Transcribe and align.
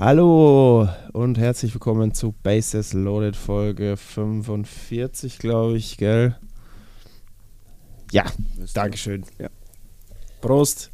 Hallo 0.00 0.88
und 1.12 1.36
herzlich 1.36 1.74
willkommen 1.74 2.14
zu 2.14 2.32
Bases 2.32 2.94
Loaded 2.94 3.36
Folge 3.36 3.98
45, 3.98 5.38
glaube 5.38 5.76
ich, 5.76 5.98
gell? 5.98 6.38
Ja, 8.10 8.24
Dankeschön. 8.72 9.26
Ja. 9.38 9.50
Prost. 10.40 10.90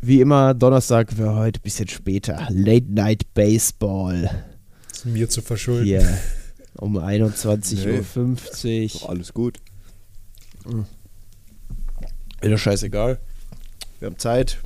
Wie 0.00 0.20
immer, 0.20 0.52
Donnerstag 0.52 1.12
für 1.12 1.32
heute 1.36 1.60
ein 1.60 1.62
bisschen 1.62 1.86
später. 1.86 2.48
Late 2.50 2.86
Night 2.92 3.32
Baseball. 3.34 4.28
ist 4.90 5.06
mir 5.06 5.28
zu 5.28 5.42
verschulden. 5.42 5.84
Hier 5.84 6.18
um 6.74 6.98
21.50 6.98 8.64
Nee. 8.66 8.90
Uhr. 9.00 9.10
Alles 9.10 9.32
gut. 9.32 9.60
Wieder 12.42 12.58
scheißegal. 12.58 13.20
Wir 14.00 14.06
haben 14.06 14.18
Zeit. 14.18 14.58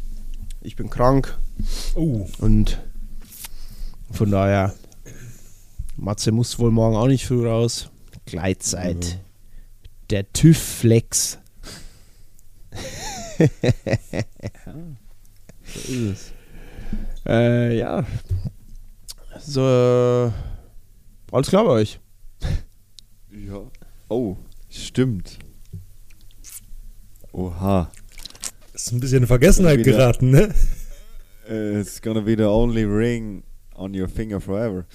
Ich 0.63 0.75
bin 0.75 0.89
krank. 0.89 1.37
Oh, 1.95 2.27
Und 2.39 2.81
von 4.11 4.31
daher, 4.31 4.75
Matze 5.97 6.33
muss 6.33 6.59
wohl 6.59 6.71
morgen 6.71 6.97
auch 6.97 7.07
nicht 7.07 7.27
früh 7.27 7.47
raus. 7.47 7.91
Gleitzeit. 8.27 9.21
Der 10.11 10.31
TÜV-Flex. 10.33 11.39
So 15.65 15.79
ist 15.81 15.91
es. 15.91 16.33
Äh, 17.27 17.79
ja. 17.79 18.05
So, 19.41 19.61
äh, 19.63 20.31
alles 21.31 21.49
klar 21.49 21.65
bei 21.65 21.71
euch. 21.71 21.99
Ja. 23.31 23.63
Oh, 24.09 24.37
stimmt. 24.69 25.39
Oha. 27.33 27.91
ist 28.75 28.93
ein 28.93 29.01
bisschen 29.01 29.23
in 29.23 29.27
Vergessenheit 29.27 29.83
geraten, 29.85 30.31
ne? 30.31 30.55
It's 31.49 32.01
gonna 32.01 32.21
be 32.21 32.37
the 32.37 32.45
only 32.45 32.85
ring 32.85 33.43
on 33.75 33.95
your 33.95 34.09
finger 34.09 34.41
forever. 34.41 34.87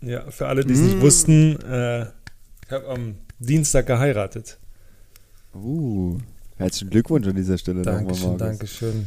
Ja, 0.00 0.30
für 0.30 0.48
alle, 0.48 0.64
die 0.64 0.74
es 0.74 0.80
nicht 0.80 1.00
wussten, 1.00 1.60
äh, 1.62 2.02
ich 2.64 2.70
habe 2.72 2.88
am 2.88 3.14
Dienstag 3.38 3.86
geheiratet. 3.86 4.58
Uh. 5.54 6.18
Herzlichen 6.56 6.90
Glückwunsch 6.90 7.26
an 7.26 7.36
dieser 7.36 7.58
Stelle 7.58 7.82
Dankeschön. 7.82 8.38
Dankeschön. 8.38 9.06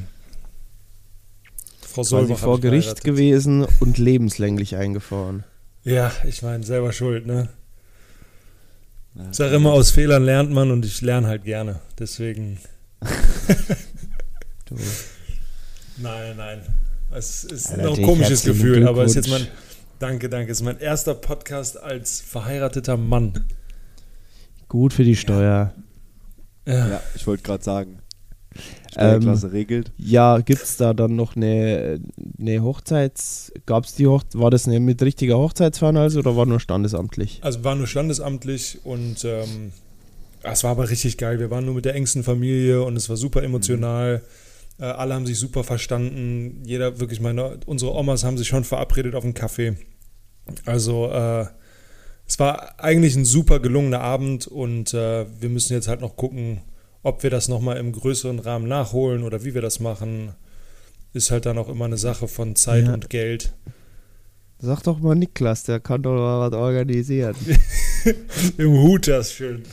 Frau 1.81 2.01
Quasi 2.01 2.09
Solbach 2.09 2.37
vor 2.37 2.59
Gericht 2.59 3.03
gewesen 3.03 3.65
und 3.79 3.97
lebenslänglich 3.97 4.75
eingefahren. 4.75 5.43
Ja, 5.83 6.11
ich 6.27 6.41
meine, 6.41 6.63
selber 6.63 6.91
schuld, 6.91 7.25
ne? 7.25 7.49
Ich 9.31 9.37
sage 9.37 9.55
immer, 9.55 9.71
aus 9.71 9.91
Fehlern 9.91 10.23
lernt 10.23 10.51
man 10.51 10.71
und 10.71 10.85
ich 10.85 11.01
lerne 11.01 11.27
halt 11.27 11.45
gerne. 11.45 11.79
Deswegen, 11.97 12.59
Du. 14.65 14.75
nein, 15.97 16.35
nein. 16.37 16.61
Es 17.17 17.45
ist 17.45 17.71
Alter, 17.71 17.83
noch 17.83 17.97
ein 17.97 18.03
komisches 18.03 18.43
Gefühl, 18.43 18.85
aber 18.85 19.03
es 19.03 19.11
ist 19.11 19.27
jetzt 19.27 19.29
mein, 19.29 19.47
danke, 19.99 20.27
danke, 20.27 20.51
es 20.51 20.59
ist 20.59 20.65
mein 20.65 20.79
erster 20.79 21.13
Podcast 21.13 21.81
als 21.81 22.19
verheirateter 22.19 22.97
Mann. 22.97 23.45
Gut 24.67 24.91
für 24.91 25.05
die 25.05 25.15
Steuer. 25.15 25.73
Ja. 26.65 26.89
Ja, 26.89 27.01
ich 27.15 27.25
wollte 27.25 27.43
gerade 27.43 27.63
sagen. 27.63 27.99
Ähm, 28.97 29.21
Steuerklasse 29.21 29.53
regelt. 29.53 29.93
Ja, 29.97 30.39
gibt's 30.39 30.75
da 30.75 30.93
dann 30.93 31.15
noch 31.15 31.37
eine, 31.37 32.01
eine 32.37 32.61
Hochzeits... 32.61 33.53
Gab's 33.65 33.95
die 33.95 34.07
Hoch 34.07 34.23
War 34.33 34.51
das 34.51 34.67
eine 34.67 34.81
mit 34.81 35.01
richtiger 35.01 35.37
Hochzeitsfeier 35.37 35.95
also 35.95 36.19
oder 36.19 36.35
war 36.35 36.45
nur 36.45 36.59
standesamtlich? 36.59 37.39
Also 37.41 37.63
war 37.63 37.75
nur 37.75 37.87
standesamtlich 37.87 38.79
und 38.83 39.23
ähm, 39.23 39.71
es 40.43 40.63
war 40.65 40.71
aber 40.71 40.89
richtig 40.89 41.17
geil. 41.17 41.39
Wir 41.39 41.49
waren 41.49 41.65
nur 41.65 41.75
mit 41.75 41.85
der 41.85 41.95
engsten 41.95 42.23
Familie 42.23 42.83
und 42.83 42.97
es 42.97 43.09
war 43.09 43.15
super 43.15 43.41
emotional. 43.41 44.21
Äh, 44.79 44.85
alle 44.85 45.13
haben 45.13 45.25
sich 45.25 45.39
super 45.39 45.63
verstanden. 45.63 46.61
Jeder, 46.65 46.99
wirklich, 46.99 47.21
meine, 47.21 47.59
unsere 47.65 47.93
Omas 47.93 48.23
haben 48.23 48.37
sich 48.37 48.47
schon 48.47 48.63
verabredet 48.63 49.15
auf 49.15 49.23
einen 49.23 49.33
Kaffee. 49.33 49.77
Also 50.65 51.09
äh, 51.11 51.45
es 52.27 52.39
war 52.39 52.79
eigentlich 52.79 53.15
ein 53.15 53.25
super 53.25 53.59
gelungener 53.59 54.01
Abend 54.01 54.47
und 54.47 54.93
äh, 54.93 55.25
wir 55.39 55.49
müssen 55.49 55.73
jetzt 55.73 55.87
halt 55.87 56.01
noch 56.01 56.15
gucken, 56.15 56.61
ob 57.03 57.23
wir 57.23 57.29
das 57.29 57.47
nochmal 57.47 57.77
im 57.77 57.91
größeren 57.91 58.39
Rahmen 58.39 58.67
nachholen 58.67 59.23
oder 59.23 59.43
wie 59.45 59.53
wir 59.53 59.61
das 59.61 59.79
machen. 59.79 60.33
Ist 61.13 61.31
halt 61.31 61.45
dann 61.45 61.57
auch 61.57 61.69
immer 61.69 61.85
eine 61.85 61.97
Sache 61.97 62.27
von 62.27 62.55
Zeit 62.55 62.85
Ja. 62.87 62.93
und 62.93 63.09
Geld. 63.09 63.53
Sag 64.59 64.81
doch 64.83 64.99
mal 64.99 65.15
Niklas, 65.15 65.63
der 65.63 65.79
kann 65.79 66.01
doch 66.01 66.13
mal 66.15 66.49
was 66.49 66.57
organisieren. 66.59 67.35
Im 68.57 68.71
Hut 68.71 69.07
das 69.07 69.31
schön. 69.31 69.63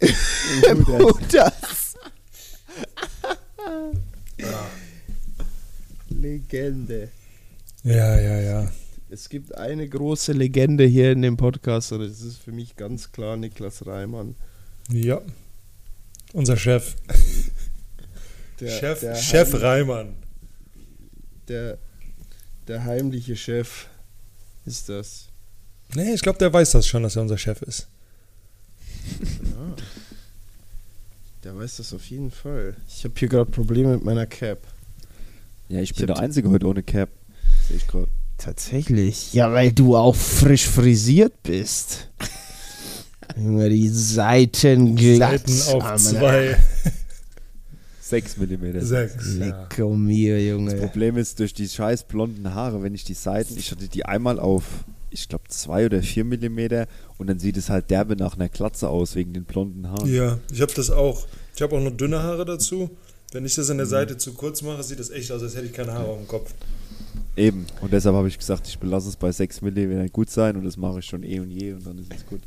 das. 1.32 1.87
Legende. 6.08 7.08
Ja, 7.84 8.18
ja, 8.20 8.40
ja. 8.40 8.72
Es 9.10 9.28
gibt 9.28 9.54
eine 9.54 9.88
große 9.88 10.32
Legende 10.32 10.84
hier 10.84 11.12
in 11.12 11.22
dem 11.22 11.36
Podcast 11.36 11.92
und 11.92 12.02
es 12.02 12.20
ist 12.20 12.38
für 12.38 12.52
mich 12.52 12.76
ganz 12.76 13.12
klar 13.12 13.36
Niklas 13.36 13.86
Reimann. 13.86 14.34
Ja. 14.90 15.20
Unser 16.32 16.56
Chef. 16.56 16.94
Der, 18.60 18.70
Chef, 18.70 18.98
der 19.00 19.14
Chef 19.14 19.52
heim- 19.52 19.60
Reimann. 19.60 20.14
Der, 21.46 21.78
der 22.66 22.82
heimliche 22.84 23.36
Chef 23.36 23.86
ist 24.66 24.88
das. 24.88 25.28
Nee, 25.94 26.12
ich 26.12 26.22
glaube, 26.22 26.38
der 26.40 26.52
weiß 26.52 26.72
das 26.72 26.84
schon, 26.84 27.04
dass 27.04 27.14
er 27.14 27.22
unser 27.22 27.38
Chef 27.38 27.62
ist. 27.62 27.86
Der 31.44 31.56
weiß 31.56 31.76
das 31.76 31.92
auf 31.92 32.04
jeden 32.10 32.30
Fall. 32.30 32.74
Ich 32.88 33.04
habe 33.04 33.14
hier 33.16 33.28
gerade 33.28 33.50
Probleme 33.50 33.94
mit 33.94 34.04
meiner 34.04 34.26
Cap. 34.26 34.58
Ja, 35.68 35.80
ich 35.80 35.90
Ich 35.90 35.96
bin 35.96 36.06
der 36.06 36.18
Einzige 36.18 36.50
heute 36.50 36.66
ohne 36.66 36.82
Cap. 36.82 37.10
Sehe 37.68 37.76
ich 37.76 37.86
gerade. 37.86 38.08
Tatsächlich. 38.38 39.32
Ja, 39.34 39.52
weil 39.52 39.72
du 39.72 39.96
auch 39.96 40.14
frisch 40.14 40.66
frisiert 40.66 41.42
bist. 41.42 42.08
Junge, 43.36 43.68
die 43.68 43.88
Seiten 43.88 44.96
glatt. 44.96 45.48
Seiten 45.48 45.76
auf 45.76 45.84
Ah, 45.84 45.88
meine- 45.90 45.98
zwei, 45.98 46.56
6 48.00 48.36
mm. 48.38 48.80
sechs. 48.80 49.36
Ja. 49.38 49.46
Lecco 49.68 49.94
mir, 49.94 50.36
Das 50.36 50.44
Junge. 50.44 50.74
Problem 50.76 51.16
ist, 51.18 51.38
durch 51.40 51.52
die 51.52 51.68
scheiß 51.68 52.04
blonden 52.04 52.54
Haare, 52.54 52.82
wenn 52.82 52.94
ich 52.94 53.04
die 53.04 53.14
Seiten, 53.14 53.56
ich 53.58 53.70
hatte 53.70 53.86
die 53.88 54.04
einmal 54.06 54.40
auf, 54.40 54.64
ich 55.10 55.28
glaube, 55.28 55.44
2 55.48 55.86
oder 55.86 56.02
4 56.02 56.24
mm 56.24 56.86
und 57.18 57.26
dann 57.28 57.38
sieht 57.38 57.56
es 57.56 57.70
halt 57.70 57.90
derbe 57.90 58.16
nach 58.16 58.34
einer 58.36 58.48
Glatze 58.48 58.88
aus, 58.88 59.14
wegen 59.14 59.32
den 59.32 59.44
blonden 59.44 59.88
Haaren. 59.88 60.12
ja, 60.12 60.38
ich 60.52 60.60
habe 60.60 60.72
das 60.74 60.90
auch. 60.90 61.26
Ich 61.54 61.62
habe 61.62 61.76
auch 61.76 61.80
noch 61.80 61.96
dünne 61.96 62.22
Haare 62.22 62.44
dazu. 62.44 62.90
Wenn 63.32 63.44
ich 63.44 63.54
das 63.54 63.68
an 63.68 63.76
der 63.78 63.86
Seite 63.86 64.16
zu 64.16 64.32
kurz 64.34 64.62
mache, 64.62 64.82
sieht 64.82 65.00
das 65.00 65.10
echt 65.10 65.30
aus, 65.32 65.42
als 65.42 65.54
hätte 65.54 65.66
ich 65.66 65.72
keine 65.72 65.92
Haare 65.92 66.08
auf 66.08 66.18
dem 66.18 66.28
Kopf. 66.28 66.54
Eben. 67.36 67.66
Und 67.80 67.92
deshalb 67.92 68.16
habe 68.16 68.28
ich 68.28 68.38
gesagt, 68.38 68.66
ich 68.68 68.78
belasse 68.78 69.08
es 69.08 69.16
bei 69.16 69.30
6 69.30 69.62
mm 69.62 70.06
gut 70.12 70.30
sein 70.30 70.56
und 70.56 70.64
das 70.64 70.76
mache 70.76 71.00
ich 71.00 71.04
schon 71.06 71.22
eh 71.22 71.38
und 71.40 71.50
je 71.50 71.72
und 71.74 71.86
dann 71.86 71.98
ist 71.98 72.12
es 72.14 72.26
gut. 72.26 72.40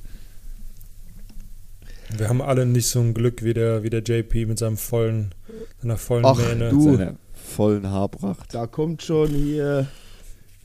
Wir 2.17 2.27
haben 2.27 2.41
alle 2.41 2.65
nicht 2.65 2.87
so 2.87 2.99
ein 2.99 3.13
Glück 3.13 3.43
wie 3.43 3.53
der, 3.53 3.83
wie 3.83 3.89
der 3.89 4.01
JP 4.01 4.47
mit 4.47 4.59
seinem 4.59 4.77
vollen, 4.77 5.33
seiner 5.81 5.97
vollen 5.97 6.25
Ach, 6.25 6.37
Mähne. 6.37 6.69
du. 6.69 6.97
Seiner 6.97 7.15
vollen 7.33 7.89
Haarpracht. 7.89 8.53
Da 8.53 8.67
kommt 8.67 9.01
schon 9.01 9.29
hier. 9.29 9.87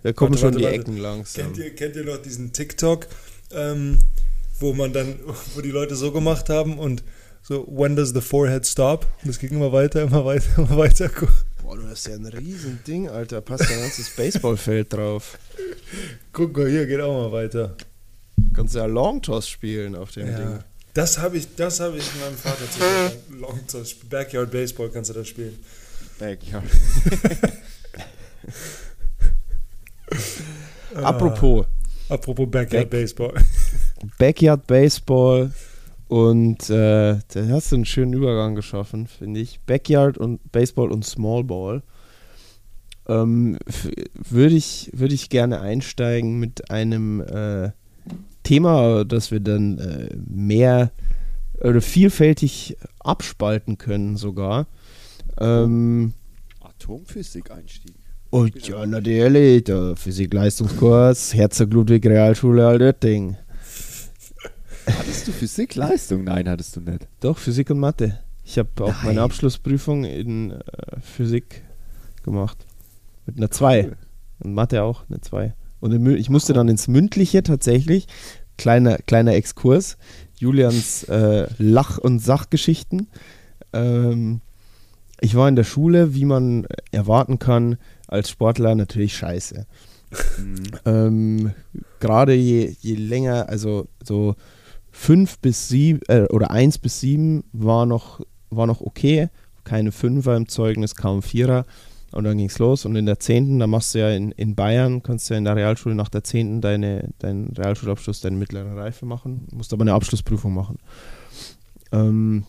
Da 0.06 0.12
kommen 0.12 0.35
Warte, 0.35 0.41
schon 0.41 0.55
warte, 0.55 0.58
die 0.58 0.64
warte. 0.64 0.76
Ecken 0.82 0.99
langsam. 0.99 1.44
Kennt 1.47 1.58
ihr, 1.58 1.75
kennt 1.75 1.97
ihr 1.97 2.05
noch 2.05 2.19
diesen 2.19 2.53
TikTok, 2.53 3.08
ähm, 3.50 3.99
wo 4.61 4.73
man 4.73 4.93
dann, 4.93 5.19
wo 5.56 5.61
die 5.61 5.73
Leute 5.73 5.97
so 5.97 6.12
gemacht 6.12 6.49
haben 6.49 6.79
und 6.79 7.03
so, 7.43 7.67
when 7.69 7.97
does 7.97 8.11
the 8.11 8.20
forehead 8.20 8.64
stop? 8.64 9.05
Und 9.25 9.31
es 9.31 9.41
ging 9.41 9.50
immer 9.50 9.73
weiter, 9.73 10.03
immer 10.03 10.25
weiter, 10.25 10.47
immer 10.58 10.76
weiter. 10.76 11.11
Boah, 11.61 11.76
du 11.76 11.88
hast 11.88 12.06
ja 12.06 12.14
ein 12.14 12.25
riesen 12.25 12.79
Ding, 12.87 13.08
Alter. 13.08 13.41
Passt 13.41 13.69
ein 13.69 13.81
ganzes 13.81 14.11
Baseballfeld 14.11 14.93
drauf. 14.93 15.37
Guck 16.31 16.56
mal, 16.56 16.69
hier 16.70 16.87
geht 16.87 17.00
auch 17.00 17.25
mal 17.25 17.32
weiter. 17.32 17.76
Kannst 18.55 18.76
ja 18.76 18.87
Long 18.87 19.20
Toss 19.20 19.49
spielen 19.49 19.97
auf 19.97 20.12
dem 20.12 20.29
Ja. 20.29 20.38
Ding. 20.38 20.59
Das 20.94 21.19
habe 21.19 21.37
ich, 21.37 21.49
das 21.56 21.81
habe 21.81 21.99
ich 21.99 22.05
meinem 22.20 22.37
Vater 22.37 22.70
zu 22.70 22.79
sagen. 22.79 23.41
Long 23.41 23.61
Toss, 23.67 23.93
Backyard 24.09 24.52
Baseball 24.52 24.88
kannst 24.88 25.11
du 25.11 25.14
da 25.14 25.25
spielen. 25.25 25.59
Backyard. 26.20 26.62
Apropos, 30.94 31.67
Apropos 32.08 32.47
Backyard 32.49 32.88
Back- 32.88 32.91
Baseball. 32.91 33.35
Backyard 34.19 34.67
Baseball 34.67 35.53
und 36.08 36.70
äh, 36.70 37.19
da 37.29 37.47
hast 37.49 37.73
du 37.73 37.76
einen 37.76 37.85
schönen 37.85 38.12
Übergang 38.12 38.55
geschaffen, 38.55 39.06
finde 39.08 39.41
ich. 39.41 39.61
Backyard 39.67 40.17
und 40.19 40.53
Baseball 40.53 40.93
und 40.93 41.05
Small 41.05 41.43
Ball. 41.44 41.82
Ähm, 43.08 43.58
Würde 44.14 44.55
ich, 44.55 44.91
würd 44.93 45.12
ich 45.12 45.29
gerne 45.31 45.61
einsteigen 45.61 46.38
mit 46.38 46.70
einem 46.70 47.20
äh, 47.20 47.70
Thema, 48.43 49.05
das 49.05 49.31
wir 49.31 49.41
dann 49.41 49.79
äh, 49.79 50.17
mehr 50.29 50.93
oder 51.61 51.81
vielfältig 51.81 52.76
abspalten 53.00 53.79
können 53.79 54.17
sogar. 54.17 54.67
Ähm, 55.38 56.14
Atomphysik-Einstieg. 56.61 57.96
Und 58.37 58.69
ja, 58.69 58.85
natürlich, 58.87 59.65
der 59.65 59.97
Physik-Leistungskurs, 59.97 61.35
Herzog 61.35 61.73
Ludwig 61.73 62.05
Realschule 62.06 62.67
Altötting. 62.67 63.37
Hattest 64.87 65.27
du 65.29 65.33
Physik-Leistung? 65.33 66.25
Nein, 66.25 66.49
hattest 66.49 66.77
du 66.77 66.81
nicht. 66.81 67.09
Doch, 67.21 67.38
Physik 67.38 67.71
und 67.71 67.81
Mathe. 67.81 68.19
Ich 68.44 68.59
habe 68.59 68.69
auch 68.81 69.03
meine 69.03 69.17
Nein. 69.17 69.25
Abschlussprüfung 69.25 70.05
in 70.05 70.53
äh, 70.53 70.61
Physik 71.00 71.62
gemacht. 72.23 72.59
Mit 73.25 73.38
einer 73.38 73.50
2. 73.50 73.93
Und 74.41 74.55
Mathe 74.55 74.83
auch 74.83 75.05
eine 75.09 75.21
2. 75.21 75.55
Und 75.81 75.93
Mü- 75.94 76.15
ich 76.15 76.31
musste 76.31 76.53
dann 76.53 76.69
ins 76.69 76.87
Mündliche 76.88 77.43
tatsächlich. 77.43 78.06
Kleiner, 78.59 78.99
kleiner 78.99 79.35
Exkurs. 79.35 79.97
Julians 80.38 81.05
äh, 81.05 81.47
Lach- 81.59 81.99
und 81.99 82.21
Sachgeschichten. 82.21 83.09
Ähm, 83.73 84.41
ich 85.21 85.35
war 85.35 85.49
in 85.49 85.56
der 85.56 85.65
Schule, 85.65 86.15
wie 86.15 86.27
man 86.27 86.67
erwarten 86.93 87.38
kann, 87.38 87.79
als 88.06 88.31
Sportler 88.31 88.75
natürlich 88.75 89.17
scheiße. 89.17 89.67
Ähm, 90.85 91.53
Gerade 92.00 92.35
je, 92.35 92.75
je 92.81 92.94
länger, 92.94 93.49
also 93.49 93.88
so 94.03 94.37
fünf 94.91 95.38
bis 95.38 95.69
sieben 95.69 96.00
äh, 96.08 96.26
oder 96.31 96.50
eins 96.50 96.79
bis 96.79 97.00
sieben 97.00 97.44
war 97.53 97.87
noch, 97.87 98.20
war 98.50 98.67
noch 98.67 98.81
okay. 98.81 99.29
Keine 99.64 99.93
Fünfer 99.93 100.37
im 100.37 100.49
Zeugnis, 100.49 100.94
kaum 100.94 101.23
Vierer. 101.23 101.67
Und 102.12 102.25
dann 102.25 102.38
ging 102.38 102.47
es 102.47 102.58
los. 102.58 102.85
Und 102.85 102.97
in 102.97 103.05
der 103.05 103.19
zehnten, 103.19 103.58
da 103.58 103.67
machst 103.67 103.94
du 103.94 103.99
ja 103.99 104.11
in, 104.11 104.31
in 104.32 104.55
Bayern, 104.55 105.02
kannst 105.02 105.29
du 105.29 105.35
ja 105.35 105.38
in 105.38 105.44
der 105.44 105.56
Realschule 105.56 105.94
nach 105.94 106.09
der 106.09 106.25
zehnten 106.25 106.61
deine, 106.61 107.11
deinen 107.19 107.49
Realschulabschluss, 107.49 108.20
deine 108.20 108.37
mittlere 108.37 108.76
Reife 108.76 109.05
machen. 109.05 109.49
Musst 109.52 109.73
aber 109.73 109.82
eine 109.82 109.93
Abschlussprüfung 109.93 110.55
machen. 110.55 110.79
Ähm, 111.93 112.44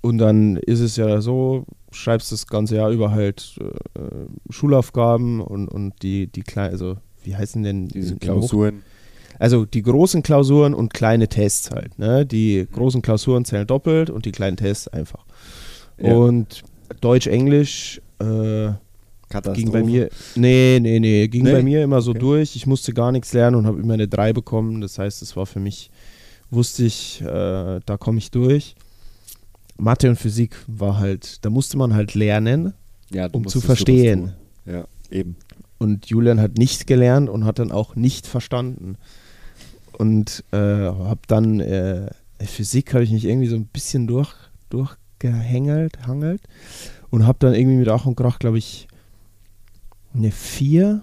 und 0.00 0.18
dann 0.18 0.56
ist 0.56 0.80
es 0.80 0.96
ja 0.96 1.20
so, 1.20 1.66
schreibst 1.92 2.30
das 2.32 2.46
ganze 2.46 2.76
Jahr 2.76 2.90
über 2.90 3.10
halt 3.10 3.56
äh, 3.60 4.00
Schulaufgaben 4.52 5.40
und, 5.40 5.68
und 5.68 5.94
die, 6.02 6.26
die 6.28 6.42
kleinen, 6.42 6.72
also 6.72 6.96
wie 7.24 7.36
heißen 7.36 7.62
denn 7.62 7.88
Diese 7.88 8.16
Klausuren. 8.16 8.82
also 9.38 9.64
die 9.66 9.82
großen 9.82 10.22
Klausuren 10.22 10.72
und 10.74 10.94
kleine 10.94 11.28
Tests 11.28 11.70
halt. 11.70 11.98
Ne? 11.98 12.24
Die 12.26 12.66
großen 12.72 13.02
Klausuren 13.02 13.44
zählen 13.44 13.66
doppelt 13.66 14.08
und 14.10 14.24
die 14.24 14.32
kleinen 14.32 14.56
Tests 14.56 14.88
einfach. 14.88 15.24
Ja. 15.98 16.14
Und 16.14 16.62
Deutsch, 17.00 17.26
Englisch 17.26 18.00
äh, 18.20 18.70
ging 19.54 19.70
bei 19.70 19.82
mir, 19.84 20.08
nee, 20.34 20.78
nee, 20.80 20.98
nee, 20.98 21.28
ging 21.28 21.44
Nee? 21.44 21.52
bei 21.52 21.62
mir 21.62 21.84
immer 21.84 22.00
so 22.02 22.10
Okay. 22.10 22.20
durch. 22.20 22.56
Ich 22.56 22.66
musste 22.66 22.92
gar 22.94 23.12
nichts 23.12 23.32
lernen 23.32 23.56
und 23.56 23.66
habe 23.66 23.80
immer 23.80 23.94
eine 23.94 24.08
3 24.08 24.32
bekommen. 24.32 24.80
Das 24.80 24.98
heißt, 24.98 25.22
es 25.22 25.36
war 25.36 25.46
für 25.46 25.60
mich, 25.60 25.90
wusste 26.50 26.84
ich, 26.84 27.20
äh, 27.22 27.80
da 27.84 27.96
komme 27.98 28.18
ich 28.18 28.30
durch. 28.30 28.74
Mathe 29.80 30.08
und 30.08 30.16
Physik 30.16 30.56
war 30.66 30.98
halt, 30.98 31.44
da 31.44 31.50
musste 31.50 31.76
man 31.76 31.94
halt 31.94 32.14
lernen. 32.14 32.74
ja, 33.10 33.28
um 33.32 33.46
zu 33.46 33.60
verstehen. 33.60 34.34
Ja, 34.66 34.84
eben. 35.10 35.36
Und 35.78 36.06
Julian 36.06 36.40
hat 36.40 36.58
nicht 36.58 36.86
gelernt 36.86 37.30
und 37.30 37.44
hat 37.44 37.58
dann 37.58 37.72
auch 37.72 37.96
nicht 37.96 38.26
verstanden. 38.26 38.96
Und 39.92 40.44
äh, 40.52 40.56
habe 40.56 41.20
dann 41.26 41.60
äh, 41.60 42.10
Physik 42.38 42.94
habe 42.94 43.04
ich 43.04 43.10
mich 43.10 43.24
irgendwie 43.24 43.48
so 43.48 43.56
ein 43.56 43.66
bisschen 43.66 44.06
durch, 44.06 44.32
durchgehängelt 44.68 46.06
hangelt 46.06 46.42
und 47.10 47.26
habe 47.26 47.38
dann 47.40 47.54
irgendwie 47.54 47.78
mit 47.78 47.88
Ach 47.88 48.06
und 48.06 48.16
Krach, 48.16 48.38
glaube 48.38 48.58
ich, 48.58 48.88
eine 50.14 50.30
4. 50.30 51.02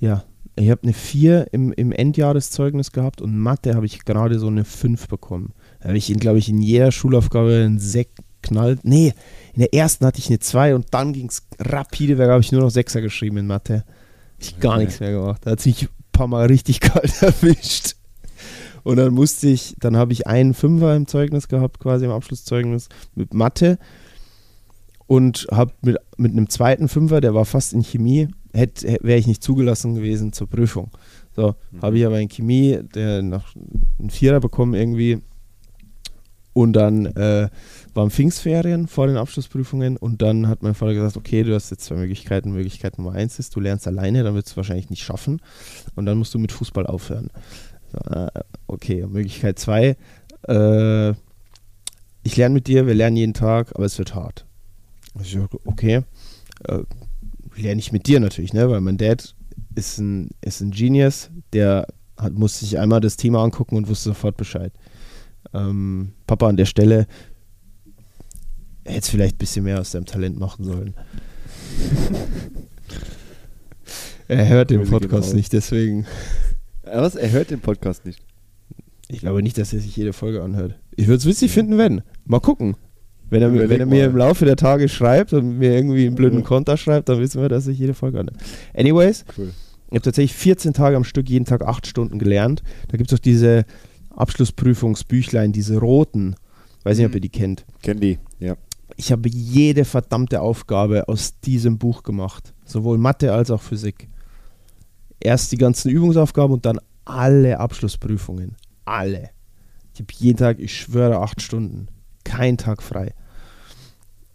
Ja, 0.00 0.24
ich 0.56 0.70
habe 0.70 0.82
eine 0.82 0.92
4 0.92 1.52
im, 1.52 1.72
im 1.72 1.92
Endjahreszeugnis 1.92 2.92
gehabt 2.92 3.20
und 3.20 3.38
Mathe 3.38 3.74
habe 3.74 3.86
ich 3.86 4.04
gerade 4.04 4.38
so 4.38 4.48
eine 4.48 4.64
5 4.64 5.08
bekommen. 5.08 5.52
Da 5.80 5.88
habe 5.88 5.98
ich, 5.98 6.06
glaube 6.18 6.38
ich, 6.38 6.48
in 6.48 6.60
jeder 6.60 6.92
Schulaufgabe 6.92 7.62
einen 7.64 7.78
Sekt 7.78 8.18
knallt. 8.42 8.80
Nee, 8.84 9.12
in 9.54 9.60
der 9.60 9.74
ersten 9.74 10.06
hatte 10.06 10.18
ich 10.18 10.28
eine 10.28 10.38
2 10.38 10.74
und 10.74 10.86
dann 10.92 11.12
ging 11.12 11.28
es 11.28 11.42
rapide, 11.58 12.16
da 12.16 12.28
habe 12.28 12.40
ich 12.40 12.52
nur 12.52 12.62
noch 12.62 12.70
Sechser 12.70 13.00
geschrieben 13.00 13.36
in 13.38 13.46
Mathe. 13.46 13.84
Ich 14.38 14.58
gar 14.60 14.74
Okay. 14.74 14.84
nichts 14.84 15.00
mehr 15.00 15.12
gemacht. 15.12 15.42
Da 15.44 15.50
hat 15.52 15.64
mich 15.66 15.82
ein 15.82 15.88
paar 16.12 16.26
Mal 16.26 16.46
richtig 16.46 16.80
kalt 16.80 17.22
erwischt. 17.22 17.96
Und 18.82 18.96
dann 18.96 19.12
musste 19.12 19.48
ich, 19.48 19.74
dann 19.78 19.96
habe 19.96 20.12
ich 20.14 20.26
einen 20.26 20.54
Fünfer 20.54 20.96
im 20.96 21.06
Zeugnis 21.06 21.48
gehabt, 21.48 21.80
quasi 21.80 22.06
im 22.06 22.10
Abschlusszeugnis 22.10 22.88
mit 23.14 23.34
Mathe 23.34 23.78
und 25.06 25.46
habe 25.50 25.72
mit, 25.82 25.96
mit 26.16 26.32
einem 26.32 26.48
zweiten 26.48 26.88
Fünfer, 26.88 27.20
der 27.20 27.34
war 27.34 27.44
fast 27.44 27.72
in 27.74 27.82
Chemie, 27.82 28.28
hätte 28.54 28.98
wäre 29.02 29.18
ich 29.18 29.26
nicht 29.26 29.42
zugelassen 29.42 29.94
gewesen 29.94 30.32
zur 30.32 30.48
Prüfung. 30.48 30.90
So, 31.36 31.54
habe 31.82 31.98
ich 31.98 32.06
aber 32.06 32.20
in 32.20 32.28
Chemie, 32.28 32.78
der 32.94 33.20
noch 33.22 33.54
einen 33.98 34.10
Vierer 34.10 34.40
bekommen 34.40 34.74
irgendwie 34.74 35.18
und 36.52 36.72
dann 36.72 37.06
äh, 37.06 37.48
waren 37.94 38.10
Pfingstferien 38.10 38.88
vor 38.88 39.06
den 39.06 39.16
Abschlussprüfungen 39.16 39.96
und 39.96 40.22
dann 40.22 40.48
hat 40.48 40.62
mein 40.62 40.74
Vater 40.74 40.94
gesagt, 40.94 41.16
okay, 41.16 41.42
du 41.42 41.54
hast 41.54 41.70
jetzt 41.70 41.84
zwei 41.84 41.96
Möglichkeiten. 41.96 42.52
Möglichkeit 42.52 42.98
Nummer 42.98 43.12
eins 43.12 43.38
ist, 43.38 43.54
du 43.54 43.60
lernst 43.60 43.86
alleine, 43.86 44.22
dann 44.22 44.34
wirst 44.34 44.48
du 44.48 44.52
es 44.52 44.56
wahrscheinlich 44.56 44.90
nicht 44.90 45.02
schaffen 45.02 45.40
und 45.94 46.06
dann 46.06 46.18
musst 46.18 46.34
du 46.34 46.38
mit 46.38 46.52
Fußball 46.52 46.86
aufhören. 46.86 47.28
Äh, 48.10 48.28
okay, 48.66 49.06
Möglichkeit 49.06 49.58
zwei, 49.58 49.96
äh, 50.48 51.10
ich 52.22 52.36
lerne 52.36 52.54
mit 52.54 52.66
dir, 52.66 52.86
wir 52.86 52.94
lernen 52.94 53.16
jeden 53.16 53.34
Tag, 53.34 53.74
aber 53.74 53.84
es 53.84 53.98
wird 53.98 54.14
hart. 54.14 54.44
Ich 55.22 55.32
so, 55.32 55.48
okay, 55.64 56.02
äh, 56.64 56.80
lerne 57.56 57.80
ich 57.80 57.92
mit 57.92 58.06
dir 58.06 58.20
natürlich, 58.20 58.52
ne? 58.52 58.68
weil 58.70 58.80
mein 58.80 58.98
Dad 58.98 59.34
ist 59.74 59.98
ein, 59.98 60.30
ist 60.40 60.60
ein 60.60 60.70
Genius, 60.70 61.30
der 61.52 61.86
hat, 62.16 62.34
musste 62.34 62.64
sich 62.64 62.78
einmal 62.78 63.00
das 63.00 63.16
Thema 63.16 63.42
angucken 63.42 63.76
und 63.76 63.88
wusste 63.88 64.10
sofort 64.10 64.36
Bescheid. 64.36 64.72
Ähm, 65.52 66.12
Papa 66.26 66.48
an 66.48 66.56
der 66.56 66.66
Stelle 66.66 67.06
hätte 68.84 69.00
es 69.00 69.08
vielleicht 69.08 69.36
ein 69.36 69.38
bisschen 69.38 69.64
mehr 69.64 69.80
aus 69.80 69.92
seinem 69.92 70.06
Talent 70.06 70.38
machen 70.38 70.64
sollen. 70.64 70.94
er 74.28 74.48
hört 74.48 74.70
den 74.70 74.82
gehen 74.82 74.90
Podcast 74.90 75.34
nicht, 75.34 75.52
deswegen. 75.52 76.06
Äh, 76.82 76.96
Was? 77.00 77.14
Er 77.14 77.30
hört 77.30 77.50
den 77.50 77.60
Podcast 77.60 78.04
nicht. 78.06 78.20
Ich 79.08 79.20
glaube 79.20 79.42
nicht, 79.42 79.58
dass 79.58 79.72
er 79.72 79.80
sich 79.80 79.96
jede 79.96 80.12
Folge 80.12 80.42
anhört. 80.42 80.78
Ich 80.94 81.08
würde 81.08 81.18
es 81.18 81.26
witzig 81.26 81.50
finden, 81.50 81.78
wenn. 81.78 82.02
Mal 82.26 82.40
gucken. 82.40 82.76
Wenn 83.28 83.42
er, 83.42 83.52
wenn 83.68 83.80
er 83.80 83.86
mir 83.86 84.06
im 84.06 84.16
Laufe 84.16 84.44
der 84.44 84.56
Tage 84.56 84.88
schreibt 84.88 85.32
und 85.32 85.58
mir 85.58 85.72
irgendwie 85.74 86.06
einen 86.06 86.16
blöden. 86.16 86.42
Konter 86.42 86.76
schreibt, 86.76 87.08
dann 87.08 87.20
wissen 87.20 87.40
wir, 87.40 87.48
dass 87.48 87.66
ich 87.68 87.78
jede 87.78 87.94
Folge 87.94 88.18
anhört. 88.18 88.36
Anyways, 88.74 89.24
Cool. 89.38 89.50
ich 89.88 89.92
habe 89.92 90.02
tatsächlich 90.02 90.34
14 90.34 90.72
Tage 90.72 90.96
am 90.96 91.04
Stück, 91.04 91.28
jeden 91.28 91.44
Tag 91.44 91.62
8 91.64 91.86
Stunden 91.86 92.18
gelernt. 92.18 92.62
Da 92.88 92.96
gibt 92.96 93.10
es 93.12 93.16
doch 93.16 93.22
diese 93.22 93.64
Abschlussprüfungsbüchlein, 94.14 95.52
diese 95.52 95.78
roten. 95.78 96.36
Weiß 96.82 96.98
nicht, 96.98 97.06
ob 97.06 97.14
ihr 97.14 97.20
die 97.20 97.28
kennt. 97.28 97.64
Kenn 97.82 98.00
die, 98.00 98.18
ja. 98.38 98.56
Ich 98.96 99.12
habe 99.12 99.28
jede 99.28 99.84
verdammte 99.84 100.40
Aufgabe 100.40 101.08
aus 101.08 101.38
diesem 101.40 101.78
Buch 101.78 102.02
gemacht. 102.02 102.52
Sowohl 102.64 102.98
Mathe 102.98 103.32
als 103.32 103.50
auch 103.50 103.62
Physik. 103.62 104.08
Erst 105.20 105.52
die 105.52 105.58
ganzen 105.58 105.90
Übungsaufgaben 105.90 106.52
und 106.52 106.66
dann 106.66 106.80
alle 107.04 107.58
Abschlussprüfungen. 107.58 108.56
Alle. 108.84 109.30
Ich 109.94 110.00
habe 110.00 110.12
jeden 110.18 110.38
Tag, 110.38 110.58
ich 110.58 110.76
schwöre, 110.76 111.18
acht 111.18 111.42
Stunden. 111.42 111.88
Kein 112.24 112.58
Tag 112.58 112.82
frei. 112.82 113.14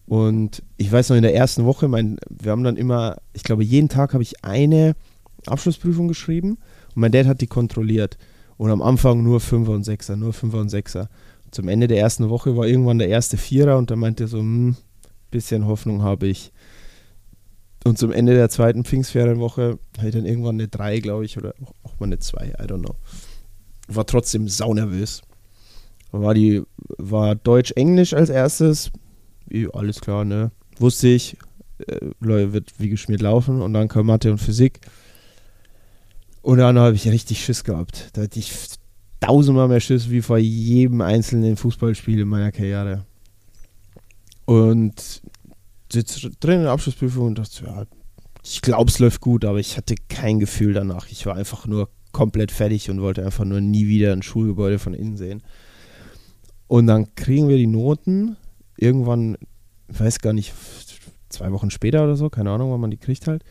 Und 0.06 0.62
ich 0.78 0.92
weiß 0.92 1.10
noch, 1.10 1.18
in 1.18 1.24
der 1.24 1.36
ersten 1.36 1.66
Woche, 1.66 1.88
mein, 1.88 2.18
wir 2.30 2.52
haben 2.52 2.64
dann 2.64 2.78
immer, 2.78 3.18
ich 3.34 3.44
glaube, 3.44 3.64
jeden 3.64 3.90
Tag 3.90 4.14
habe 4.14 4.24
ich 4.24 4.44
eine 4.44 4.96
Abschlussprüfung 5.48 6.08
geschrieben 6.08 6.58
und 6.90 6.98
mein 6.98 7.12
Dad 7.12 7.26
hat 7.26 7.42
die 7.42 7.48
kontrolliert. 7.48 8.18
Und 8.58 8.72
am 8.72 8.82
Anfang 8.82 9.24
nur 9.24 9.40
Fünfer 9.40 9.72
und 9.72 9.84
Sechser, 9.84 10.16
nur 10.16 10.34
Fünfer 10.34 10.60
und 10.60 10.70
Sechser. 10.70 11.10
Und 11.46 11.56
zum 11.56 11.68
Ende 11.68 11.88
der 11.88 12.00
ersten 12.00 12.30
Woche 12.30 12.56
war 12.56 12.68
irgendwann 12.68 13.00
der 13.00 13.10
erste 13.10 13.38
Vierer 13.38 13.78
und 13.78 13.92
dann 13.92 14.00
meinte 14.00 14.26
er 14.26 14.28
so, 14.28 14.40
hm, 14.40 14.76
bisschen 15.32 15.66
Hoffnung 15.66 16.02
habe 16.02 16.28
ich. 16.28 16.52
Und 17.84 18.00
zum 18.00 18.12
Ende 18.12 18.34
der 18.34 18.50
zweiten 18.50 18.84
Pfingstferienwoche 18.84 19.78
hatte 19.98 20.08
ich 20.08 20.16
dann 20.16 20.26
irgendwann 20.26 20.56
eine 20.56 20.68
3, 20.68 21.00
glaube 21.00 21.26
ich, 21.26 21.38
oder 21.38 21.54
auch, 21.84 22.00
mal 22.00 22.08
eine 22.08 22.20
2, 22.20 22.48
I 22.48 22.64
don't 22.64 22.80
know. 22.80 22.96
War 23.88 24.06
trotzdem 24.06 24.48
saunervös. 24.48 25.22
War 26.12 26.34
die, 26.34 26.64
war 26.98 27.36
Deutsch-Englisch 27.36 28.14
als 28.14 28.30
erstes, 28.30 28.92
alles 29.74 30.02
klar, 30.02 30.26
ne? 30.26 30.52
Wusste 30.80 31.10
ich, 31.10 31.38
äh, 31.80 32.00
wird 32.20 32.74
wie 32.80 32.90
geschmiert 32.90 33.22
laufen 33.22 33.62
und 33.62 33.74
dann 33.74 33.88
kam 33.88 34.08
Mathe 34.08 34.32
und 34.32 34.40
Physik. 34.40 34.80
Und 36.46 36.60
dann 36.60 36.78
habe 36.78 36.94
ich 36.94 37.08
richtig 37.08 37.44
Schiss 37.44 37.64
gehabt. 37.64 38.12
Da 38.14 38.22
hatte 38.22 38.38
ich 38.38 38.54
tausendmal 39.20 39.68
mehr 39.68 39.80
Schiss 39.80 40.12
wie 40.12 40.22
vor 40.22 40.38
jedem 40.38 41.02
einzelnen 41.02 41.58
Fußballspiel 41.58 42.20
in 42.20 42.28
meiner 42.28 42.52
Karriere. 42.52 43.04
Und 44.46 45.24
sitze 45.92 46.30
drin 46.40 46.58
in 46.58 46.62
der 46.62 46.72
Abschlussprüfung 46.72 47.26
und 47.26 47.40
dachte, 47.40 47.66
ja, 47.66 47.86
ich 48.44 48.62
glaube, 48.62 48.92
es 48.92 49.00
läuft 49.00 49.22
gut, 49.22 49.44
aber 49.44 49.60
ich 49.60 49.76
hatte 49.76 49.96
kein 50.08 50.38
Gefühl 50.38 50.74
danach. 50.74 51.08
Ich 51.10 51.26
war 51.26 51.36
einfach 51.36 51.66
nur 51.66 51.90
komplett 52.12 52.52
fertig 52.52 52.92
und 52.92 53.02
wollte 53.02 53.26
einfach 53.26 53.44
nur 53.44 53.60
nie 53.60 53.88
wieder 53.88 54.14
ein 54.14 54.22
Schulgebäude 54.22 54.78
von 54.78 54.94
innen 54.94 55.18
sehen. 55.18 55.42
Und 56.68 56.86
dann 56.86 57.16
kriegen 57.16 57.50
wir 57.50 57.58
die 57.58 57.66
Noten 57.66 58.38
irgendwann, 58.78 59.36
ich 59.92 60.00
weiß 60.00 60.20
gar 60.20 60.34
nicht, 60.34 60.54
zwei 61.30 61.52
Wochen 61.52 61.72
später 61.72 62.04
oder 62.04 62.16
so, 62.16 62.30
keine 62.30 62.52
Ahnung, 62.52 62.72
wann 62.72 62.82
man 62.82 62.92
die 62.92 62.98
kriegt 62.98 63.26
halt, 63.26 63.44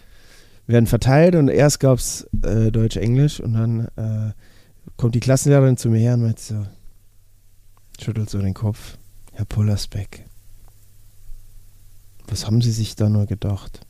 werden 0.67 0.87
verteilt 0.87 1.35
und 1.35 1.49
erst 1.49 1.81
gab 1.81 1.99
es 1.99 2.29
äh, 2.43 2.71
Deutsch-Englisch 2.71 3.41
und 3.41 3.55
dann 3.55 3.89
äh, 3.97 4.33
kommt 4.97 5.15
die 5.15 5.21
Klassenlehrerin 5.21 5.77
zu 5.77 5.91
mir 5.91 5.99
her 5.99 6.15
und 6.15 6.23
meint 6.23 6.39
so, 6.39 6.67
schüttelt 8.01 8.31
so 8.31 8.41
den 8.41 8.55
Kopf, 8.55 8.97
Herr 9.33 9.45
Pullersbeck, 9.45 10.27
was 12.27 12.47
haben 12.47 12.63
Sie 12.63 12.73
sich 12.73 12.97
da 12.97 13.09
nur 13.09 13.27
gedacht? 13.27 13.87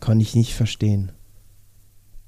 Kann 0.00 0.20
ich 0.20 0.34
nicht 0.34 0.54
verstehen. 0.54 1.12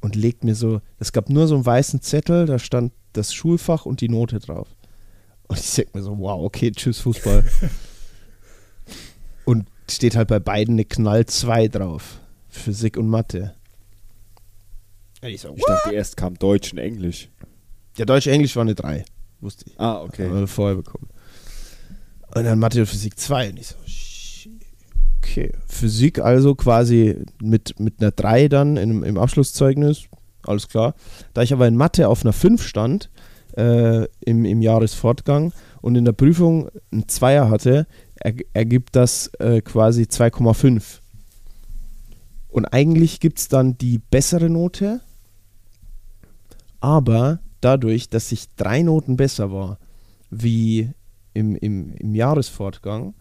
Und 0.01 0.15
legt 0.15 0.45
mir 0.45 0.55
so, 0.55 0.81
es 0.99 1.13
gab 1.13 1.29
nur 1.29 1.49
so 1.49 1.57
einen 1.57 1.67
weißen 1.67 2.01
Zettel, 2.01 2.47
da 2.47 2.59
stand 2.59 2.93
das 3.13 3.35
Schulfach 3.35 3.85
und 3.85 4.01
die 4.01 4.09
Note 4.09 4.39
drauf. 4.39 4.69
Und 5.49 5.59
ich 5.59 5.69
sag 5.69 5.95
mir 5.95 6.03
so, 6.03 6.19
wow, 6.19 6.43
okay, 6.45 6.71
tschüss 6.71 7.01
Fußball. 7.01 7.45
und 9.45 9.69
steht 9.91 10.15
halt 10.17 10.29
bei 10.29 10.39
beiden 10.39 10.75
eine 10.75 10.85
Knall 10.85 11.27
2 11.27 11.69
drauf. 11.69 12.21
Physik 12.49 12.97
und 12.97 13.09
Mathe. 13.09 13.55
Und 15.23 15.29
ich 15.29 15.41
so, 15.41 15.55
Ich 15.57 15.65
dachte, 15.65 15.93
erst 15.93 16.17
kam 16.17 16.35
Deutsch 16.39 16.73
und 16.73 16.79
Englisch. 16.79 17.29
ja, 17.97 18.05
Deutsch-Englisch 18.05 18.55
war 18.57 18.63
eine 18.63 18.75
3. 18.75 19.05
Wusste 19.41 19.65
ich. 19.69 19.79
Ah, 19.81 20.03
okay. 20.03 20.27
Haben 20.27 20.41
wir 20.41 20.47
vorher 20.47 20.77
bekommen. 20.77 21.09
Und 22.35 22.45
dann 22.45 22.59
Mathe 22.59 22.81
und 22.81 22.87
Physik 22.87 23.19
2. 23.19 23.51
Und 23.51 23.59
ich 23.59 23.67
so, 23.69 23.75
okay. 25.19 25.53
Physik 25.67 26.19
also 26.21 26.55
quasi 26.55 27.17
mit, 27.43 27.79
mit 27.79 28.01
einer 28.01 28.11
3 28.11 28.49
dann 28.49 28.77
im, 28.77 29.03
im 29.05 29.19
Abschlusszeugnis. 29.19 30.05
Alles 30.45 30.69
klar. 30.69 30.95
Da 31.35 31.43
ich 31.43 31.53
aber 31.53 31.67
in 31.67 31.77
Mathe 31.77 32.09
auf 32.09 32.23
einer 32.23 32.33
5 32.33 32.63
stand, 32.63 33.11
äh, 33.57 34.05
im, 34.25 34.45
im 34.45 34.63
Jahresfortgang 34.63 35.53
und 35.81 35.97
in 35.97 36.05
der 36.05 36.13
Prüfung 36.13 36.71
ein 36.93 37.09
Zweier 37.09 37.51
hatte, 37.51 37.87
er, 38.17 38.35
ergibt 38.53 38.95
das 38.95 39.29
äh, 39.39 39.61
quasi 39.61 40.03
2,5. 40.03 41.01
Und 42.59 42.65
eigentlich 42.67 43.21
gibt 43.21 43.39
es 43.39 43.47
dann 43.47 43.79
die 43.79 43.99
bessere 43.99 44.51
Note, 44.51 45.01
aber 46.81 47.39
dadurch, 47.61 48.09
dass 48.09 48.33
ich 48.33 48.53
drei 48.57 48.83
Noten 48.83 49.17
besser 49.17 49.53
war, 49.53 49.79
wie 50.29 50.91
im, 51.35 51.55
im, 51.55 51.95
im 51.95 52.17
Jahresfortgang, 52.17 53.15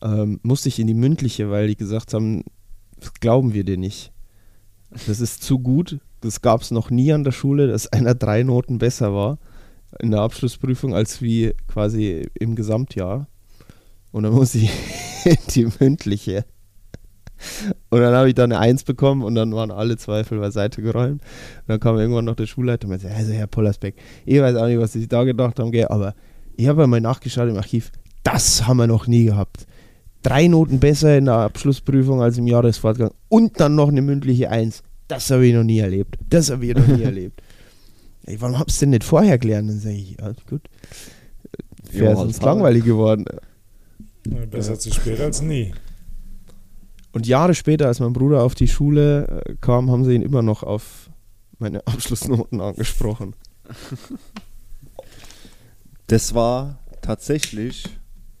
ähm, 0.00 0.38
musste 0.44 0.68
ich 0.68 0.78
in 0.78 0.86
die 0.86 0.94
mündliche, 0.94 1.50
weil 1.50 1.66
die 1.66 1.76
gesagt 1.76 2.14
haben, 2.14 2.44
das 3.00 3.12
glauben 3.14 3.52
wir 3.52 3.64
dir 3.64 3.78
nicht. 3.78 4.12
Das 5.08 5.18
ist 5.18 5.42
zu 5.42 5.58
gut. 5.58 5.98
Das 6.20 6.40
gab 6.40 6.62
es 6.62 6.70
noch 6.70 6.88
nie 6.88 7.12
an 7.12 7.24
der 7.24 7.32
Schule, 7.32 7.66
dass 7.66 7.88
einer 7.88 8.14
drei 8.14 8.44
Noten 8.44 8.78
besser 8.78 9.12
war 9.12 9.38
in 9.98 10.12
der 10.12 10.20
Abschlussprüfung 10.20 10.94
als 10.94 11.20
wie 11.20 11.52
quasi 11.66 12.28
im 12.34 12.54
Gesamtjahr. 12.54 13.26
Und 14.12 14.22
dann 14.22 14.34
musste 14.34 14.58
ich 14.58 14.70
in 15.24 15.36
die 15.48 15.66
mündliche. 15.80 16.44
Und 17.90 18.00
dann 18.00 18.14
habe 18.14 18.28
ich 18.28 18.34
da 18.34 18.44
eine 18.44 18.58
Eins 18.58 18.84
bekommen 18.84 19.22
und 19.22 19.34
dann 19.34 19.54
waren 19.54 19.70
alle 19.70 19.96
Zweifel 19.96 20.38
beiseite 20.38 20.82
geräumt. 20.82 21.22
Und 21.22 21.68
dann 21.68 21.80
kam 21.80 21.96
irgendwann 21.98 22.24
noch 22.24 22.36
der 22.36 22.46
Schulleiter 22.46 22.86
und 22.86 22.90
meinte, 22.90 23.10
also 23.10 23.32
Herr 23.32 23.46
Pollersbeck, 23.46 23.96
ich 24.24 24.40
weiß 24.40 24.56
auch 24.56 24.66
nicht, 24.66 24.78
was 24.78 24.92
Sie 24.92 25.00
sich 25.00 25.08
da 25.08 25.24
gedacht 25.24 25.58
haben, 25.58 25.70
gell, 25.72 25.88
aber 25.88 26.14
ich 26.56 26.68
habe 26.68 26.82
ja 26.82 26.86
mal 26.86 27.00
nachgeschaut 27.00 27.48
im 27.48 27.56
Archiv, 27.56 27.92
das 28.22 28.66
haben 28.66 28.78
wir 28.78 28.86
noch 28.86 29.06
nie 29.06 29.26
gehabt. 29.26 29.66
Drei 30.22 30.46
Noten 30.48 30.80
besser 30.80 31.18
in 31.18 31.26
der 31.26 31.34
Abschlussprüfung 31.34 32.22
als 32.22 32.38
im 32.38 32.46
Jahresfortgang 32.46 33.10
und 33.28 33.60
dann 33.60 33.74
noch 33.74 33.88
eine 33.88 34.00
mündliche 34.00 34.50
Eins. 34.50 34.82
Das 35.08 35.30
habe 35.30 35.46
ich 35.46 35.54
noch 35.54 35.64
nie 35.64 35.80
erlebt. 35.80 36.16
Das 36.30 36.50
habe 36.50 36.64
ich 36.64 36.74
noch 36.74 36.86
nie 36.86 37.02
erlebt. 37.04 37.42
Ey, 38.24 38.40
warum 38.40 38.58
hab's 38.58 38.78
denn 38.78 38.90
nicht 38.90 39.04
vorher 39.04 39.36
gelernt? 39.36 39.68
Dann 39.68 39.78
sage 39.78 39.96
ich, 39.96 40.16
ja, 40.18 40.32
gut. 40.48 40.62
Wäre 41.92 42.12
Ja, 42.12 42.16
sonst 42.16 42.42
langweilig 42.42 42.84
geworden. 42.84 43.26
Ja, 44.26 44.46
Besser 44.46 44.78
zu 44.78 44.90
spät 44.90 45.20
als 45.20 45.42
nie. 45.42 45.74
Und 47.14 47.28
Jahre 47.28 47.54
später, 47.54 47.86
als 47.86 48.00
mein 48.00 48.12
Bruder 48.12 48.42
auf 48.42 48.56
die 48.56 48.66
Schule 48.66 49.44
äh, 49.46 49.54
kam, 49.60 49.88
haben 49.88 50.04
sie 50.04 50.16
ihn 50.16 50.22
immer 50.22 50.42
noch 50.42 50.64
auf 50.64 51.10
meine 51.60 51.78
Abschlussnoten 51.86 52.60
angesprochen. 52.60 53.36
Das 56.08 56.34
war 56.34 56.80
tatsächlich, 57.02 57.84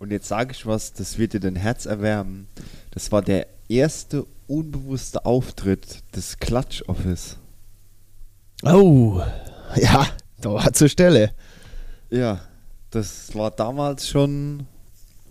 und 0.00 0.10
jetzt 0.10 0.26
sage 0.26 0.50
ich 0.50 0.66
was, 0.66 0.92
das 0.92 1.18
wird 1.18 1.34
dir 1.34 1.40
dein 1.40 1.54
Herz 1.54 1.86
erwärmen. 1.86 2.48
Das 2.90 3.12
war 3.12 3.22
der 3.22 3.46
erste 3.68 4.26
unbewusste 4.48 5.24
Auftritt 5.24 6.02
des 6.16 6.38
Klatsch 6.38 6.82
Office. 6.88 7.38
Oh, 8.64 9.22
ja, 9.76 10.08
da 10.40 10.52
war 10.52 10.72
zur 10.72 10.88
Stelle. 10.88 11.30
Ja, 12.10 12.40
das 12.90 13.36
war 13.36 13.52
damals 13.52 14.08
schon 14.08 14.66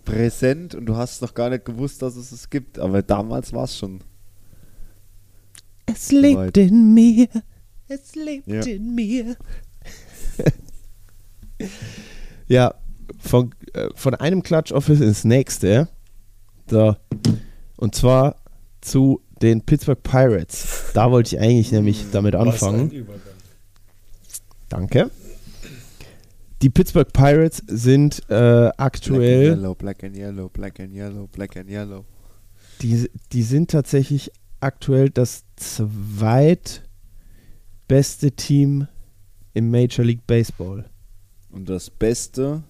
präsent 0.04 0.74
und 0.74 0.86
du 0.86 0.96
hast 0.96 1.22
noch 1.22 1.34
gar 1.34 1.50
nicht 1.50 1.64
gewusst, 1.64 2.02
dass 2.02 2.16
es 2.16 2.32
es 2.32 2.50
gibt, 2.50 2.78
aber 2.78 3.02
damals 3.02 3.52
war 3.52 3.64
es 3.64 3.76
schon. 3.76 4.00
Es 5.86 6.10
lebt 6.12 6.56
in 6.56 6.94
mir, 6.94 7.28
es 7.88 8.14
lebt 8.14 8.46
Ja. 8.46 8.62
in 8.62 8.94
mir. 8.94 9.36
ja, 12.48 12.74
von, 13.18 13.50
äh, 13.74 13.88
von 13.94 14.14
einem 14.14 14.42
Klatsch-Office 14.42 15.00
ins 15.00 15.24
nächste. 15.24 15.88
So. 16.68 16.96
Und 17.76 17.94
zwar 17.94 18.36
zu 18.80 19.20
den 19.42 19.60
Pittsburgh 19.62 20.02
Pirates. 20.02 20.90
Da 20.94 21.10
wollte 21.10 21.36
ich 21.36 21.42
eigentlich 21.42 21.72
nämlich 21.72 22.06
damit 22.12 22.34
Was 22.34 22.40
ein 22.42 22.48
anfangen. 22.48 23.06
Danke. 24.68 25.10
Die 26.62 26.70
Pittsburgh 26.70 27.12
Pirates 27.12 27.62
sind 27.66 28.20
äh, 28.22 28.26
Black 28.28 28.72
and 28.72 28.80
aktuell, 28.80 29.44
yellow, 29.48 29.74
black 29.74 30.02
and 30.04 30.16
yellow, 30.16 30.48
black 30.48 30.80
and 30.80 30.94
yellow, 30.94 31.26
black 31.26 31.56
and 31.56 31.68
yellow. 31.68 32.04
die, 32.80 33.10
die 33.32 33.42
sind 33.42 33.70
tatsächlich 33.70 34.30
aktuell 34.60 35.10
das 35.10 35.44
zweitbeste 35.56 36.82
Team 38.32 38.88
im 39.52 39.70
Major 39.70 40.04
League 40.04 40.26
Baseball. 40.26 40.84
Und 41.50 41.68
das 41.68 41.90
Beste 41.90 42.64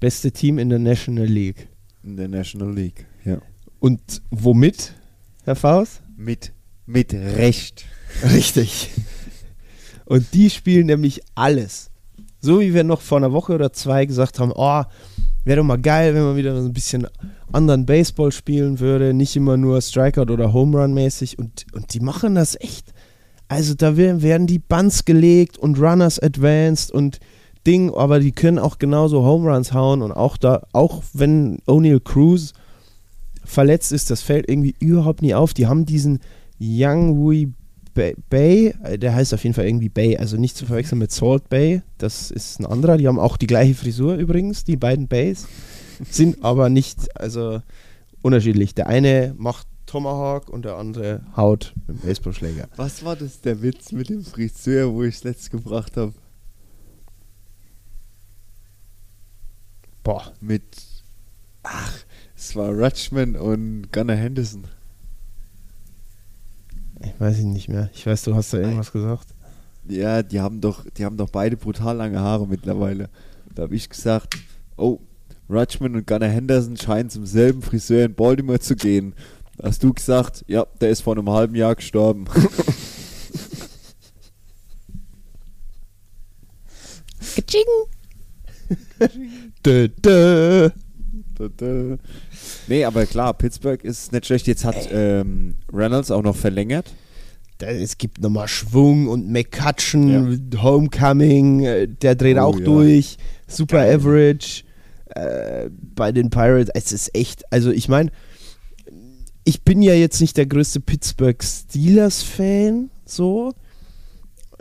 Beste 0.00 0.32
Team 0.32 0.58
in 0.58 0.70
der 0.70 0.78
National 0.78 1.26
League. 1.26 1.68
in 2.02 2.16
der 2.16 2.26
National 2.28 2.72
League. 2.74 3.06
Ja. 3.24 3.42
Und 3.80 4.22
womit, 4.30 4.94
Herr 5.44 5.54
Faust? 5.54 6.00
Mit, 6.16 6.52
mit 6.86 7.12
Recht. 7.12 7.84
Richtig. 8.24 8.88
Und 10.06 10.32
die 10.32 10.48
spielen 10.48 10.86
nämlich 10.86 11.20
alles. 11.34 11.89
So 12.40 12.60
wie 12.60 12.74
wir 12.74 12.84
noch 12.84 13.00
vor 13.00 13.18
einer 13.18 13.32
Woche 13.32 13.54
oder 13.54 13.72
zwei 13.72 14.06
gesagt 14.06 14.38
haben, 14.38 14.52
oh, 14.54 14.82
wäre 15.44 15.58
doch 15.58 15.64
mal 15.64 15.80
geil, 15.80 16.14
wenn 16.14 16.22
man 16.22 16.36
wieder 16.36 16.60
so 16.60 16.68
ein 16.68 16.72
bisschen 16.72 17.06
anderen 17.52 17.86
Baseball 17.86 18.32
spielen 18.32 18.80
würde, 18.80 19.12
nicht 19.12 19.36
immer 19.36 19.56
nur 19.56 19.80
Strikeout 19.80 20.32
oder 20.32 20.52
Home 20.52 20.78
Run 20.78 20.94
mäßig. 20.94 21.38
Und, 21.38 21.66
und 21.72 21.92
die 21.94 22.00
machen 22.00 22.34
das 22.34 22.56
echt. 22.60 22.92
Also 23.48 23.74
da 23.74 23.96
werden, 23.96 24.46
die 24.46 24.60
Bunts 24.60 25.04
gelegt 25.04 25.58
und 25.58 25.78
Runners 25.80 26.20
advanced 26.20 26.92
und 26.92 27.18
Ding, 27.66 27.92
aber 27.92 28.20
die 28.20 28.32
können 28.32 28.58
auch 28.58 28.78
genauso 28.78 29.24
Home 29.24 29.50
Runs 29.50 29.72
hauen 29.72 30.02
und 30.02 30.12
auch 30.12 30.36
da, 30.36 30.62
auch 30.72 31.02
wenn 31.12 31.58
O'Neill 31.66 32.00
Cruz 32.00 32.54
verletzt 33.44 33.92
ist, 33.92 34.10
das 34.10 34.22
fällt 34.22 34.48
irgendwie 34.48 34.76
überhaupt 34.78 35.20
nie 35.20 35.34
auf. 35.34 35.52
Die 35.52 35.66
haben 35.66 35.84
diesen 35.84 36.20
Young 36.58 37.18
Wui 37.18 37.52
Bay, 37.94 38.14
Bay, 38.28 38.74
äh, 38.84 38.98
der 38.98 39.14
heißt 39.14 39.34
auf 39.34 39.42
jeden 39.42 39.54
Fall 39.54 39.66
irgendwie 39.66 39.88
Bay, 39.88 40.16
also 40.16 40.36
nicht 40.36 40.56
zu 40.56 40.66
verwechseln 40.66 40.98
mit 40.98 41.12
Salt 41.12 41.48
Bay, 41.48 41.82
das 41.98 42.30
ist 42.30 42.60
ein 42.60 42.66
anderer. 42.66 42.96
Die 42.96 43.08
haben 43.08 43.18
auch 43.18 43.36
die 43.36 43.46
gleiche 43.46 43.74
Frisur 43.74 44.14
übrigens, 44.14 44.64
die 44.64 44.76
beiden 44.76 45.08
Bays, 45.08 45.46
sind 46.10 46.38
aber 46.44 46.68
nicht, 46.68 47.16
also 47.20 47.62
unterschiedlich. 48.22 48.74
Der 48.74 48.86
eine 48.86 49.34
macht 49.36 49.66
Tomahawk 49.86 50.48
und 50.48 50.64
der 50.64 50.76
andere 50.76 51.22
haut 51.36 51.74
mit 51.86 51.98
dem 51.98 52.06
Baseballschläger. 52.06 52.68
Was 52.76 53.04
war 53.04 53.16
das 53.16 53.40
der 53.40 53.62
Witz 53.62 53.92
mit 53.92 54.08
dem 54.08 54.24
Friseur, 54.24 54.92
wo 54.92 55.02
ich 55.02 55.16
es 55.16 55.24
letzt 55.24 55.50
gebracht 55.50 55.96
habe? 55.96 56.14
Boah, 60.02 60.32
Mit. 60.40 60.64
Ach, 61.62 61.92
es 62.34 62.56
war 62.56 62.70
Rutschman 62.70 63.36
und 63.36 63.92
Gunnar 63.92 64.16
Henderson. 64.16 64.64
Ich 67.02 67.18
weiß 67.18 67.38
ihn 67.40 67.52
nicht 67.52 67.68
mehr. 67.68 67.90
Ich 67.92 68.06
weiß, 68.06 68.22
du 68.22 68.34
hast 68.34 68.52
da 68.52 68.58
irgendwas 68.58 68.92
gesagt. 68.92 69.28
Ja, 69.88 70.22
die 70.22 70.40
haben 70.40 70.60
doch, 70.60 70.84
die 70.96 71.04
haben 71.04 71.16
doch 71.16 71.30
beide 71.30 71.56
brutal 71.56 71.96
lange 71.96 72.20
Haare 72.20 72.46
mittlerweile. 72.46 73.08
Da 73.54 73.62
habe 73.64 73.74
ich 73.74 73.88
gesagt, 73.88 74.36
oh, 74.76 75.00
Rutschman 75.48 75.96
und 75.96 76.06
Gunnar 76.06 76.28
Henderson 76.28 76.76
scheinen 76.76 77.10
zum 77.10 77.26
selben 77.26 77.62
Friseur 77.62 78.04
in 78.04 78.14
Baltimore 78.14 78.60
zu 78.60 78.76
gehen. 78.76 79.14
Da 79.56 79.68
hast 79.68 79.82
du 79.82 79.92
gesagt, 79.92 80.44
ja, 80.46 80.66
der 80.80 80.90
ist 80.90 81.02
vor 81.02 81.16
einem 81.16 81.28
halben 81.28 81.54
Jahr 81.54 81.74
gestorben. 81.74 82.26
Dö, 89.64 89.88
dö. 89.88 90.70
Da, 91.40 91.48
da. 91.56 91.96
Nee, 92.70 92.84
aber 92.84 93.04
klar, 93.04 93.34
Pittsburgh 93.34 93.82
ist 93.82 94.12
nicht 94.12 94.26
schlecht. 94.26 94.46
Jetzt 94.46 94.64
hat 94.64 94.88
ähm, 94.92 95.56
Reynolds 95.72 96.12
auch 96.12 96.22
noch 96.22 96.36
verlängert. 96.36 96.94
Es 97.58 97.98
gibt 97.98 98.20
nochmal 98.20 98.46
Schwung 98.46 99.08
und 99.08 99.28
McCutcheon, 99.28 100.52
Homecoming, 100.62 101.64
äh, 101.64 101.88
der 101.88 102.14
dreht 102.14 102.36
Oh, 102.36 102.42
auch 102.42 102.58
ja. 102.60 102.64
durch. 102.64 103.16
Super 103.48 103.78
Geil. 103.78 103.96
Average 103.96 104.62
äh, 105.16 105.68
bei 105.96 106.12
den 106.12 106.30
Pirates. 106.30 106.70
Es 106.72 106.92
ist 106.92 107.12
echt, 107.12 107.42
also 107.52 107.72
ich 107.72 107.88
meine, 107.88 108.12
ich 109.42 109.62
bin 109.62 109.82
ja 109.82 109.94
jetzt 109.94 110.20
nicht 110.20 110.36
der 110.36 110.46
größte 110.46 110.78
Pittsburgh 110.78 111.42
Steelers-Fan, 111.42 112.88
so. 113.04 113.52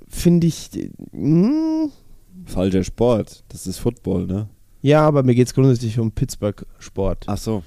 Finde 0.08 0.48
ich, 0.48 0.76
äh, 0.76 0.90
hm, 1.12 1.92
Falscher 2.46 2.84
Sport. 2.84 3.44
Das 3.50 3.68
ist 3.68 3.78
Football, 3.78 4.26
ne? 4.26 4.50
ja, 4.82 5.06
aber 5.06 5.22
mir 5.22 5.36
geht 5.36 5.46
es 5.46 5.54
grundsätzlich 5.54 6.00
um 6.00 6.12
Pittsburgh-Sport. 6.12 7.26
Ach 7.28 7.38
so. 7.38 7.62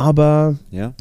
Aber 0.00 0.58
Ja. 0.70 0.94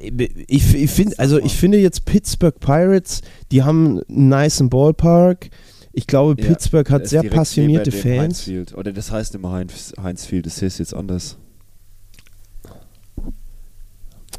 ich, 0.00 0.74
ich 0.74 0.90
finde, 0.90 1.18
also 1.18 1.38
ich 1.38 1.54
finde 1.56 1.78
jetzt 1.78 2.04
Pittsburgh 2.04 2.58
Pirates, 2.58 3.20
die 3.50 3.62
haben 3.64 4.00
einen 4.08 4.28
niceen 4.28 4.70
Ballpark. 4.70 5.50
Ich 5.92 6.06
glaube, 6.06 6.40
Ja, 6.40 6.48
Pittsburgh 6.48 6.88
hat 6.90 7.06
sehr 7.08 7.24
passionierte 7.24 7.90
Fans. 7.90 8.20
Heinz 8.22 8.40
Field. 8.42 8.74
Oder 8.74 8.92
das 8.92 9.10
heißt 9.10 9.34
immer 9.34 9.52
Heinz, 9.52 9.92
Heinz 10.00 10.24
Field, 10.24 10.46
das 10.46 10.62
heißt 10.62 10.78
jetzt 10.78 10.94
anders. 10.94 11.36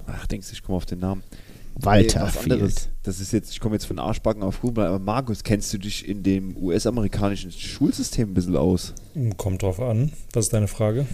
Ach, 0.07 0.25
denkst 0.27 0.47
du, 0.47 0.53
ich 0.53 0.63
komme 0.63 0.77
auf 0.77 0.85
den 0.85 0.99
Namen. 0.99 1.21
Walter 1.81 2.25
Nee, 2.25 2.31
Field. 2.31 2.51
anderes. 2.53 2.89
Das 3.03 3.19
ist 3.19 3.31
jetzt, 3.31 3.51
ich 3.51 3.59
komme 3.59 3.75
jetzt 3.75 3.85
von 3.85 3.99
Arschbacken 3.99 4.43
auf 4.43 4.61
Google, 4.61 4.85
aber 4.85 4.99
Markus, 4.99 5.43
kennst 5.43 5.73
du 5.73 5.77
dich 5.77 6.07
in 6.07 6.23
dem 6.23 6.55
US-amerikanischen 6.57 7.51
Schulsystem 7.51 8.31
ein 8.31 8.33
bisschen 8.33 8.55
aus? 8.57 8.93
Kommt 9.37 9.61
drauf 9.61 9.79
an. 9.79 10.11
Was 10.33 10.45
ist 10.45 10.53
deine 10.53 10.67
Frage? 10.67 11.05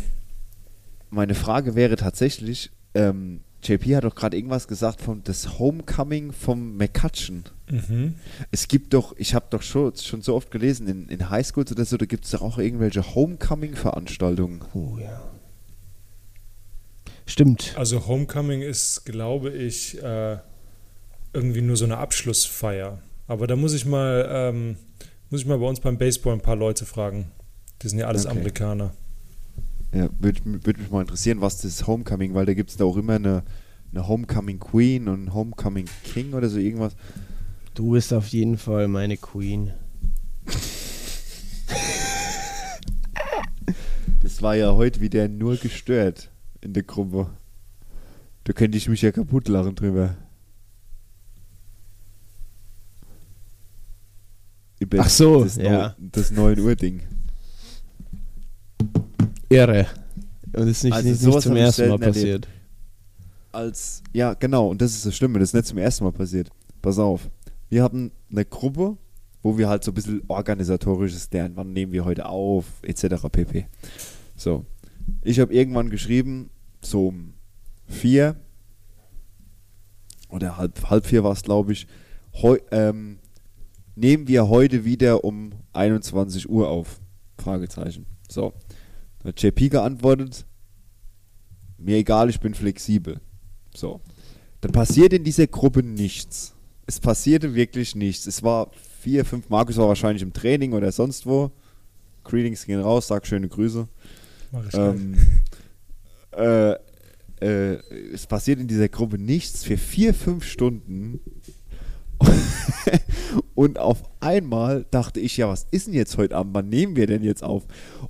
Meine 1.10 1.36
Frage 1.36 1.75
wäre 1.75 1.95
tatsächlich, 1.95 2.72
ähm, 2.93 3.41
JP 3.63 3.95
hat 3.95 4.03
doch 4.03 4.15
gerade 4.15 4.38
irgendwas 4.38 4.67
gesagt 4.67 5.01
von 5.01 5.24
das 5.24 5.57
Homecoming 5.60 6.31
vom 6.31 6.77
McCutcheon. 6.77 7.43
Mhm. 7.69 8.15
Es 8.51 8.67
gibt 8.67 8.93
doch, 8.93 9.15
ich 9.17 9.34
habe 9.34 9.45
doch 9.50 9.62
schon, 9.62 9.95
schon 9.95 10.22
so 10.22 10.36
oft 10.36 10.51
gelesen, 10.51 10.88
in, 10.88 11.10
in 11.10 11.29
Highschools 11.29 11.72
oder 11.72 11.86
so, 11.86 11.98
da 11.98 12.05
gibt 12.05 12.25
es 12.25 12.31
doch 12.31 12.41
auch 12.41 12.57
irgendwelche 12.57 13.15
Homecoming-Veranstaltungen. 13.15 14.62
Oh 14.74 14.98
ja. 15.00 15.22
Stimmt. 17.25 17.74
Also 17.75 18.05
Homecoming 18.07 18.62
ist, 18.62 19.03
glaube 19.05 19.50
ich, 19.50 20.01
äh, 20.03 20.38
irgendwie 21.35 21.61
nur 21.61 21.77
so 21.77 21.85
eine 21.85 21.97
Abschlussfeier. 21.97 22.99
Aber 23.27 23.47
da 23.47 23.55
muss 23.55 23.73
ich 23.73 23.85
mal, 23.85 24.27
ähm, 24.29 24.77
muss 25.29 25.41
ich 25.41 25.47
mal 25.47 25.57
bei 25.59 25.67
uns 25.67 25.79
beim 25.79 25.97
Baseball 25.97 26.33
ein 26.33 26.41
paar 26.41 26.55
Leute 26.55 26.85
fragen. 26.85 27.31
Die 27.81 27.89
sind 27.89 27.99
ja 27.99 28.07
alles 28.07 28.25
Okay. 28.25 28.37
Amerikaner. 28.37 28.93
Ja, 29.93 30.09
würde 30.19 30.41
würd 30.43 30.77
mich 30.77 30.89
mal 30.89 31.01
interessieren, 31.01 31.41
was 31.41 31.57
das 31.57 31.65
ist 31.65 31.87
Homecoming, 31.87 32.33
weil 32.33 32.45
da 32.45 32.53
gibt 32.53 32.69
es 32.69 32.77
da 32.77 32.85
auch 32.85 32.97
immer 32.97 33.15
eine, 33.15 33.43
eine 33.91 34.07
Homecoming 34.07 34.59
Queen 34.59 35.07
und 35.07 35.19
einen 35.19 35.33
Homecoming 35.33 35.85
King 36.03 36.33
oder 36.33 36.49
so 36.49 36.57
irgendwas. 36.57 36.95
Du 37.75 37.91
bist 37.91 38.13
auf 38.13 38.27
jeden 38.27 38.57
Fall 38.57 38.87
meine 38.87 39.17
Queen. 39.17 39.71
Das 44.21 44.41
war 44.41 44.55
ja 44.55 44.73
heute 44.73 45.01
wieder 45.01 45.27
nur 45.27 45.55
gestört 45.57 46.29
in 46.61 46.73
der 46.73 46.83
Gruppe. 46.83 47.29
Da 48.43 48.53
könnte 48.53 48.77
ich 48.77 48.89
mich 48.89 49.01
ja 49.01 49.11
kaputt 49.11 49.47
lachen 49.47 49.75
drüber. 49.75 50.15
Über 54.79 55.00
Ach 55.00 55.10
so, 55.10 55.44
das, 55.44 55.55
ja. 55.55 55.96
Neu- 55.98 56.10
das 56.12 56.32
9 56.32 56.60
Uhr 56.60 56.75
Ding. 56.75 57.01
Irre. 59.50 59.88
Und 60.53 60.67
ist 60.67 60.84
nicht, 60.84 60.94
Also 60.94 61.10
nicht, 61.10 61.22
nicht 61.24 61.41
zum 61.41 61.55
ersten 61.55 61.82
Mal 61.89 62.01
erlebt. 62.01 62.05
passiert. 62.13 62.48
Als, 63.51 64.03
ja, 64.13 64.34
genau, 64.34 64.67
und 64.70 64.82
das 64.82 64.94
ist 64.94 65.05
das 65.05 65.15
Schlimme, 65.15 65.39
das 65.39 65.50
ist 65.50 65.53
nicht 65.53 65.65
zum 65.67 65.77
ersten 65.77 66.03
Mal 66.03 66.12
passiert. 66.12 66.50
Pass 66.82 67.00
auf. 67.00 67.29
Wir 67.70 67.84
hatten 67.84 68.12
eine 68.32 68.46
Gruppe, 68.46 68.98
wo 69.41 69.58
wir 69.58 69.70
halt 69.70 69.84
so 69.84 69.91
ein 69.91 69.94
bisschen 69.94 70.22
organisatorisches 70.27 71.31
lernen. 71.31 71.55
Wann 71.55 71.72
nehmen 71.74 71.92
wir 71.92 72.03
heute 72.05 72.25
auf, 72.27 72.66
etc. 72.83 73.27
pp. 73.31 73.68
So. 74.35 74.66
Ich 75.24 75.40
habe 75.40 75.53
irgendwann 75.53 75.90
geschrieben, 75.90 76.50
so 76.81 77.07
um 77.09 77.33
vier 77.88 78.35
oder 80.29 80.57
halb, 80.57 80.90
halb 80.90 81.05
vier 81.05 81.24
war 81.24 81.31
es, 81.31 81.44
glaube 81.44 81.74
ich, 81.74 81.88
heu, 82.42 82.57
ähm, 82.72 83.20
nehmen 83.96 84.27
wir 84.27 84.48
heute 84.50 84.86
wieder 84.86 85.24
um 85.24 85.51
21 85.74 86.50
Uhr 86.50 86.70
auf? 86.70 87.00
Fragezeichen. 87.38 88.05
So. 88.29 88.53
Da 89.20 89.29
hat 89.29 89.42
JP 89.42 89.70
geantwortet, 89.70 90.46
mir 91.77 91.98
egal, 91.98 92.29
ich 92.29 92.40
bin 92.40 92.53
flexibel. 92.53 93.20
So. 93.74 94.01
Dann 94.62 94.72
passiert 94.72 95.14
in 95.14 95.24
dieser 95.24 95.48
Gruppe 95.48 95.84
nichts. 95.84 96.53
Es 96.88 97.00
passierte 97.00 97.55
wirklich 97.55 97.96
nichts. 97.96 98.27
Es 98.27 98.44
war 98.44 98.72
vier, 99.01 99.25
fünf, 99.25 99.50
Markus 99.50 99.77
war 99.77 99.88
wahrscheinlich 99.88 100.22
im 100.22 100.34
Training 100.34 100.74
oder 100.74 100.92
sonst 100.92 101.25
wo. 101.25 101.51
Greetings 102.24 102.66
gehen 102.66 102.81
raus, 102.81 103.08
sag 103.08 103.25
schöne 103.27 103.48
Grüße. 103.48 103.88
Mach 104.51 104.68
ich. 104.68 104.74
Ähm, 104.74 105.16
äh, 106.31 106.75
äh, 107.42 107.79
es 108.14 108.25
passiert 108.27 108.60
in 108.60 108.68
dieser 108.68 108.90
Gruppe 108.90 109.18
nichts 109.18 109.64
für 109.64 109.77
vier, 109.77 110.14
fünf 110.14 110.44
Stunden. 110.46 111.20
Und 113.55 113.79
auf 113.79 114.03
einmal 114.19 114.85
dachte 114.91 115.19
ich, 115.19 115.37
ja, 115.37 115.47
was 115.47 115.65
ist 115.71 115.87
denn 115.87 115.93
jetzt 115.93 116.17
heute 116.17 116.35
Abend? 116.35 116.53
Wann 116.53 116.69
nehmen 116.69 116.95
wir 116.95 117.07
denn 117.07 117.23
jetzt 117.23 117.43
auf? 117.43 117.63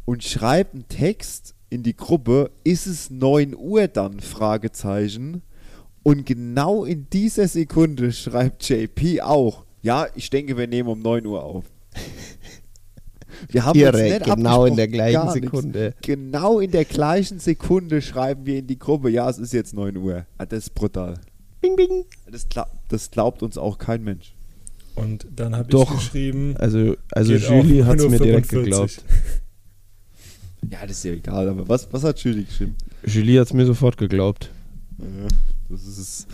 Und 0.06 0.24
schreibe 0.24 0.74
einen 0.74 0.88
Text 0.88 1.56
in 1.70 1.84
die 1.84 1.96
Gruppe, 1.96 2.52
ist 2.64 2.88
es 2.88 3.10
9 3.10 3.56
Uhr 3.56 3.88
dann? 3.88 4.20
Fragezeichen. 4.20 5.42
Und 6.04 6.26
genau 6.26 6.86
in 6.86 7.08
dieser 7.12 7.48
Sekunde 7.48 8.12
schreibt 8.12 8.68
JP 8.68 9.22
auch, 9.22 9.66
ja, 9.82 10.08
ich 10.16 10.30
denke, 10.30 10.58
wir 10.58 10.68
nehmen 10.68 10.90
um 10.90 11.00
9 11.00 11.26
Uhr 11.26 11.44
auf. 11.44 11.66
Wir 13.50 13.66
haben 13.66 13.78
Irre, 13.78 14.02
nicht 14.02 14.24
genau 14.24 14.66
in 14.66 14.78
der 14.78 14.88
gleichen. 14.88 15.30
Sekunde. 15.30 15.94
Genau 16.02 16.60
in 16.60 16.72
der 16.72 16.86
gleichen 16.86 17.40
Sekunde 17.40 18.02
schreiben 18.02 18.46
wir 18.46 18.60
in 18.60 18.66
die 18.66 18.80
Gruppe, 18.80 19.10
ja, 19.10 19.30
es 19.30 19.38
ist 19.38 19.52
jetzt 19.52 19.74
9 19.74 19.98
Uhr. 19.98 20.26
Ah, 20.38 20.46
Das 20.46 20.60
ist 20.60 20.74
brutal. 20.74 21.16
Bing, 21.60 21.76
bing. 21.76 22.06
Das, 22.32 22.48
glaub, 22.48 22.68
das 22.90 23.12
glaubt 23.12 23.44
uns 23.44 23.58
auch 23.58 23.78
kein 23.78 24.04
Mensch. 24.04 24.34
Und 24.96 25.28
dann 25.36 25.54
habe 25.56 25.64
ich 25.64 25.70
Doch. 25.72 25.94
geschrieben, 25.96 26.56
Also, 26.58 26.96
also 27.12 27.34
Julie 27.34 27.86
hat 27.86 28.00
es 28.00 28.08
mir 28.10 28.18
9:45. 28.18 28.24
direkt 28.24 28.50
geglaubt. 28.50 29.04
Ja, 30.72 30.80
das 30.82 30.98
ist 30.98 31.04
ja 31.04 31.12
egal, 31.12 31.48
aber 31.48 31.70
was, 31.70 31.88
was 31.92 32.04
hat 32.04 32.18
Julie 32.22 32.44
geschrieben? 32.44 32.76
Julie 33.06 33.40
hat 33.40 33.46
es 33.46 33.54
mir 33.54 33.68
sofort 33.68 33.98
geglaubt. 33.98 34.50
Ja, 34.98 35.28
das 35.70 35.86
ist. 35.86 36.26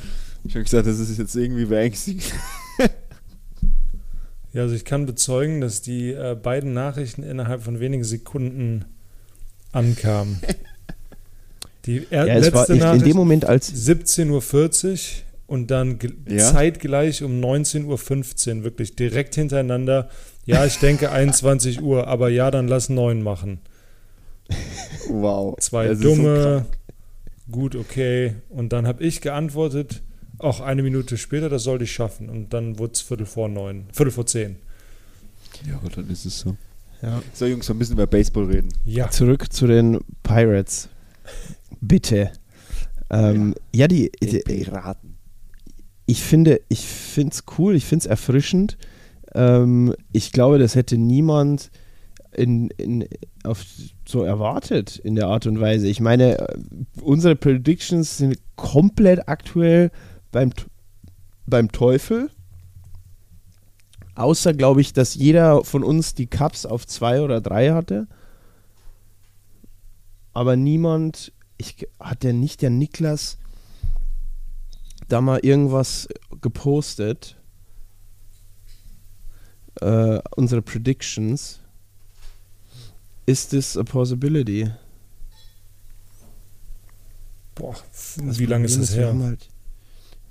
Ich 0.46 0.56
habe 0.56 0.64
gesagt, 0.64 0.88
das 0.88 1.00
ist 1.00 1.18
jetzt 1.18 1.36
irgendwie 1.36 1.66
beängstigend. 1.66 2.24
Ja, 4.54 4.64
also 4.64 4.76
ich 4.76 4.84
kann 4.84 5.06
bezeugen, 5.06 5.62
dass 5.62 5.82
die 5.82 6.12
äh, 6.12 6.36
beiden 6.36 6.74
Nachrichten 6.74 7.24
innerhalb 7.24 7.64
von 7.64 7.80
wenigen 7.80 8.04
Sekunden 8.04 8.84
ankamen. 9.72 10.42
Die 11.86 12.06
er 12.10 12.28
Ja, 12.28 12.36
es 12.36 12.52
war 12.54 12.60
letzte 12.68 12.74
ich, 12.74 12.80
in 12.80 12.86
Nachricht 12.86 13.06
dem 13.06 13.16
Moment, 13.16 13.46
als 13.46 13.74
17.40 13.74 14.30
Uhr 14.30 14.42
und 15.52 15.70
dann 15.70 16.00
ge- 16.00 16.14
Ja? 16.28 16.40
zeitgleich 16.52 17.24
um 17.24 17.40
19.15 17.42 18.58
Uhr, 18.60 18.64
wirklich 18.64 18.96
direkt 18.96 19.36
hintereinander. 19.36 20.10
Ja, 20.46 20.66
ich 20.66 20.78
denke 20.80 21.12
21 21.12 21.82
Uhr, 21.82 22.08
aber 22.08 22.30
ja, 22.30 22.50
dann 22.52 22.68
lass 22.68 22.90
9 22.90 23.22
machen. 23.22 23.60
Wow. 25.10 25.56
Zwei 25.60 25.88
Das 25.90 26.00
so 26.00 26.04
dumme, 26.16 26.42
krank. 26.66 26.66
gut, 27.52 27.76
okay. 27.76 28.36
Und 28.50 28.74
dann 28.74 28.88
habe 28.88 29.04
ich 29.04 29.22
geantwortet, 29.22 30.02
auch 30.40 30.60
eine 30.62 30.84
Minute 30.84 31.18
später, 31.18 31.50
das 31.50 31.64
sollte 31.64 31.84
ich 31.84 31.92
schaffen. 31.92 32.30
Und 32.30 32.54
dann 32.54 32.80
wurde 32.80 32.94
es 32.94 33.02
Viertel 33.02 33.26
vor 33.26 33.48
neun, 33.50 33.86
Viertel 33.94 34.12
vor 34.12 34.26
zehn. 34.26 34.56
ja, 35.68 35.80
dann 35.96 36.10
ist 36.10 36.26
es 36.26 36.40
so. 36.40 36.56
Ja. 37.02 37.22
So, 37.34 37.46
Jungs, 37.46 37.68
wir 37.68 37.76
müssen 37.76 37.94
über 37.94 38.08
Baseball 38.08 38.46
reden. 38.46 38.70
Ja, 38.86 39.10
zurück 39.10 39.52
zu 39.52 39.68
den 39.68 40.00
Pirates. 40.24 40.88
Bitte. 41.80 42.32
Ähm, 43.10 43.56
ja, 43.74 43.88
die, 43.88 44.12
die, 44.22 44.40
Piraten. 44.40 45.11
Ich 46.12 46.24
finde, 46.24 46.60
ich 46.68 46.82
finde 46.82 47.32
es 47.32 47.46
cool, 47.58 47.74
ich 47.74 47.86
finde 47.86 48.04
es 48.04 48.06
erfrischend. 48.06 48.78
Ähm, 49.34 49.96
ich 50.12 50.34
glaube, 50.34 50.60
das 50.60 50.76
hätte 50.76 50.98
niemand 50.98 51.72
in, 52.34 52.68
in, 52.72 53.08
auf 53.46 53.64
so 54.06 54.22
erwartet 54.24 54.98
in 54.98 55.16
der 55.16 55.28
Art 55.28 55.48
und 55.48 55.62
Weise. 55.62 55.88
Ich 55.88 56.02
meine, 56.02 56.38
äh, 56.38 56.58
unsere 57.02 57.38
Predictions 57.38 58.18
sind 58.18 58.38
komplett 58.58 59.30
aktuell 59.30 59.90
beim, 60.34 60.52
beim 61.46 61.72
Teufel. 61.72 62.30
Außer, 64.16 64.54
glaube 64.54 64.82
ich, 64.82 64.92
dass 64.92 65.16
jeder 65.16 65.64
von 65.64 65.82
uns 65.82 66.14
die 66.14 66.28
Cups 66.28 66.66
auf 66.66 66.86
zwei 66.86 67.22
oder 67.22 67.40
drei 67.40 67.72
hatte. 67.72 68.10
Aber 70.34 70.58
niemand, 70.58 71.32
ich, 71.58 71.88
hat 72.02 72.24
der 72.24 72.34
nicht 72.34 72.62
der 72.62 72.70
Niklas 72.70 73.38
da 75.12 75.22
mal 75.22 75.40
irgendwas 75.40 76.08
gepostet? 76.42 77.38
Äh, 79.80 80.20
unsere 80.36 80.62
Predictions. 80.62 81.60
Is 83.26 83.48
this 83.48 83.78
a 83.78 83.84
possibility? 83.84 84.70
Boah, 87.56 87.76
Das 87.92 88.40
wie 88.40 88.46
lange 88.46 88.66
ist 88.66 88.80
das 88.80 88.96
Wir 88.96 89.14
her? 89.14 89.24
halt, 89.24 89.50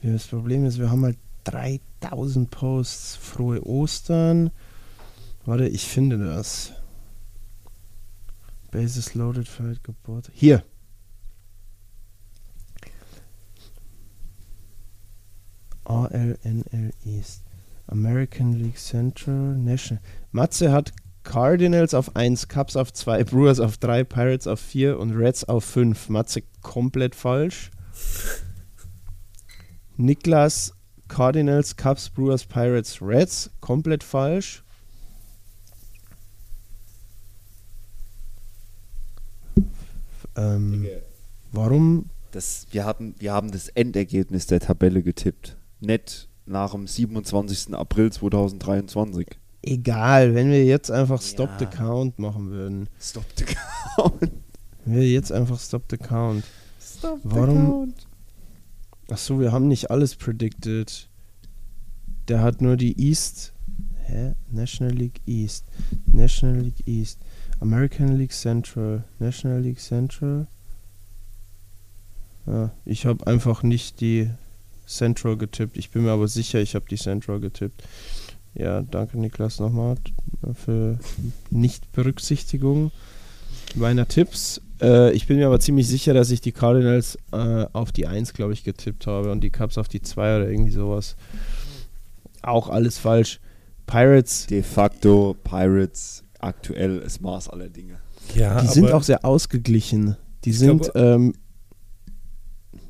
das 0.03 0.27
Problem 0.27 0.65
ist, 0.65 0.79
wir 0.79 0.91
haben 0.91 1.05
halt 1.05 1.19
3000 1.45 2.51
Posts. 2.51 3.17
Frohe 3.17 3.65
Ostern. 3.67 4.51
Warte, 5.47 5.69
ich 5.69 5.85
finde 5.85 6.19
das. 6.19 6.73
Bases 8.71 9.15
loaded, 9.15 9.49
Feld 9.49 9.83
Geburt. 9.85 10.31
Hier. 10.33 10.65
ALNL 15.91 16.93
East. 17.05 17.43
American 17.89 18.53
League 18.53 18.79
Central 18.79 19.57
National. 19.57 20.01
Matze 20.31 20.71
hat 20.71 20.93
Cardinals 21.25 21.93
auf 21.93 22.15
1, 22.15 22.49
Cubs 22.49 22.77
auf 22.77 22.93
2, 22.93 23.25
Brewers 23.25 23.59
auf 23.59 23.77
3, 23.79 24.05
Pirates 24.05 24.47
auf 24.47 24.61
4 24.61 24.99
und 24.99 25.11
Reds 25.11 25.45
auf 25.45 25.65
5. 25.65 26.09
Matze 26.09 26.43
komplett 26.63 27.15
falsch. 27.15 27.71
Niklas 29.97 30.73
Cardinals, 31.09 31.77
Cubs, 31.77 32.09
Brewers, 32.09 32.45
Pirates, 32.45 33.03
Reds 33.03 33.51
komplett 33.61 34.05
falsch. 34.05 34.63
Ähm, 40.37 40.87
warum? 41.51 42.09
Das, 42.31 42.69
wir, 42.71 42.85
hatten, 42.85 43.17
wir 43.19 43.33
haben 43.33 43.51
das 43.51 43.69
Endergebnis 43.69 44.47
der 44.47 44.61
Tabelle 44.61 45.03
getippt. 45.03 45.57
Nicht 45.81 46.29
nach 46.47 46.73
dem 46.73 46.87
27. 46.87 47.75
April 47.75 48.13
2023. 48.13 49.27
Egal, 49.63 50.35
wenn 50.35 50.51
wir 50.51 50.65
jetzt 50.65 50.91
einfach 50.91 51.21
Stop 51.21 51.51
Ja. 51.51 51.59
the 51.59 51.67
Count 51.67 52.19
machen 52.19 52.51
würden. 52.51 52.89
Stop 53.01 53.25
the 53.37 53.45
count. 53.45 54.31
Wenn 54.85 54.95
wir 54.95 55.09
jetzt 55.11 55.31
einfach 55.33 55.59
Stop 55.61 55.83
the 55.91 55.99
Count. 55.99 56.45
Stop 56.81 57.21
Warum- 57.25 57.95
Achso, 59.11 59.39
wir 59.41 59.53
haben 59.53 59.69
nicht 59.69 59.91
alles 59.91 60.15
predicted. 60.17 61.09
Der 62.29 62.41
hat 62.43 62.61
nur 62.63 62.77
die 62.77 62.99
East. 63.09 63.53
Hä? 64.07 64.35
National 64.51 64.95
League 64.95 65.21
East. 65.27 65.67
National 66.07 66.61
League 66.61 66.87
East. 66.87 67.19
American 67.61 68.17
League 68.17 68.33
Central. 68.33 69.05
National 69.19 69.61
League 69.61 69.81
Central. 69.81 70.47
Ja, 72.47 72.71
ich 72.85 73.05
habe 73.07 73.27
einfach 73.27 73.63
nicht 73.63 74.01
die 74.01 74.31
Central 74.91 75.37
getippt. 75.37 75.77
Ich 75.77 75.91
bin 75.91 76.03
mir 76.05 76.11
aber 76.13 76.29
sicher, 76.29 76.61
ich 76.61 76.75
habe 76.75 76.87
die 76.91 76.97
Central 76.97 77.41
getippt. 77.41 77.83
Ja, 78.55 78.83
danke 78.83 79.19
Niklas 79.19 79.61
nochmal 79.61 79.97
für 80.55 80.99
Nichtberücksichtigung 81.51 82.91
meiner 83.77 84.09
Tipps. 84.09 84.61
Äh, 84.83 85.13
ich 85.13 85.27
bin 85.27 85.37
mir 85.37 85.47
aber 85.47 85.61
ziemlich 85.61 85.87
sicher, 85.87 86.15
dass 86.15 86.31
ich 86.31 86.41
die 86.41 86.53
Cardinals 86.53 87.17
äh, 87.33 87.67
auf 87.73 87.93
die 87.93 88.07
1, 88.07 88.33
glaube 88.35 88.53
ich, 88.53 88.65
getippt 88.65 89.07
habe 89.07 89.31
und 89.31 89.43
die 89.43 89.51
Cubs 89.51 89.79
auf 89.79 89.87
die 89.89 90.03
2 90.03 90.37
oder 90.39 90.51
irgendwie 90.51 90.73
sowas. 90.73 91.17
Auch 92.43 92.69
alles 92.69 92.99
falsch. 92.99 93.41
Pirates, 93.87 94.47
De 94.47 94.63
facto 94.63 95.37
Pirates 95.45 96.25
aktuell 96.39 97.01
das 97.01 97.21
Maß 97.21 97.49
aller 97.51 97.69
Dinge. 97.69 97.99
Ja, 98.35 98.55
die 98.61 98.67
aber 98.67 98.73
sind 98.73 98.93
auch 98.93 99.03
sehr 99.03 99.25
ausgeglichen. 99.25 100.17
Die 100.45 100.53
sind, 100.53 100.83
glaube- 100.83 100.99
ähm, 100.99 101.35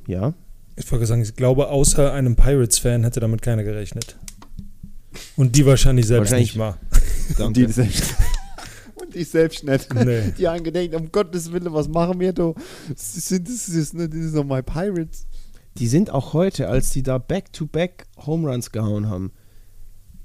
ja, 0.07 0.33
ich 0.75 0.91
wollte 0.91 1.05
sagen, 1.05 1.21
ich 1.21 1.35
glaube, 1.35 1.69
außer 1.69 2.13
einem 2.13 2.35
Pirates-Fan 2.35 3.03
hätte 3.03 3.19
damit 3.19 3.41
keiner 3.41 3.63
gerechnet. 3.63 4.15
Und 5.35 5.55
die 5.55 5.65
wahrscheinlich 5.65 6.07
selbst 6.07 6.31
Wahrscheinlich- 6.31 6.55
nicht 6.55 6.57
mal. 6.57 6.77
Und 7.45 7.55
die 7.57 7.65
selbst, 7.67 8.15
und 8.95 9.13
die 9.15 9.23
selbst 9.23 9.63
nicht. 9.63 9.93
Nee. 9.93 10.31
Die 10.37 10.47
haben 10.47 10.63
gedacht, 10.63 10.93
um 10.95 11.11
Gottes 11.11 11.51
Willen, 11.51 11.71
was 11.73 11.87
machen 11.87 12.19
wir 12.19 12.33
da? 12.33 12.53
Das 12.89 13.13
sind, 13.13 13.47
das 13.47 13.69
ist, 13.69 13.93
das 13.97 14.43
mal 14.45 14.61
Pirates. 14.63 15.27
die 15.77 15.87
sind 15.87 16.09
auch 16.09 16.33
heute, 16.33 16.67
als 16.67 16.89
die 16.91 17.03
da 17.03 17.17
Back-to-Back 17.17 18.05
Home 18.25 18.49
Runs 18.49 18.71
gehauen 18.71 19.09
haben, 19.09 19.31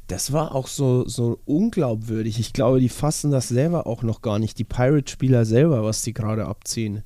das 0.09 0.33
war 0.33 0.55
auch 0.55 0.67
so, 0.69 1.07
so 1.07 1.41
unglaubwürdig. 1.45 2.39
Ich 2.41 2.53
glaube, 2.53 2.81
die 2.81 2.89
fassen 2.89 3.31
das 3.31 3.49
selber 3.49 3.87
auch 3.87 4.03
noch 4.03 4.21
gar 4.23 4.39
nicht. 4.41 4.59
Die 4.59 4.65
Pirate-Spieler 4.65 5.45
selber, 5.45 5.83
was 5.85 6.03
die 6.03 6.13
gerade 6.13 6.47
abziehen. 6.47 7.03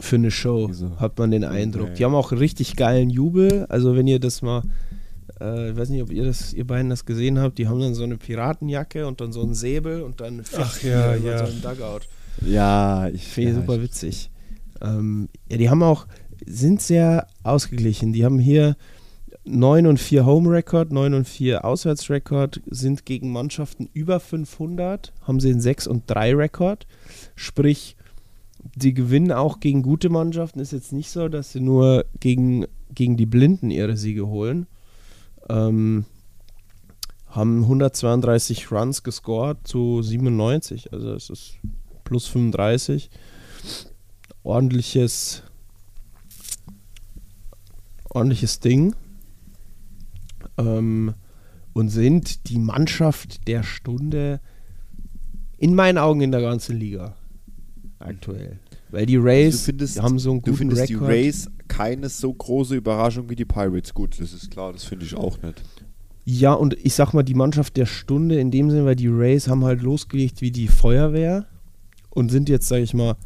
Für 0.00 0.16
eine 0.16 0.30
Show, 0.30 0.68
Wieso? 0.68 0.98
hat 0.98 1.18
man 1.18 1.30
den 1.30 1.44
Eindruck. 1.44 1.90
Nee. 1.90 1.94
Die 1.96 2.04
haben 2.04 2.14
auch 2.14 2.32
richtig 2.32 2.76
geilen 2.76 3.10
Jubel. 3.10 3.66
Also 3.68 3.96
wenn 3.96 4.06
ihr 4.06 4.20
das 4.20 4.42
mal, 4.42 4.62
äh, 5.40 5.70
ich 5.70 5.76
weiß 5.76 5.88
nicht, 5.90 6.02
ob 6.02 6.12
ihr 6.12 6.24
das, 6.24 6.52
ihr 6.52 6.66
beiden 6.66 6.90
das 6.90 7.04
gesehen 7.04 7.38
habt, 7.38 7.58
die 7.58 7.68
haben 7.68 7.80
dann 7.80 7.94
so 7.94 8.04
eine 8.04 8.16
Piratenjacke 8.16 9.06
und 9.06 9.20
dann 9.20 9.32
so 9.32 9.42
einen 9.42 9.54
Säbel 9.54 10.02
und 10.02 10.20
dann 10.20 10.42
Ach 10.56 10.82
ja, 10.82 11.14
ja. 11.16 11.46
so 11.46 11.52
einen 11.52 11.62
Dugout. 11.62 12.00
Ja, 12.46 13.08
ich 13.08 13.26
Finde 13.26 13.50
ja, 13.50 13.56
super 13.56 13.82
witzig. 13.82 14.30
Ähm, 14.80 15.28
ja, 15.50 15.56
die 15.56 15.70
haben 15.70 15.82
auch, 15.82 16.06
sind 16.46 16.80
sehr 16.80 17.26
ausgeglichen. 17.42 18.12
Die 18.12 18.24
haben 18.24 18.38
hier 18.38 18.76
9 19.44 19.86
und 19.86 19.98
4 19.98 20.26
Home-Record, 20.26 20.92
9 20.92 21.14
und 21.14 21.28
4 21.28 21.64
Auswärts-Record, 21.64 22.60
sind 22.66 23.06
gegen 23.06 23.32
Mannschaften 23.32 23.88
über 23.92 24.20
500, 24.20 25.12
haben 25.22 25.40
sie 25.40 25.50
einen 25.50 25.60
6 25.60 25.86
und 25.86 26.04
3 26.06 26.34
Rekord. 26.34 26.86
Sprich, 27.34 27.96
die 28.58 28.94
gewinnen 28.94 29.32
auch 29.32 29.60
gegen 29.60 29.82
gute 29.82 30.08
Mannschaften. 30.08 30.60
Ist 30.60 30.72
jetzt 30.72 30.92
nicht 30.92 31.10
so, 31.10 31.28
dass 31.28 31.52
sie 31.52 31.60
nur 31.60 32.04
gegen, 32.20 32.66
gegen 32.94 33.16
die 33.16 33.26
Blinden 33.26 33.70
ihre 33.70 33.96
Siege 33.96 34.26
holen. 34.26 34.66
Ähm, 35.48 36.04
haben 37.28 37.62
132 37.62 38.72
Runs 38.72 39.02
gescored 39.02 39.58
zu 39.66 40.02
97, 40.02 40.92
also 40.92 41.12
es 41.12 41.30
ist 41.30 41.58
plus 42.04 42.26
35. 42.26 43.10
Ordentliches, 44.42 45.42
ordentliches 48.08 48.60
Ding. 48.60 48.94
Ähm, 50.56 51.14
und 51.74 51.90
sind 51.90 52.48
die 52.48 52.58
Mannschaft 52.58 53.46
der 53.46 53.62
Stunde 53.62 54.40
in 55.58 55.74
meinen 55.74 55.98
Augen 55.98 56.22
in 56.22 56.32
der 56.32 56.40
ganzen 56.40 56.76
Liga 56.76 57.17
aktuell. 57.98 58.58
Weil 58.90 59.06
die 59.06 59.16
Rays 59.16 59.54
Also 59.54 59.58
du 59.58 59.64
findest, 59.64 60.02
haben 60.02 60.18
so 60.18 60.30
einen 60.30 60.40
du 60.40 60.50
guten 60.50 60.56
findest 60.56 60.88
die 60.88 60.94
Rekord. 60.94 61.10
Rays 61.10 61.50
keine 61.68 62.08
so 62.08 62.32
große 62.32 62.74
Überraschung 62.74 63.28
wie 63.28 63.36
die 63.36 63.44
Pirates. 63.44 63.92
Gut, 63.94 64.18
das 64.20 64.32
ist 64.32 64.50
klar, 64.50 64.72
das 64.72 64.84
finde 64.84 65.04
ich 65.04 65.14
auch 65.14 65.40
nicht. 65.42 65.62
Ja, 66.24 66.52
und 66.52 66.74
ich 66.84 66.94
sag 66.94 67.14
mal, 67.14 67.22
die 67.22 67.34
Mannschaft 67.34 67.76
der 67.76 67.86
Stunde 67.86 68.38
in 68.38 68.50
dem 68.50 68.70
Sinne, 68.70 68.84
weil 68.84 68.96
die 68.96 69.08
Rays 69.08 69.48
haben 69.48 69.64
halt 69.64 69.82
losgelegt 69.82 70.40
wie 70.42 70.50
die 70.50 70.68
Feuerwehr 70.68 71.46
und 72.10 72.30
sind 72.30 72.48
jetzt, 72.48 72.68
sag 72.68 72.80
ich 72.80 72.92
mal, 72.92 73.16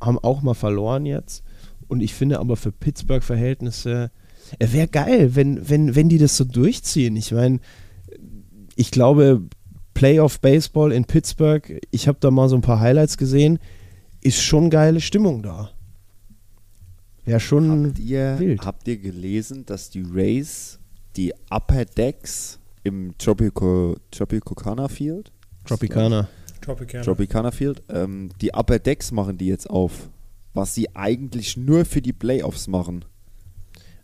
haben 0.00 0.18
auch 0.18 0.42
mal 0.42 0.54
verloren 0.54 1.06
jetzt. 1.06 1.42
Und 1.88 2.02
ich 2.02 2.14
finde 2.14 2.38
aber 2.38 2.56
für 2.56 2.70
Pittsburgh-Verhältnisse, 2.70 4.10
es 4.58 4.72
wäre 4.72 4.88
geil, 4.88 5.34
wenn, 5.34 5.68
wenn, 5.68 5.94
wenn 5.94 6.08
die 6.08 6.18
das 6.18 6.36
so 6.36 6.44
durchziehen. 6.44 7.16
Ich 7.16 7.32
meine, 7.32 7.60
ich 8.76 8.90
glaube, 8.90 9.42
Playoff 9.98 10.38
Baseball 10.40 10.92
in 10.92 11.04
Pittsburgh, 11.04 11.80
ich 11.90 12.06
habe 12.06 12.18
da 12.20 12.30
mal 12.30 12.48
so 12.48 12.54
ein 12.54 12.60
paar 12.62 12.78
Highlights 12.78 13.16
gesehen, 13.18 13.58
ist 14.20 14.40
schon 14.40 14.70
geile 14.70 15.00
Stimmung 15.00 15.42
da. 15.42 15.70
Wäre 17.24 17.40
schon 17.40 17.86
Habt 17.88 17.98
ihr, 17.98 18.38
wild. 18.38 18.64
habt 18.64 18.86
ihr 18.86 18.96
gelesen, 18.98 19.66
dass 19.66 19.90
die 19.90 20.02
Rays 20.02 20.78
die 21.16 21.34
Upper 21.50 21.84
Decks 21.84 22.60
im 22.84 23.12
Tropico, 23.18 23.96
Tropicana 24.12 24.86
Field? 24.86 25.32
Tropicana. 25.64 26.28
Tropicana. 26.60 27.04
Tropicana 27.04 27.50
Field, 27.50 27.82
ähm, 27.88 28.30
die 28.40 28.52
Upper 28.54 28.78
Decks 28.78 29.10
machen 29.10 29.36
die 29.36 29.46
jetzt 29.48 29.68
auf. 29.68 30.10
Was 30.54 30.76
sie 30.76 30.94
eigentlich 30.94 31.56
nur 31.56 31.84
für 31.84 32.00
die 32.00 32.12
Playoffs 32.12 32.68
machen. 32.68 33.04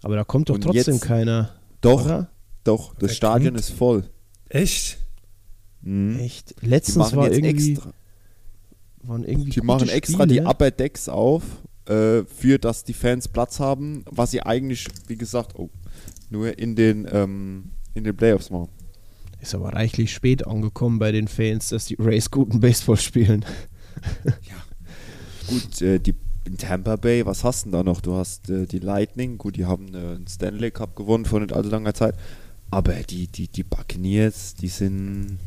Aber 0.02 0.16
da 0.16 0.24
kommt 0.24 0.48
doch 0.48 0.56
Und 0.56 0.62
trotzdem 0.62 0.94
jetzt- 0.94 1.04
keiner. 1.04 1.50
Doch, 1.80 2.04
Oder? 2.04 2.30
doch, 2.64 2.94
das 2.96 3.14
Stadion 3.16 3.52
kommt? 3.54 3.60
ist 3.60 3.70
voll. 3.70 4.10
Echt? 4.48 4.98
Mhm. 5.84 6.18
Echt? 6.18 6.60
Die 6.62 6.66
Letztens 6.66 7.14
war 7.14 7.26
jetzt 7.26 7.38
irgendwie, 7.38 7.72
extra, 7.72 7.92
waren 9.02 9.24
irgendwie 9.24 9.50
die 9.50 9.60
machen 9.60 9.88
extra 9.88 10.26
die 10.26 10.36
Spiele. 10.36 10.48
Upper 10.48 10.70
Decks 10.70 11.08
auf, 11.08 11.42
äh, 11.86 12.24
für 12.24 12.58
dass 12.58 12.84
die 12.84 12.94
Fans 12.94 13.28
Platz 13.28 13.60
haben, 13.60 14.04
was 14.10 14.30
sie 14.30 14.42
eigentlich, 14.42 14.86
wie 15.06 15.16
gesagt, 15.16 15.58
oh, 15.58 15.70
nur 16.30 16.58
in 16.58 16.74
den, 16.74 17.06
ähm, 17.12 17.70
in 17.94 18.04
den 18.04 18.16
Playoffs 18.16 18.50
machen. 18.50 18.70
Ist 19.40 19.54
aber 19.54 19.74
reichlich 19.74 20.12
spät 20.12 20.46
angekommen 20.46 20.98
bei 20.98 21.12
den 21.12 21.28
Fans, 21.28 21.68
dass 21.68 21.86
die 21.86 21.96
Rays 21.98 22.30
guten 22.30 22.60
Baseball 22.60 22.96
spielen. 22.96 23.44
Gut, 25.46 25.82
äh, 25.82 25.98
die 26.00 26.14
in 26.46 26.56
Tampa 26.58 26.96
Bay, 26.96 27.24
was 27.24 27.44
hast 27.44 27.64
du 27.64 27.70
denn 27.70 27.72
da 27.72 27.82
noch? 27.82 28.00
Du 28.00 28.14
hast 28.14 28.50
äh, 28.50 28.66
die 28.66 28.78
Lightning, 28.78 29.38
gut, 29.38 29.56
die 29.56 29.64
haben 29.64 29.94
äh, 29.94 29.98
einen 29.98 30.26
Stanley 30.26 30.70
Cup 30.70 30.94
gewonnen 30.94 31.24
vor 31.24 31.40
nicht 31.40 31.52
allzu 31.52 31.70
langer 31.70 31.94
Zeit. 31.94 32.16
Aber 32.70 32.92
die, 32.94 33.28
die, 33.28 33.48
die 33.48 33.62
Buccaneers, 33.62 34.54
die 34.54 34.68
sind 34.68 35.38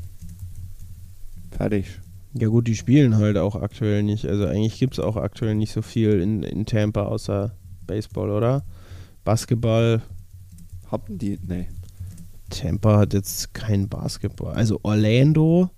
fertig. 1.57 1.99
Ja 2.33 2.47
gut, 2.49 2.67
die 2.67 2.75
spielen 2.75 3.17
halt 3.17 3.37
auch 3.37 3.55
aktuell 3.55 4.03
nicht. 4.03 4.25
Also 4.27 4.45
eigentlich 4.45 4.77
gibt 4.79 4.93
es 4.93 4.99
auch 4.99 5.15
aktuell 5.15 5.55
nicht 5.55 5.71
so 5.71 5.81
viel 5.81 6.19
in, 6.21 6.43
in 6.43 6.65
Tampa 6.65 7.03
außer 7.03 7.55
Baseball, 7.87 8.29
oder? 8.29 8.63
Basketball. 9.23 10.01
Haben 10.91 11.17
die? 11.17 11.39
Nee. 11.45 11.67
Tampa 12.49 12.97
hat 12.99 13.13
jetzt 13.13 13.53
kein 13.53 13.89
Basketball. 13.89 14.53
Also 14.53 14.79
Orlando 14.83 15.69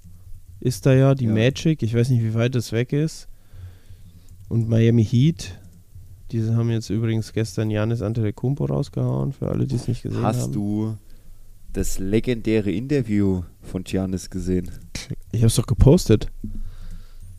ist 0.59 0.85
da 0.85 0.93
ja, 0.93 1.15
die 1.15 1.25
Ja. 1.25 1.33
Magic. 1.33 1.81
Ich 1.81 1.93
weiß 1.93 2.09
nicht, 2.09 2.23
wie 2.23 2.33
weit 2.33 2.55
das 2.55 2.71
weg 2.71 2.91
ist. 2.93 3.27
Und 4.49 4.67
Miami 4.67 5.05
Heat. 5.05 5.57
Diese 6.31 6.55
haben 6.55 6.69
jetzt 6.69 6.89
übrigens 6.89 7.33
gestern 7.33 7.71
Janis 7.71 8.01
Antetokounmpo 8.03 8.65
rausgehauen, 8.65 9.33
für 9.33 9.49
alle, 9.49 9.65
die 9.65 9.75
es 9.75 9.87
nicht 9.87 10.03
gesehen 10.03 10.21
Hast 10.21 10.41
haben. 10.43 10.53
du 10.53 10.97
das 11.73 11.97
legendäre 11.97 12.69
Interview 12.71 13.43
von 13.61 13.83
Giannis 13.83 14.29
gesehen? 14.29 14.69
Ich 15.31 15.43
hab's 15.43 15.55
doch 15.55 15.67
gepostet. 15.67 16.31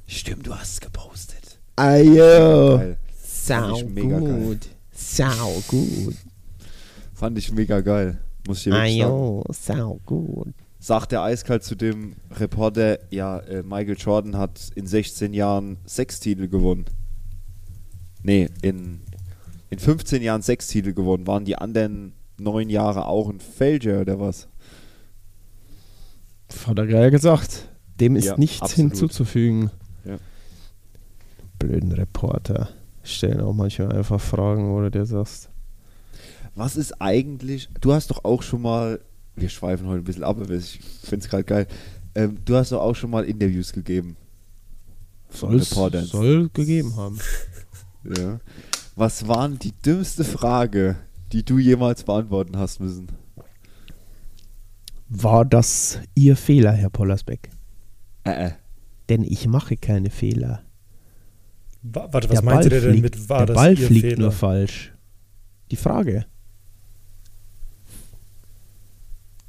Stimmt, 0.07 0.47
du 0.47 0.55
hast 0.55 0.73
es 0.75 0.81
gepostet. 0.81 1.59
Ayo. 1.77 2.79
Geil. 2.79 2.97
Sau 3.23 3.77
ich 3.77 3.85
mega 3.87 4.19
geil. 4.21 4.41
gut. 4.41 4.69
Sau 4.93 5.63
gut. 5.69 6.15
Fand 7.15 7.39
ich 7.39 7.53
mega 7.53 7.81
geil. 7.81 8.19
Muss 8.47 8.59
ich 8.59 8.65
dir 8.65 8.73
wirklich 8.73 8.99
sagen. 8.99 9.13
Ayo, 9.13 9.45
sau 9.51 10.01
gut. 10.07 10.55
Sagt 10.79 11.13
der 11.13 11.23
eiskalt 11.23 11.63
zu 11.63 11.75
dem 11.75 12.17
Reporter, 12.31 12.99
ja, 13.11 13.39
äh, 13.41 13.63
Michael 13.63 13.97
Jordan 13.99 14.37
hat 14.37 14.71
in 14.75 14.87
16 14.87 15.35
Jahren 15.35 15.77
sechs 15.85 16.21
Titel 16.21 16.49
gewonnen. 16.49 16.87
Nee, 18.23 18.49
in, 18.63 19.01
in 19.69 19.79
15 19.79 20.23
Jahren 20.23 20.43
sechs 20.43 20.69
Titel 20.69 20.93
gewonnen. 20.93 21.27
Waren 21.27 21.45
die 21.45 21.57
anderen 21.57 22.15
neun 22.39 22.71
Jahre 22.71 23.07
auch 23.07 23.29
ein 23.29 23.41
Fälscher 23.41 24.01
oder 24.01 24.19
was? 24.21 24.49
Hat 26.67 26.79
er 26.79 26.87
geil 26.87 27.11
gesagt. 27.11 27.70
Dem 28.01 28.17
ist 28.17 28.25
Ja, 28.27 28.37
nichts 28.39 28.63
absolut. 28.63 28.93
hinzuzufügen. 28.93 29.71
Ja. 30.05 30.17
Blöden 31.59 31.93
Reporter. 31.93 32.71
Stellen 33.03 33.41
auch 33.41 33.53
manchmal 33.55 33.93
einfach 33.93 34.21
Fragen, 34.21 34.71
wo 34.71 34.81
du 34.81 34.91
dir 34.91 35.07
sagst. 35.07 35.49
Was 36.55 36.77
ist 36.77 37.01
eigentlich, 37.01 37.69
du 37.81 37.93
hast 37.93 38.11
doch 38.11 38.25
auch 38.25 38.43
schon 38.43 38.63
mal, 38.63 39.01
wir 39.37 39.49
schweifen 39.49 39.87
heute 39.87 40.03
ein 40.03 40.05
bisschen 40.05 40.25
ab, 40.25 40.39
aber 40.41 40.51
ich 40.55 40.81
finde 41.03 41.25
es 41.25 41.31
gerade 41.31 41.45
geil, 41.45 41.67
ähm, 42.15 42.39
du 42.45 42.57
hast 42.57 42.73
doch 42.73 42.81
auch 42.81 42.95
schon 42.95 43.11
mal 43.11 43.25
Interviews 43.25 43.73
gegeben. 43.73 44.17
Reportern. 45.43 46.05
soll 46.07 46.49
gegeben 46.51 46.97
haben. 46.97 47.19
Ja. 48.19 48.41
Was 48.97 49.29
war 49.29 49.47
denn 49.47 49.59
die 49.59 49.73
dümmste 49.73 50.25
Frage, 50.25 50.97
die 51.33 51.45
du 51.45 51.59
jemals 51.59 52.03
beantworten 52.03 52.57
hast 52.57 52.81
müssen? 52.81 53.09
War 55.11 55.45
das 55.45 55.99
Ihr 56.15 56.35
Fehler, 56.37 56.73
Herr 56.73 56.89
Pollersbeck? 56.89 57.51
Äh, 58.25 58.47
äh. 58.49 58.51
Denn 59.09 59.23
ich 59.25 59.47
mache 59.47 59.77
keine 59.77 60.11
Fehler. 60.11 60.63
Wa- 61.83 62.09
Warte, 62.13 62.29
was 62.31 62.43
meinte 62.43 62.69
der 62.69 62.81
denn 62.83 62.91
fliegt, 62.93 63.03
mit, 63.17 63.29
war 63.29 63.39
der 63.39 63.47
das 63.47 63.57
Ball 63.57 63.79
ihr 63.79 63.87
fliegt 63.87 64.07
Fehler? 64.07 64.19
nur 64.21 64.33
falsch. 64.33 64.93
Die 65.71 65.77
Frage. 65.77 66.27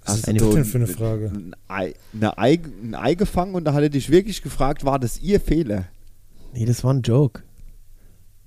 Was 0.05 0.17
ist 0.17 0.27
eine- 0.29 0.39
das 0.39 0.49
denn 0.55 0.65
für 0.65 0.77
eine 0.77 0.87
Frage? 0.87 1.31
Ein 1.33 1.55
Ei, 1.67 1.93
eine 2.13 2.37
Ei, 2.37 2.59
ein 2.83 2.95
Ei 2.95 3.13
gefangen 3.15 3.53
und 3.55 3.65
da 3.65 3.73
hat 3.73 3.83
er 3.83 3.89
dich 3.89 4.09
wirklich 4.09 4.41
gefragt, 4.41 4.83
war 4.83 4.97
das 4.99 5.19
ihr 5.21 5.39
Fehler? 5.39 5.85
Nee, 6.53 6.65
das 6.65 6.83
war 6.83 6.93
ein 6.93 7.01
Joke. 7.01 7.43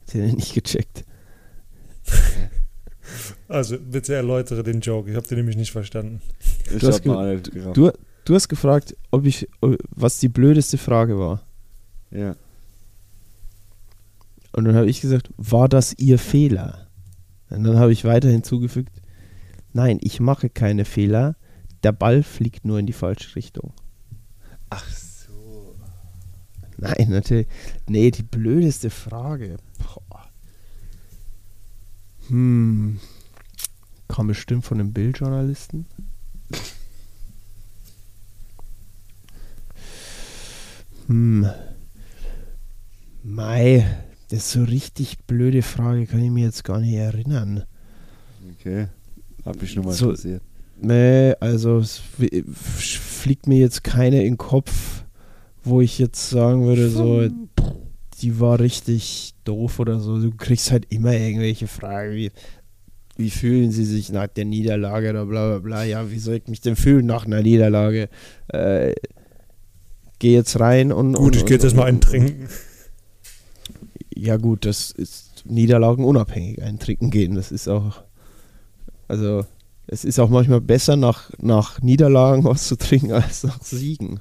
Hat 0.09 0.15
er 0.15 0.33
nicht 0.33 0.55
gecheckt. 0.55 1.05
Also, 3.47 3.79
bitte 3.79 4.15
erläutere 4.15 4.63
den 4.63 4.81
Joke. 4.81 5.11
Ich 5.11 5.17
habe 5.17 5.27
den 5.29 5.37
nämlich 5.37 5.57
nicht 5.57 5.71
verstanden. 5.71 6.21
Ich 6.73 6.81
Du 6.81 6.87
hast 6.89 6.97
hab 6.97 7.03
ge- 7.03 7.13
mal 7.13 7.41
gerafft. 7.41 7.77
Du, 7.77 7.91
du 8.25 8.35
hast 8.35 8.49
gefragt, 8.49 8.97
ob 9.11 9.27
ich, 9.27 9.49
was 9.61 10.19
die 10.19 10.29
blödeste 10.29 10.79
Frage 10.79 11.19
war. 11.19 11.43
Ja. 12.11 12.37
Und 14.53 14.65
dann 14.65 14.77
habe 14.77 14.89
ich 14.89 15.01
gesagt, 15.01 15.31
war 15.37 15.69
das 15.69 15.95
Ihr 15.99 16.19
Fehler? 16.19 16.87
Und 17.51 17.65
dann 17.65 17.79
habe 17.79 17.93
ich 17.93 18.05
weiter 18.05 18.29
hinzugefügt, 18.29 19.03
nein, 19.73 19.99
ich 20.01 20.21
mache 20.21 20.49
keine 20.49 20.85
Fehler. 20.85 21.37
Der 21.83 21.93
Ball 21.93 22.23
fliegt 22.23 22.65
nur 22.65 22.79
in 22.79 22.87
die 22.87 22.93
falsche 22.93 23.37
Richtung. 23.37 23.73
Ach 24.71 24.89
so. 24.89 25.75
Nein, 26.79 27.09
natürlich. 27.11 27.47
Nee, 27.89 28.11
die 28.11 28.23
blödeste 28.23 28.91
Frage. 28.91 29.57
Boah. 29.79 30.29
Hm. 32.29 33.01
Kam 34.09 34.27
bestimmt 34.29 34.65
von 34.65 34.81
einem 34.81 34.93
Bildjournalisten. 34.93 35.87
Hm. 41.07 41.47
Mei, 43.23 43.85
das 44.29 44.39
ist 44.41 44.53
so 44.53 44.65
richtig 44.65 45.19
blöde 45.27 45.63
Frage, 45.63 46.07
kann 46.07 46.23
ich 46.23 46.31
mir 46.31 46.45
jetzt 46.45 46.65
gar 46.65 46.81
nicht 46.81 46.95
erinnern. 46.95 47.65
Okay. 48.61 48.89
Hab 49.45 49.61
mich 49.61 49.75
nur 49.77 49.85
mal 49.87 49.93
So- 49.93 50.07
interessiert. 50.11 50.43
Nee, 50.81 51.35
also 51.41 51.79
es 51.79 51.99
fliegt 52.53 53.47
mir 53.47 53.59
jetzt 53.59 53.85
keine 53.85 54.19
in 54.25 54.33
den 54.33 54.39
Kopf, 54.39 55.05
wo 55.63 55.81
ich 55.81 55.99
jetzt 55.99 56.29
sagen 56.31 56.65
würde, 56.67 56.91
so, 56.91 57.29
die 58.21 58.41
war 58.41 58.59
richtig 58.59 59.35
doof 59.45 59.79
oder 59.79 60.01
so. 60.01 60.19
Du 60.21 60.33
kriegst 60.37 60.73
halt 60.73 60.87
immer 60.93 61.13
irgendwelche 61.17 61.69
Fragen 61.69 62.13
wie, 62.15 62.33
wie 63.17 63.31
fühlen 63.31 63.71
sie 63.71 63.85
sich 63.85 64.11
nach 64.11 64.27
der 64.27 64.45
Niederlage 64.47 65.11
oder 65.11 65.27
bla 65.27 65.49
bla 65.51 65.59
bla. 65.61 65.85
Ja, 65.85 66.11
wie 66.11 66.19
soll 66.19 66.35
ich 66.37 66.49
mich 66.49 66.61
denn 66.61 66.75
fühlen 66.77 67.07
nach 67.07 67.25
einer 67.25 67.41
Niederlage? 67.43 68.09
Äh, 68.49 68.95
geh 70.25 70.33
jetzt 70.33 70.59
rein 70.59 70.91
und. 70.91 71.13
Gut, 71.13 71.27
und, 71.27 71.37
ich 71.37 71.45
gehe 71.45 71.57
jetzt 71.57 71.65
erstmal 71.65 71.87
einen 71.87 72.01
trinken. 72.01 72.49
Ja, 74.17 74.39
gut, 74.39 74.65
das 74.65 74.91
ist 74.91 75.43
niederlagenunabhängig, 75.45 76.63
ein 76.63 76.79
Trinken 76.79 77.11
gehen. 77.11 77.35
Das 77.35 77.53
ist 77.53 77.69
auch. 77.69 78.03
Also, 79.07 79.45
es 79.87 80.05
ist 80.07 80.19
auch 80.19 80.31
manchmal 80.31 80.63
besser, 80.63 80.97
nach, 80.97 81.31
nach 81.39 81.83
Niederlagen 81.83 82.43
was 82.45 82.69
zu 82.69 82.77
trinken, 82.77 83.13
als 83.13 83.45
nach 83.45 83.63
Siegen. 83.63 84.21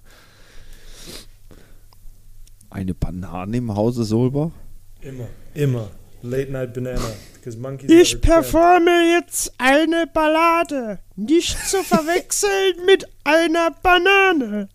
Eine 2.69 2.93
Banane 2.93 3.57
im 3.57 3.73
Hause 3.73 4.03
Solbach? 4.03 4.51
Immer. 4.99 5.27
Immer. 5.53 5.89
Late 6.21 6.51
Night 6.51 6.73
Banana. 6.73 6.99
Because 7.35 7.57
monkeys 7.57 7.89
Ich 7.89 8.19
performe 8.19 9.15
jetzt 9.15 9.53
eine 9.57 10.07
Ballade, 10.13 10.99
nicht 11.15 11.57
zu 11.69 11.81
verwechseln 11.83 12.85
mit 12.85 13.07
einer 13.23 13.71
Banane. 13.81 14.69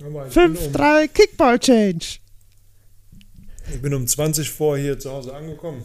Hör 0.00 0.10
mal, 0.10 0.28
ich 0.28 0.34
bin 0.34 0.56
um- 0.56 0.56
5-3 0.56 1.08
Kickball 1.08 1.58
Change. 1.58 2.18
Ich 3.72 3.82
bin 3.82 3.94
um 3.94 4.06
20 4.06 4.50
vor 4.50 4.78
hier 4.78 4.98
zu 4.98 5.10
Hause 5.10 5.34
angekommen. 5.34 5.82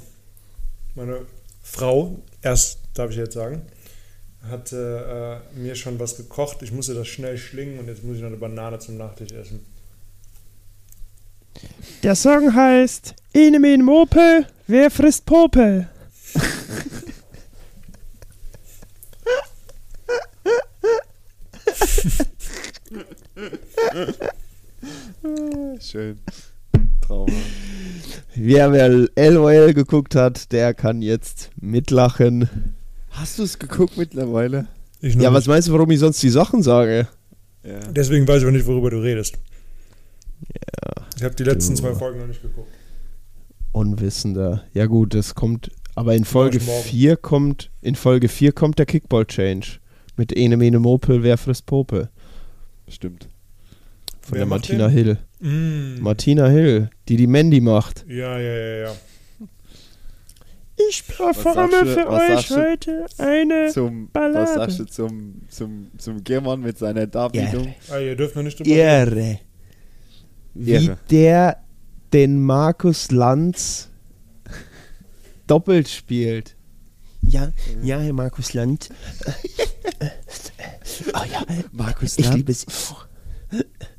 Meine 0.96 1.26
Frau, 1.64 2.22
erst 2.42 2.80
darf 2.94 3.12
ich 3.12 3.18
jetzt 3.18 3.34
sagen, 3.34 3.62
hat 4.48 4.72
äh, 4.74 5.40
mir 5.56 5.76
schon 5.76 6.00
was 6.00 6.18
gekocht. 6.18 6.62
Ich 6.62 6.72
musste 6.72 6.94
das 6.94 7.08
schnell 7.08 7.38
schlingen 7.38 7.80
und 7.80 7.88
jetzt 7.88 8.04
muss 8.04 8.18
ich 8.18 8.22
noch 8.22 8.28
eine 8.28 8.38
Banane 8.38 8.80
zum 8.80 8.98
Nachtisch 8.98 9.32
essen. 9.32 9.66
Der 12.04 12.16
Song 12.16 12.54
heißt 12.54 13.16
Ene 13.34 13.60
min 13.60 13.84
Mopel, 13.84 14.46
wer 14.68 14.92
frisst 14.92 15.26
Popel? 15.26 15.90
Schön. 25.80 26.20
Trauma. 27.02 27.32
Wer 28.36 28.72
wer 28.72 29.32
LOL 29.32 29.74
geguckt 29.74 30.16
hat, 30.16 30.52
der 30.52 30.74
kann 30.74 31.02
jetzt 31.02 31.50
mitlachen. 31.60 32.76
Hast 33.10 33.40
du 33.40 33.44
es 33.44 33.60
geguckt 33.60 33.98
mittlerweile? 33.98 34.68
Ja, 35.02 35.34
was 35.34 35.44
nicht. 35.44 35.48
meinst 35.48 35.68
du, 35.68 35.74
warum 35.74 35.92
ich 35.92 36.00
sonst 36.00 36.22
die 36.24 36.30
Sachen 36.30 36.64
sage? 36.64 37.08
Ja. 37.64 37.80
Deswegen 37.92 38.28
weiß 38.28 38.42
ich 38.42 38.48
auch 38.48 38.52
nicht, 38.52 38.66
worüber 38.66 38.90
du 38.90 38.98
redest. 39.02 39.38
Ja, 40.56 41.06
Ich 41.18 41.24
habe 41.24 41.36
die 41.36 41.44
letzten 41.44 41.76
Du. 41.76 41.82
zwei 41.82 41.94
Folgen 41.94 42.20
noch 42.20 42.28
nicht 42.28 42.42
geguckt. 42.42 42.72
Unwissender. 43.74 44.64
Ja 44.74 44.86
gut, 44.88 45.14
das 45.14 45.36
kommt, 45.36 45.70
aber 45.96 46.16
in 46.16 46.26
Folge 46.26 46.58
ich 46.58 46.66
morgen. 46.66 46.84
4 46.84 47.18
kommt, 47.18 47.70
in 47.82 47.96
Folge 47.96 48.28
4 48.30 48.54
kommt 48.54 48.80
der 48.80 48.86
Kickball 48.86 49.26
Change. 49.26 49.80
Mit 50.18 50.36
Ene 50.36 50.58
Mene 50.58 50.80
Mopel, 50.80 51.24
wer 51.24 51.38
frisst 51.38 51.66
Popel? 51.66 52.10
Stimmt. 52.88 53.28
Von 54.22 54.34
Wer 54.34 54.40
der 54.40 54.46
Martina 54.46 54.88
den? 54.88 54.94
Hill. 54.94 55.18
Mm. 55.40 56.02
Martina 56.02 56.48
Hill, 56.48 56.90
die 57.08 57.18
die 57.18 57.28
Mandy 57.28 57.62
macht. 57.62 58.06
Ja, 58.08 58.38
ja, 58.38 58.58
ja, 58.58 58.76
ja. 58.86 58.96
Ich 60.90 61.06
performe 61.08 61.86
für 61.86 62.10
euch 62.10 62.50
heute 62.50 63.06
eine 63.18 63.70
Zum, 63.70 64.10
Ballade. 64.12 64.44
was 64.44 64.54
sagst 64.56 64.80
du 64.80 64.86
zum, 64.86 65.42
zum, 65.48 65.92
zum 65.98 66.24
German 66.24 66.62
mit 66.62 66.78
seiner 66.78 67.08
Darbietung? 67.08 67.74
Ah, 67.90 68.00
ihr 68.00 68.16
dürft 68.16 68.36
noch 68.36 68.44
nicht 68.44 68.60
drüber 68.60 68.72
reden. 68.72 69.40
Wie 70.54 70.72
Irre. 70.72 70.98
der 71.10 71.58
den 72.14 72.42
Markus 72.42 73.12
Lanz 73.12 73.90
doppelt 75.48 75.88
spielt. 75.88 76.56
Ja, 77.32 77.52
ja, 77.82 77.98
Herr 78.00 78.12
Markus 78.14 78.54
Lanz. 78.54 78.90
oh 81.14 81.24
ja, 81.32 81.46
Markus 81.72 82.18
ich 82.18 82.26
Lanz? 82.26 82.36
liebe 82.36 82.52
es. 82.52 82.66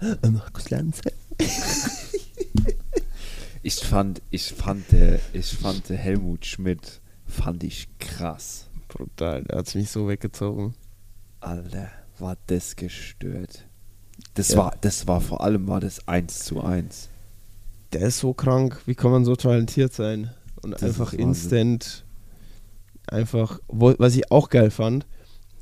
Äh, 0.00 0.28
Markus 0.30 0.70
Lanz. 0.70 1.00
Ich 3.64 3.76
fand, 3.76 4.20
ich 4.30 4.52
fand, 4.52 4.92
äh, 4.92 5.20
ich 5.32 5.46
fand 5.56 5.88
Helmut 5.88 6.46
Schmidt, 6.46 7.00
fand 7.28 7.62
ich 7.62 7.86
krass. 8.00 8.66
Brutal, 8.88 9.44
der 9.44 9.58
hat 9.58 9.72
mich 9.76 9.88
so 9.88 10.08
weggezogen. 10.08 10.74
Alter, 11.38 11.88
war 12.18 12.36
das 12.48 12.74
gestört. 12.74 13.64
Das 14.34 14.48
Ja. 14.48 14.56
war, 14.58 14.76
das 14.80 15.06
war 15.06 15.20
vor 15.20 15.42
allem 15.42 15.68
war 15.68 15.78
das 15.78 16.08
1 16.08 16.40
zu 16.40 16.60
1. 16.60 17.08
Der 17.92 18.00
ist 18.08 18.18
so 18.18 18.34
krank. 18.34 18.80
Wie 18.86 18.96
kann 18.96 19.12
man 19.12 19.24
so 19.24 19.36
talentiert 19.36 19.92
sein? 19.92 20.32
Und 20.60 20.72
Das 20.72 20.82
einfach 20.82 21.12
instant. 21.12 22.01
Einfach, 23.06 23.58
wo, 23.68 23.94
was 23.98 24.14
ich 24.16 24.30
auch 24.30 24.48
geil 24.48 24.70
fand, 24.70 25.06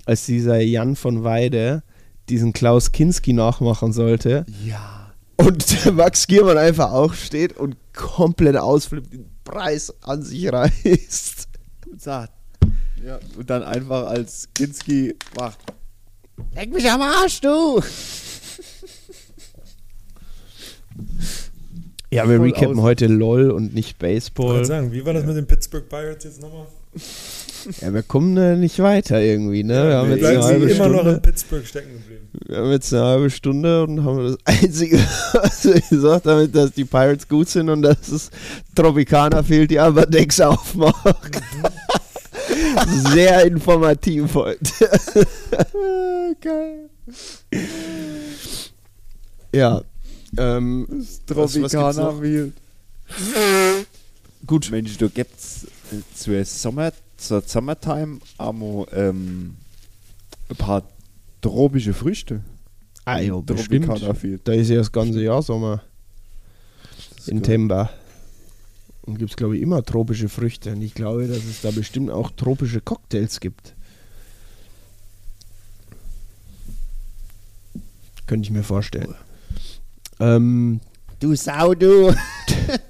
als 0.07 0.27
dieser 0.27 0.61
Jan 0.61 0.97
von 0.97 1.25
Weide 1.25 1.83
diesen 2.29 2.53
Klaus 2.53 2.93
Kinski 2.93 3.33
nachmachen 3.33 3.93
sollte 3.93 4.47
Ja. 4.65 5.13
und 5.37 5.85
der 5.85 5.93
Max 5.93 6.27
Giermann 6.27 6.59
einfach 6.59 6.93
aufsteht 6.93 7.57
und 7.57 7.77
komplett 7.95 8.57
ausflippt, 8.57 9.13
den 9.13 9.27
Preis 9.45 9.93
an 10.03 10.23
sich 10.23 10.53
reißt. 10.53 11.49
Und 11.91 12.01
sagt. 12.01 12.33
Ja. 13.05 13.19
Und 13.37 13.51
dann 13.51 13.63
einfach 13.65 14.07
als 14.07 14.49
Kinski 14.55 15.17
macht. 15.37 15.59
Leck 16.55 16.73
mich 16.73 16.89
am 16.91 17.01
Arsch, 17.03 17.41
du! 17.41 17.81
Ja, 22.13 22.29
wir 22.29 22.39
Voll 22.39 22.47
recappen 22.47 22.79
aus. 22.79 22.83
heute 22.85 23.07
LOL 23.07 23.51
und 23.51 23.73
nicht 23.75 23.97
Ich 23.97 24.03
wollte 24.03 24.15
Baseball. 24.15 24.65
sagen, 24.65 24.93
wie 24.93 25.05
war 25.05 25.13
das 25.15 25.25
mit 25.25 25.37
den 25.37 25.47
Pittsburgh 25.47 25.89
Pirates 25.89 26.25
jetzt 26.25 26.41
nochmal? 26.43 26.67
Ja, 27.81 27.93
wir 27.93 28.03
kommen 28.03 28.37
äh, 28.37 28.57
nicht 28.57 28.79
weiter 28.79 29.21
irgendwie, 29.21 29.63
ne? 29.63 29.89
wir 29.89 29.97
haben 29.97 30.11
jetzt 30.11 30.25
eine 30.25 30.43
halbe 30.43 30.69
sie 30.69 30.75
immer 30.75 30.89
noch 30.89 31.01
Stunde. 31.01 31.17
in 31.17 31.23
Pittsburgh 31.23 31.67
stecken 31.67 31.93
geblieben. 31.93 32.29
Wir 32.47 32.57
haben 32.57 32.71
jetzt 32.71 32.95
eine 32.95 33.05
halbe 33.05 33.31
Stunde 33.31 33.85
und 33.85 34.05
haben 34.05 34.25
das 34.25 34.39
Einzige, 34.45 34.99
was 35.33 35.65
wir 35.65 35.81
gesagt 35.81 36.27
haben, 36.27 36.51
dass 36.51 36.73
die 36.73 36.85
Pirates 36.85 37.29
gut 37.29 37.49
sind 37.49 37.69
und 37.69 37.83
dass 37.83 38.09
es 38.09 38.31
Tropicana 38.75 39.43
fehlt, 39.43 39.71
die 39.71 39.79
aber 39.79 40.07
Decks 40.07 40.41
aufmacht. 40.41 41.43
Sehr 43.13 43.45
informativ 43.47 44.35
heute. 44.35 44.59
Geil. 46.41 46.91
Ja. 49.55 49.83
Ähm, 50.39 51.07
Tropicana 51.27 51.93
noch? 51.93 52.23
Wild. 52.23 52.53
gut. 54.47 54.71
Mensch, 54.71 54.97
du 54.97 55.09
gibt's 55.11 55.67
zur 56.15 56.45
Sommer, 56.45 56.93
zur 57.17 57.43
Summertime 57.43 58.19
amo 58.39 58.87
ähm, 58.93 59.57
ein 60.49 60.57
paar 60.57 60.85
tropische 61.41 61.95
Früchte. 61.95 62.43
Ah, 63.05 63.19
ja, 63.19 63.35
Im 63.35 63.45
bestimmt. 63.45 63.89
Da 64.45 64.53
ist 64.53 64.69
ja 64.69 64.77
das 64.77 64.93
ganze 64.93 65.23
Jahr 65.23 65.43
Sommer 65.43 65.83
in. 67.27 67.43
Temba. 67.43 67.91
Und 69.03 69.19
gibt 69.19 69.31
es, 69.31 69.37
glaube 69.37 69.57
ich, 69.57 69.63
immer 69.63 69.83
tropische 69.83 70.29
Früchte. 70.29 70.73
Und 70.73 70.83
ich 70.83 70.95
glaube, 70.95 71.27
dass 71.27 71.39
es 71.45 71.63
da 71.63 71.71
bestimmt 71.71 72.11
auch 72.11 72.31
tropische 72.31 72.81
Cocktails 72.81 73.41
gibt. 73.41 73.75
Könnte 78.27 78.47
ich 78.47 78.53
mir 78.53 78.63
vorstellen. 78.63 79.15
Ähm, 80.21 80.81
Du 81.19 81.35
Sau, 81.35 81.75
du. 81.75 82.15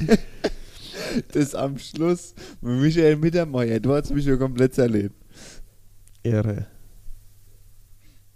das 1.32 1.54
am 1.54 1.78
Schluss 1.78 2.34
mit 2.60 2.80
Michael 2.80 3.16
Mittermeier. 3.16 3.80
Du 3.80 3.92
hast 3.94 4.10
mich 4.12 4.24
ja 4.24 4.36
komplett 4.36 4.74
zerlebt. 4.74 5.14
Ehre. 6.22 6.66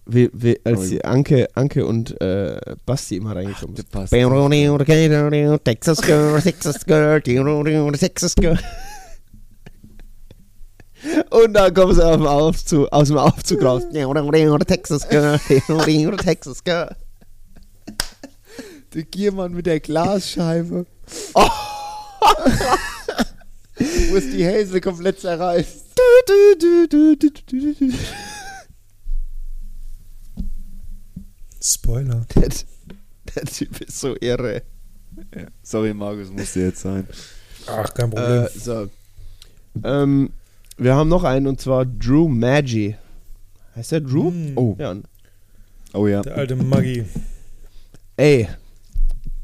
Wie, 0.06 0.28
wie, 0.34 0.60
als 0.64 0.90
die 0.90 1.02
Anke, 1.02 1.48
Anke 1.54 1.86
und 1.86 2.20
äh, 2.20 2.58
Basti 2.84 3.16
immer 3.16 3.34
reingekommen 3.34 3.74
sind. 3.76 3.90
passt. 3.90 4.12
Texas 5.64 6.00
Girl, 6.02 6.40
Texas 6.42 6.84
Girl, 6.84 7.22
Texas 7.92 8.34
Girl. 8.34 8.58
Und 11.30 11.54
dann 11.54 11.72
kommen 11.72 11.94
sie 11.94 12.04
auf 12.04 12.16
dem 12.16 12.26
Aufzug, 12.26 12.92
aus 12.92 13.08
dem 13.08 13.18
Aufzug 13.18 13.62
raus. 13.62 13.82
Texas 14.66 15.08
Girl, 15.08 15.38
Texas 16.18 16.64
Girl. 16.64 16.96
Der 18.94 19.02
Giermann 19.04 19.52
mit 19.54 19.66
der 19.66 19.80
Glasscheibe. 19.80 20.86
Wo 23.76 24.16
es 24.16 24.30
die 24.30 24.44
Häsel 24.44 24.80
komplett 24.80 25.20
zerreißt. 25.20 25.84
Spoiler. 31.60 32.26
Der, 32.34 32.48
der 33.34 33.44
Typ 33.44 33.80
ist 33.80 33.98
so 34.00 34.16
irre. 34.20 34.62
Sorry, 35.62 35.94
Markus, 35.94 36.30
musste 36.30 36.60
jetzt 36.60 36.80
sein. 36.80 37.06
Ach, 37.66 37.92
kein 37.94 38.10
Problem. 38.10 38.44
Äh, 38.44 38.48
so. 38.50 38.88
Ähm, 39.82 40.30
wir 40.76 40.94
haben 40.94 41.08
noch 41.08 41.24
einen 41.24 41.46
und 41.46 41.60
zwar 41.60 41.86
Drew 41.86 42.28
Maggi. 42.28 42.96
Heißt 43.76 43.92
der 43.92 44.00
Drew? 44.00 44.30
Mm. 44.30 44.52
Oh. 44.56 44.76
Ja. 44.78 44.94
Oh 45.92 46.06
ja. 46.06 46.22
Der 46.22 46.36
alte 46.36 46.56
Maggi. 46.56 47.04
Ey, 48.16 48.48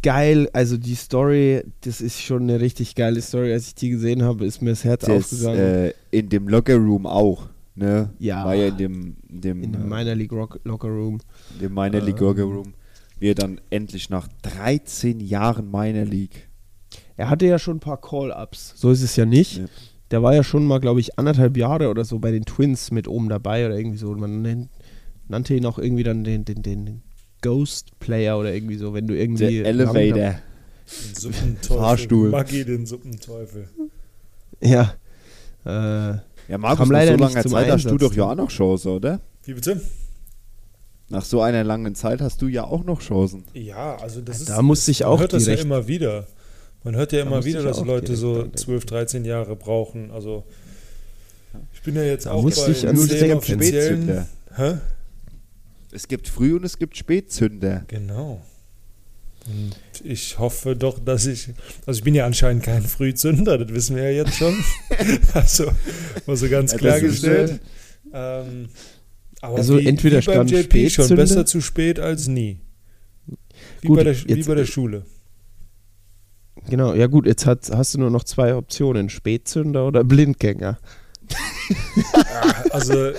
geil. 0.02 0.48
Also 0.52 0.76
die 0.76 0.94
Story, 0.94 1.62
das 1.82 2.00
ist 2.00 2.20
schon 2.22 2.42
eine 2.42 2.60
richtig 2.60 2.94
geile 2.94 3.20
Story. 3.22 3.52
Als 3.52 3.68
ich 3.68 3.74
die 3.74 3.90
gesehen 3.90 4.22
habe, 4.22 4.44
ist 4.46 4.62
mir 4.62 4.70
das 4.70 4.84
Herz 4.84 5.04
Das, 5.04 5.32
aufgegangen. 5.32 5.58
äh, 5.60 5.92
in 6.10 6.28
dem 6.28 6.48
Locker 6.48 6.76
Room 6.76 7.06
auch. 7.06 7.48
Ne? 7.74 8.10
Ja. 8.18 8.44
War 8.44 8.54
ja 8.54 8.68
in 8.68 8.76
dem, 8.76 9.16
in 9.28 9.40
dem, 9.40 9.62
in 9.62 9.74
äh, 9.74 9.78
dem 9.78 9.88
Minor 9.88 10.14
League 10.14 10.32
Rock 10.32 10.60
Locker 10.64 10.88
Room. 10.88 11.18
dem 11.60 11.72
Minor 11.72 12.00
League 12.02 12.20
Ähm. 12.20 12.26
Locker 12.26 12.42
Room. 12.42 12.74
Wie 13.18 13.28
er 13.30 13.34
dann 13.34 13.60
endlich 13.70 14.08
nach 14.10 14.28
13 14.42 15.20
Jahren 15.20 15.70
Minor 15.70 16.04
League. 16.04 16.48
Er 17.16 17.28
hatte 17.28 17.46
ja 17.46 17.58
schon 17.58 17.76
ein 17.76 17.80
paar 17.80 18.00
Call-Ups. 18.00 18.72
So 18.76 18.90
ist 18.90 19.02
es 19.02 19.14
ja 19.16 19.26
nicht. 19.26 19.58
Ja. 19.58 19.64
Der 20.10 20.22
war 20.22 20.34
ja 20.34 20.42
schon 20.42 20.64
mal, 20.66 20.80
glaube 20.80 21.00
ich, 21.00 21.18
anderthalb 21.18 21.56
Jahre 21.56 21.88
oder 21.90 22.04
so 22.04 22.18
bei 22.18 22.30
den 22.32 22.44
Twins 22.44 22.90
mit 22.90 23.06
oben 23.06 23.28
dabei 23.28 23.66
oder 23.66 23.76
irgendwie 23.78 23.98
so. 23.98 24.08
Und 24.08 24.20
man 24.20 24.40
nennt, 24.42 24.70
nannte 25.28 25.54
ihn 25.54 25.66
auch 25.66 25.78
irgendwie 25.78 26.02
dann 26.02 26.24
den, 26.24 26.44
den, 26.46 26.62
den 26.62 27.02
Ghost 27.42 27.98
Player 28.00 28.38
oder 28.38 28.52
irgendwie 28.52 28.76
so, 28.76 28.92
wenn 28.94 29.06
du 29.06 29.16
irgendwie. 29.16 29.58
Der 29.58 29.66
Elevator. 29.66 30.14
Den 30.14 31.14
Suppenteufel. 31.14 31.76
Fahrstuhl. 31.78 32.28
Maggi, 32.30 32.64
den 32.64 32.86
Suppenteufel. 32.86 33.68
Ja. 34.60 34.94
Äh, 35.64 35.68
Ja, 36.48 36.58
Markus, 36.58 36.78
Kam 36.78 36.88
nach 36.88 36.92
leider 36.98 37.12
so 37.12 37.16
nicht 37.24 37.34
langer 37.34 37.42
zum 37.42 37.52
Zeit 37.52 37.70
hast 37.70 37.84
du 37.84 37.88
Einsatz, 37.90 38.00
doch 38.00 38.14
ja 38.14 38.24
ne? 38.26 38.30
auch 38.32 38.36
noch 38.36 38.48
Chancen, 38.50 38.88
oder? 38.88 39.20
Wie 39.44 39.54
bitte? 39.54 39.80
Nach 41.08 41.24
so 41.24 41.42
einer 41.42 41.64
langen 41.64 41.94
Zeit 41.94 42.20
hast 42.20 42.42
du 42.42 42.48
ja 42.48 42.64
auch 42.64 42.84
noch 42.84 43.00
Chancen. 43.00 43.44
Ja, 43.52 43.96
also 43.96 44.20
das 44.20 44.40
ist. 44.40 44.48
Da 44.48 44.62
musste 44.62 44.90
ich 44.90 45.00
man 45.00 45.08
auch 45.10 45.20
hört 45.20 45.32
das 45.32 45.46
ja 45.46 45.54
immer 45.54 45.86
wieder. 45.88 46.26
Man 46.84 46.96
hört 46.96 47.12
ja 47.12 47.20
Da 47.20 47.26
immer 47.26 47.36
musste 47.36 47.50
wieder, 47.50 47.62
dass 47.62 47.84
Leute 47.84 48.16
so 48.16 48.32
dran 48.34 48.42
denken. 48.44 48.56
12, 48.58 48.84
13 48.86 49.24
Jahre 49.24 49.54
brauchen. 49.56 50.10
Also 50.10 50.44
ich 51.74 51.82
bin 51.82 51.94
ja 51.96 52.02
jetzt 52.04 52.26
Da 52.26 52.32
auch 52.32 52.42
bei 52.42 52.48
ich 52.48 52.88
an 52.88 52.96
offiziellen. 52.96 53.42
Spätzünder. 53.42 54.26
Hä? 54.56 54.74
Es 55.92 56.08
gibt 56.08 56.28
Früh- 56.28 56.54
und 56.56 56.64
es 56.64 56.78
gibt 56.78 56.96
Spätzünder. 56.96 57.84
Genau. 57.88 58.42
Und 59.46 59.74
ich 60.04 60.38
hoffe 60.38 60.76
doch, 60.76 60.98
dass 60.98 61.26
ich. 61.26 61.48
Also 61.86 61.98
ich 61.98 62.04
bin 62.04 62.14
ja 62.14 62.26
anscheinend 62.26 62.62
kein 62.62 62.82
Frühzünder, 62.82 63.58
das 63.58 63.74
wissen 63.74 63.96
wir 63.96 64.04
ja 64.04 64.24
jetzt 64.24 64.36
schon. 64.36 64.54
also, 65.34 65.70
mal 66.26 66.36
so 66.36 66.48
ganz 66.48 66.76
klargestellt. 66.76 67.60
Ähm, 68.12 68.68
aber 69.40 69.56
Also 69.56 69.78
wie, 69.78 69.86
entweder 69.86 70.20
wie 70.20 70.26
beim 70.26 70.46
stand 70.46 70.50
JP 70.50 70.90
schon 70.90 71.16
besser 71.16 71.46
zu 71.46 71.60
spät 71.60 71.98
als 71.98 72.28
nie. 72.28 72.60
Wie, 73.80 73.88
Gut, 73.88 73.96
bei, 73.96 74.04
der, 74.04 74.16
wie 74.28 74.42
bei 74.42 74.54
der 74.54 74.66
Schule. 74.66 75.06
genau, 76.68 76.94
ja 76.94 77.06
gut, 77.06 77.26
jetzt 77.26 77.46
hat, 77.46 77.70
hast 77.72 77.94
du 77.94 77.98
nur 77.98 78.10
noch 78.10 78.24
zwei 78.24 78.54
Optionen: 78.54 79.08
Spätzünder 79.08 79.86
oder 79.86 80.04
Blindgänger. 80.04 80.78
Also 82.70 83.12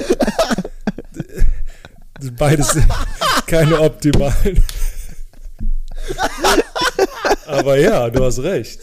beides 2.30 2.70
sind 2.70 2.86
keine 3.48 3.80
optimalen. 3.80 4.64
Aber 7.46 7.78
ja, 7.78 8.10
du 8.10 8.24
hast 8.24 8.40
recht. 8.40 8.80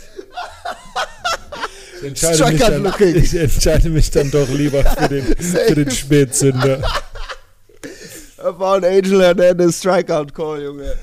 Ich 2.01 2.07
entscheide, 2.07 2.53
mich 2.53 2.61
dann, 2.61 3.17
ich 3.17 3.35
entscheide 3.35 3.89
mich 3.91 4.11
dann 4.11 4.31
doch 4.31 4.49
lieber 4.49 4.85
für 4.85 5.09
den, 5.09 5.25
für 5.37 5.75
den 5.75 5.91
Spätzünder. 5.91 6.81
Er 8.37 8.59
war 8.59 8.77
ein 8.77 8.85
Angel 8.85 9.21
Hernandez 9.21 9.79
Strikeout 9.79 10.27
Call, 10.33 10.63
Junge. 10.63 10.97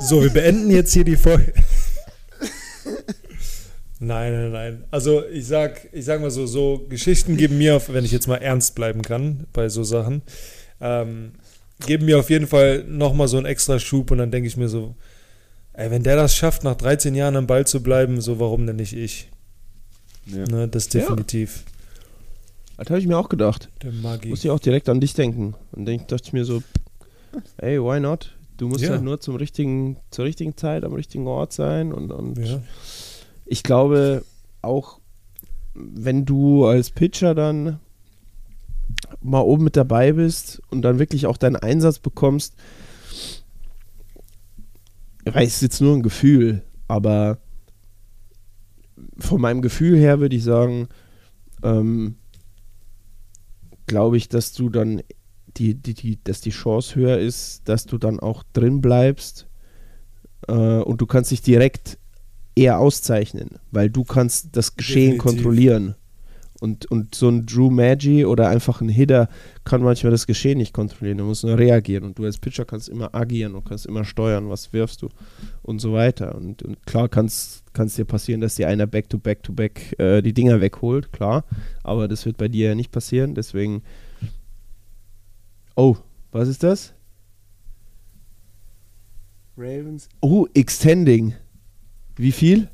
So, 0.00 0.22
wir 0.22 0.30
beenden 0.30 0.70
jetzt 0.70 0.92
hier 0.92 1.04
die 1.04 1.16
Folge. 1.16 1.52
Nein, 4.02 4.32
nein, 4.32 4.52
nein. 4.52 4.84
Also 4.90 5.24
ich 5.26 5.46
sag, 5.46 5.88
ich 5.92 6.06
sag 6.06 6.20
mal 6.22 6.30
so, 6.30 6.46
so 6.46 6.86
Geschichten 6.88 7.36
geben 7.36 7.58
mir, 7.58 7.76
auf, 7.76 7.92
wenn 7.92 8.04
ich 8.04 8.12
jetzt 8.12 8.26
mal 8.28 8.36
ernst 8.36 8.74
bleiben 8.74 9.02
kann 9.02 9.46
bei 9.52 9.68
so 9.68 9.84
Sachen, 9.84 10.22
ähm, 10.80 11.32
geben 11.86 12.06
mir 12.06 12.18
auf 12.18 12.30
jeden 12.30 12.46
Fall 12.46 12.84
nochmal 12.84 13.28
so 13.28 13.36
einen 13.36 13.44
extra 13.46 13.78
Schub 13.78 14.10
und 14.10 14.18
dann 14.18 14.30
denke 14.30 14.46
ich 14.48 14.56
mir 14.56 14.68
so, 14.70 14.94
ey, 15.74 15.90
wenn 15.90 16.02
der 16.02 16.16
das 16.16 16.34
schafft, 16.34 16.64
nach 16.64 16.76
13 16.76 17.14
Jahren 17.14 17.36
am 17.36 17.46
Ball 17.46 17.66
zu 17.66 17.82
bleiben, 17.82 18.20
so 18.22 18.40
warum 18.40 18.66
denn 18.66 18.76
nicht 18.76 18.94
ich? 18.96 19.28
Ja. 20.26 20.44
Ne, 20.46 20.66
das 20.68 20.90
Ja. 20.92 21.00
definitiv. 21.00 21.64
Das 22.78 22.88
habe 22.88 22.98
ich 23.00 23.06
mir 23.06 23.18
auch 23.18 23.28
gedacht. 23.28 23.68
Der 23.82 23.92
Maggi. 23.92 24.28
Muss 24.30 24.42
ich 24.42 24.48
auch 24.50 24.58
direkt 24.60 24.88
an 24.88 25.00
dich 25.00 25.12
denken. 25.12 25.54
Und 25.72 25.84
denk, 25.84 26.08
dachte 26.08 26.24
ich 26.24 26.32
mir 26.32 26.46
so, 26.46 26.62
ey, 27.58 27.78
why 27.78 28.00
not? 28.00 28.34
Du 28.56 28.68
musst 28.68 28.82
Ja. 28.84 28.90
halt 28.92 29.02
nur 29.02 29.20
zum 29.20 29.36
richtigen, 29.36 29.98
zur 30.10 30.24
richtigen 30.24 30.56
Zeit 30.56 30.84
am 30.84 30.94
richtigen 30.94 31.26
Ort 31.26 31.52
sein 31.52 31.92
und, 31.92 32.10
und 32.10 32.38
Ja. 32.38 32.62
Ich 33.50 33.64
glaube 33.64 34.24
auch, 34.62 35.00
wenn 35.74 36.24
du 36.24 36.66
als 36.66 36.90
Pitcher 36.90 37.34
dann 37.34 37.80
mal 39.20 39.40
oben 39.40 39.64
mit 39.64 39.76
dabei 39.76 40.12
bist 40.12 40.62
und 40.70 40.82
dann 40.82 41.00
wirklich 41.00 41.26
auch 41.26 41.36
deinen 41.36 41.56
Einsatz 41.56 41.98
bekommst, 41.98 42.54
weiß, 45.24 45.62
jetzt 45.62 45.80
nur 45.80 45.96
ein 45.96 46.02
Gefühl, 46.02 46.62
aber 46.86 47.38
von 49.18 49.40
meinem 49.40 49.62
Gefühl 49.62 49.98
her 49.98 50.20
würde 50.20 50.36
ich 50.36 50.44
sagen, 50.44 50.88
ähm, 51.64 52.14
glaube 53.86 54.16
ich, 54.16 54.28
dass 54.28 54.52
du 54.52 54.70
dann 54.70 55.02
die, 55.56 55.74
die, 55.74 55.94
die, 55.94 56.22
dass 56.22 56.40
die 56.40 56.50
Chance 56.50 56.94
höher 56.94 57.18
ist, 57.18 57.68
dass 57.68 57.84
du 57.84 57.98
dann 57.98 58.20
auch 58.20 58.44
drin 58.52 58.80
bleibst 58.80 59.48
äh, 60.46 60.52
und 60.52 61.00
du 61.00 61.06
kannst 61.06 61.32
dich 61.32 61.42
direkt 61.42 61.98
eher 62.60 62.78
auszeichnen, 62.78 63.58
weil 63.70 63.88
du 63.90 64.04
kannst 64.04 64.48
das 64.52 64.76
Geschehen 64.76 65.12
Definitiv. 65.12 65.22
kontrollieren. 65.22 65.94
Und, 66.60 66.84
und 66.90 67.14
so 67.14 67.30
ein 67.30 67.46
Drew 67.46 67.70
Maggi 67.70 68.26
oder 68.26 68.50
einfach 68.50 68.82
ein 68.82 68.90
Hitter 68.90 69.30
kann 69.64 69.82
manchmal 69.82 70.10
das 70.10 70.26
Geschehen 70.26 70.58
nicht 70.58 70.74
kontrollieren. 70.74 71.16
Du 71.16 71.24
musst 71.24 71.42
nur 71.42 71.56
reagieren. 71.56 72.04
Und 72.04 72.18
du 72.18 72.24
als 72.24 72.36
Pitcher 72.36 72.66
kannst 72.66 72.90
immer 72.90 73.14
agieren 73.14 73.54
und 73.54 73.64
kannst 73.64 73.86
immer 73.86 74.04
steuern, 74.04 74.50
was 74.50 74.74
wirfst 74.74 75.00
du 75.00 75.08
und 75.62 75.78
so 75.78 75.94
weiter. 75.94 76.34
Und, 76.34 76.62
und 76.62 76.84
klar 76.84 77.08
kann 77.08 77.24
es 77.24 77.62
dir 77.96 78.04
passieren, 78.04 78.42
dass 78.42 78.56
dir 78.56 78.68
einer 78.68 78.86
back-to-back-to-back 78.86 79.98
äh, 79.98 80.20
die 80.20 80.34
Dinger 80.34 80.60
wegholt, 80.60 81.14
klar. 81.14 81.44
Aber 81.82 82.08
das 82.08 82.26
wird 82.26 82.36
bei 82.36 82.48
dir 82.48 82.68
ja 82.68 82.74
nicht 82.74 82.92
passieren. 82.92 83.34
Deswegen. 83.34 83.82
Oh, 85.76 85.96
was 86.30 86.46
ist 86.46 86.62
das? 86.62 86.92
Ravens. 89.56 90.10
Oh, 90.20 90.46
Extending. 90.52 91.34
Wie 92.20 92.32
viel? 92.32 92.68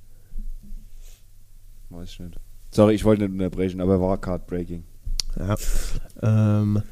Weiß 1.91 2.11
ich 2.11 2.19
nicht. 2.21 2.39
Sorry, 2.73 2.95
ich 2.95 3.05
wollte 3.05 3.23
nicht 3.23 3.33
unterbrechen, 3.33 3.81
aber 3.81 4.01
war 4.01 4.21
Card 4.21 4.47
Breaking. 4.47 4.83
Ja. 5.39 5.57
Ähm, 6.23 6.83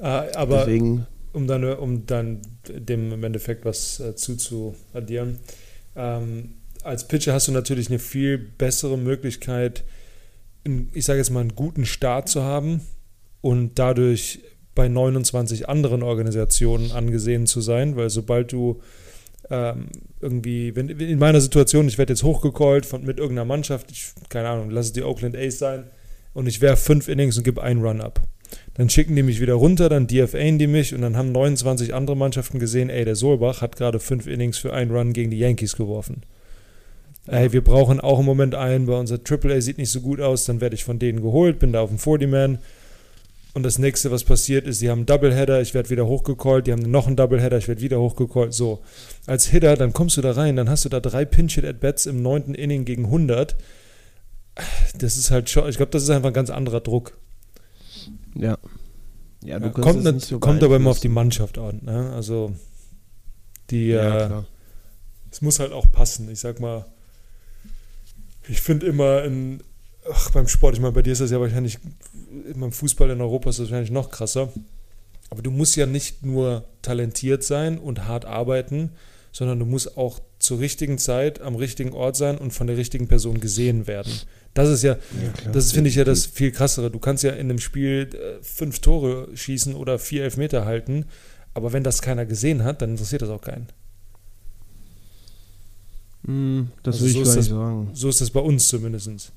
Äh, 0.00 0.02
aber 0.34 0.58
deswegen. 0.64 1.06
um 1.32 1.46
dann, 1.46 1.62
um 1.74 2.06
dann 2.06 2.40
dem 2.68 3.12
im 3.12 3.22
Endeffekt 3.22 3.64
was 3.64 4.00
äh, 4.00 4.16
zuzuaddieren. 4.16 5.38
Ähm, 5.94 6.54
als 6.82 7.06
Pitcher 7.06 7.32
hast 7.34 7.48
du 7.48 7.52
natürlich 7.52 7.88
eine 7.88 7.98
viel 7.98 8.38
bessere 8.38 8.96
Möglichkeit, 8.98 9.84
in, 10.64 10.88
ich 10.94 11.04
sage 11.04 11.18
jetzt 11.18 11.30
mal, 11.30 11.40
einen 11.40 11.54
guten 11.54 11.84
Start 11.86 12.28
zu 12.28 12.42
haben 12.42 12.80
und 13.42 13.78
dadurch 13.78 14.40
bei 14.74 14.88
29 14.88 15.68
anderen 15.68 16.02
Organisationen 16.02 16.90
angesehen 16.92 17.46
zu 17.46 17.60
sein, 17.60 17.96
weil 17.96 18.08
sobald 18.10 18.52
du 18.52 18.80
ähm, 19.50 19.88
irgendwie, 20.20 20.74
wenn 20.76 20.88
in 20.88 21.18
meiner 21.18 21.40
Situation, 21.40 21.88
ich 21.88 21.98
werde 21.98 22.12
jetzt 22.12 22.22
hochgecallt 22.22 22.86
von, 22.86 23.04
mit 23.04 23.18
irgendeiner 23.18 23.46
Mannschaft, 23.46 23.90
ich, 23.90 24.12
keine 24.28 24.48
Ahnung, 24.48 24.70
lass 24.70 24.86
es 24.86 24.92
die 24.92 25.02
Oakland 25.02 25.36
A's 25.36 25.58
sein 25.58 25.84
und 26.34 26.46
ich 26.46 26.60
werfe 26.60 26.82
fünf 26.82 27.08
Innings 27.08 27.36
und 27.36 27.44
gebe 27.44 27.62
einen 27.62 27.82
Run 27.82 28.00
ab. 28.00 28.20
Dann 28.74 28.88
schicken 28.88 29.16
die 29.16 29.22
mich 29.22 29.40
wieder 29.40 29.54
runter, 29.54 29.88
dann 29.88 30.06
DFAen 30.06 30.58
die 30.58 30.66
mich 30.66 30.94
und 30.94 31.02
dann 31.02 31.16
haben 31.16 31.32
29 31.32 31.94
andere 31.94 32.16
Mannschaften 32.16 32.58
gesehen, 32.58 32.90
ey, 32.90 33.04
der 33.04 33.16
Solbach 33.16 33.62
hat 33.62 33.76
gerade 33.76 34.00
fünf 34.00 34.26
Innings 34.26 34.58
für 34.58 34.72
einen 34.72 34.90
Run 34.90 35.12
gegen 35.12 35.30
die 35.30 35.38
Yankees 35.38 35.76
geworfen. 35.76 36.22
Ey, 37.26 37.52
wir 37.52 37.62
brauchen 37.62 38.00
auch 38.00 38.20
im 38.20 38.26
Moment 38.26 38.54
einen, 38.54 38.86
weil 38.86 38.98
unser 38.98 39.18
AAA 39.18 39.60
sieht 39.60 39.78
nicht 39.78 39.90
so 39.90 40.00
gut 40.00 40.20
aus, 40.20 40.46
dann 40.46 40.60
werde 40.60 40.74
ich 40.74 40.84
von 40.84 40.98
denen 40.98 41.22
geholt, 41.22 41.58
bin 41.58 41.72
da 41.72 41.80
auf 41.80 41.90
dem 41.90 41.98
40-Man 41.98 42.58
und 43.54 43.62
das 43.64 43.78
nächste, 43.78 44.10
was 44.10 44.24
passiert 44.24 44.66
ist, 44.66 44.80
die 44.80 44.90
haben 44.90 45.00
einen 45.00 45.06
Doubleheader, 45.06 45.60
ich 45.60 45.74
werde 45.74 45.90
wieder 45.90 46.06
hochgecallt, 46.06 46.66
die 46.66 46.72
haben 46.72 46.82
noch 46.82 47.06
einen 47.06 47.16
Doubleheader, 47.16 47.58
ich 47.58 47.68
werde 47.68 47.80
wieder 47.80 48.00
hochgecallt, 48.00 48.54
so. 48.54 48.82
Als 49.26 49.46
Hitter, 49.46 49.76
dann 49.76 49.92
kommst 49.92 50.16
du 50.16 50.20
da 50.20 50.32
rein, 50.32 50.56
dann 50.56 50.70
hast 50.70 50.84
du 50.84 50.88
da 50.88 51.00
drei 51.00 51.24
Pinch-Hit-At-Bats 51.24 52.06
im 52.06 52.22
neunten 52.22 52.54
Inning 52.54 52.84
gegen 52.84 53.06
100. 53.06 53.56
Das 54.98 55.16
ist 55.16 55.30
halt 55.30 55.48
schon, 55.50 55.68
ich 55.68 55.76
glaube, 55.76 55.90
das 55.92 56.02
ist 56.02 56.10
einfach 56.10 56.28
ein 56.30 56.34
ganz 56.34 56.50
anderer 56.50 56.80
Druck. 56.80 57.16
Ja. 58.34 58.58
Ja, 59.42 59.58
du 59.58 59.66
Ja, 59.66 59.72
kommt 59.72 60.04
nicht 60.04 60.20
so 60.26 60.38
kommt 60.38 60.62
aber 60.62 60.76
immer 60.76 60.90
auf 60.90 61.00
die. 61.00 61.08
Mannschaft 61.08 61.56
an. 61.58 61.80
Ne? 61.82 62.12
Also 62.14 62.52
die, 63.70 63.88
Ja, 63.88 64.24
äh, 64.24 64.26
klar. 64.26 64.46
es 65.30 65.40
muss 65.40 65.58
halt 65.60 65.72
auch 65.72 65.90
passen. 65.90 66.30
Ich 66.30 66.40
sag 66.40 66.60
mal, 66.60 66.84
ich 68.48 68.60
finde 68.60 68.86
immer 68.86 69.24
in, 69.24 69.62
ach, 70.10 70.30
beim 70.30 70.46
Sport, 70.48 70.74
ich 70.74 70.80
meine, 70.80 70.92
bei 70.92 71.02
dir 71.02 71.12
ist 71.12 71.20
das 71.20 71.30
ja 71.30 71.40
wahrscheinlich, 71.40 71.78
beim 72.54 72.72
Fußball 72.72 73.10
in 73.10 73.20
Europa 73.20 73.50
ist 73.50 73.58
das 73.58 73.66
wahrscheinlich 73.70 73.90
noch 73.90 74.10
krasser. 74.10 74.52
Aber 75.30 75.42
du 75.42 75.50
musst 75.50 75.76
ja 75.76 75.86
nicht 75.86 76.24
nur 76.24 76.64
talentiert 76.82 77.44
sein 77.44 77.78
und 77.78 78.06
hart 78.06 78.24
arbeiten, 78.24 78.90
sondern 79.32 79.60
du 79.60 79.64
musst 79.64 79.96
auch 79.96 80.18
zur 80.40 80.58
richtigen 80.58 80.98
Zeit 80.98 81.40
am 81.40 81.54
richtigen 81.54 81.92
Ort 81.92 82.16
sein 82.16 82.36
und 82.38 82.50
von 82.52 82.66
der 82.66 82.76
richtigen 82.76 83.06
Person 83.06 83.38
gesehen 83.38 83.86
werden. 83.86 84.12
Das 84.54 84.68
ist 84.68 84.82
ja, 84.82 84.96
das 85.52 85.66
ist, 85.66 85.72
finde 85.72 85.88
ich 85.90 85.94
ja 85.96 86.02
das 86.02 86.26
viel 86.26 86.50
krassere. 86.50 86.90
Du 86.90 86.98
kannst 86.98 87.22
ja 87.22 87.30
in 87.30 87.48
einem 87.48 87.60
Spiel 87.60 88.08
äh, 88.12 88.42
fünf 88.42 88.80
Tore 88.80 89.28
schießen 89.36 89.76
oder 89.76 90.00
vier 90.00 90.24
Elfmeter 90.24 90.64
halten, 90.64 91.04
aber 91.54 91.72
wenn 91.72 91.84
das 91.84 92.02
keiner 92.02 92.26
gesehen 92.26 92.64
hat, 92.64 92.82
dann 92.82 92.90
interessiert 92.90 93.22
das 93.22 93.28
auch 93.30 93.40
keinen. 93.42 93.68
Hm, 96.26 96.70
das 96.82 96.96
Also 96.96 97.06
würde 97.06 97.12
so 97.12 97.20
ich 97.20 97.22
ist 97.22 97.28
gar 97.28 97.36
das- 97.36 97.44
nicht 97.44 97.50
sagen. 97.54 97.90
So 97.94 98.08
ist 98.08 98.20
das 98.20 98.30
bei 98.30 98.40
uns 98.40 98.68
zumindest. 98.68 99.32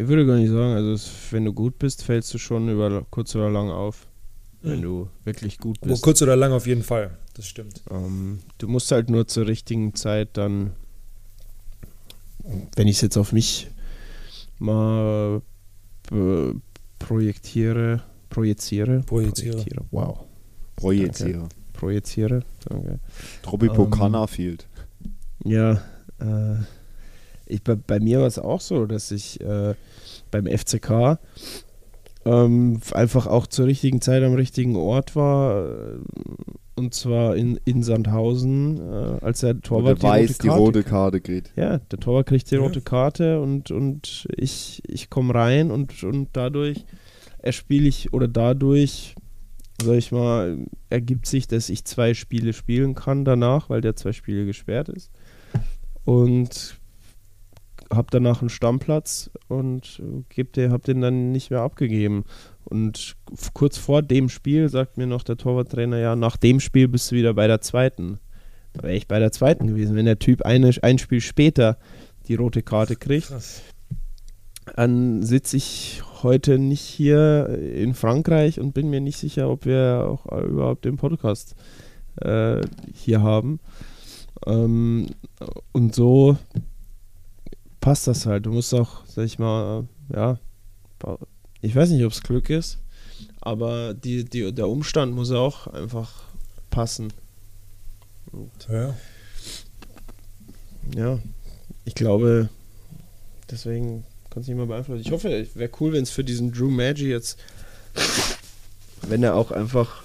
Ich 0.00 0.06
würde 0.06 0.24
gar 0.24 0.36
nicht 0.36 0.50
sagen, 0.50 0.74
also 0.74 0.92
es, 0.92 1.10
wenn 1.32 1.44
du 1.44 1.52
gut 1.52 1.80
bist, 1.80 2.04
fällst 2.04 2.32
du 2.32 2.38
schon 2.38 2.68
über 2.68 3.04
kurz 3.10 3.34
oder 3.34 3.50
lang 3.50 3.68
auf. 3.68 4.06
Wenn 4.62 4.80
du 4.80 5.08
wirklich 5.24 5.58
gut 5.58 5.78
Aber 5.80 5.90
bist. 5.90 6.02
kurz 6.02 6.22
oder 6.22 6.36
lang 6.36 6.52
auf 6.52 6.68
jeden 6.68 6.84
Fall. 6.84 7.18
Das 7.34 7.46
stimmt. 7.46 7.82
Ähm, 7.90 8.38
du 8.58 8.68
musst 8.68 8.92
halt 8.92 9.10
nur 9.10 9.26
zur 9.26 9.48
richtigen 9.48 9.96
Zeit 9.96 10.36
dann, 10.36 10.70
wenn 12.76 12.86
ich 12.86 12.96
es 12.96 13.00
jetzt 13.02 13.16
auf 13.16 13.32
mich 13.32 13.70
mal 14.60 15.42
äh, 16.12 16.52
projektiere, 17.00 18.02
projiziere, 18.30 19.00
Projiziere. 19.00 19.64
wow, 19.90 20.20
Projiziere. 20.76 21.48
projiziere, 21.72 22.44
danke. 22.68 23.00
Robby 23.50 23.66
Ähm, 23.66 24.28
fehlt. 24.28 24.68
Ja, 25.44 25.72
äh, 26.20 26.56
ich, 27.48 27.62
bei, 27.62 27.74
bei 27.74 28.00
mir 28.00 28.20
war 28.20 28.26
es 28.26 28.38
auch 28.38 28.60
so, 28.60 28.86
dass 28.86 29.10
ich 29.10 29.40
äh, 29.40 29.74
beim 30.30 30.46
FCK 30.46 31.18
ähm, 32.24 32.80
einfach 32.92 33.26
auch 33.26 33.46
zur 33.46 33.66
richtigen 33.66 34.00
Zeit 34.00 34.22
am 34.22 34.34
richtigen 34.34 34.76
Ort 34.76 35.16
war. 35.16 35.66
äh, 35.66 35.98
Und 36.76 36.94
zwar 36.94 37.36
in, 37.36 37.58
in 37.64 37.82
Sandhausen, 37.82 38.78
äh, 38.78 39.24
als 39.24 39.40
der 39.40 39.60
Torwart 39.60 40.02
weiß 40.02 40.38
die 40.38 40.48
Karte 40.48 40.60
rote 40.60 40.82
Karte 40.82 41.20
kriegt. 41.20 41.52
ja, 41.56 41.78
der 41.78 41.98
Torwart 42.00 42.26
kriegt 42.26 42.50
die 42.50 42.56
Ja. 42.56 42.60
rote 42.60 42.80
Karte 42.82 43.40
und, 43.40 43.70
und 43.70 44.26
ich, 44.36 44.82
ich 44.86 45.10
komme 45.10 45.34
rein 45.34 45.70
und, 45.70 46.02
und 46.04 46.28
dadurch 46.34 46.84
erspiele 47.38 47.88
ich 47.88 48.12
oder 48.12 48.28
dadurch, 48.28 49.14
sag 49.82 49.96
ich 49.96 50.12
mal, 50.12 50.66
ergibt 50.90 51.26
sich, 51.26 51.46
dass 51.46 51.68
ich 51.68 51.84
zwei 51.84 52.12
Spiele 52.14 52.52
spielen 52.52 52.94
kann 52.94 53.24
danach, 53.24 53.70
weil 53.70 53.80
der 53.80 53.94
zwei 53.96 54.12
Spiele 54.12 54.44
gesperrt 54.44 54.88
ist. 54.88 55.10
Und 56.04 56.77
habe 57.92 58.08
danach 58.10 58.40
einen 58.40 58.50
Stammplatz 58.50 59.30
und 59.48 60.02
geb 60.28 60.52
den, 60.52 60.72
hab 60.72 60.82
den 60.84 61.00
dann 61.00 61.32
nicht 61.32 61.50
mehr 61.50 61.60
abgegeben. 61.60 62.24
Und 62.64 63.16
kurz 63.54 63.78
vor 63.78 64.02
dem 64.02 64.28
Spiel 64.28 64.68
sagt 64.68 64.98
mir 64.98 65.06
noch 65.06 65.22
der 65.22 65.36
Torwarttrainer, 65.36 65.98
ja, 65.98 66.16
nach 66.16 66.36
dem 66.36 66.60
Spiel 66.60 66.88
bist 66.88 67.10
du 67.10 67.16
wieder 67.16 67.34
bei 67.34 67.46
der 67.46 67.60
zweiten. 67.60 68.18
Da 68.74 68.82
wäre 68.82 68.94
ich 68.94 69.08
bei 69.08 69.18
der 69.18 69.32
zweiten 69.32 69.66
gewesen. 69.66 69.96
Wenn 69.96 70.04
der 70.04 70.18
Typ 70.18 70.42
eine, 70.42 70.70
ein 70.82 70.98
Spiel 70.98 71.20
später 71.20 71.78
die 72.26 72.34
rote 72.34 72.62
Karte 72.62 72.96
kriegt, 72.96 73.28
Krass. 73.28 73.62
dann 74.76 75.22
sitze 75.22 75.56
ich 75.56 76.02
heute 76.22 76.58
nicht 76.58 76.82
hier 76.82 77.48
in 77.48 77.94
Frankreich 77.94 78.60
und 78.60 78.74
bin 78.74 78.90
mir 78.90 79.00
nicht 79.00 79.16
sicher, 79.16 79.48
ob 79.48 79.64
wir 79.64 80.06
auch 80.06 80.26
überhaupt 80.42 80.84
den 80.84 80.96
Podcast 80.96 81.54
äh, 82.20 82.60
hier 82.92 83.22
haben. 83.22 83.60
Ähm, 84.46 85.06
und 85.72 85.94
so 85.94 86.36
passt 87.80 88.06
das 88.06 88.26
halt. 88.26 88.46
Du 88.46 88.52
musst 88.52 88.74
auch, 88.74 89.04
sag 89.06 89.24
ich 89.24 89.38
mal, 89.38 89.86
ja, 90.14 90.38
ich 91.60 91.74
weiß 91.74 91.90
nicht, 91.90 92.04
ob 92.04 92.12
es 92.12 92.22
Glück 92.22 92.50
ist, 92.50 92.78
aber 93.40 93.94
die, 93.94 94.24
die, 94.24 94.52
der 94.52 94.68
Umstand 94.68 95.14
muss 95.14 95.30
auch 95.30 95.66
einfach 95.68 96.10
passen. 96.70 97.12
Und 98.32 98.50
Ja. 98.70 98.94
ja, 100.94 101.18
ich 101.84 101.94
glaube, 101.94 102.48
deswegen 103.50 104.04
kann 104.30 104.42
es 104.42 104.48
nicht 104.48 104.56
mal 104.56 104.66
beeinflussen. 104.66 105.00
Ich 105.00 105.10
hoffe, 105.10 105.32
es 105.32 105.56
wäre 105.56 105.70
cool, 105.80 105.92
wenn 105.92 106.02
es 106.02 106.10
für 106.10 106.24
diesen 106.24 106.52
Drew 106.52 106.70
Maggi 106.70 107.08
jetzt, 107.08 107.38
wenn 109.06 109.22
er 109.22 109.34
auch 109.34 109.50
einfach, 109.50 110.02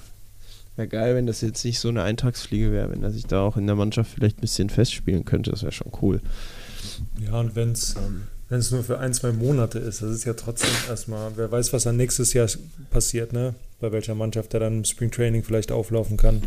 wäre 0.76 0.88
geil, 0.88 1.16
wenn 1.16 1.28
das 1.28 1.42
jetzt 1.42 1.66
nicht 1.66 1.80
so 1.80 1.90
eine 1.90 2.04
Eintagsfliege 2.04 2.72
wäre, 2.72 2.90
wenn 2.92 3.04
er 3.04 3.12
sich 3.12 3.26
da 3.26 3.42
auch 3.42 3.58
in 3.58 3.68
der 3.68 3.76
Mannschaft 3.76 4.12
vielleicht 4.12 4.38
ein 4.38 4.42
bisschen 4.42 4.70
festspielen 4.70 5.26
könnte, 5.26 5.52
das 5.52 5.64
wäre 5.64 5.72
schon 5.72 5.92
cool. 6.02 6.22
Ja, 7.20 7.40
und 7.40 7.56
wenn 7.56 7.72
es 7.72 7.96
es 8.50 8.72
nur 8.72 8.84
für 8.84 9.00
ein, 9.00 9.14
zwei 9.14 9.32
Monate 9.32 9.80
ist, 9.80 10.02
das 10.02 10.12
ist 10.12 10.26
ja 10.26 10.34
trotzdem 10.34 10.70
erstmal, 10.88 11.36
wer 11.38 11.52
weiß, 11.52 11.74
was 11.74 11.84
dann 11.84 11.98
nächstes 11.98 12.34
Jahr 12.34 12.48
passiert, 12.92 13.34
ne? 13.34 13.56
bei 13.80 13.92
welcher 13.92 14.16
Mannschaft 14.16 14.54
er 14.54 14.60
dann 14.62 14.78
im 14.78 14.86
Spring 14.86 15.12
Training 15.12 15.44
vielleicht 15.44 15.72
auflaufen 15.72 16.18
kann. 16.18 16.44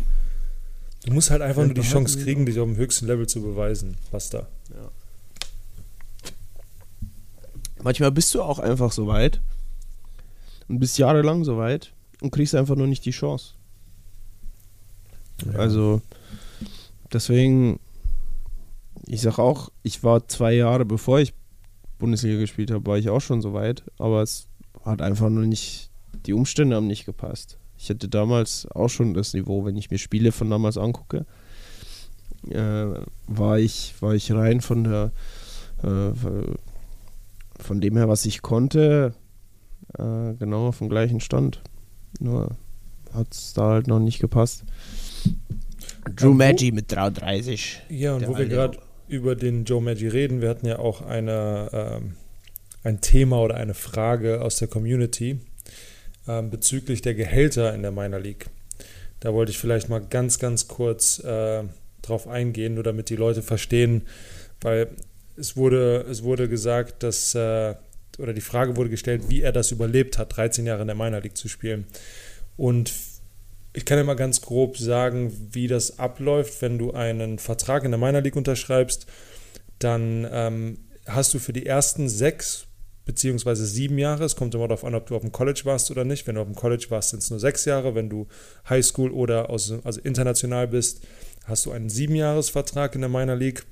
Du 1.05 1.13
musst 1.13 1.29
halt 1.29 1.41
einfach 1.41 1.61
Ja, 1.61 1.67
nur 1.67 1.75
die 1.75 1.81
Chance 1.81 2.19
kriegen, 2.23 2.45
dich 2.45 2.59
auf 2.59 2.67
dem 2.67 2.77
höchsten 2.77 3.05
Level 3.07 3.27
zu 3.27 3.41
beweisen. 3.41 3.95
Basta. 4.11 4.47
Manchmal 7.83 8.11
bist 8.11 8.33
du 8.33 8.41
auch 8.41 8.59
einfach 8.59 8.91
so 8.91 9.07
weit 9.07 9.39
und 10.67 10.79
bist 10.79 10.97
jahrelang 10.97 11.43
so 11.43 11.57
weit 11.57 11.93
und 12.21 12.31
kriegst 12.31 12.55
einfach 12.55 12.75
nur 12.75 12.87
nicht 12.87 13.05
die 13.05 13.11
Chance. 13.11 13.53
Also 15.53 16.01
deswegen, 17.13 17.79
ich 19.07 19.21
sag 19.21 19.39
auch, 19.39 19.69
ich 19.83 20.03
war 20.03 20.27
zwei 20.27 20.53
Jahre 20.53 20.85
bevor 20.85 21.19
ich 21.19 21.33
Bundesliga 21.99 22.39
gespielt 22.39 22.71
habe, 22.71 22.85
war 22.85 22.97
ich 22.97 23.09
auch 23.09 23.21
schon 23.21 23.41
so 23.41 23.53
weit, 23.53 23.83
aber 23.97 24.21
es 24.21 24.47
hat 24.83 25.01
einfach 25.01 25.29
nur 25.29 25.45
nicht, 25.45 25.89
die 26.25 26.33
Umstände 26.33 26.75
haben 26.75 26.87
nicht 26.87 27.05
gepasst. 27.05 27.57
Ich 27.77 27.89
hatte 27.89 28.07
damals 28.07 28.67
auch 28.71 28.89
schon 28.89 29.13
das 29.13 29.33
Niveau, 29.33 29.65
wenn 29.65 29.77
ich 29.77 29.89
mir 29.89 29.97
Spiele 29.97 30.31
von 30.31 30.49
damals 30.49 30.77
angucke, 30.77 31.25
äh, 32.49 32.85
war 33.27 33.59
ich, 33.59 33.95
war 33.99 34.13
ich 34.13 34.31
rein 34.31 34.61
von 34.61 34.83
der 34.83 35.11
äh, 35.83 36.11
von 37.59 37.81
dem 37.81 37.97
her, 37.97 38.07
was 38.07 38.25
ich 38.25 38.41
konnte, 38.41 39.13
äh, 39.97 40.33
genau 40.39 40.67
auf 40.67 40.79
dem 40.79 40.89
gleichen 40.89 41.19
Stand. 41.19 41.61
Nur 42.19 42.55
hat 43.13 43.33
es 43.33 43.53
da 43.53 43.69
halt 43.69 43.87
noch 43.87 43.99
nicht 43.99 44.19
gepasst. 44.19 44.63
Drew 46.15 46.33
Maggi 46.33 46.71
mit 46.71 46.91
33. 46.91 47.81
Ja, 47.89 48.15
und 48.15 48.27
wo 48.27 48.37
wir 48.37 48.47
gerade 48.47 48.77
über 49.07 49.35
den 49.35 49.65
Joe 49.65 49.81
Maggi 49.81 50.07
reden, 50.07 50.41
wir 50.41 50.49
hatten 50.49 50.65
ja 50.65 50.79
auch 50.79 51.01
eine, 51.01 51.69
ähm, 51.73 52.13
ein 52.83 53.01
Thema 53.01 53.41
oder 53.41 53.55
eine 53.55 53.73
Frage 53.73 54.41
aus 54.41 54.57
der 54.57 54.67
Community 54.67 55.39
ähm, 56.27 56.49
bezüglich 56.49 57.01
der 57.01 57.15
Gehälter 57.15 57.73
in 57.73 57.81
der 57.81 57.91
Minor 57.91 58.19
League. 58.19 58.47
Da 59.19 59.33
wollte 59.33 59.51
ich 59.51 59.57
vielleicht 59.57 59.89
mal 59.89 59.99
ganz, 59.99 60.39
ganz 60.39 60.67
kurz 60.67 61.19
äh, 61.19 61.63
drauf 62.01 62.27
eingehen, 62.27 62.75
nur 62.75 62.83
damit 62.83 63.09
die 63.09 63.15
Leute 63.15 63.41
verstehen, 63.41 64.03
weil 64.61 64.89
es 65.35 65.55
wurde, 65.55 66.05
es 66.09 66.23
wurde 66.23 66.49
gesagt, 66.49 67.03
dass, 67.03 67.33
äh, 67.35 67.75
oder 68.17 68.33
die 68.33 68.41
Frage 68.41 68.75
wurde 68.75 68.89
gestellt, 68.89 69.23
wie 69.29 69.41
er 69.41 69.51
das 69.51 69.71
überlebt 69.71 70.17
hat, 70.17 70.35
13 70.35 70.65
Jahre 70.65 70.81
in 70.81 70.87
der 70.87 70.95
Minor 70.95 71.21
League 71.21 71.37
zu 71.37 71.47
spielen. 71.47 71.85
Und 72.57 72.91
ich 73.77 73.85
kann 73.85 73.99
ja 73.99 74.03
mal 74.03 74.15
ganz 74.15 74.41
grob 74.41 74.75
sagen, 74.75 75.31
wie 75.51 75.67
das 75.67 75.99
abläuft, 75.99 76.63
wenn 76.63 76.79
du 76.79 76.93
einen 76.93 77.37
Vertrag 77.37 77.83
in 77.83 77.91
der 77.91 77.99
Minor 77.99 78.21
League 78.21 78.35
unterschreibst. 78.35 79.05
Dann 79.77 80.27
ähm, 80.31 80.79
hast 81.05 81.35
du 81.35 81.39
für 81.39 81.53
die 81.53 81.67
ersten 81.67 82.09
sechs 82.09 82.65
beziehungsweise 83.05 83.67
sieben 83.67 83.99
Jahre, 83.99 84.23
es 84.23 84.35
kommt 84.35 84.55
immer 84.55 84.67
darauf 84.67 84.83
an, 84.83 84.95
ob 84.95 85.05
du 85.05 85.15
auf 85.15 85.21
dem 85.21 85.31
College 85.31 85.61
warst 85.65 85.91
oder 85.91 86.05
nicht. 86.05 86.25
Wenn 86.25 86.35
du 86.35 86.41
auf 86.41 86.47
dem 86.47 86.55
College 86.55 86.87
warst, 86.89 87.11
sind 87.11 87.21
es 87.21 87.29
nur 87.29 87.39
sechs 87.39 87.65
Jahre. 87.65 87.93
Wenn 87.93 88.09
du 88.09 88.27
Highschool 88.67 89.11
oder 89.11 89.51
aus, 89.51 89.71
also 89.83 90.01
international 90.01 90.67
bist, 90.67 91.01
hast 91.45 91.67
du 91.67 91.71
einen 91.71 91.89
Siebenjahresvertrag 91.89 92.95
in 92.95 93.01
der 93.01 93.11
Minor 93.11 93.35
League. 93.35 93.63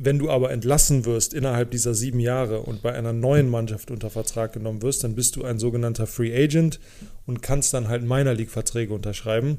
Wenn 0.00 0.20
du 0.20 0.30
aber 0.30 0.52
entlassen 0.52 1.04
wirst 1.06 1.34
innerhalb 1.34 1.72
dieser 1.72 1.92
sieben 1.92 2.20
Jahre 2.20 2.60
und 2.60 2.82
bei 2.82 2.94
einer 2.94 3.12
neuen 3.12 3.50
Mannschaft 3.50 3.90
unter 3.90 4.10
Vertrag 4.10 4.52
genommen 4.52 4.80
wirst, 4.80 5.02
dann 5.02 5.16
bist 5.16 5.34
du 5.34 5.42
ein 5.42 5.58
sogenannter 5.58 6.06
Free 6.06 6.32
Agent 6.32 6.78
und 7.26 7.42
kannst 7.42 7.74
dann 7.74 7.88
halt 7.88 8.02
Minor 8.02 8.34
League 8.34 8.52
Verträge 8.52 8.94
unterschreiben. 8.94 9.58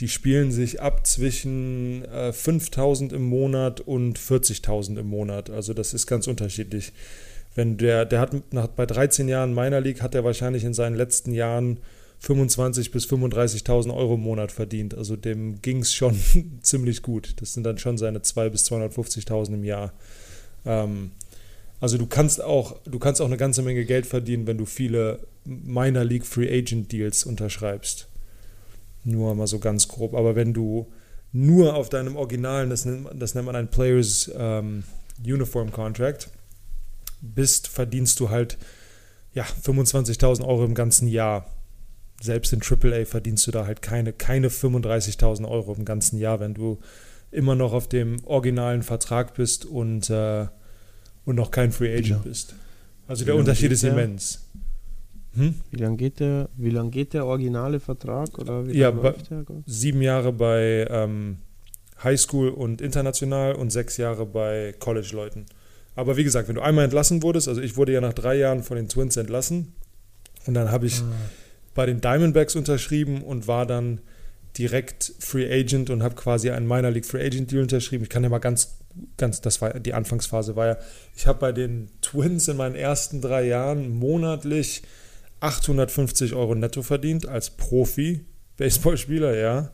Die 0.00 0.08
spielen 0.08 0.52
sich 0.52 0.82
ab 0.82 1.06
zwischen 1.06 2.04
äh, 2.04 2.28
5.000 2.28 3.14
im 3.14 3.22
Monat 3.22 3.80
und 3.80 4.18
40.000 4.18 4.98
im 4.98 5.06
Monat. 5.06 5.48
Also 5.48 5.72
das 5.72 5.94
ist 5.94 6.06
ganz 6.06 6.26
unterschiedlich. 6.26 6.92
Wenn 7.54 7.78
der, 7.78 8.04
der 8.04 8.20
hat 8.20 8.52
nach, 8.52 8.66
bei 8.66 8.84
13 8.84 9.28
Jahren 9.28 9.54
Minor 9.54 9.80
League 9.80 10.02
hat 10.02 10.14
er 10.14 10.24
wahrscheinlich 10.24 10.64
in 10.64 10.74
seinen 10.74 10.94
letzten 10.94 11.32
Jahren 11.32 11.78
25.000 12.22 12.90
bis 12.92 13.06
35.000 13.06 13.94
Euro 13.94 14.14
im 14.14 14.20
Monat 14.20 14.52
verdient. 14.52 14.94
Also 14.94 15.16
dem 15.16 15.62
ging 15.62 15.78
es 15.78 15.92
schon 15.92 16.14
ziemlich 16.62 17.02
gut. 17.02 17.34
Das 17.40 17.54
sind 17.54 17.64
dann 17.64 17.78
schon 17.78 17.96
seine 17.98 18.18
200.000 18.20 18.48
bis 18.50 18.70
250.000 18.70 19.54
im 19.54 19.64
Jahr. 19.64 19.92
Ähm, 20.66 21.12
also 21.80 21.96
du 21.96 22.06
kannst 22.06 22.42
auch, 22.42 22.76
du 22.84 22.98
kannst 22.98 23.22
auch 23.22 23.26
eine 23.26 23.38
ganze 23.38 23.62
Menge 23.62 23.84
Geld 23.86 24.04
verdienen, 24.06 24.46
wenn 24.46 24.58
du 24.58 24.66
viele 24.66 25.20
Minor 25.46 26.04
League 26.04 26.26
Free 26.26 26.48
Agent 26.58 26.92
Deals 26.92 27.24
unterschreibst. 27.24 28.06
Nur 29.04 29.34
mal 29.34 29.46
so 29.46 29.58
ganz 29.58 29.88
grob. 29.88 30.12
Aber 30.14 30.36
wenn 30.36 30.52
du 30.52 30.86
nur 31.32 31.74
auf 31.74 31.88
deinem 31.88 32.16
Originalen, 32.16 32.68
das 32.68 32.84
nennt, 32.84 33.04
man- 33.04 33.18
das 33.18 33.34
nennt 33.34 33.46
man 33.46 33.56
ein 33.56 33.70
Players 33.70 34.30
ähm, 34.36 34.84
Uniform 35.24 35.72
Contract, 35.72 36.28
bist, 37.22 37.68
verdienst 37.68 38.20
du 38.20 38.28
halt 38.30 38.58
ja, 39.32 39.44
25.000 39.64 40.44
Euro 40.44 40.64
im 40.64 40.74
ganzen 40.74 41.08
Jahr. 41.08 41.46
Selbst 42.20 42.52
in 42.52 42.60
AAA 42.62 43.06
verdienst 43.06 43.46
du 43.46 43.50
da 43.50 43.66
halt 43.66 43.80
keine, 43.82 44.12
keine 44.12 44.48
35.000 44.48 45.48
Euro 45.48 45.74
im 45.74 45.84
ganzen 45.84 46.18
Jahr, 46.18 46.38
wenn 46.40 46.54
du 46.54 46.78
immer 47.30 47.54
noch 47.54 47.72
auf 47.72 47.88
dem 47.88 48.22
originalen 48.24 48.82
Vertrag 48.82 49.34
bist 49.34 49.64
und, 49.64 50.10
äh, 50.10 50.46
und 51.24 51.36
noch 51.36 51.50
kein 51.50 51.72
Free 51.72 51.92
Agent 51.92 52.08
Ja. 52.08 52.16
bist. 52.18 52.54
Also 53.06 53.22
Wie 53.22 53.26
der 53.26 53.36
Unterschied 53.36 53.72
ist 53.72 53.82
der? 53.82 53.92
immens. 53.92 54.46
Hm? 55.34 55.54
Wie 55.70 55.76
lange 55.76 55.96
geht 55.96 56.20
der, 56.20 56.48
wie 56.56 56.70
lang 56.70 56.90
geht 56.90 57.12
der 57.14 57.24
originale 57.24 57.78
Vertrag 57.80 58.36
oder 58.38 58.66
wie 58.66 58.76
Ja, 58.76 58.90
der? 58.90 59.14
Sieben 59.66 60.02
Jahre 60.02 60.32
bei 60.32 60.86
ähm, 60.90 61.38
Highschool 62.02 62.48
und 62.48 62.80
international 62.80 63.54
und 63.54 63.70
sechs 63.70 63.96
Jahre 63.96 64.26
bei 64.26 64.74
College-Leuten. 64.78 65.46
Aber 65.94 66.16
wie 66.16 66.24
gesagt, 66.24 66.48
wenn 66.48 66.56
du 66.56 66.62
einmal 66.62 66.84
entlassen 66.84 67.22
wurdest, 67.22 67.46
also 67.48 67.60
ich 67.60 67.76
wurde 67.76 67.92
ja 67.92 68.00
nach 68.00 68.12
drei 68.12 68.36
Jahren 68.36 68.62
von 68.62 68.76
den 68.76 68.88
Twins 68.88 69.16
entlassen 69.16 69.72
und 70.46 70.54
dann 70.54 70.70
habe 70.70 70.86
ich 70.86 71.02
bei 71.80 71.86
den 71.86 72.02
Diamondbacks 72.02 72.56
unterschrieben 72.56 73.22
und 73.22 73.48
war 73.48 73.64
dann 73.64 74.02
direkt 74.58 75.14
Free 75.18 75.50
Agent 75.50 75.88
und 75.88 76.02
habe 76.02 76.14
quasi 76.14 76.50
einen 76.50 76.68
Minor 76.68 76.90
League 76.90 77.06
Free 77.06 77.24
Agent 77.24 77.50
Deal 77.50 77.62
unterschrieben. 77.62 78.04
Ich 78.04 78.10
kann 78.10 78.22
ja 78.22 78.28
mal 78.28 78.36
ganz, 78.36 78.76
ganz, 79.16 79.40
das 79.40 79.62
war 79.62 79.80
die 79.80 79.94
Anfangsphase 79.94 80.56
war 80.56 80.66
ja, 80.66 80.76
ich 81.16 81.26
habe 81.26 81.38
bei 81.38 81.52
den 81.52 81.88
Twins 82.02 82.48
in 82.48 82.58
meinen 82.58 82.74
ersten 82.74 83.22
drei 83.22 83.46
Jahren 83.46 83.88
monatlich 83.88 84.82
850 85.40 86.34
Euro 86.34 86.54
netto 86.54 86.82
verdient 86.82 87.26
als 87.26 87.48
Profi 87.48 88.26
Baseballspieler, 88.58 89.38
ja. 89.38 89.70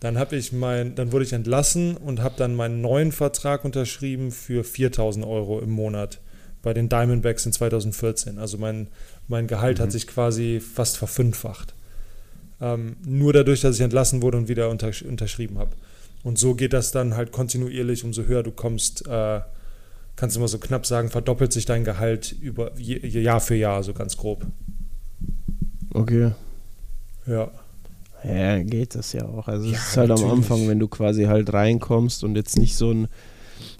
Dann 0.00 0.18
habe 0.18 0.34
ich 0.34 0.50
mein, 0.50 0.96
dann 0.96 1.12
wurde 1.12 1.26
ich 1.26 1.32
entlassen 1.32 1.96
und 1.96 2.22
habe 2.22 2.34
dann 2.38 2.56
meinen 2.56 2.80
neuen 2.80 3.12
Vertrag 3.12 3.64
unterschrieben 3.64 4.32
für 4.32 4.64
4000 4.64 5.24
Euro 5.24 5.60
im 5.60 5.70
Monat 5.70 6.18
bei 6.62 6.74
den 6.74 6.88
Diamondbacks 6.88 7.46
in 7.46 7.52
2014. 7.52 8.38
Also 8.38 8.58
mein, 8.58 8.88
mein 9.28 9.46
Gehalt 9.46 9.80
hat 9.80 9.92
sich 9.92 10.06
quasi 10.06 10.60
fast 10.60 10.96
verfünffacht. 10.96 11.74
Ähm, 12.60 12.96
nur 13.04 13.32
dadurch, 13.32 13.60
dass 13.62 13.76
ich 13.76 13.82
entlassen 13.82 14.22
wurde 14.22 14.38
und 14.38 14.48
wieder 14.48 14.68
untersch 14.68 15.02
unterschrieben 15.02 15.58
habe. 15.58 15.70
Und 16.22 16.38
so 16.38 16.54
geht 16.54 16.72
das 16.72 16.92
dann 16.92 17.16
halt 17.16 17.32
kontinuierlich, 17.32 18.04
umso 18.04 18.24
höher 18.24 18.42
du 18.42 18.50
kommst, 18.50 19.06
äh, 19.06 19.40
kannst 20.16 20.36
du 20.36 20.40
mal 20.40 20.48
so 20.48 20.58
knapp 20.58 20.84
sagen, 20.84 21.08
verdoppelt 21.08 21.52
sich 21.52 21.64
dein 21.64 21.84
Gehalt 21.84 22.34
über 22.40 22.78
Jahr 22.78 23.40
für 23.40 23.54
Jahr, 23.54 23.82
so 23.82 23.94
ganz 23.94 24.18
grob. 24.18 24.44
Okay. 25.94 26.32
Ja. 27.26 27.50
Ja, 28.22 28.62
geht 28.62 28.94
das 28.94 29.14
ja 29.14 29.24
auch. 29.24 29.48
Also 29.48 29.70
es 29.70 29.78
ist 29.78 29.96
halt 29.96 30.10
am. 30.10 30.22
Anfang, 30.24 30.68
wenn 30.68 30.78
du 30.78 30.88
quasi 30.88 31.24
halt 31.24 31.52
reinkommst 31.54 32.22
und 32.22 32.36
jetzt 32.36 32.58
nicht 32.58 32.76
so 32.76 32.90
ein 32.90 33.08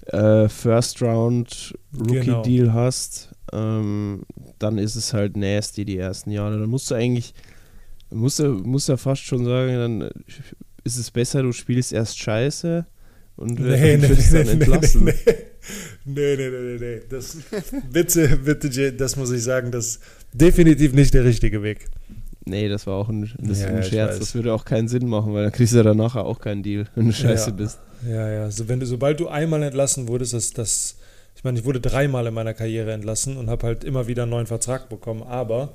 äh, 0.06 0.48
First 0.48 1.00
Round 1.02 1.74
Rookie 1.98 2.20
Genau. 2.20 2.42
Deal 2.42 2.72
hast, 2.72 3.30
ähm, 3.52 4.22
dann 4.58 4.78
ist 4.78 4.94
es 4.96 5.12
halt 5.12 5.36
nasty 5.36 5.84
die 5.84 5.98
ersten 5.98 6.30
Jahre. 6.30 6.58
Dann 6.58 6.68
musst 6.68 6.90
du 6.90 6.94
eigentlich, 6.94 7.34
musst 8.10 8.38
du, 8.38 8.44
musst 8.48 8.88
ja 8.88 8.96
fast 8.96 9.22
schon 9.22 9.44
sagen, 9.44 9.72
dann 9.74 10.10
ist 10.84 10.96
es 10.98 11.10
besser, 11.10 11.42
du 11.42 11.52
spielst 11.52 11.92
erst 11.92 12.18
Scheiße 12.18 12.86
und 13.36 13.58
Nee, 13.60 13.96
nee, 13.96 14.08
wirst 14.08 14.32
nee, 14.32 14.38
dann 14.38 14.46
nee, 14.46 14.52
entlassen. 14.64 15.04
nee, 15.04 15.14
nee, 16.04 16.36
nee, 16.36 16.48
nee, 16.50 16.58
nee, 16.60 16.78
nee. 16.78 17.00
Das, 17.08 17.36
bitte, 17.90 18.36
bitte, 18.44 18.92
das 18.92 19.16
muss 19.16 19.30
ich 19.32 19.42
sagen, 19.42 19.70
das 19.70 19.86
ist 19.86 20.00
definitiv 20.32 20.92
nicht 20.92 21.12
der 21.14 21.24
richtige 21.24 21.62
Weg. 21.62 21.86
Nee, 22.46 22.68
das 22.68 22.86
war 22.86 22.94
auch 22.94 23.08
ein, 23.10 23.30
das 23.38 23.60
Ja, 23.60 23.68
ein 23.68 23.82
Scherz. 23.82 24.18
Das 24.18 24.34
würde 24.34 24.52
auch 24.54 24.64
keinen 24.64 24.88
Sinn 24.88 25.06
machen, 25.08 25.32
weil 25.34 25.44
dann 25.44 25.52
kriegst 25.52 25.74
du 25.74 25.82
danach 25.82 26.16
auch 26.16 26.40
keinen 26.40 26.62
Deal, 26.62 26.86
wenn 26.94 27.06
du 27.06 27.12
scheiße 27.12 27.50
Ja. 27.50 27.56
bist. 27.56 27.78
Ja, 28.06 28.30
ja. 28.30 28.50
So, 28.50 28.68
wenn 28.68 28.80
du, 28.80 28.86
sobald 28.86 29.20
du 29.20 29.28
einmal 29.28 29.62
entlassen 29.62 30.08
wurdest, 30.08 30.32
das, 30.32 30.52
das, 30.52 30.96
ich 31.36 31.44
meine, 31.44 31.58
ich 31.58 31.64
wurde 31.64 31.80
dreimal 31.80 32.26
in 32.26 32.34
meiner 32.34 32.54
Karriere 32.54 32.92
entlassen 32.92 33.36
und 33.36 33.50
habe 33.50 33.66
halt 33.66 33.84
immer 33.84 34.06
wieder 34.06 34.22
einen 34.22 34.30
neuen 34.30 34.46
Vertrag 34.46 34.88
bekommen. 34.88 35.22
Aber 35.22 35.74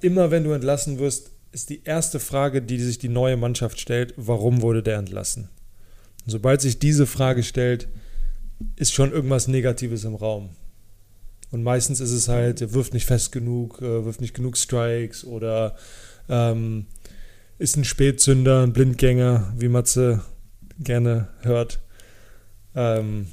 immer 0.00 0.30
wenn 0.30 0.44
du 0.44 0.52
entlassen 0.52 0.98
wirst, 0.98 1.30
ist 1.52 1.70
die 1.70 1.84
erste 1.84 2.18
Frage, 2.18 2.62
die 2.62 2.80
sich 2.80 2.98
die 2.98 3.08
neue 3.08 3.36
Mannschaft 3.36 3.78
stellt, 3.78 4.14
warum 4.16 4.62
wurde 4.62 4.82
der 4.82 4.98
entlassen? 4.98 5.48
Und 6.24 6.30
sobald 6.30 6.60
sich 6.60 6.78
diese 6.78 7.06
Frage 7.06 7.42
stellt, 7.42 7.88
ist 8.76 8.92
schon 8.92 9.12
irgendwas 9.12 9.48
Negatives 9.48 10.04
im 10.04 10.14
Raum. 10.14 10.50
Und 11.50 11.62
meistens 11.62 12.00
ist 12.00 12.12
es 12.12 12.28
halt, 12.28 12.62
er 12.62 12.72
wirft 12.72 12.94
nicht 12.94 13.04
fest 13.04 13.30
genug, 13.30 13.82
äh, 13.82 14.04
wirft 14.04 14.22
nicht 14.22 14.34
genug 14.34 14.56
Strikes 14.56 15.24
oder 15.24 15.76
ähm, 16.28 16.86
ist 17.58 17.76
ein 17.76 17.84
Spätzünder, 17.84 18.62
ein 18.62 18.72
Blindgänger, 18.72 19.52
wie 19.58 19.68
Matze 19.68 20.22
gerne 20.78 21.28
hört. 21.42 21.80
Ähm, 22.74 23.26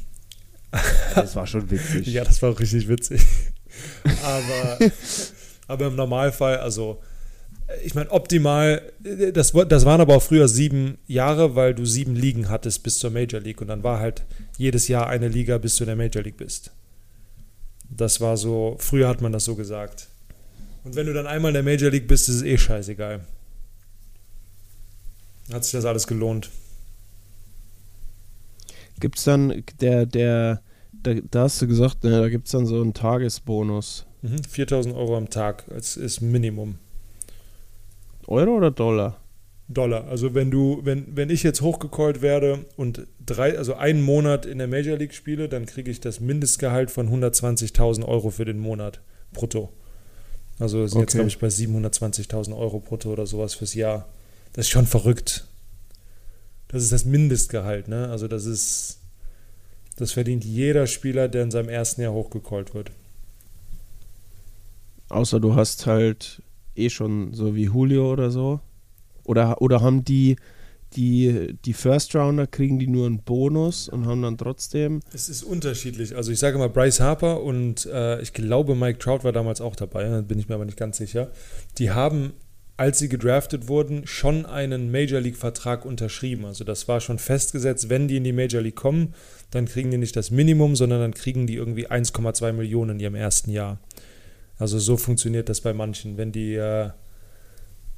Das 1.16 1.36
war 1.36 1.48
schon 1.48 1.70
witzig. 1.72 2.08
ja, 2.14 2.24
das 2.24 2.42
war 2.42 2.58
richtig 2.60 2.88
witzig. 2.88 3.22
aber, 4.24 4.92
aber 5.68 5.88
im 5.88 5.96
Normalfall, 5.96 6.58
also 6.58 7.02
ich 7.84 7.94
meine, 7.94 8.10
optimal, 8.12 8.82
das, 9.34 9.52
das 9.52 9.86
waren 9.86 10.02
aber 10.02 10.16
auch 10.16 10.24
früher 10.24 10.48
sieben 10.48 10.98
Jahre, 11.06 11.56
weil 11.56 11.76
du 11.76 11.86
sieben 11.86 12.16
Ligen 12.16 12.50
hattest 12.50 12.82
bis 12.82 12.98
zur 12.98 13.12
Major 13.12 13.40
League 13.40 13.62
und 13.62 13.68
dann 13.68 13.84
war 13.84 14.00
halt 14.00 14.24
jedes 14.58 14.88
Jahr 14.88 15.08
eine 15.08 15.28
Liga, 15.28 15.58
bis 15.60 15.76
du 15.76 15.84
in 15.84 15.88
der 15.88 15.96
Major 15.96 16.24
League 16.24 16.38
bist. 16.38 16.72
Das 17.90 18.22
war 18.22 18.38
so, 18.38 18.76
früher 18.80 19.08
hat 19.08 19.22
man 19.22 19.32
das 19.32 19.46
so 19.46 19.56
gesagt. 19.56 20.08
Und 20.84 20.96
wenn 20.96 21.06
du 21.06 21.14
dann 21.14 21.28
einmal 21.28 21.50
in 21.50 21.54
der 21.54 21.64
Major 21.64 21.92
League 21.92 22.08
bist, 22.08 22.30
ist 22.30 22.36
es 22.38 22.42
eh 22.42 22.58
scheißegal. 22.58 23.22
Hat 25.52 25.64
sich 25.64 25.74
das 25.74 25.86
alles 25.86 26.08
gelohnt. 26.08 26.50
Gibt 29.00 29.18
es 29.18 29.24
dann, 29.24 29.64
der, 29.82 30.06
der, 30.06 30.62
da, 30.92 31.14
da 31.32 31.42
hast 31.44 31.62
du 31.62 31.68
gesagt, 31.68 32.04
ne, 32.04 32.20
da 32.20 32.30
gibt 32.30 32.46
es 32.48 32.52
dann 32.52 32.66
so 32.66 32.82
einen 32.82 32.94
Tagesbonus. 32.94 34.06
Mhm, 34.22 34.44
4000 34.44 34.96
Euro 34.96 35.16
am 35.18 35.30
Tag, 35.30 35.66
das 35.70 35.96
ist 35.98 36.22
Minimum. 36.22 36.76
Euro 38.28 38.58
oder 38.58 38.72
Dollar? 38.72 39.18
Dollar. 39.68 40.08
Also 40.08 40.34
wenn 40.34 40.50
du, 40.52 40.82
wenn, 40.84 41.06
wenn 41.16 41.30
ich 41.30 41.44
jetzt 41.44 41.62
hochgecallt 41.62 42.22
werde 42.22 42.66
und 42.76 43.06
drei, 43.24 43.58
also 43.58 43.76
einen 43.76 44.02
Monat 44.02 44.46
in 44.46 44.58
der 44.58 44.68
Major 44.68 44.98
League 44.98 45.14
spiele, 45.14 45.48
dann 45.48 45.66
kriege 45.68 45.92
ich 45.92 46.00
das 46.00 46.20
Mindestgehalt 46.20 46.90
von 46.90 47.08
120.000 47.10 48.04
Euro 48.06 48.32
für 48.32 48.46
den 48.46 48.58
Monat 48.60 49.00
brutto. 49.32 49.70
Also 50.58 50.86
sind 50.88 51.00
jetzt, 51.02 51.12
Okay. 51.16 51.18
glaube 51.20 51.30
ich, 51.30 51.40
bei 51.40 51.48
720.000 51.48 52.58
Euro 52.58 52.80
brutto 52.80 53.12
oder 53.12 53.26
sowas 53.28 53.54
fürs 53.54 53.76
Jahr. 53.76 54.10
Das 54.54 54.66
ist 54.66 54.72
schon 54.72 54.88
verrückt. 54.88 55.46
Das 56.70 56.84
ist 56.84 56.92
das 56.92 57.04
Mindestgehalt, 57.06 57.88
ne? 57.88 58.10
Also 58.10 58.28
das 58.28 58.46
ist, 58.46 59.00
das 59.98 60.14
verdient 60.14 60.46
jeder 60.46 60.88
Spieler, 60.88 61.28
der 61.28 61.44
in 61.44 61.52
seinem 61.52 61.70
ersten 61.70 62.02
Jahr 62.02 62.14
hochgecallt 62.14 62.74
wird. 62.74 62.92
Außer 65.10 65.40
du 65.40 65.56
hast 65.56 65.88
halt 65.88 66.42
eh 66.76 66.90
schon 66.90 67.34
so 67.34 67.56
wie 67.56 67.66
Julio 67.66 68.12
oder 68.12 68.32
so. 68.32 68.62
Oder, 69.24 69.62
oder 69.62 69.82
haben 69.82 70.06
die, 70.06 70.38
die, 70.94 71.56
die 71.66 71.74
First 71.74 72.16
Rounder, 72.16 72.48
kriegen 72.48 72.80
die 72.80 72.88
nur 72.88 73.08
einen 73.08 73.24
Bonus 73.24 73.90
und 73.90 74.06
haben 74.06 74.22
dann 74.22 74.38
trotzdem. 74.38 75.02
Es 75.12 75.28
ist 75.28 75.44
unterschiedlich. 75.44 76.16
Also 76.16 76.32
ich 76.32 76.40
sage 76.40 76.58
mal 76.60 76.70
Bryce 76.70 77.00
Harper 77.00 77.42
und 77.42 77.88
äh, 77.88 78.22
ich 78.22 78.34
glaube 78.34 78.76
Mike 78.76 79.00
Trout 79.00 79.24
war 79.24 79.32
damals 79.32 79.62
auch 79.62 79.76
dabei, 79.76 80.04
da 80.04 80.22
bin 80.22 80.40
ich 80.40 80.50
mir 80.50 80.56
aber 80.56 80.66
nicht 80.66 80.78
ganz 80.78 80.98
sicher. 80.98 81.32
Die 81.80 81.92
haben, 81.92 82.34
als 82.80 82.98
sie 82.98 83.10
gedraftet 83.10 83.68
wurden, 83.68 84.08
schon 84.08 84.46
einen 84.46 84.90
Major 84.90 85.20
League 85.20 85.36
Vertrag 85.36 85.84
unterschrieben. 85.84 86.46
Also 86.46 86.64
das 86.64 86.88
war 86.88 87.02
schon 87.02 87.20
festgesetzt, 87.20 87.90
wenn 87.90 88.08
die 88.08 88.16
in 88.16 88.24
die 88.24 88.32
Major 88.32 88.62
League 88.62 88.78
kommen, 88.78 89.14
dann 89.52 89.66
kriegen 89.66 89.92
die 89.92 89.98
nicht 89.98 90.16
das 90.16 90.32
Minimum, 90.32 90.78
sondern 90.78 91.02
dann 91.02 91.14
kriegen 91.14 91.46
die 91.46 91.56
irgendwie 91.56 91.90
1,2 91.90 92.54
Millionen 92.54 92.92
in 92.92 93.00
ihrem 93.02 93.16
ersten 93.16 93.52
Jahr. 93.52 93.82
Also 94.58 94.80
so 94.80 94.96
funktioniert 94.96 95.50
das 95.50 95.60
bei 95.60 95.74
manchen. 95.74 96.16
Wenn 96.16 96.32
die, 96.32 96.56
äh, 96.56 96.92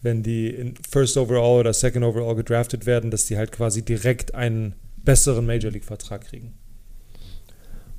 wenn 0.01 0.23
die 0.23 0.49
in 0.49 0.73
First 0.89 1.15
Overall 1.15 1.59
oder 1.59 1.73
Second 1.73 2.03
Overall 2.03 2.35
gedraftet 2.35 2.87
werden, 2.87 3.11
dass 3.11 3.27
die 3.27 3.37
halt 3.37 3.51
quasi 3.51 3.83
direkt 3.83 4.33
einen 4.33 4.73
besseren 4.97 5.45
Major 5.45 5.69
League 5.69 5.85
Vertrag 5.85 6.25
kriegen. 6.25 6.55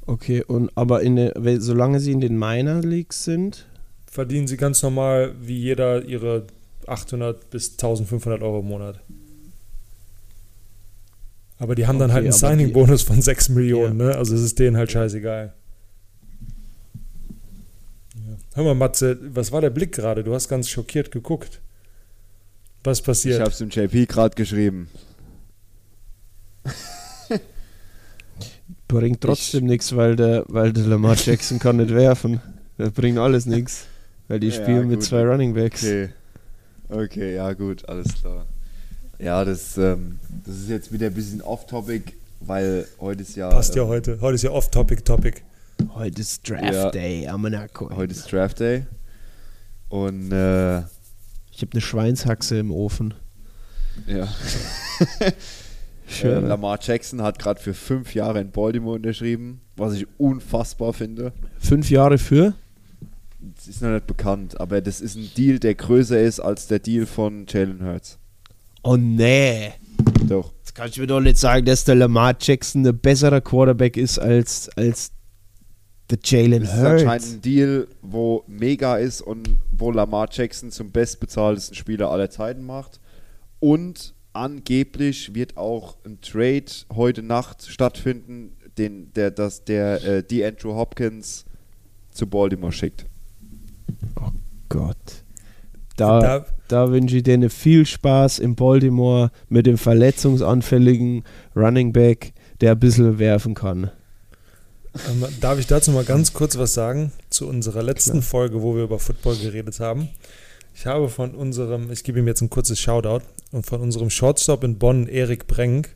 Okay, 0.04 0.42
und 0.42 0.76
aber 0.76 1.02
in 1.02 1.14
der, 1.14 1.60
solange 1.60 2.00
sie 2.00 2.10
in 2.10 2.20
den 2.20 2.36
Minor 2.36 2.80
Leagues 2.80 3.22
sind, 3.22 3.66
verdienen 4.04 4.48
sie 4.48 4.56
ganz 4.56 4.82
normal 4.82 5.36
wie 5.40 5.60
jeder 5.60 6.04
ihre 6.04 6.48
800 6.88 7.50
bis 7.50 7.72
1500 7.72 8.42
Euro 8.42 8.60
im 8.60 8.66
Monat. 8.66 9.00
Aber 11.58 11.74
die 11.74 11.86
haben 11.86 11.98
dann 11.98 12.10
Okay, 12.10 12.14
halt 12.14 12.24
einen 12.24 12.32
Signing-Bonus 12.32 13.02
von 13.02 13.22
6 13.22 13.50
Millionen, 13.50 13.96
ne? 13.96 14.14
Also 14.16 14.34
es 14.34 14.42
ist 14.42 14.58
denen 14.58 14.76
halt 14.76 14.90
scheißegal. 14.90 15.52
Ja. 18.14 18.36
Hör 18.54 18.64
mal, 18.64 18.74
Matze, 18.74 19.18
was 19.34 19.52
war 19.52 19.60
der 19.60 19.70
Blick 19.70 19.92
gerade? 19.92 20.24
Du 20.24 20.34
hast 20.34 20.48
ganz 20.48 20.68
schockiert 20.68 21.10
geguckt. 21.12 21.60
Was 22.84 22.98
Ich 22.98 23.04
passiert? 23.04 23.40
hab's 23.40 23.58
dem 23.58 23.68
JP 23.70 24.06
gerade 24.06 24.34
geschrieben. 24.34 24.88
bringt 28.88 29.20
trotzdem 29.20 29.64
nichts, 29.66 29.94
weil 29.96 30.16
der, 30.16 30.44
weil 30.48 30.72
der 30.72 30.84
Lamar 30.86 31.16
Jackson 31.16 31.58
kann 31.58 31.76
nicht 31.78 31.94
werfen. 31.94 32.40
Das 32.76 32.90
bringt 32.90 33.18
alles 33.18 33.46
nichts. 33.46 33.86
Weil 34.28 34.40
die 34.40 34.48
Ja, 34.48 34.54
spielen 34.54 34.88
mit 34.88 35.00
gut. 35.00 35.08
zwei 35.08 35.22
Running 35.24 35.54
Backs. 35.54 35.82
Okay. 35.82 36.10
Okay, 36.88 37.34
ja 37.36 37.52
gut, 37.52 37.88
alles 37.88 38.14
klar. 38.20 38.46
Ja, 39.18 39.44
das, 39.44 39.76
ähm, 39.78 40.18
das 40.44 40.56
ist 40.56 40.68
jetzt 40.68 40.92
wieder 40.92 41.06
ein 41.06 41.14
bisschen 41.14 41.40
off-topic, 41.42 42.12
weil 42.40 42.86
heute 43.00 43.22
ist 43.22 43.36
ja. 43.36 43.48
Passt 43.50 43.74
ja 43.74 43.82
ähm, 43.82 43.88
heute. 43.88 44.20
Heute 44.20 44.34
ist 44.34 44.42
ja 44.42 44.50
Off-Topic-Topic. 44.50 45.42
Heute 45.94 46.20
ist 46.20 46.48
Draft 46.48 46.72
Ja. 46.72 46.90
Day 46.90 47.26
am 47.28 47.42
Monaco. 47.42 47.88
Heute 47.94 48.12
ist 48.12 48.30
Draft 48.32 48.60
Day. 48.60 48.86
Und 49.88 50.32
äh, 50.32 50.78
Ich 51.50 51.60
habe 51.62 51.72
eine 51.72 51.80
Schweinshaxe 51.80 52.58
im 52.58 52.70
Ofen. 52.72 53.14
ja. 54.06 54.28
Schön. 56.08 56.44
Äh, 56.44 56.48
Lamar 56.48 56.78
Jackson 56.82 57.22
hat 57.22 57.38
gerade 57.38 57.60
für 57.60 57.72
fünf 57.74 58.14
Jahre 58.14 58.40
in 58.40 58.50
Baltimore 58.50 58.96
unterschrieben, 58.96 59.60
was 59.76 59.94
ich 59.94 60.06
unfassbar 60.18 60.92
finde. 60.92 61.32
Fünf 61.58 61.90
Jahre 61.90 62.18
für? 62.18 62.54
Das 63.57 63.66
ist 63.66 63.82
noch 63.82 63.90
nicht 63.90 64.07
bekannt, 64.07 64.61
aber 64.61 64.80
das 64.80 65.01
ist 65.01 65.16
ein 65.16 65.28
Deal, 65.36 65.59
der 65.59 65.74
größer 65.74 66.20
ist 66.20 66.38
als 66.38 66.68
der 66.68 66.78
Deal 66.78 67.07
von 67.07 67.45
Jalen 67.49 67.84
Hurts. 67.84 68.18
Oh 68.84 68.97
nee. 68.97 69.72
Doch. 70.28 70.53
Das 70.62 70.74
kannst 70.74 70.97
du 70.97 71.01
mir 71.03 71.07
doch 71.09 71.20
nicht 71.20 71.38
sagen, 71.38 71.66
dass 71.66 71.84
der 71.84 71.97
Lamar 71.97 72.36
Jackson 72.40 72.86
ein 72.86 72.99
besserer 72.99 73.40
Quarterback 73.40 73.97
ist 73.97 74.18
als, 74.18 74.68
als 74.76 75.11
der 76.11 76.18
Jalen 76.24 76.62
Das 76.62 76.74
ist 76.74 76.78
anscheinend 76.78 77.11
Hurts. 77.11 77.32
ein 77.32 77.40
Deal, 77.43 77.88
wo 78.01 78.45
mega 78.47 78.97
ist 78.97 79.20
und 79.22 79.49
wo 79.72 79.90
Lamar 79.90 80.28
Jackson 80.30 80.70
zum 80.70 80.90
bestbezahltesten 80.93 81.74
Spieler 81.74 82.11
aller 82.11 82.30
Zeiten 82.30 82.62
macht. 82.64 83.01
Und 83.59 84.14
angeblich 84.32 85.34
wird 85.34 85.57
auch 85.57 85.97
ein 86.05 86.20
Trade 86.20 86.64
heute 86.95 87.22
Nacht 87.22 87.66
stattfinden, 87.66 88.57
den, 88.78 89.12
der, 89.14 89.30
das, 89.30 89.64
der 89.64 90.03
äh, 90.05 90.22
die 90.22 90.45
Andrew 90.45 90.74
Hopkins 90.74 91.45
zu 92.11 92.26
Baltimore 92.26 92.72
schickt. 92.72 93.07
Gott. 94.68 94.97
Da, 95.97 96.20
Da- 96.20 96.47
da, 96.68 96.90
wünsche 96.90 97.18
ich 97.18 97.22
denen 97.22 97.51
viel 97.51 97.84
Spaß 97.84 98.38
in 98.38 98.55
Baltimore 98.57 99.30
mit 99.49 99.66
dem 99.66 99.76
verletzungsanfälligen 99.76 101.24
Running 101.55 101.93
Back, 101.93 102.32
der 102.61 102.72
ein 102.72 102.78
bisschen 102.80 103.18
werfen 103.18 103.55
kann. 103.55 103.90
Ähm, 104.95 105.24
darf 105.40 105.59
ich 105.59 105.66
dazu 105.66 105.90
mal 105.90 106.05
ganz 106.05 106.32
kurz 106.32 106.57
was 106.59 106.74
sagen 106.74 107.12
zu 107.30 107.47
unserer 107.49 107.82
letzten 107.82 108.22
Folge, 108.22 108.62
wo 108.62 108.74
wir 108.76 108.84
über 108.84 108.99
Football 108.99 109.36
geredet 109.36 109.80
haben? 109.80 110.09
Ich 110.74 110.86
habe 110.86 111.09
von 111.11 111.34
unserem, 111.34 111.90
ich 111.90 112.05
gebe 112.05 112.18
ihm 112.18 112.26
jetzt 112.26 112.40
ein 112.40 112.51
kurzes 112.51 112.78
Shoutout, 112.80 113.22
und 113.53 113.66
von 113.66 113.80
unserem 113.82 114.09
Shortstop 114.09 114.64
in 114.64 114.78
Bonn, 114.78 115.07
Erik 115.07 115.47
Brenk, 115.47 115.95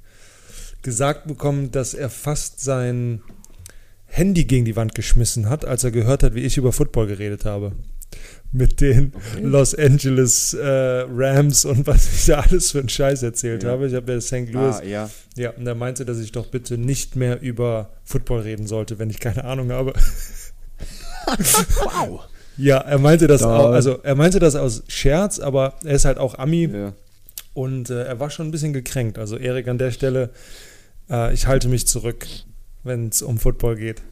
gesagt 0.83 1.27
bekommen, 1.27 1.71
dass 1.73 1.95
er 1.95 2.11
fast 2.11 2.61
sein 2.61 3.23
Handy 4.07 4.45
gegen 4.45 4.65
die 4.65 4.77
Wand 4.77 4.95
geschmissen 4.95 5.49
hat, 5.49 5.65
als 5.65 5.85
er 5.85 5.91
gehört 5.91 6.23
hat, 6.23 6.35
wie 6.35 6.41
ich 6.43 6.57
über 6.57 6.73
Football 6.73 7.07
geredet 7.07 7.45
habe. 7.45 7.73
Mit 8.53 8.81
den 8.81 9.13
Los 9.43 9.75
Angeles 9.75 10.55
äh, 10.55 10.65
Rams 10.65 11.65
und 11.65 11.87
was 11.87 12.07
ich 12.15 12.27
da 12.27 12.41
alles 12.41 12.71
für 12.71 12.79
einen 12.79 12.89
Scheiß 12.89 13.23
erzählt 13.25 13.65
Ja. 13.65 13.71
habe. 13.71 13.89
Ich 13.89 13.95
habe 13.95 14.13
ja 14.13 14.21
St. 14.21 14.51
Louis 14.53 14.77
Ah, 14.77 14.85
ja. 14.85 15.11
ja, 15.37 15.51
und 15.51 15.67
er 15.67 15.75
meinte, 15.75 16.05
dass 16.05 16.19
ich 16.21 16.33
doch 16.33 16.47
bitte 16.47 16.79
nicht 16.79 17.17
mehr 17.17 17.41
über 17.43 17.91
Football 18.05 18.41
reden 18.43 18.67
sollte, 18.67 18.99
wenn 18.99 19.11
ich 19.11 19.19
keine 19.21 19.45
Ahnung 19.45 19.73
habe. 19.73 19.93
Wow. 21.83 22.21
Ja, 22.59 22.79
er 22.79 22.97
meinte 22.99 23.27
das 23.27 23.43
Da- 23.43 23.55
auch, 23.55 23.71
also 23.73 23.99
er 24.03 24.15
meinte 24.15 24.39
das 24.39 24.55
aus 24.55 24.83
Scherz, 24.89 25.39
aber 25.41 25.75
er 25.85 25.95
ist 25.95 26.07
halt 26.07 26.17
auch 26.17 26.39
Ami 26.39 26.65
ja. 26.73 26.95
und 27.53 27.91
äh, 27.91 28.05
er 28.05 28.19
war 28.19 28.31
schon 28.31 28.49
ein 28.49 28.51
bisschen 28.51 28.73
gekränkt. 28.73 29.19
Also 29.19 29.37
Erik 29.37 29.69
an 29.69 29.77
der 29.77 29.91
Stelle, 29.91 30.31
äh, 31.11 31.35
ich 31.35 31.47
halte 31.49 31.69
mich 31.69 31.87
zurück, 31.87 32.27
wenn 32.87 33.09
es 33.09 33.23
um 33.23 33.39
Football 33.39 33.77
geht. 33.77 34.03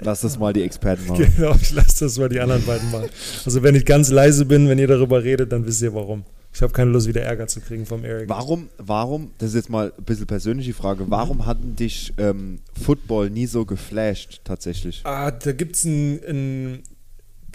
Lass 0.00 0.22
das 0.22 0.38
mal 0.38 0.52
die 0.52 0.62
Experten 0.62 1.06
machen. 1.06 1.32
Genau, 1.36 1.54
ich 1.60 1.72
lasse 1.72 2.04
das 2.04 2.18
mal 2.18 2.28
die 2.28 2.40
anderen 2.40 2.64
beiden 2.64 2.90
machen. 2.90 3.08
Also 3.44 3.62
wenn 3.62 3.74
ich 3.74 3.84
ganz 3.84 4.10
leise 4.10 4.44
bin, 4.44 4.68
wenn 4.68 4.78
ihr 4.78 4.88
darüber 4.88 5.22
redet, 5.22 5.52
dann 5.52 5.66
wisst 5.66 5.82
ihr 5.82 5.94
warum. 5.94 6.24
Ich 6.54 6.60
habe 6.60 6.72
keine 6.72 6.90
Lust, 6.90 7.06
wieder 7.06 7.22
Ärger 7.22 7.46
zu 7.46 7.60
kriegen 7.60 7.86
vom 7.86 8.04
Erik. 8.04 8.28
Warum, 8.28 8.68
warum, 8.76 9.30
das 9.38 9.50
ist 9.50 9.54
jetzt 9.54 9.70
mal 9.70 9.92
ein 9.96 10.04
bisschen 10.04 10.26
persönliche 10.26 10.74
Frage, 10.74 11.08
warum 11.08 11.46
hatten 11.46 11.76
dich 11.76 12.12
ähm, 12.18 12.58
Football 12.82 13.30
nie 13.30 13.46
so 13.46 13.64
geflasht 13.64 14.42
tatsächlich? 14.44 15.00
Ah, 15.04 15.30
da 15.30 15.52
gibt 15.52 15.76
es 15.76 15.84
ein, 15.84 16.20
ein. 16.28 16.82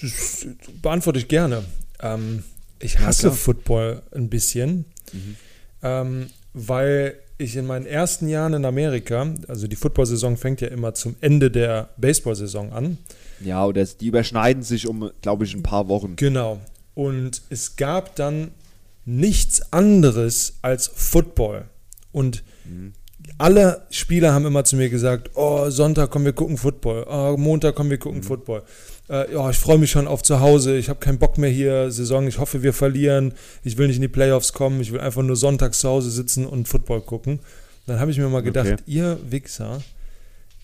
Das 0.02 0.48
beantworte 0.82 1.20
ich 1.20 1.28
gerne. 1.28 1.64
Ähm, 2.02 2.44
ich 2.80 3.00
hasse 3.00 3.24
klar. 3.24 3.34
Football 3.34 4.02
ein 4.12 4.30
bisschen, 4.30 4.86
ähm, 5.84 6.28
weil 6.54 7.16
ich 7.38 7.56
in 7.56 7.66
meinen 7.66 7.86
ersten 7.86 8.28
Jahren 8.28 8.54
in 8.54 8.66
Amerika, 8.66 9.34
also 9.48 9.68
die 9.68 9.76
Football-Saison 9.76 10.38
fängt 10.38 10.62
ja 10.62 10.70
immer 10.70 10.94
zum 10.94 11.16
Ende 11.22 11.52
der 11.52 11.90
Baseball-Saison 11.98 12.74
an. 12.74 12.98
Ja, 13.40 13.66
oder 13.66 13.86
die 13.86 14.08
überschneiden 14.08 14.64
sich 14.64 14.88
um, 14.88 15.12
glaube 15.22 15.46
ich, 15.46 15.54
ein 15.54 15.64
paar 15.64 15.88
Wochen. 15.88 16.16
Genau. 16.16 16.60
Und 16.96 17.44
es 17.50 17.76
gab 17.76 18.16
dann 18.16 18.52
nichts 19.06 19.72
anderes 19.72 20.58
als 20.62 20.88
Football. 20.88 21.66
Und 22.12 22.44
alle 23.38 23.86
Spieler 23.92 24.34
haben 24.34 24.46
immer 24.46 24.64
zu 24.64 24.76
mir 24.76 24.90
gesagt, 24.90 25.32
oh, 25.36 25.70
Sonntag 25.70 26.10
kommen 26.12 26.26
wir 26.26 26.34
gucken 26.34 26.58
Football, 26.58 27.06
oh, 27.10 27.36
Montag 27.38 27.76
kommen 27.76 27.90
wir 27.90 27.98
Mhm. 27.98 28.02
gucken 28.02 28.24
Football. 28.24 28.64
Äh, 29.10 29.34
ja, 29.34 29.50
ich 29.50 29.58
freue 29.58 29.78
mich 29.78 29.92
schon 29.92 30.08
auf 30.08 30.22
zu 30.24 30.40
Hause, 30.40 30.78
ich 30.78 30.90
habe 30.90 31.00
keinen 31.00 31.18
Bock 31.20 31.38
mehr 31.38 31.50
hier, 31.50 31.92
Saison, 31.92 32.28
ich 32.28 32.40
hoffe, 32.40 32.64
wir 32.64 32.74
verlieren, 32.74 33.34
ich 33.64 33.78
will 33.78 33.88
nicht 33.88 33.98
in 33.98 34.02
die 34.02 34.08
Playoffs 34.08 34.54
kommen, 34.54 34.82
ich 34.82 34.92
will 34.92 35.00
einfach 35.00 35.24
nur 35.24 35.36
sonntags 35.36 35.80
zu 35.80 35.88
Hause 35.90 36.10
sitzen 36.12 36.46
und 36.46 36.68
Football 36.68 37.02
gucken. 37.02 37.40
Dann 37.86 38.00
habe 38.00 38.12
ich 38.12 38.18
mir 38.18 38.28
mal 38.28 38.42
gedacht, 38.42 38.66
Okay. 38.68 38.82
Mhm. 38.86 38.94
ihr 38.94 39.18
Wichser, 39.30 39.82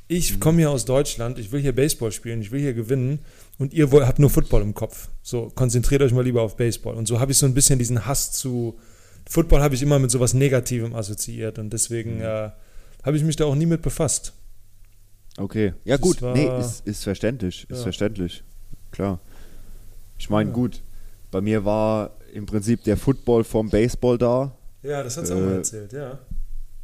ich 0.07 0.39
komme 0.39 0.59
hier 0.59 0.69
aus 0.71 0.85
Deutschland, 0.85 1.39
ich 1.39 1.51
will 1.51 1.61
hier 1.61 1.73
Baseball 1.73 2.11
spielen, 2.11 2.41
ich 2.41 2.51
will 2.51 2.59
hier 2.59 2.73
gewinnen 2.73 3.19
und 3.59 3.73
ihr 3.73 3.89
habt 3.91 4.19
nur 4.19 4.29
Football 4.29 4.61
im 4.61 4.73
Kopf. 4.73 5.07
So, 5.21 5.51
konzentriert 5.55 6.01
euch 6.01 6.11
mal 6.11 6.23
lieber 6.23 6.41
auf 6.41 6.57
Baseball. 6.57 6.95
Und 6.95 7.07
so 7.07 7.19
habe 7.19 7.31
ich 7.31 7.37
so 7.37 7.45
ein 7.45 7.53
bisschen 7.53 7.79
diesen 7.79 8.05
Hass 8.05 8.31
zu 8.33 8.77
Football 9.29 9.61
habe 9.61 9.75
ich 9.75 9.81
immer 9.81 9.99
mit 9.99 10.11
sowas 10.11 10.33
Negativem 10.33 10.93
assoziiert 10.95 11.59
und 11.59 11.71
deswegen 11.71 12.21
äh, 12.21 12.49
habe 13.03 13.17
ich 13.17 13.23
mich 13.23 13.35
da 13.35 13.45
auch 13.45 13.55
nie 13.55 13.65
mit 13.65 13.81
befasst. 13.81 14.33
Okay. 15.37 15.73
Ja, 15.85 15.97
Das 15.97 16.01
gut. 16.01 16.21
war- 16.21 16.35
nee, 16.35 16.47
ist, 16.59 16.85
ist 16.85 17.03
verständlich. 17.03 17.65
Ist 17.69 17.77
Ja. 17.77 17.83
verständlich. 17.83 18.43
Klar. 18.91 19.19
Ich 20.19 20.29
meine, 20.29 20.49
Ja. 20.49 20.53
gut. 20.55 20.81
Bei 21.31 21.41
mir 21.41 21.65
war 21.65 22.11
im 22.33 22.45
Prinzip 22.45 22.83
der 22.83 22.97
Football 22.97 23.43
vom 23.43 23.69
Baseball 23.69 24.17
da. 24.17 24.55
Ja, 24.83 25.01
das 25.01 25.17
hat 25.17 25.29
auch 25.31 25.35
mal 25.35 25.53
erzählt, 25.55 25.93
ja. 25.93 26.19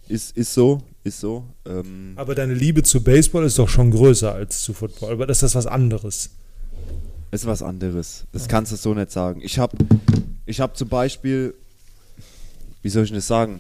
Ist, 0.08 0.36
ist 0.36 0.54
so. 0.54 0.82
Ist 1.04 1.20
so. 1.20 1.46
Ähm, 1.68 2.14
Aber 2.16 2.34
deine 2.34 2.54
Liebe 2.56 2.82
zu 2.84 3.04
Baseball 3.04 3.44
ist 3.46 3.60
doch 3.60 3.70
schon 3.70 3.92
größer 3.92 4.34
als 4.34 4.64
zu 4.64 4.74
Football. 4.74 5.12
Aber 5.14 5.28
das 5.28 5.44
ist 5.44 5.54
was 5.56 5.68
anderes. 5.68 6.32
ist 7.32 7.46
was 7.46 7.62
anderes. 7.62 8.26
Das 8.32 8.48
kannst 8.48 8.72
du 8.72 8.76
so 8.76 8.94
nicht 8.96 9.12
sagen. 9.12 9.42
Ich 9.44 9.60
habe 9.60 9.78
ich 10.48 10.60
hab 10.60 10.76
zum 10.76 10.90
Beispiel, 10.90 11.54
wie 12.82 12.90
soll 12.90 13.04
ich 13.04 13.12
das 13.12 13.28
sagen? 13.28 13.60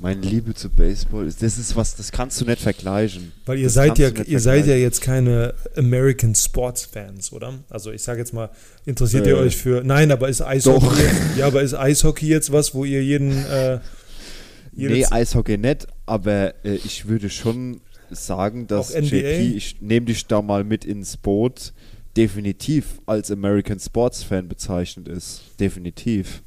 Meine 0.00 0.20
Liebe 0.20 0.52
zu 0.52 0.68
Baseball, 0.68 1.26
ist- 1.28 1.42
das 1.42 1.58
ist 1.58 1.76
was, 1.76 1.94
das 1.94 2.10
kannst 2.10 2.40
du 2.40 2.44
nicht 2.44 2.60
vergleichen. 2.60 3.30
Weil 3.46 3.58
ihr 3.58 3.64
Das 3.66 3.74
seid 3.74 3.98
ja, 3.98 4.08
ihr 4.08 4.40
seid 4.40 4.66
ja 4.66 4.74
jetzt 4.74 5.00
keine 5.00 5.54
American 5.76 6.34
Sports 6.34 6.84
Fans, 6.84 7.32
oder? 7.32 7.54
Also 7.70 7.92
ich 7.92 8.02
sage 8.02 8.18
jetzt 8.18 8.34
mal, 8.34 8.50
interessiert 8.84 9.26
ihr 9.28 9.36
Äh, 9.36 9.40
euch 9.42 9.56
für. 9.56 9.84
Nein, 9.84 10.10
aber 10.10 10.28
ist 10.28 10.40
Eishockey 10.42 10.86
doch. 10.86 10.98
jetzt, 10.98 11.36
ja, 11.36 11.46
aber 11.46 11.62
ist 11.62 11.74
Eishockey 11.74 12.26
jetzt 12.26 12.50
was, 12.50 12.74
wo 12.74 12.84
ihr 12.84 13.02
jeden 13.04 13.30
äh, 13.46 13.78
Nee, 14.74 15.04
Eishockey 15.06 15.56
nicht, 15.56 15.86
aber 16.06 16.54
äh, 16.64 16.74
ich 16.84 17.06
würde 17.06 17.30
schon 17.30 17.80
sagen, 18.10 18.66
dass? 18.66 18.92
JP, 18.92 19.54
ich 19.56 19.80
nehme 19.80 20.06
dich 20.06 20.26
da 20.26 20.42
mal 20.42 20.64
mit 20.64 20.84
ins 20.84 21.16
Boot, 21.16 21.72
definitiv 22.16 23.00
als 23.06 23.30
American 23.30 23.78
Sports 23.78 24.22
Fan 24.22 24.48
bezeichnet 24.48 25.08
ist. 25.08 25.42
Definitiv. 25.60 26.42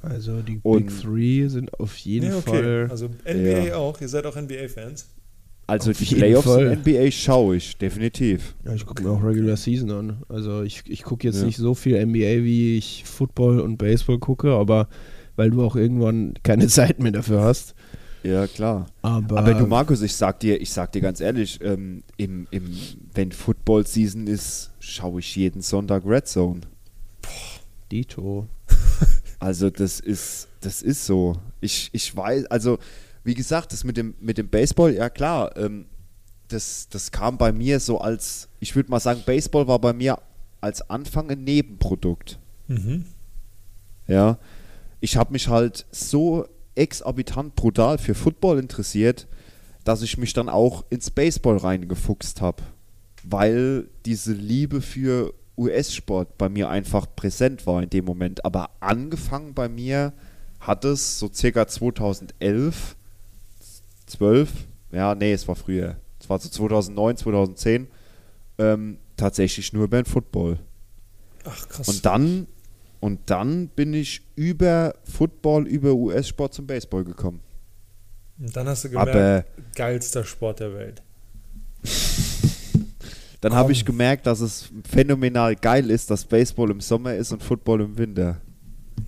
Also 0.00 0.42
die 0.42 0.60
Und- 0.62 0.86
Big 0.86 1.00
Three 1.00 1.48
sind 1.48 1.78
auf 1.80 1.96
jeden 1.98 2.30
Ja, 2.30 2.36
okay. 2.38 2.50
Fall. 2.50 2.86
Also 2.90 3.10
NBA 3.24 3.66
Ja. 3.66 3.76
auch, 3.76 4.00
ihr 4.00 4.08
seid 4.08 4.26
auch 4.26 4.36
NBA-Fans. 4.36 5.06
Also 5.66 5.90
Auf 5.90 5.98
die 5.98 6.14
Playoffs 6.14 6.46
Fall. 6.46 6.66
in 6.66 6.72
NBA 6.80 7.10
schaue 7.10 7.56
ich, 7.56 7.76
definitiv. 7.76 8.54
Ja, 8.64 8.72
ich 8.74 8.86
gucke 8.86 9.02
mir 9.02 9.10
auch 9.10 9.22
Regular 9.22 9.56
Season 9.56 9.90
an. 9.90 10.22
Also 10.28 10.62
ich, 10.62 10.82
ich 10.88 11.02
gucke 11.02 11.26
jetzt 11.26 11.40
Ja. 11.40 11.44
nicht 11.46 11.58
so 11.58 11.74
viel 11.74 11.96
NBA, 11.96 12.42
wie 12.42 12.78
ich 12.78 13.02
Football 13.04 13.60
und 13.60 13.76
Baseball 13.76 14.18
gucke, 14.18 14.52
aber 14.52 14.88
weil 15.36 15.50
du 15.50 15.62
auch 15.62 15.76
irgendwann 15.76 16.34
keine 16.42 16.68
Zeit 16.68 17.00
mehr 17.00 17.12
dafür 17.12 17.42
hast. 17.42 17.74
Ja, 18.22 18.46
klar. 18.46 18.86
Aber, 19.02 19.38
Aber 19.38 19.54
du, 19.54 19.66
Markus, 19.66 20.02
ich 20.02 20.14
sag 20.14 20.40
dir, 20.40 20.60
ich 20.60 20.72
sag 20.72 20.92
dir 20.92 21.00
ganz 21.00 21.20
ehrlich, 21.20 21.60
ähm, 21.62 22.02
im, 22.16 22.46
im, 22.50 22.76
wenn 23.14 23.32
Football 23.32 23.86
Season 23.86 24.26
ist, 24.26 24.70
schaue 24.80 25.20
ich 25.20 25.36
jeden 25.36 25.62
Sonntag 25.62 26.04
Red 26.04 26.26
Zone. 26.26 26.60
Dito. 27.90 28.46
Also 29.40 29.70
das 29.70 30.00
ist, 30.00 30.48
das 30.62 30.82
ist 30.82 31.06
so. 31.06 31.36
Ich, 31.60 31.90
ich 31.92 32.16
weiß, 32.16 32.46
also 32.46 32.80
wie 33.22 33.34
gesagt, 33.34 33.72
das 33.72 33.84
mit 33.84 33.96
dem, 33.96 34.14
mit 34.20 34.36
dem 34.36 34.48
Baseball, 34.48 34.92
ja 34.92 35.08
klar, 35.08 35.56
ähm, 35.56 35.86
das, 36.48 36.88
das 36.88 37.12
kam 37.12 37.38
bei 37.38 37.52
mir 37.52 37.78
so 37.78 38.00
als, 38.00 38.48
ich 38.58 38.74
würde 38.74 38.90
mal 38.90 38.98
sagen, 38.98 39.22
Baseball 39.24 39.68
war 39.68 39.78
bei 39.78 39.92
mir 39.92 40.18
als 40.60 40.90
Anfang 40.90 41.30
ein 41.30 41.44
Nebenprodukt. 41.44 42.40
Mhm. 42.66 43.04
Ja, 44.08 44.38
ich 45.00 45.16
habe 45.16 45.32
mich 45.32 45.46
halt 45.46 45.86
so 45.92 46.46
exorbitant 46.78 47.54
brutal 47.54 47.98
für 47.98 48.14
Football 48.14 48.58
interessiert, 48.58 49.26
dass 49.84 50.02
ich 50.02 50.18
mich 50.18 50.32
dann 50.32 50.48
auch 50.48 50.84
ins 50.90 51.10
Baseball 51.10 51.56
reingefuchst 51.56 52.40
habe, 52.40 52.62
weil 53.22 53.88
diese 54.04 54.32
Liebe 54.32 54.80
für 54.80 55.34
US-Sport 55.56 56.38
bei 56.38 56.48
mir 56.48 56.68
einfach 56.68 57.06
präsent 57.16 57.66
war 57.66 57.82
in 57.82 57.90
dem 57.90 58.04
Moment. 58.04 58.44
Aber 58.44 58.70
angefangen 58.80 59.54
bei 59.54 59.68
mir 59.68 60.12
hat 60.60 60.84
es 60.84 61.18
so 61.18 61.30
circa 61.32 61.66
2011, 61.66 62.96
12, 64.06 64.50
ja, 64.92 65.14
nee, 65.14 65.32
es 65.32 65.46
war 65.48 65.56
früher, 65.56 65.96
es 66.20 66.30
war 66.30 66.38
so 66.38 66.48
2009, 66.48 67.16
2010, 67.16 67.88
ähm, 68.58 68.98
tatsächlich 69.16 69.72
nur 69.72 69.88
beim 69.88 70.04
Football. 70.04 70.58
Ach 71.44 71.68
krass. 71.68 71.88
Und 71.88 72.04
dann, 72.06 72.46
und 73.00 73.20
dann 73.26 73.68
bin 73.68 73.94
ich 73.94 74.22
über 74.34 74.94
Football, 75.04 75.66
über 75.66 75.92
US-Sport 75.92 76.54
zum 76.54 76.66
Baseball 76.66 77.04
gekommen. 77.04 77.40
Und 78.38 78.56
dann 78.56 78.68
hast 78.68 78.84
du 78.84 78.90
gemerkt, 78.90 79.10
Aber 79.10 79.44
geilster 79.74 80.24
Sport 80.24 80.60
der 80.60 80.74
Welt. 80.74 81.02
dann 83.40 83.54
habe 83.54 83.72
ich 83.72 83.84
gemerkt, 83.84 84.26
dass 84.26 84.40
es 84.40 84.70
phänomenal 84.88 85.56
geil 85.56 85.90
ist, 85.90 86.10
dass 86.10 86.24
Baseball 86.24 86.70
im 86.70 86.80
Sommer 86.80 87.14
ist 87.14 87.32
und 87.32 87.42
Football 87.42 87.82
im 87.82 87.98
Winter. 87.98 88.40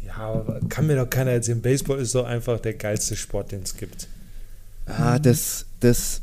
Ja, 0.05 0.17
aber 0.17 0.61
kann 0.69 0.87
mir 0.87 0.97
doch 0.97 1.09
keiner 1.09 1.33
erzählen. 1.33 1.61
Baseball 1.61 1.99
ist 1.99 2.15
doch 2.15 2.27
einfach 2.27 2.61
der 2.61 2.75
geilste 2.75 3.17
Sport, 3.17 3.53
den 3.53 3.63
es 3.63 3.77
gibt. 3.77 4.09
Ah, 4.87 5.19
das, 5.19 5.67
das. 5.81 6.23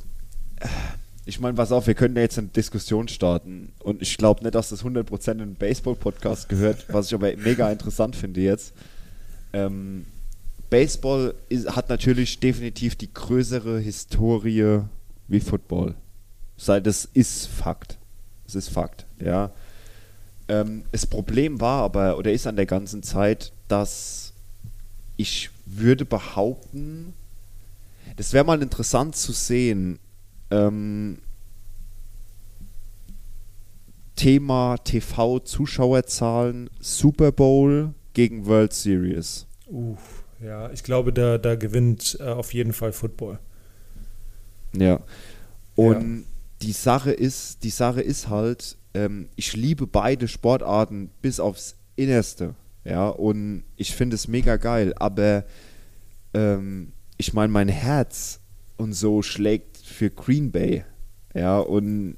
Ich 1.28 1.42
meine, 1.42 1.56
pass 1.56 1.74
auf, 1.74 1.88
wir 1.88 1.94
können 1.94 2.16
ja 2.16 2.22
jetzt 2.22 2.38
eine 2.38 2.48
Diskussion 2.48 3.10
starten. 3.10 3.74
Und 3.80 4.02
ich 4.02 4.18
glaube 4.18 4.44
nicht, 4.44 4.56
dass 4.56 4.70
das 4.70 4.86
100% 4.86 5.32
in 5.32 5.42
einen 5.42 5.56
Baseball-Podcast 5.56 6.48
gehört, 6.48 6.86
was 6.88 7.08
ich 7.08 7.14
aber 7.14 7.36
mega 7.36 7.70
interessant 7.70 8.16
finde 8.16 8.40
jetzt. 8.40 8.74
Ähm, 9.52 10.06
Baseball 10.70 11.36
ist, 11.50 11.76
hat 11.76 11.90
natürlich 11.90 12.40
definitiv 12.40 12.96
die 12.96 13.14
größere 13.14 13.78
Historie 13.78 14.80
wie 15.28 15.42
Football. 15.42 15.96
Das 16.66 17.10
ist 17.14 17.48
Fakt. 17.48 17.98
Es 18.48 18.56
ist 18.56 18.70
Fakt, 18.70 19.06
ja. 19.20 19.52
Ähm, 20.48 20.84
das 20.94 21.06
Problem 21.06 21.60
war 21.60 21.84
aber, 21.84 22.18
oder 22.18 22.32
ist 22.32 22.48
an 22.48 22.56
der 22.56 22.66
ganzen 22.66 23.04
Zeit, 23.04 23.52
dass 23.68 24.32
ich 25.18 25.50
würde 25.66 26.06
behaupten, 26.06 27.14
das 28.16 28.32
wäre 28.32 28.46
mal 28.46 28.62
interessant 28.62 29.18
zu 29.18 29.34
sehen. 29.34 30.00
Ähm, 30.50 31.20
Thema 34.16 34.78
TV-Zuschauerzahlen, 34.78 36.70
Super 36.80 37.32
Bowl 37.32 37.94
gegen 38.14 38.46
World 38.46 38.74
Series. 38.74 39.46
Uff, 39.68 40.24
ja, 40.44 40.72
ich 40.72 40.84
glaube, 40.84 41.14
da, 41.14 41.38
da 41.38 41.56
gewinnt 41.56 42.18
äh, 42.20 42.24
auf 42.24 42.54
jeden 42.54 42.74
Fall 42.74 42.92
Football. 42.92 43.40
Ja. 44.76 45.00
Und 45.76 46.26
die 46.62 46.72
Sache 46.72 47.12
ist, 47.12 47.64
die 47.64 47.70
Sache 47.70 48.02
ist 48.02 48.30
halt, 48.30 48.78
ähm, 48.94 49.30
ich 49.36 49.56
liebe 49.56 49.86
beide 49.86 50.28
Sportarten 50.28 51.12
bis 51.22 51.40
aufs 51.40 51.76
Innerste. 51.96 52.56
Ja, 52.84 53.10
und 53.10 53.64
ich 53.76 53.96
finde 53.96 54.16
es 54.16 54.28
mega 54.28 54.56
geil, 54.56 54.94
aber 54.96 55.44
ähm, 56.34 56.94
ich 57.18 57.34
meine, 57.34 57.52
mein 57.52 57.68
Herz 57.68 58.40
und 58.78 58.94
so 58.94 59.22
schlägt 59.22 59.77
für 59.98 60.10
Green 60.10 60.52
Bay. 60.52 60.86
Ja, 61.34 61.60
und 61.60 62.18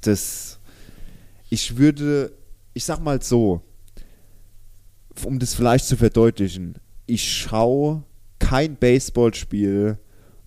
das, 0.00 0.58
ich 1.50 1.76
würde, 1.76 2.32
ich 2.74 2.84
sag 2.84 3.00
mal 3.00 3.20
so, 3.20 3.60
um 5.24 5.38
das 5.38 5.54
vielleicht 5.54 5.84
zu 5.84 5.96
verdeutlichen, 5.96 6.76
ich 7.06 7.30
schaue 7.30 8.04
kein 8.38 8.76
Baseballspiel 8.76 9.98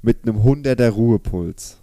mit 0.02 0.24
einem 0.24 0.38
100er 0.38 0.90
Ruhepuls. 0.90 1.78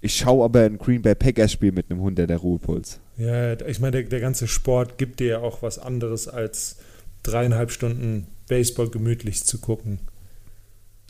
Ich 0.00 0.16
schaue 0.16 0.44
aber 0.44 0.60
ein 0.60 0.78
Green 0.78 1.02
Bay 1.02 1.14
Packers 1.14 1.52
Spiel 1.52 1.72
mit 1.72 1.90
einem 1.90 2.00
100er 2.00 2.36
Ruhepuls. 2.36 3.00
Ja, 3.16 3.58
ich 3.60 3.80
meine, 3.80 3.92
der, 3.92 4.02
der 4.04 4.20
ganze 4.20 4.48
Sport 4.48 4.98
gibt 4.98 5.20
dir 5.20 5.26
ja 5.26 5.38
auch 5.38 5.62
was 5.62 5.78
anderes 5.78 6.28
als 6.28 6.76
dreieinhalb 7.22 7.70
Stunden 7.70 8.26
Baseball 8.48 8.90
gemütlich 8.90 9.44
zu 9.44 9.58
gucken. 9.58 10.00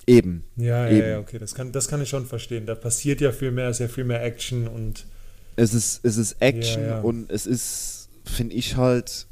Eben. 0.07 0.45
Ja, 0.57 0.87
ja, 0.87 0.91
Eben. 0.91 1.09
ja, 1.09 1.19
okay, 1.19 1.39
das 1.39 1.55
kann, 1.55 1.73
das 1.73 1.89
kann 1.89 2.03
ich 2.03 2.09
schon 2.09 2.27
verstehen. 2.27 2.67
Da 2.67 2.75
passiert 2.75 3.21
ja 3.21 3.33
viel 3.33 3.51
mehr, 3.51 3.69
ist 3.71 3.81
ja 3.81 3.89
viel 3.89 4.05
mehr 4.05 4.23
Action 4.23 4.69
und 4.69 5.07
Es 5.57 5.73
ist, 5.75 6.05
es 6.05 6.17
ist 6.17 6.37
Action 6.41 6.83
Ja, 6.83 6.89
ja. 6.89 7.01
und 7.01 7.31
es 7.31 7.47
ist, 7.47 8.09
finde 8.25 8.55
ich 8.57 8.77
halt, 8.77 9.27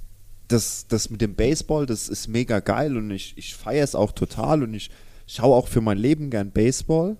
das, 0.48 0.86
das 0.88 1.08
mit 1.10 1.20
dem 1.20 1.34
Baseball, 1.34 1.86
das 1.86 2.08
ist 2.08 2.28
mega 2.28 2.60
geil 2.60 2.96
und 2.96 3.10
ich, 3.10 3.34
ich 3.36 3.54
feiere 3.54 3.84
es 3.84 3.94
auch 3.94 4.12
total 4.12 4.62
und 4.62 4.74
ich 4.74 4.90
schaue 5.26 5.54
auch 5.56 5.68
für 5.68 5.80
mein 5.80 5.98
Leben 5.98 6.30
gern 6.30 6.50
Baseball. 6.50 7.16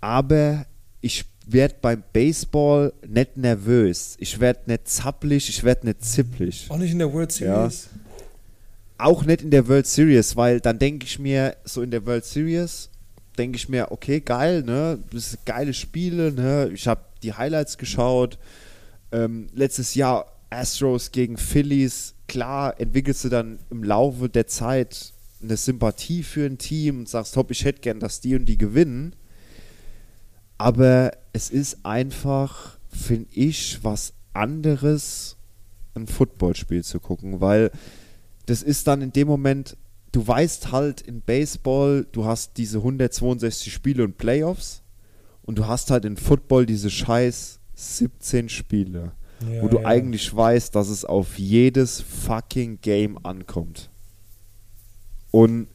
Aber 0.00 0.66
ich 1.00 1.24
werde 1.46 1.76
beim 1.80 2.02
Baseball 2.12 2.92
nicht 3.06 3.36
nervös. 3.36 4.16
Ich 4.18 4.40
werde 4.40 4.60
nicht 4.66 4.88
zappelig, 4.88 5.48
ich 5.48 5.64
werde 5.64 5.86
nicht 5.86 6.04
zipplig. 6.04 6.66
auch 6.68 6.78
nicht 6.78 6.92
in 6.92 6.98
der 6.98 7.12
World 7.12 7.38
Ja. 7.40 7.70
Auch 8.96 9.24
nicht 9.24 9.42
in 9.42 9.50
der 9.50 9.68
World 9.68 9.86
Series, 9.86 10.36
weil 10.36 10.60
dann 10.60 10.78
denke 10.78 11.06
ich 11.06 11.18
mir, 11.18 11.56
so 11.64 11.82
in 11.82 11.90
der 11.90 12.06
World 12.06 12.24
Series, 12.24 12.90
denke 13.36 13.56
ich 13.56 13.68
mir, 13.68 13.90
okay, 13.90 14.20
geil, 14.20 14.62
ne? 14.62 15.02
Das 15.10 15.32
sind 15.32 15.44
geile 15.46 15.74
Spiele, 15.74 16.32
ne? 16.32 16.70
Ich 16.72 16.86
habe 16.86 17.00
die 17.22 17.32
Highlights 17.32 17.78
geschaut. 17.78 18.38
Ähm, 19.10 19.48
letztes 19.52 19.94
Jahr 19.94 20.26
Astros 20.50 21.10
gegen 21.10 21.36
Phillies, 21.36 22.14
klar, 22.28 22.80
entwickelst 22.80 23.24
du 23.24 23.28
dann 23.28 23.58
im 23.70 23.82
Laufe 23.82 24.28
der 24.28 24.46
Zeit 24.46 25.12
eine 25.42 25.56
Sympathie 25.56 26.22
für 26.22 26.46
ein 26.46 26.58
Team 26.58 27.00
und 27.00 27.08
sagst, 27.08 27.36
hopp, 27.36 27.50
ich 27.50 27.64
hätte 27.64 27.80
gern, 27.80 28.00
dass 28.00 28.20
die 28.20 28.34
und 28.34 28.46
die 28.46 28.58
gewinnen. 28.58 29.14
Aber 30.56 31.12
es 31.32 31.50
ist 31.50 31.84
einfach, 31.84 32.78
finde 32.88 33.28
ich, 33.32 33.82
was 33.82 34.14
anderes, 34.32 35.36
ein 35.94 36.06
Footballspiel 36.06 36.82
zu 36.82 37.00
gucken, 37.00 37.40
weil 37.40 37.70
das 38.46 38.62
ist 38.62 38.86
dann 38.86 39.02
in 39.02 39.12
dem 39.12 39.28
Moment, 39.28 39.76
du 40.12 40.26
weißt 40.26 40.70
halt 40.70 41.00
in 41.00 41.20
Baseball, 41.20 42.06
du 42.12 42.24
hast 42.24 42.56
diese 42.56 42.78
162 42.78 43.72
Spiele 43.72 44.04
und 44.04 44.16
Playoffs 44.18 44.82
und 45.42 45.58
du 45.58 45.66
hast 45.66 45.90
halt 45.90 46.04
in 46.04 46.16
Football 46.16 46.66
diese 46.66 46.90
scheiß 46.90 47.60
17 47.74 48.48
Spiele, 48.48 49.12
Ja, 49.40 49.62
wo 49.62 49.68
du 49.68 49.78
ja. 49.78 49.86
eigentlich 49.86 50.34
weißt, 50.34 50.74
dass 50.74 50.88
es 50.88 51.04
auf 51.04 51.38
jedes 51.38 52.00
fucking 52.00 52.78
Game 52.80 53.18
ankommt. 53.24 53.90
Und, 55.30 55.66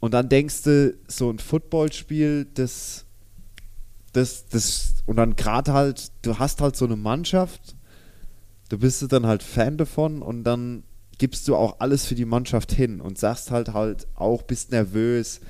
und 0.00 0.12
dann 0.12 0.28
denkst 0.28 0.62
du, 0.64 0.94
so 1.08 1.30
ein 1.30 1.38
Footballspiel, 1.38 2.46
das, 2.52 3.06
das, 4.12 4.46
das, 4.48 4.96
und 5.06 5.16
dann 5.16 5.36
gerade 5.36 5.72
halt, 5.72 6.12
du 6.20 6.38
hast 6.38 6.60
halt 6.60 6.76
so 6.76 6.84
eine 6.84 6.96
Mannschaft, 6.96 7.74
du 8.68 8.78
bist 8.78 9.10
dann 9.10 9.26
halt 9.26 9.42
Fan 9.42 9.78
davon 9.78 10.20
und 10.20 10.44
dann 10.44 10.82
gibst 11.18 11.48
du 11.48 11.56
auch 11.56 11.80
alles 11.80 12.06
für 12.06 12.14
die 12.14 12.24
Mannschaft 12.24 12.72
hin 12.72 13.00
und 13.00 13.18
sagst 13.18 13.50
halt 13.50 13.72
halt 13.72 14.06
auch, 14.14 14.42
bist 14.42 14.72
nervös. 14.72 15.40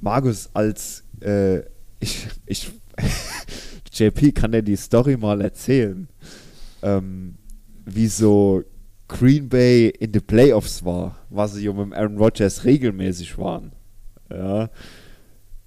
Markus, 0.00 0.50
als 0.54 1.04
äh, 1.20 1.60
ich, 2.00 2.26
ich 2.46 2.70
JP 3.92 4.32
kann 4.32 4.52
dir 4.52 4.62
die 4.62 4.76
Story 4.76 5.16
mal 5.16 5.40
erzählen, 5.40 6.08
ähm, 6.82 7.36
wie 7.84 8.08
so 8.08 8.64
Green 9.08 9.48
Bay 9.48 9.88
in 9.88 10.12
the 10.12 10.20
Playoffs 10.20 10.84
war, 10.84 11.18
was 11.30 11.54
sie 11.54 11.68
um 11.68 11.92
Aaron 11.92 12.18
Rodgers 12.18 12.64
regelmäßig 12.64 13.38
waren. 13.38 13.72
Ja. 14.30 14.70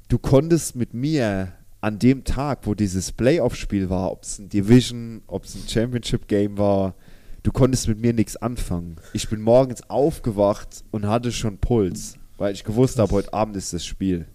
Du 0.10 0.18
konntest 0.18 0.76
mit 0.76 0.94
mir 0.94 1.54
an 1.82 2.00
dem 2.00 2.24
Tag, 2.24 2.60
wo 2.64 2.74
dieses 2.74 3.12
Playoff-Spiel 3.12 3.90
war, 3.90 4.12
ob 4.12 4.24
es 4.24 4.40
ein 4.40 4.50
Division, 4.50 5.22
ob 5.28 5.46
es 5.46 5.56
ein 5.56 5.68
Championship-Game 5.68 6.58
war, 6.58 6.96
du 7.44 7.52
konntest 7.52 7.88
mit 7.88 8.00
mir 8.00 8.14
nichts 8.14 8.38
anfangen. 8.38 8.98
Ich 9.14 9.30
bin 9.30 9.42
morgens 9.42 9.90
aufgewacht 9.90 10.84
und 10.92 11.08
hatte 11.08 11.32
schon 11.32 11.58
Puls, 11.58 12.16
weil 12.38 12.54
ich 12.54 12.64
gewusst 12.64 13.00
habe, 13.00 13.12
heute 13.12 13.34
Abend 13.34 13.56
ist 13.56 13.74
das 13.74 13.86
Spiel. 13.86 14.26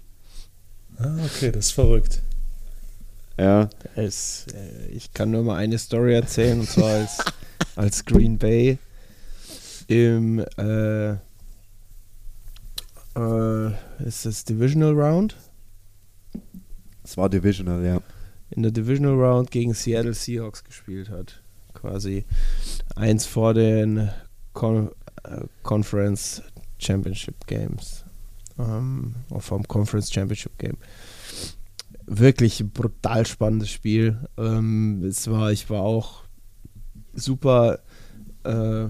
Ah, 0.96 1.16
okay, 1.24 1.50
das 1.50 1.66
ist 1.66 1.72
verrückt. 1.72 2.22
Ja. 3.38 3.68
Es, 3.96 4.46
äh, 4.54 4.88
ich 4.88 5.12
kann 5.12 5.30
nur 5.30 5.42
mal 5.42 5.56
eine 5.56 5.78
Story 5.78 6.14
erzählen, 6.14 6.60
und 6.60 6.68
zwar 6.68 6.90
als, 6.90 7.18
als 7.76 8.04
Green 8.04 8.38
Bay 8.38 8.78
im 9.88 10.38
äh, 10.56 11.16
äh, 13.16 13.72
ist 14.04 14.26
das 14.26 14.44
Divisional 14.44 14.92
Round? 14.92 15.36
Es 17.02 17.16
war 17.16 17.28
Divisional, 17.28 17.84
ja. 17.84 18.00
In 18.50 18.62
der 18.62 18.72
Divisional 18.72 19.14
Round 19.14 19.50
gegen 19.50 19.74
Seattle 19.74 20.14
Seahawks 20.14 20.64
gespielt 20.64 21.10
hat. 21.10 21.42
Quasi 21.74 22.24
eins 22.96 23.26
vor 23.26 23.54
den 23.54 24.10
Con 24.52 24.90
äh, 25.24 25.42
Conference 25.62 26.42
Championship 26.78 27.46
Games. 27.46 28.04
Ähm, 28.58 29.14
vom 29.38 29.66
Conference 29.66 30.12
Championship 30.12 30.56
Game. 30.58 30.76
Wirklich 32.06 32.64
brutal 32.72 33.26
spannendes 33.26 33.70
Spiel. 33.70 34.18
Ähm, 34.38 35.04
es 35.04 35.28
war, 35.30 35.50
ich 35.50 35.68
war 35.70 35.82
auch 35.82 36.22
super 37.14 37.80
äh, 38.44 38.86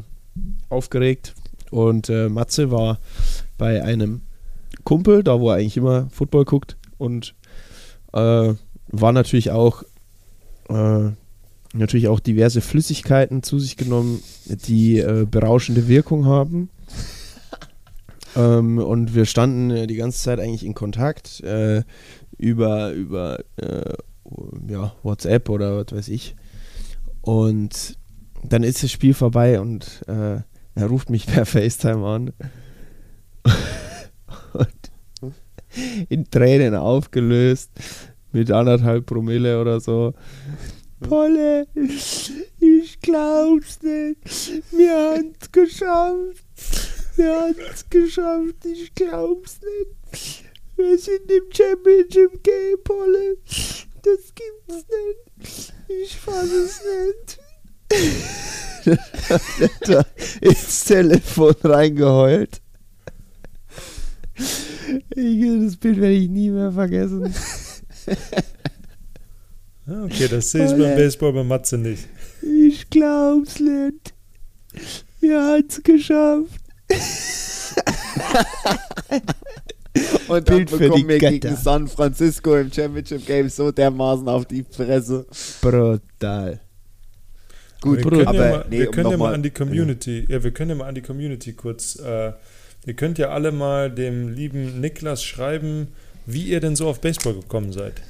aufgeregt 0.69 1.35
und 1.71 2.09
äh, 2.09 2.29
Matze 2.29 2.71
war 2.71 2.99
bei 3.57 3.83
einem 3.83 4.23
Kumpel, 4.85 5.23
da 5.23 5.41
wo 5.41 5.51
er 5.51 5.57
eigentlich 5.57 5.77
immer 5.77 6.09
Football 6.11 6.45
guckt 6.45 6.77
und 6.99 7.35
äh, 8.13 8.55
war 8.89 9.13
natürlich 9.13 9.51
auch 9.51 9.83
äh, 10.69 11.11
natürlich 11.75 12.09
auch 12.09 12.21
diverse 12.21 12.61
Flüssigkeiten 12.61 13.43
zu 13.43 13.59
sich 13.59 13.77
genommen, 13.77 14.23
die 14.47 14.99
äh, 14.99 15.27
berauschende 15.29 15.89
Wirkung 15.89 16.27
haben. 16.27 16.71
ähm, 18.37 18.79
und 18.79 19.15
wir 19.15 19.27
standen 19.27 19.71
äh, 19.71 19.87
die 19.87 19.97
ganze 19.97 20.19
Zeit 20.19 20.41
eigentlich 20.41 20.65
in 20.65 20.75
Kontakt 20.75 21.41
äh, 21.41 21.83
über, 22.39 22.93
über 22.93 23.41
äh, 23.57 23.95
ja, 24.69 24.95
WhatsApp 25.03 25.49
oder 25.49 25.77
was 25.77 25.97
weiß 25.97 26.09
ich. 26.09 26.37
Und 27.21 27.99
dann 28.43 28.63
ist 28.63 28.83
das 28.83 28.93
Spiel 28.93 29.15
vorbei 29.15 29.61
und 29.61 30.03
äh, 30.07 30.41
er 30.75 30.87
ruft 30.87 31.11
mich 31.11 31.27
per 31.33 31.47
FaceTime 31.47 32.07
an. 32.07 32.33
und 34.53 34.93
in 36.09 36.31
Tränen 36.31 36.75
aufgelöst 36.75 37.71
mit 38.33 38.51
anderthalb 38.51 39.07
Promille 39.07 39.61
oder 39.61 39.81
so. 39.81 40.15
Polle, 41.09 41.67
ich 42.61 43.01
glaub's 43.01 43.83
nicht. 43.83 44.63
Wir 44.73 44.95
haben's 44.95 45.53
geschafft. 45.53 46.45
Wir 47.17 47.35
haben's 47.35 47.89
geschafft. 47.91 48.65
Ich 48.65 48.95
glaub's 48.95 49.61
nicht. 49.61 50.45
Wir 50.77 50.99
sind 50.99 51.31
im 51.31 51.45
Championship 51.53 52.43
Game, 52.43 52.79
Polle. 52.83 53.37
Das 53.47 54.35
gibt's 54.35 54.87
nicht. 54.89 55.73
Ich 55.89 56.17
fass 56.17 56.51
es 56.51 56.81
nicht. 56.85 57.39
da 59.87 60.05
ins 60.41 60.85
Telefon 60.85 61.55
reingeheult. 61.63 62.61
Ich, 65.15 65.65
das 65.65 65.77
Bild 65.77 66.01
werde 66.01 66.15
ich 66.15 66.29
nie 66.29 66.51
mehr 66.51 66.73
vergessen. 66.73 67.33
Ah, 69.87 70.05
okay, 70.05 70.29
das 70.29 70.51
sehe 70.51 70.65
ich 70.65 70.71
beim 70.73 70.97
Baseball 70.97 71.33
bei 71.33 71.45
Matze 71.45 71.77
nicht. 71.77 72.09
Ich 72.43 72.89
glaub's 72.89 73.61
nicht. 73.61 74.15
Wir 75.21 75.41
haben's 75.41 75.83
geschafft. 75.83 76.61
Und 80.29 80.45
Bild 80.47 80.49
dann 80.49 80.69
für 80.69 80.79
bekommen 80.79 81.03
die 81.03 81.09
wir 81.09 81.19
gegen 81.19 81.41
Götter. 81.41 81.57
San 81.57 81.87
Francisco 81.87 82.57
im 82.57 82.73
Championship 82.73 83.27
Game 83.27 83.49
so 83.49 83.71
dermaßen 83.71 84.27
auf 84.29 84.47
die 84.47 84.65
Fresse. 84.69 85.27
Brutal. 85.61 86.61
Gut, 87.81 87.99
wir 87.99 88.05
können, 88.05 88.27
aber 88.27 88.45
ja 88.45 88.51
mal, 88.51 88.67
nee, 88.71 88.79
wir 88.79 88.89
um 88.89 88.95
können 88.95 89.11
ja 89.11 89.17
noch 89.17 89.25
mal 89.27 89.35
an 89.35 89.43
die 89.43 89.51
Community, 89.51 90.25
ja, 90.29 90.43
wir 90.43 90.51
können 90.53 90.71
ja 90.71 90.77
mal 90.77 90.89
an 90.89 90.95
die 90.95 91.03
Community 91.03 91.53
kurz, 91.53 91.99
äh, 92.01 92.33
ihr 92.87 92.95
könnt 92.95 93.19
ja 93.19 93.29
alle 93.29 93.53
mal 93.53 93.91
dem 93.91 94.31
lieben 94.31 94.81
Niklas 94.81 95.23
schreiben, 95.23 95.89
wie 96.25 96.45
ihr 96.45 96.61
denn 96.61 96.77
so 96.77 96.89
auf 96.89 97.03
Baseball 97.03 97.35
gekommen 97.35 97.73
seid. 97.73 98.01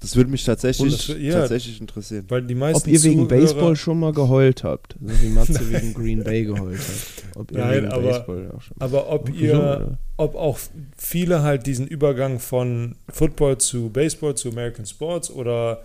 Das 0.00 0.14
würde 0.14 0.30
mich 0.30 0.44
tatsächlich, 0.44 1.06
das 1.06 1.16
ja. 1.18 1.32
tatsächlich 1.32 1.80
interessieren. 1.80 2.26
Weil 2.28 2.42
die 2.42 2.54
meisten 2.54 2.82
Ob 2.82 2.86
ihr 2.94 3.02
wegen 3.02 3.22
Zuhörer- 3.26 3.28
Baseball 3.40 3.76
schon 3.76 3.98
mal 4.00 4.12
geheult 4.12 4.62
habt. 4.62 4.94
So 5.00 5.22
wie 5.22 5.28
Matze 5.28 5.70
wegen 5.70 5.94
Green 5.94 6.22
Bay 6.22 6.44
geheult 6.44 6.78
hat. 6.78 7.36
Ob 7.36 7.50
ihr 7.50 7.58
Nein, 7.58 7.82
wegen 7.84 7.92
aber- 7.92 8.02
Baseball 8.02 8.50
auch 8.54 8.60
schon 8.60 8.76
Aber 8.78 9.08
ob 9.10 9.34
ihr, 9.34 9.54
oder? 9.54 9.98
ob 10.18 10.34
auch 10.34 10.58
viele 10.98 11.42
halt 11.42 11.66
diesen 11.66 11.86
Übergang 11.86 12.38
von 12.40 12.96
Football 13.10 13.58
zu 13.58 13.88
Baseball 13.90 14.34
zu 14.34 14.50
American 14.50 14.84
Sports 14.86 15.30
oder 15.30 15.82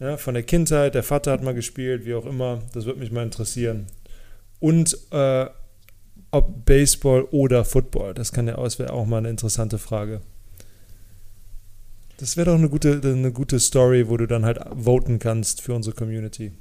ja, 0.00 0.16
von 0.16 0.34
der 0.34 0.42
Kindheit, 0.42 0.94
der 0.94 1.02
Vater 1.02 1.32
hat 1.32 1.42
mal 1.42 1.54
gespielt, 1.54 2.04
wie 2.04 2.14
auch 2.14 2.26
immer, 2.26 2.58
das 2.74 2.84
würde 2.84 3.00
mich 3.00 3.10
mal 3.12 3.22
interessieren. 3.22 3.86
Und 4.58 4.98
äh, 5.10 5.46
ob 6.32 6.64
Baseball 6.66 7.22
oder 7.30 7.64
Football, 7.64 8.12
das 8.12 8.32
kann 8.32 8.48
ja 8.48 8.56
das 8.56 8.78
wäre 8.78 8.92
auch 8.92 9.06
mal 9.06 9.18
eine 9.18 9.30
interessante 9.30 9.78
Frage. 9.78 10.20
Das 12.18 12.36
wäre 12.36 12.46
doch 12.46 12.58
eine 12.58 12.70
gute, 12.70 13.00
eine 13.02 13.30
gute 13.30 13.60
Story, 13.60 14.08
wo 14.08 14.16
du 14.16 14.26
dann 14.26 14.44
halt 14.44 14.58
voten 14.74 15.18
kannst 15.18 15.60
für 15.60 15.74
unsere 15.74 15.94
Community. 15.94 16.52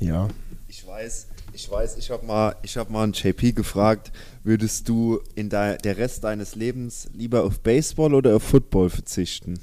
Ja. 0.00 0.28
Ich 0.68 0.86
weiß, 0.86 1.26
ich 1.52 1.70
weiß, 1.70 1.98
ich 1.98 2.10
habe 2.10 2.24
mal, 2.24 2.56
ich 2.62 2.78
hab 2.78 2.88
mal 2.88 3.04
einen 3.04 3.12
JP 3.12 3.52
gefragt, 3.52 4.10
würdest 4.42 4.88
du 4.88 5.20
in 5.34 5.50
der, 5.50 5.76
der 5.76 5.98
Rest 5.98 6.24
deines 6.24 6.54
Lebens 6.54 7.10
lieber 7.12 7.44
auf 7.44 7.60
Baseball 7.60 8.14
oder 8.14 8.36
auf 8.36 8.42
Football 8.42 8.88
verzichten? 8.88 9.60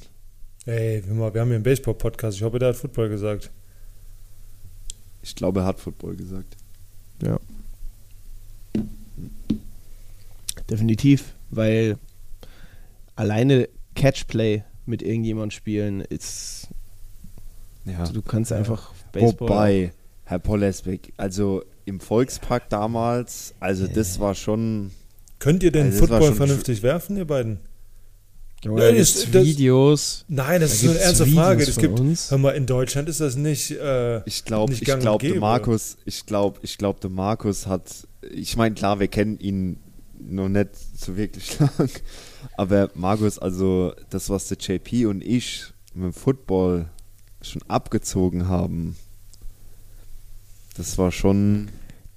Ey, 0.66 1.02
mal, 1.08 1.34
wir 1.34 1.42
haben 1.42 1.48
hier 1.48 1.56
einen 1.56 1.64
Baseball-Podcast. 1.64 2.38
Ich 2.38 2.44
hoffe, 2.44 2.60
der 2.60 2.70
hat 2.70 2.76
Football 2.76 3.10
gesagt. 3.10 3.50
Ich 5.24 5.34
glaube, 5.34 5.62
er 5.62 5.66
hat 5.66 5.80
Football 5.80 6.16
gesagt. 6.16 6.56
Ja. 7.24 7.40
Definitiv, 10.70 11.34
weil 11.50 11.98
alleine 13.16 13.68
Catchplay 14.00 14.64
mit 14.86 15.02
irgendjemand 15.02 15.54
spielen 15.54 16.02
ist. 16.02 16.68
Ja. 17.86 18.00
Also 18.00 18.14
du 18.14 18.22
kannst 18.22 18.52
Ja. 18.52 18.58
einfach 18.58 18.92
Baseball. 19.12 19.50
Wobei, 19.50 19.92
Herr 20.26 20.40
Pollesbeck, 20.40 21.14
also 21.18 21.64
im 21.86 22.00
Volkspark 22.00 22.70
damals, 22.70 23.54
also 23.60 23.88
das 23.88 24.20
war 24.20 24.36
schon. 24.36 24.92
Könnt 25.40 25.64
ihr 25.64 25.72
denn 25.72 25.88
Also 25.88 26.00
Football 26.06 26.34
vernünftig 26.34 26.84
werfen, 26.84 27.18
ihr 27.18 27.26
beiden? 27.26 27.60
Ja, 28.64 28.76
da 28.76 28.92
das- 28.92 29.32
Videos. 29.32 30.26
Nein, 30.28 30.60
das 30.60 30.72
Da 30.72 30.76
ist 30.76 30.90
eine 30.90 31.00
ernste 31.00 31.26
Videos 31.28 31.40
Frage. 31.46 31.66
Das 31.66 31.78
gibt, 31.78 32.00
uns. 32.00 32.30
hör 32.30 32.38
mal, 32.38 32.52
in 32.52 32.66
Deutschland 32.66 33.08
ist 33.08 33.22
das 33.22 33.38
nicht. 33.38 33.72
Äh, 33.72 34.22
Ich 34.28 34.44
glaube, 34.44 34.74
ich 34.74 34.82
glaube. 34.82 35.34
Markus, 35.40 35.96
ich 36.06 36.26
glaube, 36.26 36.60
ich 36.62 36.78
glaube, 36.78 37.00
der 37.00 37.10
Markus 37.10 37.68
hat, 37.68 38.06
ich 38.30 38.58
meine, 38.58 38.76
klar, 38.76 39.00
wir 39.00 39.08
kennen 39.08 39.40
ihn 39.40 39.78
noch 40.20 40.50
nicht 40.50 40.70
so 40.76 41.16
wirklich 41.18 41.58
lang, 41.78 41.90
aber 42.58 42.90
Markus, 42.96 43.40
also 43.40 43.94
das, 44.10 44.30
was 44.30 44.48
der 44.48 44.58
JP 44.58 45.06
und 45.08 45.24
ich 45.24 45.66
mit 45.94 46.04
dem 46.06 46.14
Football 46.14 46.90
schon 47.42 47.62
abgezogen 47.68 48.48
haben, 48.48 48.96
das 50.76 50.98
war 50.98 51.12
schon, 51.12 51.70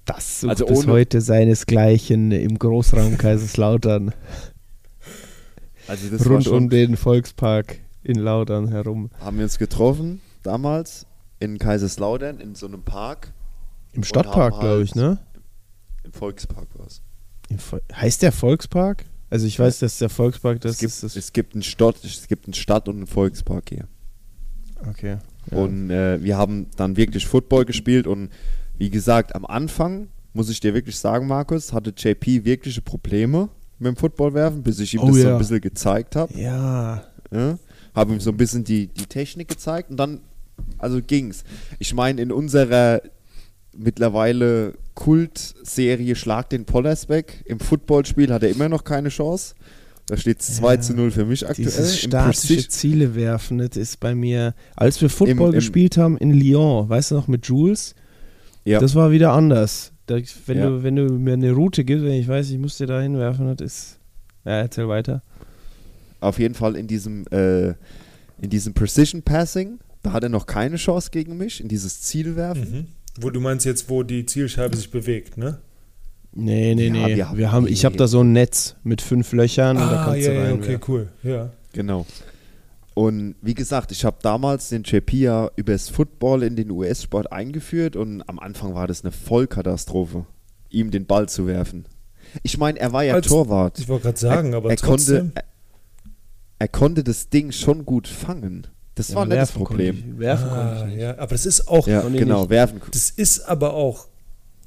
Das 0.05 0.41
sucht 0.41 0.51
Also 0.51 0.65
bis 0.65 0.87
heute 0.87 1.21
seinesgleichen 1.21 2.31
im 2.31 2.59
Großraum 2.59 3.17
Kaiserslautern. 3.17 4.13
also 5.87 6.09
das 6.09 6.25
war 6.25 6.33
rund 6.33 6.43
schon, 6.45 6.53
um 6.57 6.69
den 6.69 6.97
Volkspark 6.97 7.79
in 8.03 8.15
Lautern 8.19 8.67
herum. 8.69 9.09
haben 9.19 9.37
wir 9.37 9.43
uns 9.45 9.57
getroffen 9.57 10.21
damals 10.43 11.05
in 11.39 11.57
Kaiserslautern 11.57 12.39
in 12.39 12.55
so 12.55 12.67
einem 12.67 12.83
Park, 12.83 13.31
Im 13.93 14.03
Stadtpark, 14.03 14.53
haben 14.55 14.59
glaube 14.59 14.75
halt- 14.77 14.85
ich, 14.89 14.95
ne? 14.95 15.19
im 16.03 16.11
Volkspark 16.11 16.67
war 16.77 16.87
es. 16.87 17.01
Heißt 17.95 18.21
der 18.21 18.31
Volkspark? 18.31 19.05
Also 19.29 19.47
ich 19.47 19.57
weiß, 19.57 19.79
dass 19.79 19.97
der 19.97 20.09
Volkspark, 20.09 20.61
das 20.61 20.73
Es 20.73 20.79
gibt, 20.79 20.91
ist 20.91 21.03
das. 21.03 21.15
es, 21.15 21.33
gibt 21.33 21.53
einen 21.53 21.63
Stadt, 21.63 21.95
es 22.03 22.27
gibt 22.27 22.45
einen 22.45 22.53
Stadt- 22.53 22.87
und 22.87 22.97
einen 22.97 23.07
Volkspark 23.07 23.69
hier. 23.69 23.87
okay. 24.87 25.17
Ja. 25.51 25.57
Und 25.57 25.89
äh, 25.89 26.23
wir 26.23 26.37
haben 26.37 26.67
dann 26.77 26.95
wirklich 26.95 27.25
Football 27.27 27.65
gespielt 27.65 28.07
und 28.07 28.29
wie 28.77 28.89
gesagt, 28.89 29.35
am 29.35 29.45
Anfang, 29.45 30.07
muss 30.33 30.49
ich 30.49 30.59
dir 30.61 30.73
wirklich 30.73 30.97
sagen, 30.97 31.27
Markus, 31.27 31.73
hatte 31.73 31.93
JP 31.95 32.45
wirkliche 32.45 32.81
Probleme 32.81 33.49
mit 33.77 33.87
dem 33.89 33.95
Footballwerfen, 33.97 34.63
bis 34.63 34.79
ich 34.79 34.93
ihm 34.93 35.01
Oh 35.01 35.07
das 35.07 35.17
so 35.17 35.21
ja. 35.27 35.33
ein 35.33 35.37
bisschen 35.39 35.61
gezeigt 35.61 36.15
habe. 36.15 36.33
ja, 36.39 37.03
Ja? 37.31 37.57
Habe 37.93 38.13
ihm 38.13 38.19
so 38.19 38.29
ein 38.31 38.37
bisschen 38.37 38.63
die, 38.63 38.87
die 38.87 39.05
Technik 39.05 39.49
gezeigt 39.49 39.91
und 39.91 39.97
dann, 39.97 40.21
also 40.77 41.01
ging's. 41.01 41.43
Ich 41.79 41.93
meine, 41.93 42.21
in 42.21 42.31
unserer 42.31 43.01
mittlerweile 43.75 44.75
Kultserie 44.95 46.15
Schlag 46.15 46.49
den 46.49 46.65
Pollersbeck 46.65 47.43
im 47.45 47.59
Footballspiel 47.59 48.31
hat 48.31 48.43
er 48.43 48.49
immer 48.49 48.69
noch 48.69 48.83
keine 48.83 49.09
Chance. 49.09 49.55
Da 50.07 50.17
steht 50.17 50.41
es 50.41 50.57
2 50.57 50.73
Ja, 50.75 50.81
zu 50.81 50.93
0 50.93 51.11
für 51.11 51.25
mich 51.25 51.47
aktuell. 51.47 51.65
dieses 51.65 52.03
Im 52.03 52.09
statische 52.09 52.67
Ziele 52.67 53.15
werfen, 53.15 53.59
das 53.59 53.77
ist 53.77 53.99
bei 54.01 54.13
mir, 54.15 54.53
als 54.75 55.01
wir 55.01 55.09
Football 55.09 55.49
im- 55.49 55.55
gespielt 55.55 55.97
haben 55.97 56.17
in 56.17 56.31
Lyon, 56.31 56.89
weißt 56.89 57.11
du 57.11 57.15
noch, 57.15 57.27
mit 57.29 57.45
Jules, 57.47 57.95
ja. 58.65 58.79
das 58.79 58.95
war 58.95 59.11
wieder 59.11 59.31
anders. 59.31 59.91
Da, 60.05 60.17
wenn, 60.45 60.57
Ja. 60.57 60.69
du, 60.69 60.83
wenn 60.83 60.97
du 60.97 61.03
mir 61.13 61.33
eine 61.33 61.53
Route 61.53 61.85
gibst, 61.85 62.03
wenn 62.03 62.11
ich 62.13 62.27
weiß, 62.27 62.49
ich 62.49 62.57
muss 62.59 62.77
dir 62.77 62.87
da 62.87 62.99
hinwerfen, 63.01 63.47
das 63.55 63.65
ist. 63.65 63.99
Ja, 64.45 64.51
erzähl 64.59 64.89
weiter. 64.89 65.21
auf 66.19 66.37
jeden 66.39 66.53
Fall 66.55 66.75
in 66.75 66.87
diesem, 66.87 67.25
äh, 67.31 67.69
in 68.41 68.49
diesem 68.49 68.73
Precision 68.73 69.21
Passing, 69.23 69.79
da 70.03 70.11
hat 70.13 70.23
er 70.23 70.29
noch 70.29 70.45
keine 70.45 70.75
Chance 70.75 71.09
gegen 71.11 71.37
mich, 71.37 71.61
in 71.61 71.67
dieses 71.69 72.01
Zielwerfen. 72.01 72.71
mhm. 72.71 72.85
Wo 73.19 73.29
du 73.29 73.39
meinst 73.39 73.65
jetzt, 73.65 73.89
wo 73.89 74.03
die 74.03 74.25
Zielscheibe 74.25 74.75
sich 74.75 74.89
bewegt, 74.91 75.37
ne? 75.37 75.59
Nee, 76.35 76.73
nee, 76.73 76.87
Ja, 76.87 76.91
nee. 76.93 77.07
wir 77.09 77.17
Wir 77.17 77.27
haben- 77.29 77.51
haben, 77.51 77.67
ich 77.67 77.85
habe 77.85 77.95
da 77.95 78.07
so 78.07 78.21
ein 78.21 78.31
Netz 78.33 78.75
mit 78.83 79.01
fünf 79.01 79.31
Löchern 79.33 79.77
und 79.77 79.83
da 79.83 80.01
Ah, 80.01 80.05
kannst 80.05 80.25
ja, 80.25 80.31
du 80.33 80.37
ja, 80.39 80.43
rein. 80.45 80.53
okay, 80.53 80.79
cool. 80.87 81.09
Ja. 81.21 81.51
Genau. 81.73 82.07
Und 82.95 83.35
wie 83.41 83.53
gesagt, 83.53 83.91
ich 83.91 84.03
habe 84.05 84.17
damals 84.21 84.69
den 84.69 84.83
JP 84.83 85.17
ja 85.19 85.49
übers 85.55 85.89
Football 85.89 86.43
in 86.43 86.55
den 86.55 86.69
US-Sport 86.71 87.31
eingeführt 87.31 87.95
und 87.95 88.27
am 88.29 88.39
Anfang 88.39 88.73
war 88.75 88.87
das 88.87 89.03
eine 89.03 89.11
Vollkatastrophe, 89.11 90.25
ihm 90.69 90.89
den 90.91 91.05
Ball 91.05 91.27
zu 91.29 91.45
werfen. 91.47 91.85
Ich 92.41 92.57
meine, 92.57 92.79
er 92.79 92.93
war 92.93 93.03
ja 93.03 93.13
Als- 93.15 93.27
Torwart. 93.27 93.77
Ich 93.79 93.87
wollte 93.87 94.03
gerade 94.05 94.19
sagen, 94.19 94.53
er, 94.53 94.57
aber 94.57 94.69
er 94.71 94.77
trotzdem. 94.77 95.17
konnte, 95.17 95.35
er, 95.35 95.43
er 96.59 96.67
konnte 96.67 97.03
das 97.03 97.29
Ding 97.29 97.51
schon 97.51 97.85
gut 97.85 98.07
fangen. 98.07 98.67
Das 98.95 99.09
Ja, 99.09 99.15
war 99.15 99.25
nicht 99.25 99.31
das 99.37 99.49
werfen 99.49 99.63
konnte 99.63 99.83
Problem. 99.91 100.13
ich- 100.15 100.19
Werfen 100.19 100.49
konnte 100.49 100.61
ah, 100.63 100.77
ich 100.81 100.85
nicht. 100.93 101.01
ja, 101.01 101.11
aber 101.17 101.27
das 101.27 101.45
ist 101.45 101.67
auch, 101.67 101.87
Ja, 101.87 102.01
Konnte 102.01 102.19
genau, 102.19 102.41
nicht. 102.41 102.49
werfen. 102.51 102.81
das 102.91 103.09
ist 103.09 103.39
aber 103.49 103.73
auch 103.73 104.07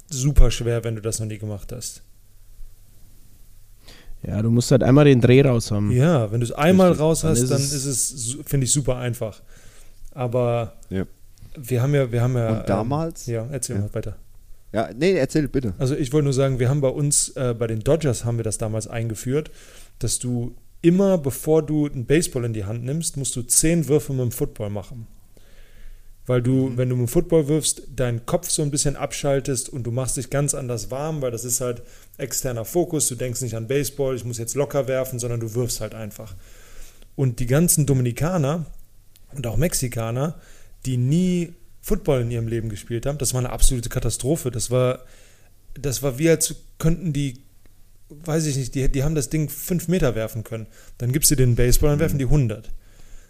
super 0.09 0.51
schwer, 0.51 0.83
wenn 0.83 0.95
du 0.95 1.01
das 1.01 1.19
noch 1.19 1.27
nie 1.27 1.37
gemacht 1.37 1.71
hast. 1.71 2.01
Ja, 4.23 4.41
du 4.41 4.49
musst 4.49 4.71
halt 4.71 4.83
einmal 4.83 5.05
den 5.05 5.21
Dreh 5.21 5.41
raus 5.41 5.71
haben. 5.71 5.91
Ja, 5.91 6.31
wenn 6.31 6.39
du 6.39 6.45
es 6.45 6.51
einmal 6.51 6.89
Richtig. 6.89 7.03
raus 7.03 7.21
Dann 7.21 7.31
hast, 7.31 7.39
ist 7.41 7.49
dann 7.51 7.61
es- 7.61 7.71
ist 7.73 7.85
es, 7.85 8.37
finde 8.45 8.65
ich, 8.65 8.71
super 8.73 8.97
einfach. 8.97 9.41
Aber 10.11 10.73
Ja. 10.89 11.05
wir 11.55 11.81
haben 11.81 11.93
ja, 11.93 12.11
wir 12.11 12.21
haben 12.21 12.35
ja. 12.35 12.59
Und 12.59 12.69
damals? 12.69 13.27
Ähm, 13.27 13.33
ja, 13.35 13.47
erzähl 13.51 13.75
Ja. 13.77 13.83
mal 13.83 13.93
weiter. 13.93 14.17
Ja, 14.73 14.89
nee, 14.93 15.13
erzähl 15.13 15.47
bitte. 15.47 15.73
Also 15.77 15.95
ich 15.95 16.11
wollte 16.11 16.25
nur 16.25 16.33
sagen, 16.33 16.59
wir 16.59 16.67
haben 16.67 16.81
bei 16.81 16.89
uns, 16.89 17.29
äh, 17.29 17.55
bei 17.57 17.67
den 17.67 17.79
Dodgers 17.79 18.25
haben 18.25 18.37
wir 18.37 18.43
das 18.43 18.57
damals 18.57 18.87
eingeführt, 18.87 19.49
dass 19.99 20.19
du 20.19 20.55
immer, 20.81 21.17
bevor 21.17 21.63
du 21.63 21.87
einen 21.87 22.05
Baseball 22.05 22.45
in 22.45 22.53
die 22.53 22.65
Hand 22.65 22.83
nimmst, 22.83 23.17
musst 23.17 23.35
du 23.35 23.41
zehn 23.41 23.87
Würfe 23.87 24.13
mit 24.13 24.21
dem 24.21 24.31
Football 24.31 24.69
machen. 24.69 25.07
Weil 26.25 26.41
du, 26.41 26.73
wenn 26.75 26.89
du 26.89 26.95
mit 26.97 27.07
dem 27.07 27.11
Football 27.11 27.47
wirfst, 27.47 27.83
deinen 27.95 28.25
Kopf 28.25 28.49
so 28.49 28.61
ein 28.61 28.69
bisschen 28.69 28.97
abschaltest 28.97 29.69
und 29.69 29.83
du 29.83 29.91
machst 29.91 30.17
dich 30.17 30.29
ganz 30.29 30.53
anders 30.53 30.91
warm, 30.91 31.21
weil 31.21 31.31
das 31.31 31.45
ist 31.45 31.61
halt 31.61 31.83
externer 32.17 32.65
Fokus. 32.65 33.07
Du 33.07 33.15
denkst 33.15 33.41
nicht 33.41 33.55
an 33.55 33.67
Baseball, 33.67 34.15
ich 34.15 34.25
muss 34.25 34.37
jetzt 34.37 34.55
locker 34.55 34.87
werfen, 34.87 35.19
sondern 35.19 35.39
du 35.39 35.55
wirfst 35.55 35.79
halt 35.79 35.95
einfach. 35.95 36.35
Und 37.15 37.39
die 37.39 37.45
ganzen 37.45 37.85
Dominikaner 37.85 38.65
und 39.33 39.47
auch 39.47 39.55
Mexikaner, 39.55 40.35
die 40.85 40.97
nie 40.97 41.53
Football 41.81 42.21
in 42.21 42.31
ihrem 42.31 42.47
Leben 42.49 42.67
gespielt 42.67 43.05
haben, 43.05 43.17
das 43.17 43.33
war 43.33 43.39
eine 43.39 43.51
absolute 43.51 43.87
Katastrophe. 43.87 44.51
Das 44.51 44.69
war, 44.69 45.05
das 45.73 46.03
war 46.03 46.19
wie 46.19 46.29
als 46.29 46.53
könnten 46.77 47.13
die, 47.13 47.41
weiß 48.09 48.45
ich 48.45 48.57
nicht, 48.57 48.75
die, 48.75 48.89
die 48.89 49.03
haben 49.03 49.15
das 49.15 49.29
Ding 49.29 49.49
fünf 49.49 49.87
Meter 49.87 50.15
werfen 50.15 50.43
können. 50.43 50.67
Dann 50.97 51.11
gibst 51.11 51.29
du 51.31 51.35
den 51.35 51.55
Baseball, 51.55 51.91
dann 51.91 51.99
werfen 51.99 52.19
die 52.19 52.25
100. 52.25 52.71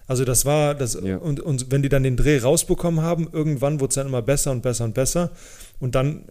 Also 0.08 0.24
das 0.24 0.46
war 0.46 0.74
das 0.74 0.98
Ja. 1.02 1.18
und, 1.18 1.40
und 1.42 1.70
wenn 1.72 1.82
die 1.82 1.90
dann 1.90 2.04
den 2.04 2.16
Dreh 2.16 2.40
rausbekommen 2.40 3.02
haben, 3.02 3.28
irgendwann 3.32 3.80
wurde 3.80 3.90
es 3.90 3.96
dann 3.96 4.08
immer 4.08 4.22
besser 4.22 4.52
und 4.52 4.62
besser 4.62 4.86
und 4.86 4.94
besser 4.94 5.32
und 5.80 5.96
dann 5.96 6.24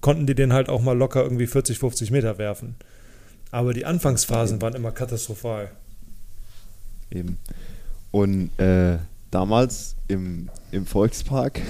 konnten 0.00 0.26
die 0.26 0.34
den 0.34 0.52
halt 0.52 0.68
auch 0.68 0.80
mal 0.80 0.96
locker 0.96 1.22
irgendwie 1.24 1.46
40, 1.48 1.78
50 1.78 2.10
Meter 2.12 2.38
werfen. 2.38 2.76
Aber 3.50 3.74
die 3.74 3.84
Anfangsphasen 3.84 4.60
waren 4.62 4.74
immer 4.74 4.92
katastrophal. 4.92 5.70
Eben. 7.10 7.38
Und 8.12 8.50
äh, 8.58 8.98
damals 9.30 9.96
im, 10.08 10.48
im 10.70 10.86
Volkspark 10.86 11.60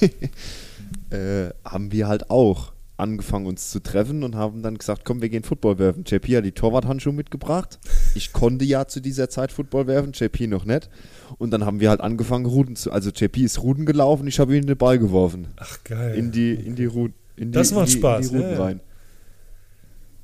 äh, 1.10 1.50
haben 1.64 1.92
wir 1.92 2.08
halt 2.08 2.30
auch 2.30 2.71
angefangen 2.96 3.46
uns 3.46 3.70
zu 3.70 3.80
treffen 3.80 4.22
und 4.22 4.36
haben 4.36 4.62
dann 4.62 4.78
gesagt, 4.78 5.04
komm, 5.04 5.22
wir 5.22 5.28
gehen 5.28 5.42
Football 5.42 5.78
werfen. 5.78 6.04
JP 6.06 6.36
hat 6.36 6.44
die 6.44 6.52
Torwarthandschuhe 6.52 7.12
mitgebracht. 7.12 7.78
Ich 8.14 8.32
konnte 8.32 8.64
ja 8.64 8.86
zu 8.86 9.00
dieser 9.00 9.28
Zeit 9.28 9.52
Football 9.52 9.86
werfen, 9.86 10.12
JP 10.12 10.46
noch 10.48 10.64
nicht. 10.64 10.90
Und 11.38 11.50
dann 11.50 11.64
haben 11.64 11.80
wir 11.80 11.90
halt 11.90 12.00
angefangen, 12.00 12.46
Ruden 12.46 12.76
zu. 12.76 12.92
Also 12.92 13.10
JP 13.10 13.42
ist 13.42 13.62
Ruden 13.62 13.86
gelaufen, 13.86 14.26
ich 14.26 14.38
habe 14.38 14.56
ihm 14.56 14.66
den 14.66 14.76
Ball 14.76 14.98
geworfen. 14.98 15.48
Ach 15.56 15.78
geil. 15.84 16.16
In 16.16 16.30
die, 16.30 16.52
in 16.52 16.76
die 16.76 16.84
Ruden. 16.84 17.14
In 17.36 17.50
die, 17.50 17.56
Das 17.56 17.72
macht 17.72 17.88
in 17.88 17.92
die, 17.94 17.98
Spaß, 17.98 18.26
In 18.26 18.32
die 18.32 18.36
Ruden 18.36 18.50
ja, 18.50 18.56
ja. 18.56 18.64
rein. 18.64 18.80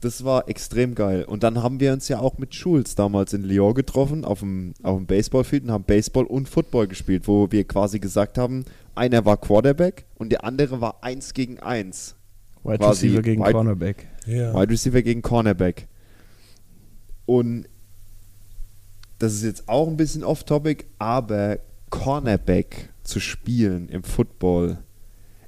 Das 0.01 0.23
war 0.23 0.49
extrem 0.49 0.95
geil. 0.95 1.25
Und 1.25 1.43
dann 1.43 1.61
haben 1.61 1.81
wir 1.81 1.93
uns 1.93 2.07
ja 2.07 2.21
auch 2.21 2.39
mit 2.39 2.55
Schulz 2.55 2.95
damals 2.95 3.33
in 3.33 3.43
Lyon 3.43 3.75
getroffen, 3.75 4.25
auf 4.25 4.41
dem, 4.41 4.75
auf 4.85 4.97
dem 4.97 5.07
Baseballfield 5.07 5.65
und 5.65 5.73
haben 5.73 5.85
Baseball 5.85 6.25
und 6.25 6.49
Football 6.49 6.87
gespielt, 6.87 7.27
wo 7.27 7.51
wir 7.51 7.65
quasi 7.65 7.99
gesagt 7.99 8.39
haben, 8.39 8.65
einer 8.95 9.25
war 9.25 9.37
Quarterback 9.39 10.05
und 10.15 10.31
der 10.31 10.45
andere 10.45 10.81
war 10.81 11.03
eins 11.03 11.35
gegen 11.35 11.59
eins. 11.59 12.15
Wide 12.69 12.79
Quasi 12.79 13.07
Receiver 13.07 13.23
gegen 13.23 13.43
wide- 13.43 13.53
Cornerback. 13.53 14.07
ja. 14.27 14.55
Wide 14.55 14.71
Receiver 14.73 15.03
gegen 15.03 15.23
Cornerback. 15.23 15.89
Und 17.27 17.67
das 19.19 19.35
ist 19.35 19.43
jetzt 19.45 19.69
auch 19.69 19.89
ein 19.89 19.97
bisschen 19.97 20.23
off-topic, 20.25 20.85
aber 20.99 21.59
Cornerback 21.91 22.91
zu 23.03 23.21
spielen 23.21 23.89
im 23.89 24.03
Football 24.03 24.79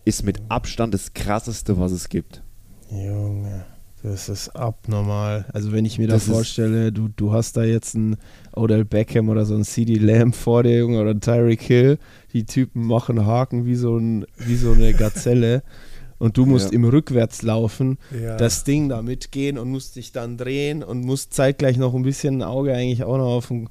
ist 0.04 0.24
mit 0.24 0.40
Abstand 0.48 0.94
das 0.94 1.14
krasseste, 1.14 1.78
was 1.78 1.92
es 1.92 2.08
gibt. 2.08 2.42
Junge, 2.90 3.64
das 4.02 4.28
ist 4.28 4.48
abnormal. 4.56 5.44
Also 5.52 5.70
wenn 5.72 5.84
ich 5.84 5.98
mir 5.98 6.08
da 6.08 6.14
Das 6.14 6.24
ist- 6.26 6.32
vorstelle, 6.32 6.90
du, 6.90 7.08
du 7.08 7.32
hast 7.32 7.56
da 7.56 7.62
jetzt 7.62 7.94
einen 7.94 8.16
Odell 8.56 8.84
Beckham 8.84 9.28
oder 9.28 9.44
so 9.44 9.54
einen 9.54 9.64
CD 9.64 9.94
Lamb 9.96 10.34
vor 10.34 10.62
dir, 10.64 10.78
Junge, 10.78 11.00
oder 11.00 11.10
einen 11.10 11.20
Tyreek 11.20 11.62
Hill, 11.62 11.98
die 12.32 12.44
Typen 12.44 12.86
machen 12.86 13.24
Haken 13.26 13.66
wie 13.66 13.76
so, 13.76 13.96
ein, 13.96 14.26
wie 14.38 14.56
so 14.56 14.72
eine 14.72 14.92
Gazelle 14.94 15.62
und 16.20 16.36
du 16.36 16.46
musst 16.46 16.66
Ja. 16.70 16.76
im 16.76 16.84
Rückwärts 16.84 17.42
laufen, 17.42 17.98
Ja. 18.16 18.36
das 18.36 18.62
Ding 18.62 18.88
da 18.88 19.02
mitgehen 19.02 19.58
und 19.58 19.68
musst 19.70 19.96
dich 19.96 20.12
dann 20.12 20.36
drehen 20.36 20.84
und 20.84 21.00
musst 21.04 21.34
zeitgleich 21.34 21.76
noch 21.76 21.94
ein 21.94 22.02
bisschen 22.02 22.36
ein 22.38 22.42
Auge 22.44 22.72
eigentlich 22.72 23.02
auch 23.02 23.18
noch 23.18 23.34
auf 23.34 23.48
den, 23.48 23.68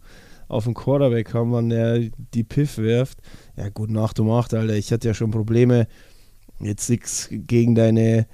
auf 0.50 0.66
den 0.66 0.74
Quarterback 0.74 1.34
haben, 1.34 1.54
wann 1.54 1.70
der 1.70 2.02
die 2.34 2.44
Piff 2.44 2.78
wirft. 2.78 3.20
Ja 3.56 3.70
gut, 3.70 3.90
nach 3.90 4.12
du 4.14 4.26
macht, 4.26 4.54
Alter. 4.54 4.74
Ich 4.76 4.92
hatte 4.92 5.08
ja 5.08 5.14
schon 5.14 5.32
Probleme, 5.32 5.88
jetzt 6.60 6.90
nichts 6.90 7.30
gegen 7.32 7.76
deine 7.76 8.26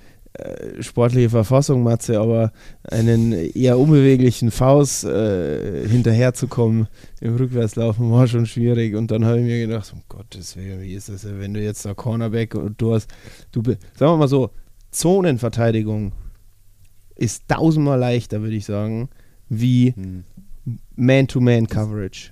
sportliche 0.82 1.30
Verfassung, 1.30 1.84
Matze, 1.84 2.20
aber 2.20 2.52
einen 2.84 3.32
eher 3.32 3.80
unbeweglichen 3.80 4.52
Faust 4.52 5.06
äh, 5.06 5.88
hinterherzukommen 5.88 6.88
im 7.22 7.36
Rückwärtslaufen 7.36 8.12
war 8.12 8.28
schon 8.28 8.46
schwierig. 8.46 8.96
Und 8.96 9.12
dann 9.12 9.26
habe 9.26 9.40
ich 9.40 9.46
mir 9.46 9.66
gedacht, 9.66 9.92
um 9.94 10.02
Gottes 10.10 10.56
Willen, 10.56 10.82
wie 10.82 10.94
ist 10.94 11.10
das, 11.10 11.22
denn, 11.22 11.40
wenn 11.40 11.54
du 11.54 11.62
jetzt 11.62 11.86
da 11.86 11.94
Cornerback 11.94 12.56
und 12.56 12.82
du 12.82 12.94
hast, 12.94 13.10
du, 13.52 13.62
sagen 13.64 13.78
wir 14.14 14.18
mal 14.18 14.28
so, 14.28 14.52
Zonenverteidigung 14.92 16.14
ist 17.16 17.48
tausendmal 17.48 18.00
leichter, 18.00 18.42
würde 18.42 18.56
ich 18.56 18.66
sagen, 18.66 19.10
wie 19.50 19.94
Hm. 19.96 20.24
Man-to-Man-Coverage. 20.96 22.32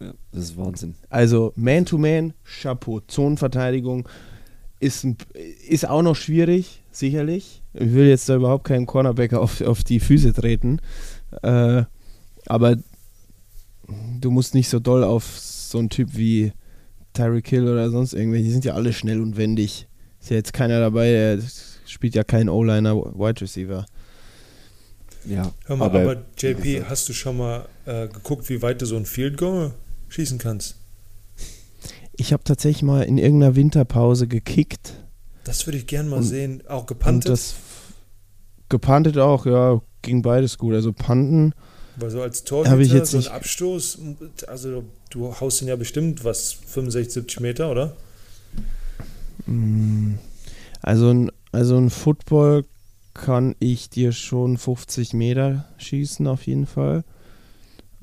Ja, 0.00 0.12
das 0.32 0.44
ist 0.44 0.56
Wahnsinn. 0.56 0.94
Also 1.08 1.52
Man-to-Man, 1.56 2.34
Chapeau. 2.44 3.00
Zonenverteidigung 3.00 4.08
ist, 4.80 5.04
ein, 5.04 5.16
ist 5.68 5.88
auch 5.88 6.02
noch 6.02 6.16
schwierig, 6.16 6.82
sicherlich. 6.98 7.62
Ich 7.74 7.92
will 7.92 8.06
jetzt 8.06 8.28
da 8.28 8.36
überhaupt 8.36 8.64
keinen 8.64 8.86
Cornerback 8.86 9.34
auf, 9.34 9.60
auf 9.60 9.84
die 9.84 10.00
Füße 10.00 10.32
treten. 10.32 10.80
Äh, 11.42 11.84
aber 12.46 12.76
du 14.20 14.30
musst 14.30 14.54
nicht 14.54 14.68
so 14.68 14.78
doll 14.78 15.04
auf 15.04 15.38
so 15.38 15.78
einen 15.78 15.90
Typ 15.90 16.10
wie 16.16 16.52
Tyreek 17.12 17.48
Hill 17.48 17.68
oder 17.68 17.90
sonst 17.90 18.12
irgendwelche. 18.12 18.44
Die 18.44 18.52
sind 18.52 18.64
ja 18.64 18.74
alle 18.74 18.92
schnell 18.92 19.20
und 19.20 19.36
wendig. 19.36 19.88
Ist 20.20 20.30
ja 20.30 20.36
jetzt 20.36 20.52
keiner 20.52 20.80
dabei, 20.80 21.10
der 21.10 21.38
spielt 21.86 22.14
ja 22.14 22.24
kein 22.24 22.48
O-Liner, 22.48 22.96
Wide 22.96 23.40
Receiver. 23.40 23.86
Ja, 25.24 25.52
Hör 25.64 25.76
mal, 25.76 25.86
aber, 25.86 26.24
JP, 26.38 26.84
hast 26.88 27.08
du 27.08 27.12
schon 27.12 27.38
mal 27.38 27.66
äh, 27.84 28.06
geguckt, 28.06 28.48
wie 28.48 28.62
weit 28.62 28.80
du 28.80 28.86
so 28.86 28.96
ein 28.96 29.06
Field 29.06 29.36
Goal 29.36 29.72
schießen 30.08 30.38
kannst? 30.38 30.76
Ich 32.16 32.32
habe 32.32 32.44
tatsächlich 32.44 32.82
mal 32.82 33.02
in 33.02 33.18
irgendeiner 33.18 33.56
Winterpause 33.56 34.28
gekickt. 34.28 34.94
Das 35.46 35.66
würde 35.66 35.78
ich 35.78 35.86
gern 35.86 36.08
mal 36.08 36.16
Und- 36.18 36.22
sehen. 36.24 36.62
Auch 36.68 36.80
Und 36.82 36.86
gepantet. 36.88 37.30
das 37.30 37.54
gepantet 38.68 39.16
auch, 39.18 39.46
ja, 39.46 39.80
ging 40.02 40.22
beides 40.22 40.58
gut. 40.58 40.74
Also 40.74 40.92
Panten, 40.92 41.52
weil 41.98 42.10
so 42.10 42.20
als 42.20 42.42
Torhüter, 42.44 42.78
ich 42.80 42.92
jetzt 42.92 43.12
so 43.12 43.18
ein 43.18 43.26
Abstoß, 43.28 43.98
also 44.48 44.82
du 45.10 45.40
haust 45.40 45.60
den 45.60 45.68
ja 45.68 45.76
bestimmt, 45.76 46.24
was, 46.24 46.52
65, 46.52 47.14
70 47.14 47.40
Meter, 47.40 47.70
oder? 47.70 47.96
mh, 49.46 50.18
also 50.82 51.10
ein, 51.10 51.30
also 51.52 51.76
ein 51.78 51.90
Football 51.90 52.64
kann 53.14 53.54
ich 53.60 53.88
dir 53.88 54.12
schon 54.12 54.58
50 54.58 55.14
Meter 55.14 55.64
schießen, 55.78 56.26
auf 56.26 56.46
jeden 56.46 56.66
Fall. 56.66 57.04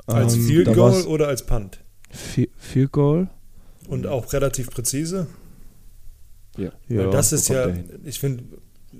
Als 0.07 0.35
Ähm, 0.35 0.47
Field 0.47 0.73
Goal 0.73 1.03
oder 1.03 1.27
als 1.27 1.45
Punt? 1.45 1.79
Fi- 2.09 2.49
Field 2.57 2.91
Goal. 2.91 3.27
Und 3.87 4.07
auch 4.07 4.31
relativ 4.33 4.69
präzise? 4.71 5.27
Ja. 6.58 6.72
Weil 6.89 7.10
das 7.10 7.34
ist 7.34 7.49
ja, 7.49 7.70
ich 8.04 8.20
finde, 8.20 8.43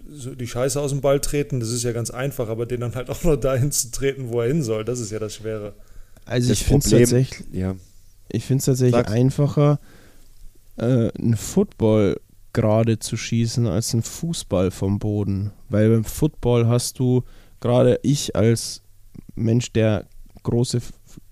so 0.10 0.34
die 0.36 0.48
Scheiße 0.48 0.80
aus 0.80 0.92
dem 0.92 1.02
Ball 1.02 1.20
treten, 1.20 1.60
das 1.60 1.70
ist 1.70 1.84
ja 1.84 1.92
ganz 1.92 2.10
einfach, 2.10 2.50
aber 2.50 2.66
den 2.66 2.82
dann 2.82 2.96
halt 2.96 3.10
auch 3.10 3.24
noch 3.24 3.36
dahin 3.36 3.72
zu 3.72 3.92
treten, 3.92 4.30
wo 4.30 4.42
er 4.42 4.48
hin 4.48 4.64
soll, 4.64 4.86
das 4.86 5.00
ist 5.00 5.12
ja 5.12 5.20
das 5.20 5.36
Schwere. 5.36 5.74
Also 6.26 6.50
Das 6.50 6.60
ich 6.60 6.66
finde 6.66 6.86
es 6.86 6.92
tatsächlich, 6.92 7.44
Ja, 7.52 7.76
ich 8.30 8.46
find's 8.46 8.66
tatsächlich 8.66 8.96
Sag's. 8.96 9.12
einfacher, 9.12 9.80
äh, 10.78 11.10
einen 11.12 11.38
Football 11.38 12.20
gerade 12.54 13.00
zu 13.00 13.18
schießen 13.18 13.68
als 13.68 13.94
einen 13.94 14.04
Fußball 14.04 14.72
vom 14.72 15.00
Boden. 15.00 15.52
Weil 15.70 15.90
beim 15.90 16.04
Football 16.04 16.68
hast 16.68 17.00
du, 17.00 17.24
gerade 17.60 18.00
ich 18.04 18.36
als 18.36 18.82
Mensch, 19.36 19.72
der 19.74 20.06
große 20.44 20.82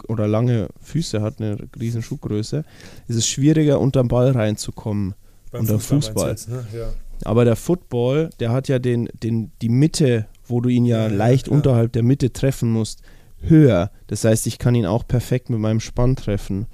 oder 0.07 0.27
lange 0.27 0.69
Füße 0.81 1.21
hat, 1.21 1.39
eine 1.39 1.57
riesen 1.79 2.01
Schuhgröße, 2.01 2.63
ist 3.07 3.15
es 3.15 3.27
schwieriger, 3.27 3.79
unter 3.79 4.03
den 4.03 4.07
Ball 4.07 4.31
reinzukommen. 4.31 5.13
Beim 5.51 5.61
Und 5.61 5.69
der 5.69 5.77
du 5.77 5.83
Fußball. 5.83 6.29
Jetzt, 6.31 6.49
ne? 6.49 6.65
ja. 6.73 6.93
Aber 7.23 7.45
der 7.45 7.55
Football, 7.55 8.29
der 8.39 8.51
hat 8.51 8.67
ja 8.67 8.79
den, 8.79 9.09
den, 9.21 9.51
die 9.61 9.69
Mitte, 9.69 10.27
wo 10.45 10.59
du 10.61 10.69
ihn 10.69 10.85
ja, 10.85 11.03
Ja, 11.03 11.07
ja, 11.09 11.15
leicht 11.15 11.45
klar. 11.45 11.57
unterhalb 11.57 11.91
der 11.93 12.03
Mitte 12.03 12.33
treffen 12.33 12.71
musst, 12.71 13.01
höher. 13.41 13.91
Das 14.07 14.23
heißt, 14.23 14.47
ich 14.47 14.57
kann 14.57 14.75
ihn 14.75 14.85
auch 14.85 15.07
perfekt 15.07 15.49
mit 15.49 15.59
meinem 15.59 15.79
Spann 15.79 16.15
treffen, 16.15 16.67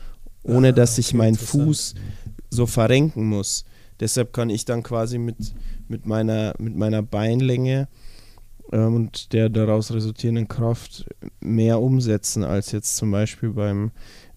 ohne 0.44 0.70
Ah, 0.70 0.72
dass 0.72 0.98
ich 0.98 1.10
okay, 1.10 1.18
meinen 1.18 1.34
interessant. 1.34 1.64
Fuß 1.66 1.96
so 2.50 2.66
verrenken 2.66 3.28
muss. 3.28 3.66
Deshalb 4.00 4.32
kann 4.32 4.50
ich 4.50 4.64
dann 4.64 4.84
quasi 4.84 5.18
mit, 5.18 5.36
mit, 5.88 6.06
meiner, 6.06 6.54
mit 6.60 6.76
meiner 6.76 7.02
Beinlänge 7.02 7.88
ähm, 8.72 8.96
und 8.96 9.34
der 9.34 9.50
daraus 9.50 9.92
resultierenden 9.92 10.48
Kraft 10.48 11.06
mehr 11.42 11.82
umsetzen 11.82 12.44
als 12.44 12.72
jetzt 12.72 12.96
zum 12.96 13.12
Beispiel 13.12 13.50
beim, 13.50 13.92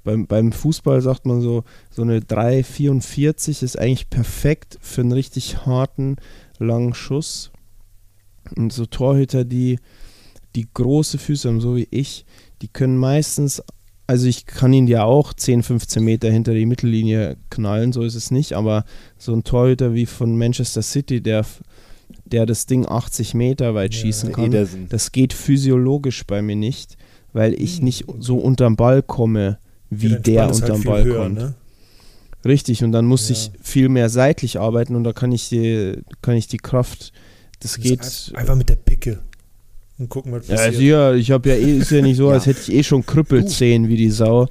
beim, 0.05 0.27
beim 0.27 0.53
Fußball 0.53 1.01
sagt 1.03 1.27
man 1.27 1.41
so, 1.41 1.65
so 1.91 2.03
eine 2.03 2.21
3,44 2.21 3.63
ist 3.63 3.79
eigentlich 3.79 4.11
perfekt 4.11 4.79
für 4.81 5.01
einen 5.03 5.13
richtig 5.13 5.67
harten, 5.67 6.17
langen 6.59 6.95
Schuss. 6.95 7.51
Und 8.57 8.73
so 8.73 8.87
Torhüter, 8.87 9.45
die, 9.45 9.79
die 10.57 10.67
große 10.73 11.19
Füße 11.19 11.49
haben, 11.49 11.61
so 11.61 11.77
wie 11.77 11.87
ich, 11.91 12.25
die 12.63 12.69
können 12.69 12.97
meistens, 12.97 13.63
also 14.07 14.27
ich 14.27 14.47
kann 14.47 14.73
ihn 14.73 14.87
ja 14.87 15.05
auch 15.05 15.33
10, 15.33 15.63
15 15.63 16.03
Meter 16.03 16.31
hinter 16.31 16.55
die 16.55 16.67
Mittellinie 16.67 17.37
knallen, 17.51 17.93
so 17.93 18.03
ist 18.03 18.15
es 18.17 18.31
nicht, 18.31 18.55
aber 18.55 18.85
so 19.19 19.33
ein 19.33 19.45
Torhüter 19.45 19.95
wie 19.95 20.07
von 20.07 20.37
Manchester 20.37 20.83
City, 20.83 21.21
der, 21.21 21.45
der 22.25 22.47
das 22.47 22.67
Ding 22.67 22.87
80 22.87 23.35
Meter 23.35 23.75
weit 23.75 23.95
Ja, 23.95 24.01
schießen 24.01 24.33
kann, 24.33 24.47
Ederson. 24.47 24.87
das 24.89 25.13
geht 25.13 25.33
physiologisch 25.33 26.27
bei 26.27 26.43
mir 26.43 26.57
nicht, 26.57 26.97
weil 27.33 27.55
ich 27.55 27.77
Hm. 27.79 27.85
nicht 27.85 28.05
so 28.19 28.39
unterm 28.39 28.75
Ball 28.77 29.03
komme, 29.03 29.59
wie 29.91 30.09
Ja, 30.13 30.19
der 30.19 30.43
halt 30.47 30.55
unterm 30.55 30.77
viel 30.83 30.91
Ball 30.91 31.05
höher, 31.05 31.23
kommt. 31.25 31.35
Ne? 31.37 31.55
Richtig, 32.45 32.83
und 32.85 32.93
dann 32.93 33.05
muss 33.07 33.29
Ja. 33.29 33.35
ich 33.35 33.51
viel 33.63 33.89
mehr 33.89 34.09
seitlich 34.09 34.59
arbeiten 34.59 34.97
und 34.97 35.05
da 35.05 35.13
kann 35.13 35.31
ich 35.33 35.49
die, 35.51 35.99
kann 36.23 36.37
ich 36.37 36.47
die 36.49 36.57
Kraft, 36.57 37.13
das 37.61 37.73
Das 37.73 37.81
geht. 37.81 38.33
einfach 38.35 38.55
mit 38.57 38.69
der 38.71 38.77
Picke 38.77 39.19
und 39.99 40.09
gucken, 40.09 40.33
was 40.33 40.47
Ja, 40.49 40.55
passiert. 40.57 40.75
also 40.75 40.81
ja, 40.83 41.15
ich 41.15 41.31
habe 41.31 41.49
ja 41.51 41.55
eh, 41.57 41.79
ist 41.79 41.91
ja 41.91 42.01
nicht 42.01 42.17
so, 42.17 42.29
Ja. 42.29 42.35
als 42.35 42.47
hätte 42.47 42.61
ich 42.63 42.73
eh 42.73 42.83
schon 42.83 43.05
Krüppelzehen 43.05 43.89
wie 43.89 43.97
die 43.97 44.11
Sau. 44.11 44.47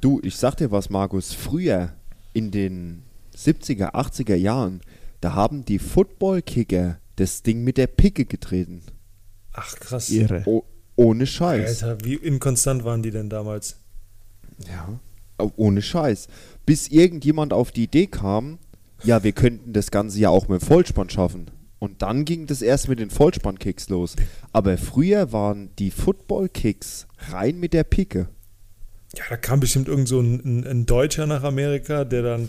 Du, 0.00 0.20
ich 0.24 0.34
sag 0.36 0.56
dir 0.56 0.70
was, 0.72 0.90
Markus. 0.90 1.32
Früher, 1.32 1.90
in 2.32 2.50
den 2.50 3.02
70er, 3.36 3.94
80er 3.94 4.34
Jahren, 4.34 4.80
da 5.20 5.34
haben 5.34 5.64
die 5.64 5.78
Football-Kicker 5.78 6.98
das 7.16 7.42
Ding 7.42 7.62
mit 7.62 7.76
der 7.76 7.86
Picke 7.86 8.24
getreten. 8.24 8.82
Ach 9.52 9.74
krass. 9.78 10.08
Irre. 10.10 10.42
Oh, 10.46 10.64
ohne 10.96 11.26
Scheiß. 11.26 11.82
Alter, 11.84 12.04
wie 12.04 12.14
inkonstant 12.14 12.82
waren 12.84 13.02
die 13.02 13.10
denn 13.10 13.28
damals? 13.28 13.76
Ja. 14.68 14.98
Oh, 15.38 15.50
Ohne 15.56 15.82
Scheiß. 15.82 16.28
Bis 16.66 16.88
irgendjemand 16.88 17.52
auf 17.52 17.72
die 17.72 17.84
Idee 17.84 18.06
kam, 18.06 18.58
ja, 19.02 19.22
wir 19.24 19.32
könnten 19.32 19.72
das 19.72 19.90
Ganze 19.90 20.18
ja 20.18 20.28
auch 20.28 20.48
mit 20.48 20.60
dem 20.60 20.66
Vollspann 20.66 21.08
schaffen. 21.08 21.50
Und 21.78 22.02
dann 22.02 22.26
ging 22.26 22.46
das 22.46 22.60
erst 22.60 22.88
mit 22.88 22.98
den 22.98 23.08
Vollspann-Kicks 23.08 23.88
los. 23.88 24.14
Aber 24.52 24.76
früher 24.76 25.32
waren 25.32 25.70
die 25.78 25.90
Football-Kicks 25.90 27.06
rein 27.30 27.58
mit 27.58 27.72
der 27.72 27.84
Picke. 27.84 28.28
Ja, 29.16 29.24
da 29.30 29.36
kam 29.36 29.60
bestimmt 29.60 29.88
irgend 29.88 30.06
so 30.06 30.20
ein, 30.20 30.40
ein, 30.44 30.66
ein 30.66 30.86
Deutscher 30.86 31.26
nach 31.26 31.42
Amerika, 31.42 32.04
der 32.04 32.22
dann 32.22 32.48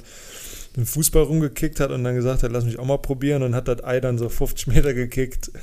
den 0.76 0.86
Fußball 0.86 1.24
rumgekickt 1.24 1.80
hat 1.80 1.92
und 1.92 2.04
dann 2.04 2.16
gesagt 2.16 2.44
hat, 2.44 2.52
lass 2.52 2.66
mich 2.66 2.80
auch 2.80 2.86
mal 2.86 2.98
probieren 2.98 3.44
und 3.44 3.56
hat 3.56 3.68
das 3.68 3.84
Ei 3.84 4.00
dann 4.00 4.18
so 4.18 4.30
50 4.30 4.68
Meter 4.68 4.94
gekickt. 4.94 5.52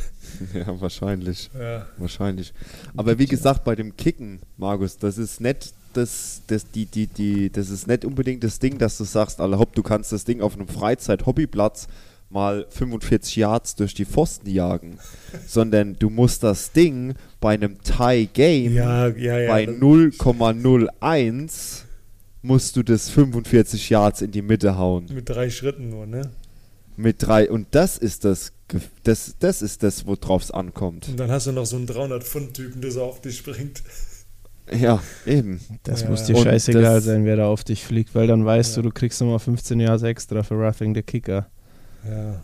Ja, 0.54 0.80
wahrscheinlich. 0.80 1.50
Ja. 1.58 1.86
Wahrscheinlich. 1.96 2.52
Aber 2.96 3.18
wie 3.18 3.26
gesagt, 3.26 3.64
bei 3.64 3.74
dem 3.74 3.96
Kicken, 3.96 4.40
Markus, 4.56 4.98
das 4.98 5.18
ist 5.18 5.40
nicht 5.40 5.72
das, 5.92 6.42
das, 6.46 6.70
die, 6.70 6.86
die, 6.86 7.06
die, 7.06 7.50
das 7.50 7.70
ist 7.70 7.86
nicht 7.86 8.04
unbedingt 8.04 8.44
das 8.44 8.58
Ding, 8.58 8.78
dass 8.78 8.98
du 8.98 9.04
sagst, 9.04 9.40
alle 9.40 9.58
hopp, 9.58 9.74
du 9.74 9.82
kannst 9.82 10.12
das 10.12 10.24
Ding 10.24 10.40
auf 10.40 10.54
einem 10.54 10.68
Freizeit-Hobbyplatz 10.68 11.88
mal 12.30 12.66
45 12.68 13.36
Yards 13.36 13.74
durch 13.76 13.94
die 13.94 14.04
Pfosten 14.04 14.50
jagen, 14.50 14.98
sondern 15.46 15.96
du 15.98 16.10
musst 16.10 16.42
das 16.42 16.72
Ding 16.72 17.14
bei 17.40 17.54
einem 17.54 17.78
Tie-Game 17.82 18.74
Ja, 18.74 19.08
ja, 19.08 19.38
ja. 19.38 19.48
bei 19.48 19.66
das- 19.66 19.76
0,01 19.76 21.82
musst 22.42 22.76
du 22.76 22.82
das 22.82 23.10
45 23.10 23.90
Yards 23.90 24.22
in 24.22 24.30
die 24.30 24.42
Mitte 24.42 24.78
hauen. 24.78 25.06
Mit 25.12 25.28
drei 25.28 25.50
Schritten 25.50 25.90
nur, 25.90 26.06
ne? 26.06 26.30
Mit 26.96 27.16
drei. 27.20 27.50
Und 27.50 27.68
das 27.72 27.98
ist 27.98 28.24
das, 28.24 28.52
das, 29.04 29.36
das 29.38 29.62
ist 29.62 29.82
das, 29.82 30.06
worauf 30.06 30.42
es 30.42 30.50
ankommt. 30.50 31.08
Und 31.08 31.18
dann 31.18 31.30
hast 31.30 31.46
du 31.46 31.52
noch 31.52 31.66
so 31.66 31.76
einen 31.76 31.86
300-Pfund-Typen, 31.86 32.80
der 32.80 32.90
so 32.90 33.02
auf 33.02 33.20
dich 33.20 33.36
springt. 33.38 33.82
Ja, 34.72 35.02
eben. 35.26 35.60
Das 35.82 36.02
Ja. 36.02 36.10
muss 36.10 36.24
dir 36.24 36.36
scheißegal 36.36 37.00
sein, 37.00 37.24
wer 37.24 37.36
da 37.36 37.46
auf 37.48 37.64
dich 37.64 37.84
fliegt, 37.86 38.14
weil 38.14 38.26
dann 38.26 38.44
weißt 38.44 38.76
Ja. 38.76 38.82
du, 38.82 38.88
du 38.88 38.94
kriegst 38.94 39.20
nochmal 39.20 39.38
15 39.38 39.80
Jahre 39.80 40.06
extra 40.08 40.42
für 40.42 40.54
Roughing 40.54 40.94
the 40.94 41.02
Kicker. 41.02 41.46
Ja. 42.08 42.40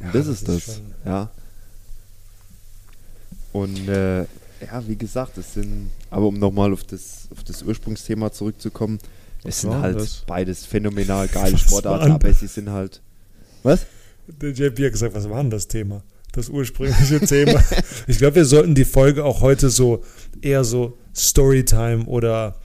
das 0.00 0.12
das 0.12 0.26
ist 0.26 0.28
ist 0.28 0.48
das. 0.48 0.76
schon- 0.76 0.94
ja. 1.04 1.30
Und 3.52 3.88
äh, 3.88 4.20
ja, 4.20 4.86
wie 4.86 4.96
gesagt, 4.96 5.36
es 5.38 5.54
sind, 5.54 5.90
aber 6.10 6.26
um 6.26 6.38
nochmal 6.38 6.72
auf 6.72 6.84
das, 6.84 7.28
auf 7.32 7.42
das 7.44 7.62
Ursprungsthema 7.62 8.30
zurückzukommen, 8.32 8.98
Was 9.42 9.54
es 9.56 9.60
sind 9.62 9.74
halt 9.74 9.96
das? 9.98 10.24
beides 10.26 10.64
phänomenal 10.66 11.26
geile 11.32 11.58
Sportarten, 11.58 12.12
aber 12.12 12.32
sie 12.32 12.46
sind 12.46 12.70
halt. 12.70 13.00
Was? 13.62 13.86
Der 14.28 14.50
JP 14.50 14.84
hat 14.86 14.92
gesagt, 14.92 15.14
was 15.14 15.28
war 15.28 15.40
denn 15.42 15.50
das 15.50 15.66
Thema? 15.66 16.02
Das 16.32 16.48
ursprüngliche 16.48 17.20
Thema. 17.26 17.62
Ich 18.06 18.18
glaube, 18.18 18.36
wir 18.36 18.44
sollten 18.44 18.74
die 18.74 18.84
Folge 18.84 19.24
auch 19.24 19.40
heute 19.40 19.68
so 19.70 20.02
eher 20.40 20.64
so 20.64 20.96
Storytime 21.14 22.04
oder 22.06 22.56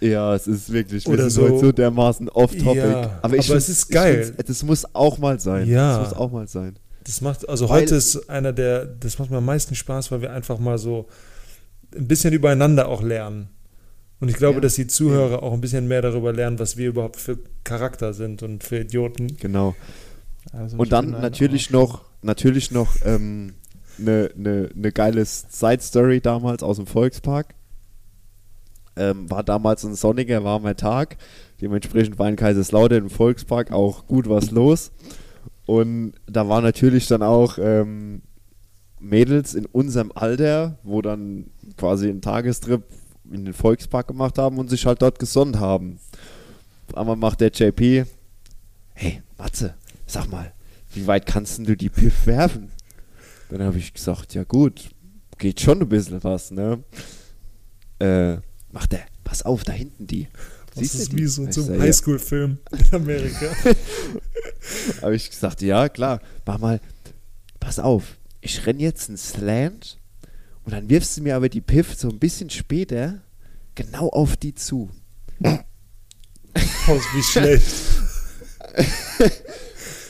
Ja, 0.00 0.34
es 0.34 0.46
ist 0.46 0.72
wirklich, 0.72 1.06
wir 1.06 1.14
Oder 1.14 1.30
sind 1.30 1.46
so- 1.46 1.48
heute 1.54 1.66
so 1.66 1.72
dermaßen 1.72 2.28
off-topic. 2.28 2.76
Ja, 2.76 3.18
aber 3.22 3.36
ich 3.36 3.48
aber 3.48 3.56
es 3.58 3.68
ist 3.68 3.88
geil. 3.90 4.34
Das 4.46 4.62
muss 4.62 4.94
auch 4.94 5.18
mal 5.18 5.40
sein. 5.40 5.66
Ja. 5.68 5.98
Das 5.98 6.08
muss 6.10 6.18
auch 6.18 6.30
mal 6.30 6.46
sein. 6.48 6.78
das 7.04 7.20
macht, 7.22 7.48
also 7.48 7.68
Weil- 7.68 7.82
heute 7.82 7.94
ist 7.96 8.28
einer 8.28 8.52
der, 8.52 8.84
das 8.84 9.18
macht 9.18 9.30
mir 9.30 9.38
am 9.38 9.46
meisten 9.46 9.74
Spaß, 9.74 10.10
weil 10.12 10.20
wir 10.20 10.32
einfach 10.32 10.58
mal 10.58 10.76
so 10.78 11.06
ein 11.96 12.06
bisschen 12.06 12.34
übereinander 12.34 12.88
auch 12.88 13.02
lernen. 13.02 13.48
Und 14.20 14.28
ich 14.28 14.36
glaube, 14.36 14.56
Ja. 14.56 14.60
dass 14.60 14.74
die 14.74 14.86
Zuhörer 14.86 15.42
auch 15.42 15.52
ein 15.54 15.60
bisschen 15.60 15.88
mehr 15.88 16.02
darüber 16.02 16.32
lernen, 16.32 16.58
was 16.58 16.76
wir 16.76 16.88
überhaupt 16.88 17.16
für 17.16 17.38
Charakter 17.64 18.12
sind 18.12 18.42
und 18.42 18.64
für 18.64 18.80
Idioten. 18.80 19.36
Genau. 19.38 19.74
Also 20.52 20.76
Und 20.76 20.92
dann 20.92 21.10
natürlich 21.12 21.70
noch, 21.70 22.04
natürlich 22.22 22.70
noch 22.70 22.96
ähm, 23.04 23.54
eine 23.98 24.30
ne, 24.34 24.70
ne 24.74 24.92
geile 24.92 25.24
Side-Story 25.24 26.20
damals 26.20 26.62
aus 26.62 26.76
dem 26.76 26.86
Volkspark. 26.86 27.54
Ähm, 28.96 29.30
war 29.30 29.44
damals 29.44 29.84
ein 29.84 29.94
sonniger, 29.94 30.42
warmer 30.42 30.74
Tag. 30.74 31.16
Dementsprechend 31.60 32.18
war 32.18 32.28
in 32.28 32.36
Kaiserslautern 32.36 33.04
im 33.04 33.10
Volkspark 33.10 33.72
auch 33.72 34.06
gut 34.06 34.28
was 34.28 34.50
los. 34.50 34.90
Und 35.66 36.14
da 36.26 36.48
war 36.48 36.62
natürlich 36.62 37.06
dann 37.06 37.22
auch 37.22 37.58
ähm, 37.58 38.22
Mädels 38.98 39.54
in 39.54 39.66
unserem 39.66 40.12
Alter, 40.14 40.78
wo 40.82 41.02
dann 41.02 41.50
quasi 41.76 42.08
einen 42.08 42.22
Tagestrip 42.22 42.82
in 43.30 43.44
den 43.44 43.54
Volkspark 43.54 44.08
gemacht 44.08 44.38
haben 44.38 44.58
und 44.58 44.70
sich 44.70 44.86
halt 44.86 45.02
dort 45.02 45.18
gesonnt 45.18 45.60
haben. 45.60 46.00
Einmal 46.94 47.16
macht 47.16 47.40
der 47.40 47.50
JP, 47.50 48.06
hey, 48.94 49.22
Matze, 49.36 49.74
sag 50.06 50.30
mal, 50.30 50.52
wie 50.92 51.06
weit 51.06 51.26
kannst 51.26 51.58
du 51.58 51.76
die 51.76 51.88
Piff 51.88 52.26
werfen? 52.26 52.70
Dann 53.50 53.62
habe 53.62 53.78
ich 53.78 53.92
gesagt, 53.94 54.34
ja 54.34 54.44
gut, 54.44 54.90
geht 55.38 55.60
schon 55.60 55.80
ein 55.80 55.88
bisschen 55.88 56.22
was, 56.22 56.50
ne? 56.50 56.82
Äh, 57.98 58.36
macht 58.72 58.92
er, 58.92 59.06
pass 59.24 59.42
auf, 59.42 59.64
da 59.64 59.72
hinten 59.72 60.06
die. 60.06 60.28
Das 60.74 60.94
ist 60.94 61.16
wie 61.16 61.26
so 61.26 61.44
Ich 61.44 61.50
zum 61.50 61.64
sag, 61.64 61.76
ja. 61.76 61.82
Highschool-Film 61.82 62.58
in 62.70 62.94
Amerika. 62.94 63.50
Habe 65.02 65.16
ich 65.16 65.30
gesagt, 65.30 65.62
ja 65.62 65.88
klar, 65.88 66.20
mach 66.46 66.58
mal, 66.58 66.80
pass 67.58 67.78
auf, 67.78 68.18
ich 68.40 68.66
renn 68.66 68.78
jetzt 68.78 69.08
einen 69.08 69.18
Slant 69.18 69.98
und 70.64 70.72
dann 70.72 70.88
wirfst 70.88 71.16
du 71.16 71.22
mir 71.22 71.34
aber 71.36 71.48
die 71.48 71.60
Piff 71.60 71.94
so 71.96 72.08
ein 72.08 72.18
bisschen 72.18 72.50
später 72.50 73.22
genau 73.74 74.08
auf 74.10 74.36
die 74.36 74.54
zu. 74.54 74.90
Aus 76.86 77.02
wie 77.14 77.22
schlecht. 77.22 77.74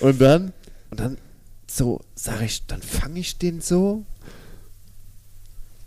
Und 0.01 0.21
dann, 0.21 0.53
und 0.91 1.01
dann 1.01 1.19
so, 1.71 2.01
sag 2.15 2.43
ich, 2.43 2.67
dann 2.67 2.83
fange 2.83 3.21
ich 3.21 3.39
den 3.39 3.61
so 3.61 4.05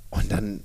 und 0.09 0.31
dann, 0.31 0.63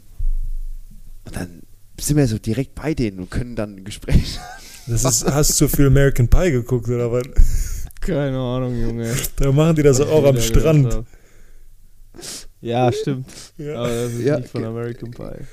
und 1.24 1.36
dann 1.36 1.62
sind 1.98 2.16
wir 2.16 2.26
so 2.26 2.38
direkt 2.38 2.74
bei 2.74 2.94
denen 2.94 3.20
und 3.20 3.30
können 3.30 3.56
dann 3.56 3.76
ein 3.76 3.84
Gespräch. 3.84 4.38
Das 4.88 5.02
ist, 5.04 5.26
hast 5.26 5.50
du 5.60 5.66
zu 5.66 5.68
viel 5.68 5.88
American 5.88 6.28
Pie 6.28 6.52
geguckt 6.52 6.88
oder 6.88 7.10
was? 7.10 7.24
Keine 8.00 8.38
Ahnung, 8.38 8.80
Junge. 8.80 9.12
Da 9.34 9.50
machen 9.50 9.74
die 9.74 9.82
das 9.82 10.00
auch 10.00 10.24
am 10.24 10.40
Strand. 10.40 10.94
hab. 10.94 11.06
Ja, 12.60 12.92
stimmt. 12.92 13.26
Ja. 13.58 13.78
Aber 13.80 13.88
das 13.88 14.12
ist 14.12 14.22
Ja, 14.22 14.38
nicht 14.38 14.48
von 14.48 14.64
American 14.64 15.10
Pie. 15.10 15.44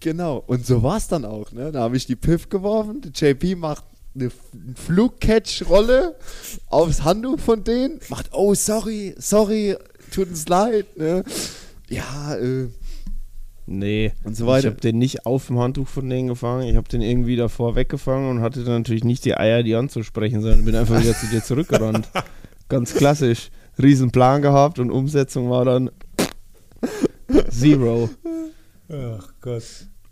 Genau, 0.00 0.42
und 0.46 0.64
so 0.64 0.82
war 0.82 0.96
es 0.96 1.06
dann 1.06 1.26
auch, 1.26 1.52
ne? 1.52 1.70
Da 1.70 1.80
habe 1.80 1.98
ich 1.98 2.06
die 2.06 2.16
Piff 2.16 2.48
geworfen, 2.48 3.02
der 3.02 3.12
JP 3.12 3.56
macht 3.56 3.84
eine 4.14 4.30
Flugcatch-Rolle 4.74 6.16
aufs 6.68 7.02
Handtuch 7.02 7.40
von 7.40 7.64
denen, 7.64 8.00
macht, 8.08 8.30
oh, 8.32 8.54
sorry, 8.54 9.14
sorry, 9.18 9.76
tut 10.12 10.28
uns 10.28 10.48
leid, 10.48 10.96
ne? 10.96 11.24
Ja, 11.88 12.34
äh, 12.36 12.68
Nee. 13.66 14.12
und 14.24 14.36
so 14.36 14.54
Ich 14.56 14.66
habe 14.66 14.80
den 14.80 14.98
nicht 14.98 15.24
auf 15.24 15.46
dem 15.46 15.58
Handtuch 15.58 15.88
von 15.88 16.08
denen 16.08 16.28
gefangen. 16.28 16.68
Ich 16.68 16.76
habe 16.76 16.88
den 16.88 17.00
irgendwie 17.00 17.36
davor 17.36 17.74
weggefangen 17.76 18.28
und 18.28 18.40
hatte 18.42 18.64
dann 18.64 18.78
natürlich 18.78 19.04
nicht 19.04 19.24
die 19.24 19.36
Eier, 19.36 19.62
die 19.62 19.74
anzusprechen, 19.74 20.42
sondern 20.42 20.64
bin 20.64 20.74
einfach 20.74 21.00
wieder 21.00 21.14
zu 21.14 21.26
dir 21.26 21.42
zurückgerannt. 21.42 22.08
Ganz 22.68 22.94
klassisch. 22.94 23.50
Riesen 23.80 24.10
Plan 24.10 24.42
gehabt 24.42 24.78
und 24.78 24.90
Umsetzung 24.90 25.48
war 25.48 25.64
dann 25.64 25.90
Zero. 27.50 28.10
Ach 28.90 29.32
Gott. 29.40 29.62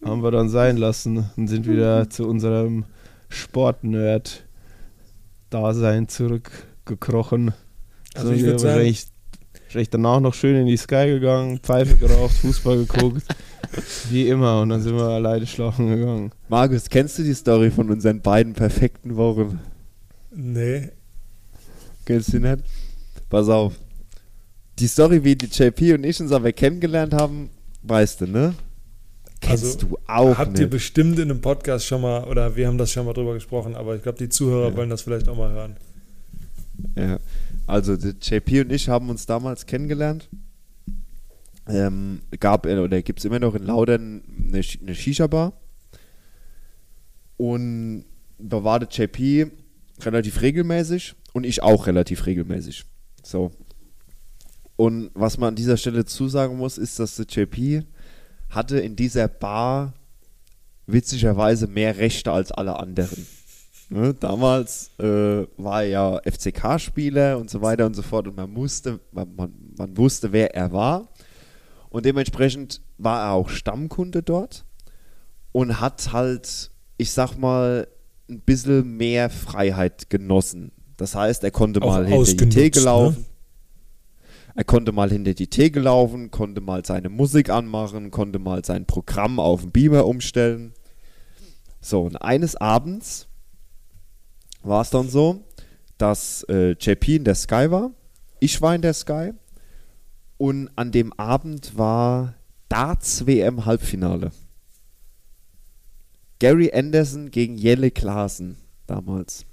Haben 0.04 0.22
wir 0.22 0.30
dann 0.30 0.48
sein 0.48 0.76
lassen 0.76 1.28
und 1.36 1.48
sind 1.48 1.66
wieder 1.66 2.08
zu 2.10 2.26
unserem 2.26 2.84
Sportnerd-Dasein 3.30 6.08
zurückgekrochen. 6.08 7.54
Also 8.14 8.32
ich 8.32 8.42
würde 8.42 8.58
sagen, 8.58 8.74
wahrscheinlich, 8.74 9.06
wahrscheinlich 9.64 9.90
danach 9.90 10.20
noch 10.20 10.34
schön 10.34 10.56
in 10.56 10.66
die 10.66 10.76
Sky 10.76 11.06
gegangen, 11.06 11.60
Pfeife 11.60 11.96
geraucht, 11.96 12.36
Fußball 12.36 12.84
geguckt. 12.84 13.22
Wie 14.10 14.28
immer. 14.28 14.60
Und 14.62 14.70
dann 14.70 14.82
sind 14.82 14.96
wir 14.96 15.04
alleine 15.04 15.46
schlafen 15.46 15.86
gegangen. 15.88 16.32
Markus, 16.48 16.90
kennst 16.90 17.18
du 17.18 17.22
die 17.22 17.34
Story 17.34 17.70
von 17.70 17.88
unseren 17.90 18.20
beiden 18.20 18.52
perfekten 18.52 19.14
Wochen? 19.16 19.60
nee. 20.30 20.90
Kennst 22.04 22.32
du 22.32 22.40
die 22.40 22.48
nicht? 22.48 22.64
Pass 23.28 23.48
auf. 23.48 23.74
Die 24.78 24.88
Story, 24.88 25.22
wie 25.22 25.36
die 25.36 25.46
JP 25.46 25.94
und 25.94 26.04
ich 26.04 26.20
uns 26.20 26.32
aber 26.32 26.50
kennengelernt 26.52 27.14
haben, 27.14 27.50
weißt 27.82 28.22
du, 28.22 28.26
ne? 28.26 28.54
Kennst 29.40 29.64
Also, 29.64 29.78
du 29.88 29.98
auch 30.06 30.36
Habt 30.38 30.58
ihr 30.58 30.64
nicht. 30.66 30.70
bestimmt 30.70 31.18
in 31.18 31.30
einem 31.30 31.40
Podcast 31.40 31.86
schon 31.86 32.02
mal, 32.02 32.24
oder 32.24 32.56
wir 32.56 32.66
haben 32.66 32.76
das 32.78 32.92
schon 32.92 33.06
mal 33.06 33.12
drüber 33.14 33.34
gesprochen, 33.34 33.74
aber 33.74 33.96
ich 33.96 34.02
glaube, 34.02 34.18
die 34.18 34.28
Zuhörer 34.28 34.70
Ja. 34.70 34.76
wollen 34.76 34.90
das 34.90 35.02
vielleicht 35.02 35.28
auch 35.28 35.36
mal 35.36 35.50
hören. 35.50 35.76
Ja. 36.96 37.18
Also, 37.66 37.94
JP 37.94 38.60
und 38.62 38.72
ich 38.72 38.88
haben 38.88 39.08
uns 39.10 39.26
damals 39.26 39.64
kennengelernt. 39.66 40.28
Ähm, 41.68 42.20
gab 42.40 42.66
äh, 42.66 42.76
oder 42.78 43.00
gibt 43.02 43.20
es 43.20 43.24
immer 43.24 43.38
noch 43.38 43.54
in 43.54 43.62
Laudern 43.64 44.22
eine, 44.48 44.62
eine 44.82 44.94
Shisha-Bar. 44.94 45.52
Und 47.36 48.04
da 48.38 48.64
war 48.64 48.80
der 48.80 48.88
JP 48.88 49.50
relativ 50.02 50.42
regelmäßig 50.42 51.14
und 51.32 51.44
ich 51.44 51.62
auch 51.62 51.86
relativ 51.86 52.26
regelmäßig. 52.26 52.84
So. 53.22 53.52
Und 54.76 55.10
was 55.14 55.38
man 55.38 55.48
an 55.50 55.54
dieser 55.56 55.76
Stelle 55.76 56.04
zusagen 56.04 56.56
muss, 56.56 56.78
ist, 56.78 56.98
dass 56.98 57.16
der 57.16 57.26
JP 57.26 57.84
hatte 58.50 58.78
in 58.78 58.96
dieser 58.96 59.28
Bar 59.28 59.94
witzigerweise 60.86 61.66
mehr 61.66 61.96
Rechte 61.96 62.32
als 62.32 62.52
alle 62.52 62.78
anderen. 62.78 63.26
Ne, 63.92 64.14
damals 64.14 64.90
äh, 64.98 65.46
war 65.56 65.82
er 65.82 65.88
ja 65.88 66.20
FCK-Spieler 66.24 67.38
und 67.38 67.50
so 67.50 67.60
weiter 67.60 67.86
und 67.86 67.94
so 67.94 68.02
fort 68.02 68.28
und 68.28 68.36
man 68.36 68.50
musste, 68.52 69.00
man, 69.10 69.34
man, 69.34 69.52
man 69.76 69.96
wusste, 69.96 70.32
wer 70.32 70.54
er 70.54 70.72
war. 70.72 71.08
Und 71.88 72.06
dementsprechend 72.06 72.82
war 72.98 73.26
er 73.26 73.32
auch 73.32 73.48
Stammkunde 73.48 74.22
dort 74.22 74.64
und 75.50 75.80
hat 75.80 76.12
halt, 76.12 76.70
ich 76.98 77.10
sag 77.10 77.36
mal, 77.36 77.88
ein 78.28 78.40
bisschen 78.40 78.96
mehr 78.96 79.28
Freiheit 79.28 80.08
genossen. 80.08 80.70
Das 80.96 81.16
heißt, 81.16 81.42
er 81.42 81.50
konnte 81.50 81.82
Auch 81.82 81.88
mal 81.88 82.06
hinter 82.06 82.44
die 82.44 82.48
Theke 82.48 82.80
ne? 82.84 83.16
Er 84.54 84.64
konnte 84.64 84.92
mal 84.92 85.10
hinter 85.10 85.34
die 85.34 85.48
Theke 85.48 85.80
laufen, 85.80 86.30
konnte 86.30 86.60
mal 86.60 86.84
seine 86.84 87.08
Musik 87.08 87.50
anmachen, 87.50 88.10
konnte 88.10 88.38
mal 88.38 88.64
sein 88.64 88.86
Programm 88.86 89.38
auf 89.38 89.62
den 89.62 89.70
Beamer 89.70 90.06
umstellen. 90.06 90.72
So, 91.80 92.02
und 92.02 92.16
eines 92.16 92.56
Abends 92.56 93.28
war 94.62 94.82
es 94.82 94.90
dann 94.90 95.08
so, 95.08 95.44
dass 95.98 96.44
äh, 96.48 96.72
JP 96.72 97.16
in 97.16 97.24
der 97.24 97.34
Sky 97.34 97.70
war, 97.70 97.92
ich 98.40 98.60
war 98.60 98.74
in 98.74 98.82
der 98.82 98.94
Sky 98.94 99.32
und 100.38 100.70
an 100.76 100.92
dem 100.92 101.12
Abend 101.14 101.76
war 101.76 102.34
Darts 102.68 103.26
WM 103.26 103.66
Halbfinale. 103.66 104.32
Gary 106.38 106.72
Anderson 106.72 107.30
gegen 107.30 107.58
Jelle 107.58 107.90
Klaassen 107.90 108.56
damals. 108.86 109.44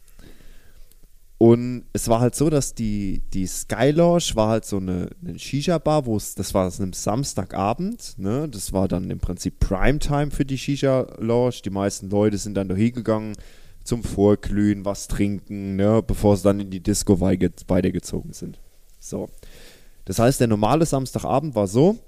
Und 1.39 1.85
es 1.93 2.07
war 2.07 2.19
halt 2.19 2.33
so, 2.33 2.49
dass 2.49 2.73
die, 2.73 3.21
die 3.31 3.45
Sky 3.45 3.91
Lounge 3.91 4.31
war 4.33 4.49
halt 4.49 4.65
so 4.65 4.77
eine, 4.77 5.09
eine 5.23 5.37
Shisha-Bar, 5.37 6.07
wo 6.07 6.17
es, 6.17 6.33
das 6.33 6.55
war 6.55 6.65
an 6.65 6.73
einem 6.79 6.93
Samstagabend, 6.93 8.15
ne? 8.17 8.49
Das 8.49 8.73
war 8.73 8.87
dann 8.87 9.11
im 9.11 9.19
Prinzip 9.19 9.59
Primetime 9.59 10.31
für 10.31 10.45
die 10.45 10.57
Shisha-Lounge. 10.57 11.61
Die 11.63 11.69
meisten 11.69 12.09
Leute 12.09 12.39
sind 12.39 12.55
dann 12.55 12.69
da 12.69 12.75
hingegangen 12.75 13.35
zum 13.83 14.03
Vorglühen, 14.03 14.83
was 14.83 15.07
trinken, 15.07 15.75
ne? 15.75 16.01
Bevor 16.05 16.37
sie 16.37 16.43
dann 16.43 16.59
in 16.59 16.71
die 16.71 16.81
Disco 16.81 17.19
weitergezogen 17.19 18.33
sind. 18.33 18.59
So. 18.99 19.29
Das 20.05 20.17
heißt, 20.17 20.39
der 20.39 20.47
normale 20.47 20.87
Samstagabend 20.87 21.53
war 21.53 21.67
so, 21.67 21.99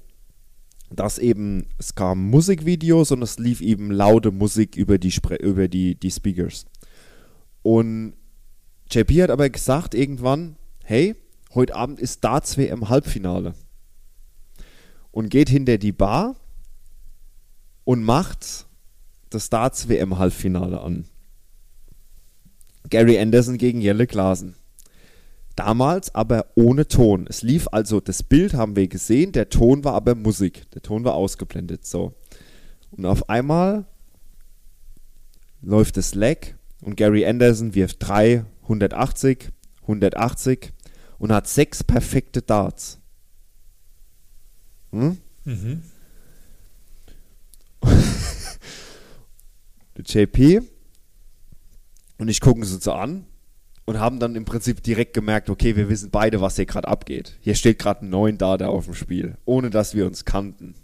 dass 0.89 1.19
eben, 1.19 1.67
es 1.77 1.93
kamen 1.93 2.29
Musikvideos 2.31 3.11
und 3.11 3.21
es 3.21 3.37
lief 3.37 3.61
eben 3.61 3.91
laute 3.91 4.31
Musik 4.31 4.75
über 4.75 4.97
die, 4.97 5.11
Spre 5.11 5.35
über 5.35 5.67
die, 5.67 5.93
die 5.93 6.09
Speakers. 6.09 6.65
Und 7.61 8.13
JP 8.91 9.23
hat 9.23 9.29
aber 9.29 9.49
gesagt 9.49 9.93
irgendwann, 9.93 10.55
hey, 10.83 11.15
heute 11.53 11.75
Abend 11.75 11.99
ist 11.99 12.23
Darts 12.23 12.57
WM 12.57 12.89
Halbfinale. 12.89 13.53
Und 15.11 15.29
geht 15.29 15.49
hinter 15.49 15.77
die 15.77 15.91
Bar 15.91 16.35
und 17.83 18.03
macht 18.03 18.65
das 19.29 19.49
Darts 19.49 19.89
WM 19.89 20.17
Halbfinale 20.17 20.81
an. 20.81 21.05
Gary 22.89 23.19
Anderson 23.19 23.57
gegen 23.57 23.81
Jelle 23.81 24.07
Klaasen. 24.07 24.55
Damals 25.55 26.15
aber 26.15 26.47
ohne 26.55 26.87
Ton. 26.87 27.27
Es 27.27 27.41
lief 27.41 27.67
also, 27.71 27.99
das 27.99 28.23
Bild 28.23 28.53
haben 28.53 28.75
wir 28.75 28.87
gesehen, 28.87 29.33
der 29.33 29.49
Ton 29.49 29.83
war 29.83 29.93
aber 29.93 30.15
Musik. 30.15 30.69
Der 30.71 30.81
Ton 30.81 31.03
war 31.03 31.13
ausgeblendet. 31.13 31.85
So. 31.85 32.13
Und 32.91 33.05
auf 33.05 33.29
einmal 33.29 33.85
läuft 35.61 35.97
das 35.97 36.15
Leg 36.15 36.55
und 36.81 36.95
Gary 36.95 37.25
Anderson 37.25 37.75
wirft 37.75 37.97
3, 37.99 38.45
180, 38.69 39.49
180 39.81 40.71
und 41.17 41.31
hat 41.31 41.47
sechs 41.47 41.83
perfekte 41.83 42.41
Darts. 42.43 42.99
Hm? 44.91 45.17
Mhm. 45.43 45.83
Der 49.97 50.05
JP 50.05 50.61
und 52.17 52.27
ich 52.27 52.41
gucken 52.41 52.63
sie 52.63 52.77
so 52.77 52.93
an 52.93 53.25
und 53.85 53.99
haben 53.99 54.19
dann 54.19 54.35
im 54.35 54.45
Prinzip 54.45 54.83
direkt 54.83 55.13
gemerkt, 55.13 55.49
okay, 55.49 55.75
wir 55.75 55.89
wissen 55.89 56.11
beide, 56.11 56.41
was 56.41 56.55
hier 56.57 56.67
gerade 56.67 56.87
abgeht. 56.87 57.37
Hier 57.41 57.55
steht 57.55 57.79
gerade 57.79 58.05
ein 58.05 58.09
neun 58.09 58.37
da 58.37 58.55
auf 58.55 58.85
dem 58.85 58.93
Spiel, 58.93 59.37
ohne 59.45 59.71
dass 59.71 59.95
wir 59.95 60.05
uns 60.05 60.25
kannten. 60.25 60.75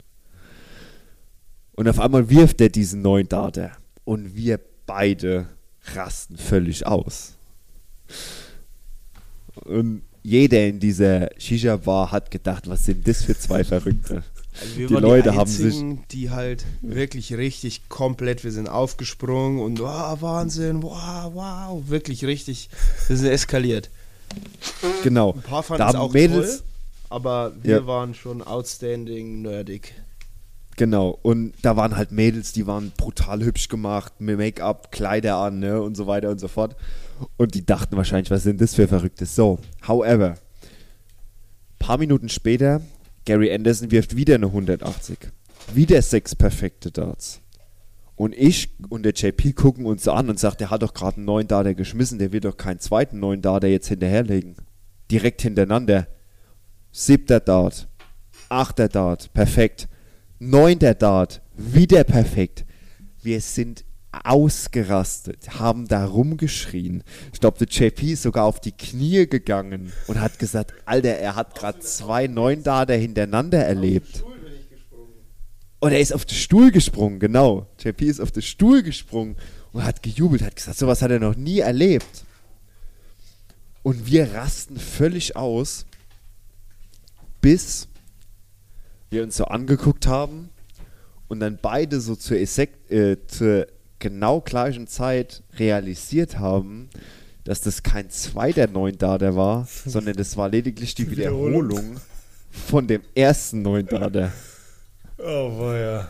Und 1.73 1.87
auf 1.87 1.99
einmal 1.99 2.29
wirft 2.29 2.61
er 2.61 2.69
diesen 2.69 3.01
neuen 3.01 3.29
Data 3.29 3.71
und 4.05 4.35
wir 4.35 4.59
beide 4.85 5.49
rasten 5.93 6.37
völlig 6.37 6.87
aus. 6.87 7.37
Und 9.63 10.01
jeder 10.23 10.65
in 10.65 10.79
dieser 10.79 11.29
Shisha-Bar 11.37 12.11
hat 12.11 12.31
gedacht, 12.31 12.67
was 12.67 12.85
sind 12.85 13.07
das 13.07 13.23
für 13.23 13.37
zwei 13.37 13.63
Verrückte? 13.63 14.23
Also 14.59 14.77
wir 14.77 14.87
Die 14.87 14.93
waren 14.93 15.03
Leute 15.03 15.31
die 15.31 15.37
haben 15.37 15.49
sich- 15.51 15.83
die 16.11 16.29
halt 16.29 16.65
wirklich 16.81 17.33
richtig 17.33 17.89
komplett, 17.89 18.43
wir 18.43 18.51
sind 18.51 18.69
aufgesprungen 18.69 19.59
und 19.61 19.79
wow, 19.79 20.21
Wahnsinn, 20.21 20.81
wow, 20.81 21.31
wow, 21.33 21.83
wirklich 21.89 22.23
richtig, 22.25 22.69
wir 23.07 23.17
sind 23.17 23.27
eskaliert. 23.29 23.89
Genau. 25.03 25.33
Ein 25.33 25.41
paar 25.41 25.61
fanden 25.63 25.79
Da 25.79 25.89
es 25.89 25.95
auch 25.95 26.13
Mädels, 26.13 26.57
toll, 26.59 26.65
aber 27.09 27.53
wir 27.61 27.75
Ja. 27.77 27.87
waren 27.87 28.15
schon 28.15 28.41
outstanding 28.41 29.41
nerdig. 29.41 29.93
Genau, 30.77 31.17
und 31.21 31.53
da 31.61 31.77
waren 31.77 31.95
halt 31.95 32.11
Mädels, 32.11 32.51
die 32.51 32.67
waren 32.67 32.91
brutal 32.97 33.43
hübsch 33.43 33.69
gemacht, 33.69 34.13
mit 34.19 34.37
Make-up, 34.37 34.91
Kleider 34.91 35.37
an, 35.37 35.59
ne, 35.59 35.81
und 35.81 35.95
so 35.95 36.05
weiter 36.05 36.29
und 36.29 36.39
so 36.39 36.49
fort. 36.49 36.75
Und 37.37 37.55
die 37.55 37.65
dachten 37.65 37.95
wahrscheinlich, 37.95 38.29
was 38.29 38.43
sind 38.43 38.59
das 38.59 38.75
für 38.75 38.87
Verrücktes? 38.87 39.35
So, 39.35 39.59
however, 39.87 40.35
paar 41.79 41.97
Minuten 41.97 42.27
später, 42.27 42.81
Gary 43.23 43.53
Anderson 43.53 43.91
wirft 43.91 44.17
wieder 44.17 44.35
eine 44.35 44.47
180. 44.47 45.17
Wieder 45.73 46.01
sechs 46.01 46.35
perfekte 46.35 46.91
Darts. 46.91 47.41
Und 48.15 48.33
ich 48.35 48.69
und 48.89 49.03
der 49.03 49.13
JP 49.13 49.53
gucken 49.53 49.85
uns 49.85 50.07
an 50.07 50.29
und 50.29 50.39
sagt, 50.39 50.61
der 50.61 50.69
hat 50.69 50.81
doch 50.81 50.93
gerade 50.93 51.17
einen 51.17 51.25
neuen 51.25 51.47
Data 51.47 51.73
geschmissen, 51.73 52.19
der 52.19 52.31
wird 52.31 52.45
doch 52.45 52.57
keinen 52.57 52.79
zweiten 52.79 53.19
neuen 53.19 53.41
Data 53.41 53.67
jetzt 53.67 53.87
hinterherlegen. 53.87 54.55
Direkt 55.11 55.41
hintereinander. 55.41 56.07
Siebter 56.91 57.41
Dart, 57.41 57.87
achter 58.47 58.87
Dart, 58.87 59.33
perfekt. 59.33 59.89
Neunter 60.39 60.93
Dart, 60.93 61.41
wieder 61.55 62.03
perfekt. 62.03 62.65
Wir 63.23 63.39
sind 63.39 63.85
ausgerastet, 64.11 65.59
haben 65.59 65.87
da 65.87 66.05
rumgeschrien. 66.05 67.03
Ich 67.33 67.39
glaube, 67.39 67.65
der 67.65 67.67
JP 67.67 68.13
ist 68.13 68.23
sogar 68.23 68.45
auf 68.45 68.59
die 68.59 68.73
Knie 68.73 69.27
gegangen 69.27 69.93
und 70.07 70.19
hat 70.19 70.37
gesagt, 70.37 70.73
Alter, 70.85 71.17
er 71.17 71.35
hat 71.35 71.55
gerade 71.55 71.79
zwei 71.79 72.27
neun 72.27 72.63
Darter 72.63 72.95
hintereinander 72.95 73.59
erlebt. 73.59 74.23
Und 75.79 75.91
er 75.91 75.99
ist 75.99 76.13
auf 76.13 76.25
den 76.25 76.35
Stuhl 76.35 76.71
gesprungen, 76.71 77.19
genau. 77.19 77.67
JP 77.79 78.05
ist 78.05 78.19
auf 78.19 78.31
den 78.31 78.41
Stuhl 78.41 78.83
gesprungen 78.83 79.37
und 79.71 79.83
hat 79.83 80.03
gejubelt, 80.03 80.41
hat 80.41 80.55
gesagt, 80.55 80.77
sowas 80.77 81.01
hat 81.01 81.11
er 81.11 81.19
noch 81.19 81.35
nie 81.35 81.59
erlebt. 81.59 82.25
Und 83.83 84.05
wir 84.05 84.33
rasten 84.33 84.77
völlig 84.77 85.35
aus, 85.35 85.85
bis 87.39 87.87
wir 89.15 89.23
uns 89.23 89.37
so 89.37 89.45
angeguckt 89.45 90.07
haben 90.07 90.49
und 91.29 91.39
dann 91.39 91.57
beide 91.61 92.01
so 92.01 92.15
zur, 92.15 92.37
Esek 92.37 92.91
äh, 92.91 93.15
zur 93.27 93.67
genau 93.97 94.41
gleichen 94.41 94.87
Zeit 94.87 95.41
realisiert 95.57 96.37
haben, 96.37 96.89
dass 97.45 97.61
das 97.61 97.81
kein 97.81 98.09
zweiter 98.09 98.67
neun 98.67 98.97
Darter 98.97 99.37
war, 99.37 99.65
sondern 99.85 100.15
das 100.15 100.35
war 100.35 100.49
lediglich 100.49 100.95
die 100.95 101.09
Wiederholung. 101.09 101.95
Von 102.51 102.87
dem 102.87 103.01
ersten 103.13 103.61
neun 103.61 103.85
Darter. 103.85 104.31
Oh, 105.17 105.59
war 105.59 105.77
ja. 105.77 106.09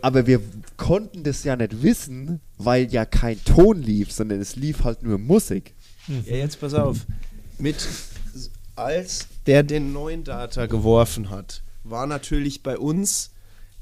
Aber 0.00 0.26
wir 0.26 0.40
konnten 0.76 1.22
das 1.22 1.44
ja 1.44 1.56
nicht 1.56 1.82
wissen, 1.82 2.40
weil 2.58 2.92
ja 2.92 3.04
kein 3.04 3.42
Ton 3.44 3.82
lief, 3.82 4.12
sondern 4.12 4.40
es 4.40 4.54
lief 4.56 4.84
halt 4.84 5.02
nur 5.02 5.18
Musik. 5.18 5.74
Ja, 6.26 6.36
jetzt 6.36 6.60
pass 6.60 6.74
auf. 6.74 6.98
Mit, 7.58 7.76
als 8.78 9.26
der 9.46 9.62
den 9.62 9.92
neuen 9.92 10.24
Data 10.24 10.66
geworfen 10.66 11.30
hat, 11.30 11.62
war 11.84 12.06
natürlich 12.06 12.62
bei 12.62 12.78
uns 12.78 13.30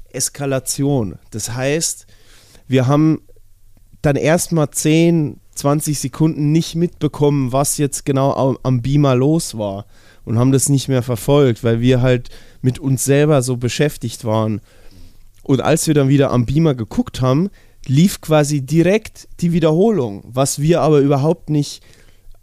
Eskalation. 0.09 1.19
Das 1.31 1.53
heißt, 1.53 2.07
wir 2.67 2.87
haben 2.87 3.21
dann 4.01 4.15
erstmal 4.15 4.71
10, 4.71 5.39
20 5.55 5.99
Sekunden 5.99 6.51
nicht 6.51 6.75
mitbekommen, 6.75 7.51
was 7.51 7.77
jetzt 7.77 8.05
genau 8.05 8.33
am, 8.33 8.57
am 8.63 8.81
Beamer 8.81 9.15
los 9.15 9.57
war. 9.57 9.85
Und 10.25 10.37
haben 10.37 10.51
das 10.51 10.67
nicht 10.67 10.89
mehr 10.89 11.03
verfolgt, 11.03 11.63
weil 11.63 11.79
wir 11.79 12.01
halt 12.01 12.29
mit 12.61 12.79
uns 12.79 13.05
selber 13.05 13.41
so 13.41 13.55
beschäftigt 13.55 14.25
waren. 14.25 14.59
Und 15.43 15.61
als 15.61 15.87
wir 15.87 15.93
dann 15.93 16.09
wieder 16.09 16.31
am 16.31 16.45
Beamer 16.45 16.75
geguckt 16.75 17.21
haben, 17.21 17.49
lief 17.85 18.19
quasi 18.19 18.61
direkt 18.61 19.29
die 19.39 19.53
Wiederholung, 19.53 20.23
was 20.27 20.59
wir 20.59 20.81
aber 20.81 20.99
überhaupt 20.99 21.49
nicht 21.49 21.81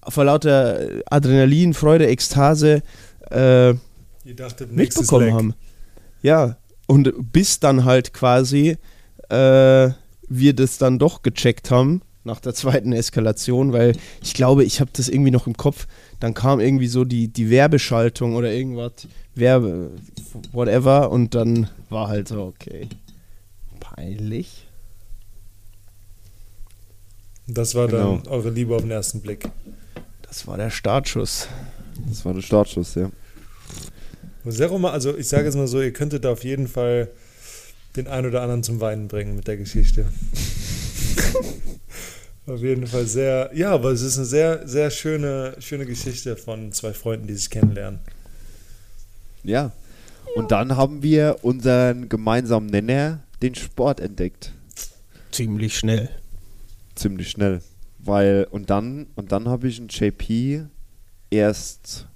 vor 0.09 0.25
lauter 0.25 0.89
Adrenalin, 1.07 1.75
Freude, 1.75 2.07
Ekstase 2.07 2.83
äh, 3.31 3.75
dachtet, 4.37 4.73
mitbekommen 4.73 5.33
haben. 5.33 5.55
Ja, 6.23 6.57
und 6.87 7.33
bis 7.33 7.61
dann 7.61 7.85
halt 7.85 8.13
quasi 8.13 8.77
äh, 9.29 9.91
wir 10.29 10.53
das 10.55 10.79
dann 10.79 10.99
doch 10.99 11.23
gecheckt 11.23 11.71
haben 11.71 12.03
nach 12.25 12.41
der 12.41 12.55
zweiten 12.55 12.93
Eskalation, 12.93 13.73
weil 13.73 13.97
ich 14.23 14.33
glaube, 14.35 14.65
ich 14.65 14.81
habe 14.81 14.91
das 14.95 15.09
irgendwie 15.09 15.31
noch 15.31 15.47
im 15.47 15.57
Kopf. 15.57 15.87
Dann 16.21 16.33
kam 16.33 16.61
irgendwie 16.61 16.87
so 16.87 17.05
die, 17.05 17.29
die 17.29 17.51
Werbeschaltung 17.51 18.35
oder 18.35 18.51
irgendwas, 18.53 18.93
Werbe, 19.35 19.91
whatever, 20.53 21.11
und 21.11 21.35
dann 21.35 21.69
war 21.91 22.09
halt 22.09 22.29
so, 22.29 22.43
okay, 22.45 22.89
peinlich. 23.81 24.67
Das 27.47 27.75
war 27.75 27.89
dann 27.89 28.23
Genau. 28.23 28.31
eure 28.31 28.51
Liebe 28.51 28.75
auf 28.75 28.83
den 28.83 28.91
ersten 28.91 29.21
Blick. 29.21 29.49
Das 30.35 30.49
war 30.49 30.57
der 30.57 30.71
Startschuss. 30.71 31.47
Das 32.09 32.25
war 32.25 32.35
der 32.35 32.43
Startschuss, 32.43 32.97
ja. 32.97 33.09
Sehr 34.45 34.67
rom- 34.67 34.85
also 34.85 35.17
ich 35.17 35.29
sage 35.29 35.45
jetzt 35.45 35.55
mal 35.55 35.69
so, 35.69 35.81
ihr 35.81 35.93
könntet 35.93 36.25
da 36.25 36.33
auf 36.33 36.43
jeden 36.43 36.67
Fall 36.67 37.09
den 37.95 38.09
einen 38.09 38.27
oder 38.27 38.43
anderen 38.43 38.65
zum 38.65 38.81
Weinen 38.81 39.07
bringen 39.07 39.37
mit 39.37 39.47
der 39.47 39.57
Geschichte. 39.57 40.07
auf 42.47 42.61
jeden 42.61 42.89
Fall 42.89 43.07
sehr, 43.07 43.53
ja, 43.55 43.71
aber 43.71 43.93
es 43.93 44.03
ist 44.03 44.17
eine 44.17 44.27
sehr, 44.27 44.67
sehr 44.67 44.91
schöne, 44.91 45.55
schöne 45.61 45.87
Geschichte 45.87 46.37
von 46.37 46.73
zwei 46.73 46.93
Freunden, 46.93 47.29
die 47.29 47.35
sich 47.35 47.49
kennenlernen. 47.49 48.01
Ja. 49.45 49.71
Und 50.35 50.51
dann 50.51 50.77
haben 50.77 51.05
wir 51.05 51.37
unseren 51.43 52.09
gemeinsamen 52.09 52.67
Nenner, 52.67 53.21
den 53.41 53.55
Sport, 53.55 54.01
entdeckt. 54.01 54.53
Ziemlich 55.31 55.79
schnell. 55.79 56.11
Ziemlich 56.97 57.31
schnell. 57.31 57.61
Weil, 58.05 58.47
und 58.51 58.71
dann, 58.71 59.07
und 59.15 59.33
dann 59.33 59.49
habe 59.49 59.69
ich 59.69 59.79
einen 59.79 59.89
JP 59.89 60.67
erst 61.31 62.07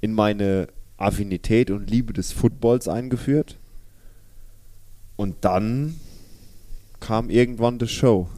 in 0.00 0.12
meine 0.12 0.68
Affinität 0.96 1.70
und 1.70 1.90
Liebe 1.90 2.12
des 2.12 2.32
Footballs 2.32 2.88
eingeführt. 2.88 3.58
Und 5.16 5.36
dann 5.42 5.94
kam 7.00 7.30
irgendwann 7.30 7.78
die 7.78 7.88
Show. 7.88 8.28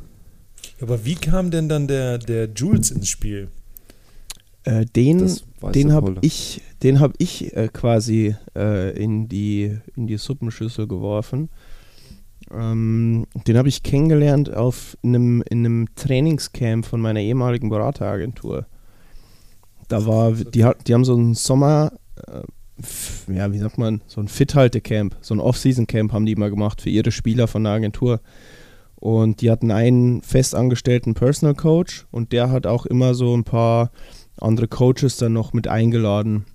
Aber 0.80 1.04
wie 1.04 1.14
kam 1.14 1.50
denn 1.50 1.68
dann 1.68 1.88
der, 1.88 2.18
der 2.18 2.48
Jules 2.54 2.90
ins 2.90 3.08
Spiel? 3.08 3.48
Äh, 4.64 4.84
den 4.84 5.34
den 5.74 5.92
habe 5.92 6.16
ich, 6.20 6.60
den 6.82 7.00
hab 7.00 7.14
ich 7.18 7.56
äh, 7.56 7.68
quasi 7.72 8.36
äh, 8.54 8.90
in, 9.02 9.28
die, 9.28 9.78
in 9.96 10.06
die 10.06 10.18
Suppenschüssel 10.18 10.86
geworfen. 10.86 11.48
Ähm, 12.52 13.26
den 13.46 13.58
habe 13.58 13.68
ich 13.68 13.82
kennengelernt 13.82 14.54
auf 14.54 14.96
einem, 15.02 15.42
in 15.48 15.64
einem 15.64 15.94
Trainingscamp 15.94 16.86
von 16.86 17.00
meiner 17.00 17.20
ehemaligen 17.20 17.68
Berateragentur. 17.68 18.66
Da 19.88 20.06
war, 20.06 20.32
die, 20.32 20.66
die 20.86 20.94
haben 20.94 21.04
so 21.04 21.14
einen 21.14 21.34
Sommer, 21.34 21.92
äh, 22.26 23.32
ja, 23.34 23.52
wie 23.52 23.58
sagt 23.58 23.78
man, 23.78 24.02
so 24.06 24.20
ein 24.20 24.28
Fit-Halte-Camp, 24.28 25.16
so 25.20 25.34
ein 25.34 25.40
Off-Season-Camp 25.40 26.12
haben 26.12 26.26
die 26.26 26.36
mal 26.36 26.50
gemacht 26.50 26.80
für 26.80 26.90
ihre 26.90 27.10
Spieler 27.10 27.48
von 27.48 27.64
der 27.64 27.72
Agentur. 27.74 28.20
Und 28.96 29.40
die 29.42 29.50
hatten 29.50 29.70
einen 29.70 30.22
festangestellten 30.22 31.14
Personal 31.14 31.54
Coach 31.54 32.06
und 32.10 32.32
der 32.32 32.50
hat 32.50 32.66
auch 32.66 32.84
immer 32.84 33.14
so 33.14 33.36
ein 33.36 33.44
paar 33.44 33.92
andere 34.40 34.68
Coaches 34.68 35.16
dann 35.16 35.32
noch 35.32 35.52
mit 35.52 35.68
eingeladen. 35.68 36.46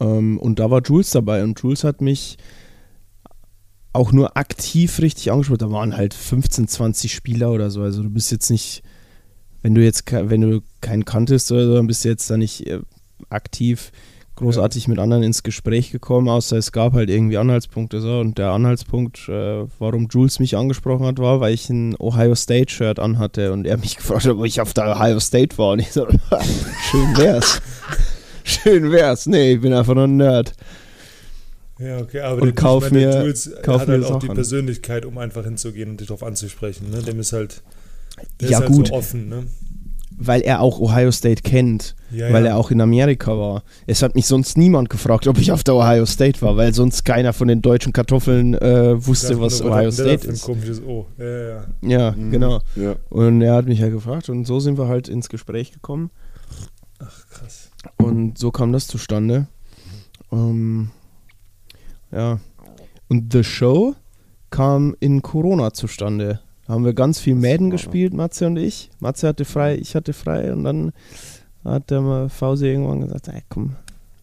Ähm, 0.00 0.38
und 0.38 0.58
da 0.58 0.70
war 0.70 0.82
Jules 0.82 1.10
dabei 1.10 1.42
und 1.44 1.60
Jules 1.60 1.84
hat 1.84 2.00
mich 2.00 2.36
auch 3.96 4.12
nur 4.12 4.36
aktiv 4.36 5.00
richtig 5.00 5.32
angesprochen. 5.32 5.58
Da 5.58 5.70
waren 5.70 5.96
halt 5.96 6.14
15, 6.14 6.68
20 6.68 7.14
Spieler 7.14 7.50
oder 7.50 7.70
so. 7.70 7.82
Also 7.82 8.02
du 8.02 8.10
bist 8.10 8.30
jetzt 8.30 8.50
nicht, 8.50 8.82
wenn 9.62 9.74
du 9.74 9.82
jetzt 9.82 10.04
wenn 10.10 10.40
du 10.40 10.62
keinen 10.80 11.04
kanntest 11.04 11.50
oder 11.50 11.66
so, 11.66 11.74
dann 11.74 11.86
bist 11.86 12.04
du 12.04 12.08
jetzt 12.08 12.30
da 12.30 12.36
nicht 12.36 12.66
äh, 12.66 12.80
aktiv 13.30 13.90
großartig 14.36 14.86
mit 14.86 14.98
anderen 14.98 15.22
ins 15.22 15.42
Gespräch 15.42 15.90
gekommen, 15.90 16.28
außer 16.28 16.56
es 16.58 16.70
gab 16.70 16.92
halt 16.92 17.08
irgendwie 17.10 17.38
Anhaltspunkte. 17.38 18.00
So. 18.00 18.20
Und 18.20 18.38
der 18.38 18.50
Anhaltspunkt, 18.50 19.28
äh, 19.28 19.64
warum 19.78 20.08
Jules 20.10 20.38
mich 20.38 20.56
angesprochen 20.56 21.06
hat, 21.06 21.18
war, 21.18 21.40
weil 21.40 21.54
ich 21.54 21.68
ein 21.70 21.96
Ohio 21.98 22.34
State-Shirt 22.34 22.98
anhatte 22.98 23.52
und 23.52 23.66
er 23.66 23.78
mich 23.78 23.96
gefragt 23.96 24.26
hat, 24.26 24.32
ob 24.32 24.44
ich 24.44 24.60
auf 24.60 24.74
der 24.74 24.94
Ohio 24.94 25.18
State 25.18 25.58
war. 25.58 25.72
Und 25.72 25.80
ich 25.80 25.92
so, 25.92 26.06
schön 26.90 27.16
wär's. 27.16 27.60
schön 28.44 28.92
wär's. 28.92 29.26
Nee, 29.26 29.54
ich 29.54 29.60
bin 29.62 29.72
einfach 29.72 29.94
nur 29.94 30.04
ein 30.04 30.18
Nerd. 30.18 30.52
Ja, 31.78 31.98
okay, 31.98 32.20
aber 32.20 32.40
Und 32.42 32.46
der- 32.46 32.54
kauf 32.54 32.90
meine, 32.90 33.06
mir- 33.06 33.20
Jules 33.22 33.50
kauf 33.62 33.80
hat 33.82 33.88
mir 33.88 33.94
halt 33.94 34.04
auch 34.06 34.18
die. 34.18 34.28
Persönlichkeit, 34.28 35.04
um 35.04 35.18
einfach 35.18 35.44
hinzugehen 35.44 35.90
und 35.90 36.00
dich 36.00 36.08
darauf 36.08 36.22
anzusprechen. 36.22 36.90
Ne? 36.90 37.02
Dem 37.02 37.20
ist 37.20 37.32
halt, 37.32 37.62
der 38.40 38.50
Ja, 38.50 38.58
ist 38.58 38.64
halt 38.64 38.72
gut. 38.72 38.86
so 38.88 38.94
offen. 38.94 39.28
Ne? 39.28 39.44
weil 40.18 40.40
er 40.40 40.62
auch 40.62 40.80
Ohio 40.80 41.12
State 41.12 41.42
kennt, 41.42 41.94
Ja, 42.10 42.32
weil 42.32 42.44
ja. 42.46 42.52
er 42.52 42.56
auch 42.56 42.70
in 42.70 42.80
Amerika 42.80 43.32
war. 43.36 43.62
Es 43.86 44.02
hat 44.02 44.14
mich 44.14 44.24
sonst 44.24 44.56
niemand 44.56 44.88
gefragt, 44.88 45.26
ob 45.26 45.36
ich 45.36 45.52
auf 45.52 45.62
der 45.62 45.74
Ohio 45.74 46.06
State 46.06 46.40
war, 46.40 46.56
weil 46.56 46.72
sonst 46.72 47.04
keiner 47.04 47.34
von 47.34 47.48
den 47.48 47.60
deutschen 47.60 47.92
Kartoffeln 47.92 48.54
äh, 48.54 49.06
wusste, 49.06 49.34
Dachte 49.34 49.40
was 49.42 49.60
Ohio 49.60 49.90
State 49.90 50.26
ist. 50.26 50.44
Komisches 50.44 50.80
O. 50.82 51.04
Ja, 51.18 51.24
ja, 51.26 51.46
ja. 51.48 51.64
Ja, 51.82 52.10
genau. 52.12 52.60
Ja. 52.76 52.96
Und 53.10 53.42
er 53.42 53.52
hat 53.56 53.66
mich 53.66 53.78
ja 53.80 53.90
gefragt 53.90 54.30
und 54.30 54.46
so 54.46 54.58
sind 54.58 54.78
wir 54.78 54.88
halt 54.88 55.08
ins 55.10 55.28
Gespräch 55.28 55.72
gekommen. 55.72 56.10
Ach, 56.98 57.28
krass. 57.28 57.70
Und 57.98 58.38
so 58.38 58.50
kam 58.50 58.72
das 58.72 58.86
zustande. 58.86 59.48
Ähm, 60.32 60.92
ja. 62.12 62.38
Und 63.08 63.32
The 63.32 63.44
Show 63.44 63.94
kam 64.50 64.96
in 65.00 65.22
Corona 65.22 65.72
zustande. 65.72 66.40
Da 66.66 66.74
haben 66.74 66.84
wir 66.84 66.94
ganz 66.94 67.20
viel 67.20 67.34
Mäden 67.34 67.70
gespielt, 67.70 68.12
Matze 68.12 68.46
und 68.46 68.56
ich. 68.56 68.90
Matze 68.98 69.28
hatte 69.28 69.44
frei, 69.44 69.76
ich 69.76 69.94
hatte 69.94 70.12
frei 70.12 70.52
und 70.52 70.64
dann 70.64 70.92
hat 71.64 71.90
der 71.90 72.00
mal 72.00 72.28
Fause 72.28 72.68
irgendwann 72.68 73.02
gesagt, 73.02 73.28
ey, 73.28 73.42
komm, 73.48 73.76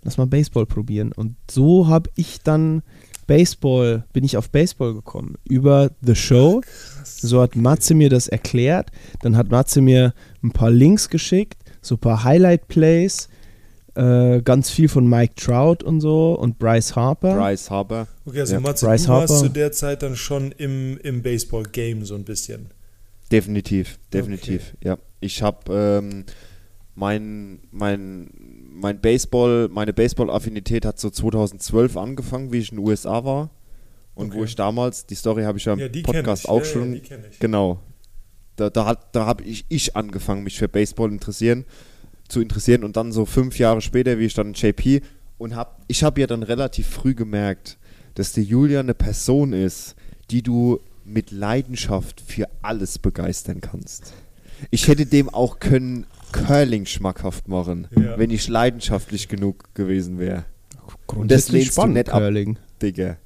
lass 0.04 0.18
mal 0.18 0.28
Baseball 0.28 0.66
probieren. 0.66 1.12
Und 1.14 1.36
so 1.50 1.88
habe 1.88 2.10
ich 2.16 2.42
dann 2.42 2.84
Baseball, 3.28 4.04
bin 4.12 4.24
ich 4.24 4.38
auf 4.38 4.50
Baseball 4.50 4.94
gekommen. 4.94 5.36
Über 5.48 5.92
The 6.02 6.16
Show. 6.16 6.62
So 7.04 7.42
hat 7.42 7.56
Matze 7.56 7.96
mir 7.96 8.10
das 8.10 8.28
erklärt. 8.28 8.92
Dann 9.22 9.38
hat 9.38 9.50
Matze 9.50 9.82
mir 9.82 10.14
ein 10.44 10.52
paar 10.52 10.72
Links 10.72 11.10
geschickt, 11.10 11.64
so 11.82 11.96
ein 11.96 12.00
paar 12.00 12.24
Highlight-Plays, 12.24 13.30
äh, 13.96 14.42
ganz 14.42 14.70
viel 14.72 14.90
von 14.90 15.08
Mike 15.08 15.36
Trout 15.36 15.84
und 15.84 16.02
so 16.02 16.34
und 16.34 16.58
Bryce 16.60 16.96
Harper. 16.96 17.36
Bryce 17.36 17.70
Harper. 17.70 18.08
Okay, 18.26 18.40
also 18.40 18.54
Ja. 18.56 18.60
Matze, 18.60 18.86
Bryce 18.88 19.04
du 19.04 19.10
warst 19.10 19.34
Harper. 19.34 19.44
zu 19.48 19.50
der 19.50 19.72
Zeit 19.72 20.02
dann 20.04 20.16
schon 20.16 20.52
im, 20.54 20.98
im 21.04 21.22
Baseball-Game 21.22 22.04
so 22.06 22.16
ein 22.16 22.24
bisschen. 22.24 22.68
Definitiv, 23.32 24.00
definitiv. 24.12 24.74
Ja, 24.84 24.98
ich 25.20 25.42
habe 25.42 25.60
ähm, 26.04 26.26
mein, 26.96 27.60
mein, 27.72 28.30
mein 28.72 29.00
Baseball, 29.02 29.70
meine 29.72 29.94
Baseball-Affinität 29.94 30.86
hat 30.86 31.00
so 31.00 31.10
2012 31.10 31.98
angefangen, 31.98 32.52
wie 32.52 32.60
ich 32.60 32.72
in 32.72 32.78
den 32.78 32.86
USA 32.88 33.24
war. 33.24 33.50
Und 34.16 34.34
wo 34.34 34.38
Okay. 34.38 34.46
ich 34.46 34.56
damals, 34.56 35.08
die 35.08 35.16
Story 35.16 35.44
habe 35.44 35.58
ich 35.58 35.66
ja 35.66 35.74
im 35.74 35.80
Ja, 35.80 35.88
Podcast 36.04 36.44
ich. 36.44 36.50
auch 36.50 36.60
Ja, 36.60 36.66
ja, 36.66 36.72
schon. 36.72 36.94
ich. 36.94 37.40
Genau. 37.40 37.80
Da, 38.56 38.70
da, 38.70 38.86
hat- 38.86 39.16
da 39.16 39.26
habe 39.26 39.44
ich, 39.44 39.66
ich 39.70 39.96
angefangen, 39.96 40.44
mich 40.44 40.60
für 40.60 40.68
Baseball 40.68 41.12
interessieren, 41.12 41.66
zu 42.28 42.42
interessieren. 42.42 42.84
Und 42.84 42.98
dann 42.98 43.12
so 43.12 43.26
fünf 43.26 43.60
Jahre 43.60 43.82
später, 43.82 44.20
wie 44.20 44.26
ich 44.26 44.34
dann 44.34 44.48
in 44.48 44.54
JP. 44.54 45.02
Und 45.38 45.56
hab, 45.56 45.84
ich 45.88 46.04
habe 46.04 46.22
ja 46.22 46.28
dann 46.28 46.44
relativ 46.44 46.88
früh 46.88 47.14
gemerkt, 47.16 47.78
dass 48.16 48.34
der 48.34 48.44
Julian 48.44 48.86
eine 48.86 48.94
Person 48.94 49.54
ist, 49.54 49.96
die 50.32 50.42
du 50.42 50.80
mit 51.06 51.32
Leidenschaft 51.32 52.22
für 52.22 52.48
alles 52.62 52.98
begeistern 53.00 53.60
kannst. 53.60 54.14
Ich 54.72 54.88
hätte 54.88 55.06
dem 55.06 55.28
auch 55.30 55.60
können 55.60 56.06
Curling 56.32 56.86
schmackhaft 56.86 57.48
machen, 57.48 57.88
Ja. 57.96 58.18
wenn 58.18 58.30
ich 58.30 58.48
leidenschaftlich 58.48 59.28
genug 59.28 59.74
gewesen 59.76 60.18
wäre. 60.20 60.46
Grundsätzlich 61.08 61.64
lehnst 61.64 61.70
du 61.78 61.82
spannend, 61.82 61.96
nicht 61.96 62.10
ab. 62.10 62.20
Curling. 62.22 62.58
Digga. 62.82 63.18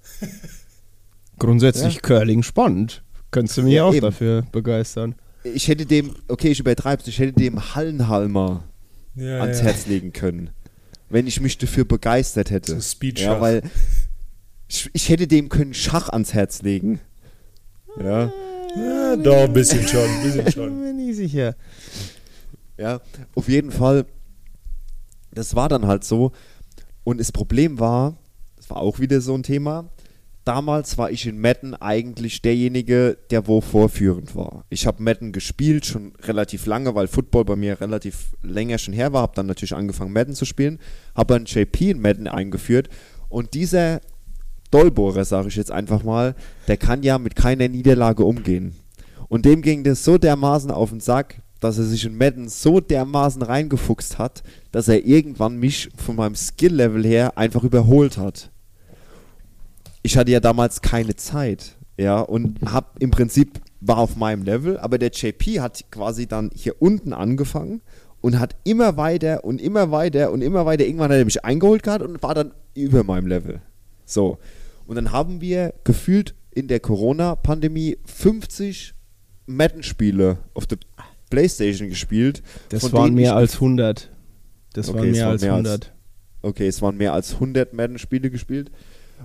Grundsätzlich 1.40 1.96
Ja. 1.96 2.02
Curling 2.02 2.44
spannend. 2.44 3.04
Könntest 3.32 3.58
du 3.58 3.64
mich 3.64 3.74
Ja, 3.74 3.84
auch 3.86 3.94
eben. 3.94 4.02
dafür 4.02 4.44
begeistern. 4.52 5.16
Ich 5.44 5.68
hätte 5.68 5.86
dem, 5.86 6.16
okay, 6.28 6.50
ich 6.50 6.60
übertreib's, 6.60 7.08
ich 7.08 7.20
hätte 7.20 7.34
dem 7.34 7.76
Hallenhalmer 7.76 8.64
Ja, 9.18 9.42
ans 9.42 9.60
ja. 9.60 9.66
Herz 9.66 9.88
legen 9.88 10.14
können, 10.14 10.52
wenn 11.10 11.28
ich 11.28 11.42
mich 11.42 11.58
dafür 11.58 11.86
begeistert 11.86 12.52
hätte. 12.52 12.76
So 12.76 12.82
Speedschach. 12.82 13.34
Ja, 13.36 13.42
weil 13.42 13.62
ich, 14.68 14.90
ich 14.94 15.10
hätte 15.10 15.28
dem 15.28 15.50
können 15.50 15.74
Schach 15.74 16.10
ans 16.10 16.34
Herz 16.34 16.62
legen. 16.62 17.00
Ja, 18.00 18.32
Ja, 18.76 19.16
doch, 19.16 19.44
ein 19.46 19.54
bisschen 19.54 19.88
schon, 19.88 20.02
ein 20.08 20.24
bisschen 20.24 20.48
Ich 20.48 20.54
schon. 20.54 20.70
bin 20.70 20.80
mir 20.82 20.94
nicht 20.94 21.16
sicher. 21.16 21.56
ja, 22.78 23.02
auf 23.36 23.50
jeden 23.50 23.72
Fall. 23.72 24.06
Das 25.32 25.56
war 25.56 25.70
dann 25.70 25.88
halt 25.88 26.04
so. 26.04 26.32
Und 27.04 27.20
das 27.20 27.32
Problem 27.32 27.80
war, 27.80 28.18
das 28.56 28.70
war 28.70 28.78
auch 28.78 29.00
wieder 29.00 29.22
so 29.22 29.34
ein 29.34 29.44
Thema. 29.44 29.90
Damals 30.48 30.98
war 30.98 31.12
ich 31.12 31.28
in 31.28 31.40
Metten 31.40 31.74
eigentlich 31.74 32.42
derjenige, 32.42 33.18
der 33.32 33.48
wo 33.48 33.60
vorführend 33.60 34.34
war. 34.34 34.64
Ich 34.70 34.88
habe 34.88 35.04
Metten 35.04 35.34
gespielt, 35.34 35.86
schon 35.86 36.14
relativ 36.22 36.66
lange, 36.68 36.96
weil 36.96 37.10
Football 37.10 37.44
bei 37.44 37.58
mir 37.58 37.82
relativ 37.82 38.30
länger 38.44 38.78
schon 38.78 38.94
her 38.94 39.12
war. 39.12 39.24
Habe 39.24 39.36
dann 39.36 39.48
natürlich 39.48 39.76
angefangen, 39.76 40.14
Metten 40.14 40.36
zu 40.36 40.46
spielen. 40.46 40.80
Habe 41.16 41.34
dann 41.34 41.44
JP 41.44 41.92
in 41.92 42.00
Metten 42.00 42.30
eingeführt. 42.30 42.88
Und 43.28 43.56
dieser 43.56 44.00
Dollbohrer, 44.72 45.26
sage 45.26 45.50
ich 45.50 45.58
jetzt 45.58 45.70
einfach 45.70 46.06
mal, 46.06 46.34
der 46.70 46.78
kann 46.78 47.04
ja 47.04 47.18
mit 47.18 47.36
keiner 47.36 47.68
Niederlage 47.68 48.24
umgehen. 48.24 48.74
Und 49.28 49.44
dem 49.44 49.62
ging 49.62 49.84
das 49.84 50.06
so 50.06 50.18
dermaßen 50.18 50.72
auf 50.72 50.92
den 50.92 51.02
Sack, 51.02 51.42
dass 51.60 51.78
er 51.78 51.84
sich 51.84 52.06
in 52.06 52.18
Madden 52.18 52.48
so 52.48 52.80
dermaßen 52.80 53.42
reingefuchst 53.42 54.18
hat, 54.18 54.44
dass 54.72 54.88
er 54.88 55.06
irgendwann 55.06 55.58
mich 55.58 55.90
von 55.98 56.16
meinem 56.16 56.36
Skill-Level 56.36 57.06
her 57.06 57.38
einfach 57.38 57.66
überholt 57.66 58.18
hat. 58.18 58.50
Ich 60.08 60.16
hatte 60.16 60.32
ja 60.32 60.40
damals 60.40 60.80
keine 60.82 61.18
Zeit, 61.18 61.76
ja, 61.98 62.22
und 62.22 62.62
hab 62.72 62.96
im 63.04 63.12
Prinzip 63.12 63.60
war 63.82 63.98
auf 63.98 64.16
meinem 64.16 64.44
Level, 64.44 64.78
aber 64.78 64.98
der 64.98 65.10
JP 65.12 65.60
hat 65.60 65.84
quasi 65.92 66.28
dann 66.28 66.50
hier 66.56 66.82
unten 66.82 67.12
angefangen 67.12 67.82
und 68.22 68.40
hat 68.40 68.56
immer 68.64 68.96
weiter 68.96 69.44
und 69.44 69.60
immer 69.62 69.92
weiter 69.92 70.32
und 70.32 70.42
immer 70.42 70.66
weiter, 70.66 70.86
irgendwann 70.86 71.12
hat 71.12 71.18
er 71.18 71.26
mich 71.26 71.44
eingeholt 71.44 71.84
gehabt 71.84 72.06
und 72.06 72.24
war 72.24 72.34
dann 72.34 72.54
über 72.74 73.04
meinem 73.04 73.28
Level. 73.28 73.60
So. 74.06 74.38
Und 74.86 74.96
dann 74.96 75.12
haben 75.12 75.42
wir 75.42 75.74
gefühlt 75.84 76.36
in 76.52 76.70
der 76.70 76.80
Corona-Pandemie 76.80 77.98
50 78.06 78.94
Madden-Spiele 79.46 80.38
auf 80.54 80.68
der 80.68 80.78
Playstation 81.30 81.90
gespielt. 81.90 82.44
Das 82.70 82.94
waren 82.94 83.14
mehr 83.14 83.36
als 83.36 83.56
100. 83.56 84.10
Das 84.72 84.88
Okay, 84.88 85.00
waren 85.00 85.12
mehr 85.12 85.24
waren 85.26 85.32
als 85.34 85.42
mehr 85.42 85.54
als- 85.54 85.66
100. 85.68 85.94
Okay, 86.44 86.68
es 86.68 86.82
waren 86.82 86.96
mehr 86.96 87.12
als 87.12 87.34
100 87.42 87.74
Madden-Spiele 87.74 88.32
gespielt, 88.32 88.72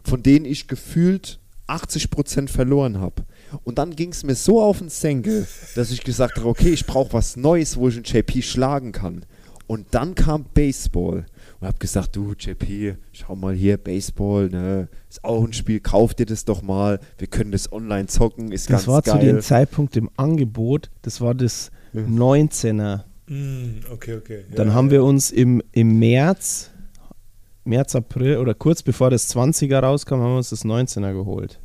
von 0.04 0.22
denen 0.22 0.44
ich 0.44 0.68
gefühlt 0.68 1.38
80% 1.68 2.48
verloren 2.48 3.00
habe. 3.00 3.24
Und 3.64 3.78
dann 3.78 3.94
ging 3.96 4.10
es 4.10 4.24
mir 4.24 4.34
so 4.34 4.60
auf 4.62 4.78
den 4.78 4.88
Senkel, 4.88 5.46
dass 5.74 5.90
ich 5.90 6.02
gesagt 6.02 6.36
habe, 6.36 6.48
okay, 6.48 6.70
ich 6.70 6.86
brauche 6.86 7.12
was 7.12 7.36
Neues, 7.36 7.76
wo 7.76 7.88
ich 7.88 7.96
einen 7.96 8.04
JP 8.04 8.42
schlagen 8.42 8.92
kann. 8.92 9.24
Und 9.66 9.86
dann 9.92 10.14
kam 10.14 10.44
Baseball. 10.52 11.24
Und 11.60 11.66
habe 11.68 11.78
gesagt, 11.78 12.16
du 12.16 12.34
JP, 12.36 12.96
schau 13.12 13.36
mal 13.36 13.54
hier, 13.54 13.76
Baseball, 13.76 14.48
ne, 14.48 14.88
ist 15.08 15.22
auch 15.24 15.44
ein 15.44 15.52
Spiel, 15.52 15.80
kauf 15.80 16.12
dir 16.12 16.26
das 16.26 16.44
doch 16.44 16.60
mal. 16.60 16.98
Wir 17.18 17.28
können 17.28 17.52
das 17.52 17.72
online 17.72 18.06
zocken, 18.08 18.50
ist 18.50 18.68
Das 18.68 18.84
ganz 18.84 18.88
war 18.88 19.02
zu 19.04 19.12
geil. 19.12 19.26
dem 19.26 19.40
Zeitpunkt 19.40 19.96
im 19.96 20.10
Angebot, 20.16 20.90
das 21.02 21.20
war 21.20 21.34
das 21.34 21.70
19er. 21.94 23.04
Mm, 23.28 23.80
okay, 23.92 24.16
okay. 24.16 24.44
Ja, 24.50 24.56
Dann 24.56 24.74
haben 24.74 24.86
ja. 24.86 24.92
wir 24.92 25.04
uns 25.04 25.30
im, 25.30 25.62
im 25.72 25.98
März, 26.00 26.71
März, 27.64 27.94
April 27.94 28.38
oder 28.38 28.54
kurz 28.54 28.82
bevor 28.82 29.10
das 29.10 29.34
20er 29.34 29.78
rauskam, 29.80 30.14
haben 30.16 30.32
wir 30.32 30.36
uns 30.38 30.50
das 30.50 30.64
19er 30.64 31.12
geholt. 31.12 31.60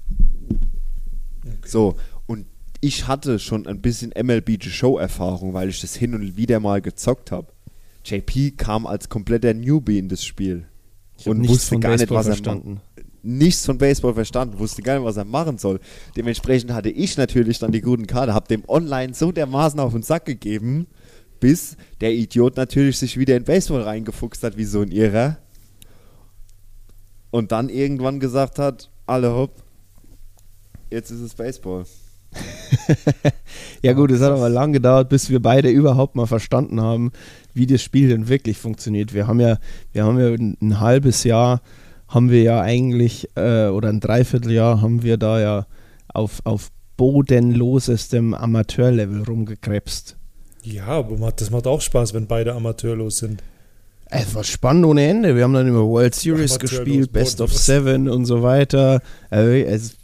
So, 1.65 1.95
und 2.27 2.45
ich 2.81 3.07
hatte 3.07 3.39
schon 3.39 3.67
ein 3.67 3.81
bisschen 3.81 4.11
MLB 4.15 4.61
The 4.63 4.69
Show 4.69 4.97
Erfahrung, 4.97 5.53
weil 5.53 5.69
ich 5.69 5.81
das 5.81 5.95
hin 5.95 6.13
und 6.13 6.37
wieder 6.37 6.59
mal 6.59 6.81
gezockt 6.81 7.31
habe. 7.31 7.47
JP 8.05 8.51
kam 8.57 8.85
als 8.85 9.09
kompletter 9.09 9.53
Newbie 9.53 9.97
in 9.97 10.07
das 10.07 10.23
Spiel 10.23 10.65
Ich 11.17 11.27
und 11.27 11.47
wusste 11.47 11.77
gar 11.79 11.91
nicht, 11.91 11.99
Baseball 12.09 12.17
was 12.19 12.27
er 12.27 12.33
verstanden. 12.33 12.73
ma- 12.75 12.81
nichts 13.23 13.65
von 13.65 13.77
Baseball 13.77 14.13
verstanden, 14.13 14.59
wusste 14.59 14.81
gar 14.81 14.95
nicht, 14.95 15.03
was 15.05 15.17
er 15.17 15.25
machen 15.25 15.57
soll. 15.57 15.79
Dementsprechend 16.15 16.71
hatte 16.71 16.89
ich 16.89 17.17
natürlich 17.17 17.59
dann 17.59 17.71
die 17.73 17.81
guten 17.81 18.07
Karte, 18.07 18.33
habe 18.33 18.47
dem 18.47 18.63
online 18.69 19.13
so 19.13 19.31
dermaßen 19.33 19.79
auf 19.79 19.91
den 19.91 20.03
Sack 20.03 20.25
gegeben, 20.25 20.87
bis 21.41 21.75
der 21.99 22.13
Idiot 22.13 22.55
natürlich 22.55 22.97
sich 22.97 23.17
wieder 23.17 23.35
in 23.35 23.43
Baseball 23.43 23.81
reingefuchst 23.81 24.43
hat, 24.43 24.55
wie 24.57 24.63
so 24.65 24.81
ein 24.81 24.91
Irrer. 24.91 25.37
Und 27.31 27.51
dann 27.51 27.69
irgendwann 27.69 28.19
gesagt 28.19 28.59
hat, 28.59 28.89
alle 29.05 29.33
hopp, 29.33 29.63
jetzt 30.89 31.11
ist 31.11 31.21
es 31.21 31.35
Baseball. 31.35 31.85
Ja 33.81 33.93
gut, 33.93 34.11
es 34.11 34.21
hat 34.21 34.31
aber 34.31 34.49
lang 34.49 34.73
gedauert, 34.73 35.09
bis 35.09 35.29
wir 35.29 35.39
beide 35.39 35.69
überhaupt 35.69 36.15
mal 36.15 36.25
verstanden 36.25 36.81
haben, 36.81 37.11
wie 37.53 37.67
das 37.67 37.81
Spiel 37.81 38.09
denn 38.09 38.27
wirklich 38.27 38.57
funktioniert. 38.57 39.13
Wir 39.13 39.27
haben 39.27 39.39
ja, 39.39 39.59
wir 39.93 40.03
haben 40.03 40.19
ja 40.19 40.27
ein, 40.27 40.57
ein 40.61 40.79
halbes 40.79 41.23
Jahr, 41.23 41.61
haben 42.07 42.31
wir 42.31 42.41
ja 42.41 42.61
eigentlich, 42.61 43.29
äh, 43.35 43.67
oder 43.67 43.89
ein 43.89 43.99
Dreivierteljahr 43.99 44.81
haben 44.81 45.03
wir 45.03 45.17
da 45.17 45.39
ja 45.39 45.67
auf, 46.13 46.41
auf 46.43 46.69
bodenlosestem 46.97 48.33
Amateurlevel 48.33 49.23
rumgekrebst. 49.23 50.17
Ja, 50.63 50.87
aber 50.87 51.31
das 51.31 51.51
macht 51.51 51.67
auch 51.67 51.81
Spaß, 51.81 52.13
wenn 52.13 52.27
beide 52.27 52.53
amateurlos 52.53 53.17
sind. 53.17 53.41
Es 54.09 54.33
war 54.35 54.43
spannend 54.43 54.85
ohne 54.85 55.05
Ende. 55.05 55.35
Wir 55.35 55.43
haben 55.43 55.53
dann 55.53 55.67
immer 55.67 55.85
World 55.85 56.15
Series 56.15 56.51
Amateurlos, 56.53 56.59
gespielt, 56.85 57.11
Best 57.11 57.41
of. 57.41 57.53
Seven 57.53 58.07
und 58.07 58.25
so 58.25 58.41
weiter. 58.41 59.01
Es, 59.29 59.97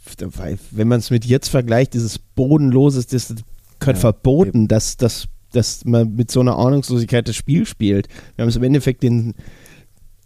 wenn 0.70 0.88
man 0.88 0.98
es 1.00 1.10
mit 1.10 1.24
jetzt 1.24 1.48
vergleicht, 1.48 1.94
dieses 1.94 2.18
Bodenloses, 2.18 3.06
das 3.06 3.30
ist 3.30 3.44
gehört 3.80 3.96
Ja, 3.96 4.00
verboten, 4.00 4.68
dass, 4.68 4.96
dass, 4.96 5.26
dass 5.52 5.84
man 5.84 6.14
mit 6.14 6.30
so 6.30 6.40
einer 6.40 6.56
Ahnungslosigkeit 6.58 7.26
das 7.28 7.36
Spiel 7.36 7.66
spielt. 7.66 8.08
Wir 8.36 8.42
haben 8.42 8.48
es 8.50 8.56
im 8.56 8.62
Endeffekt 8.62 9.02
den, 9.02 9.34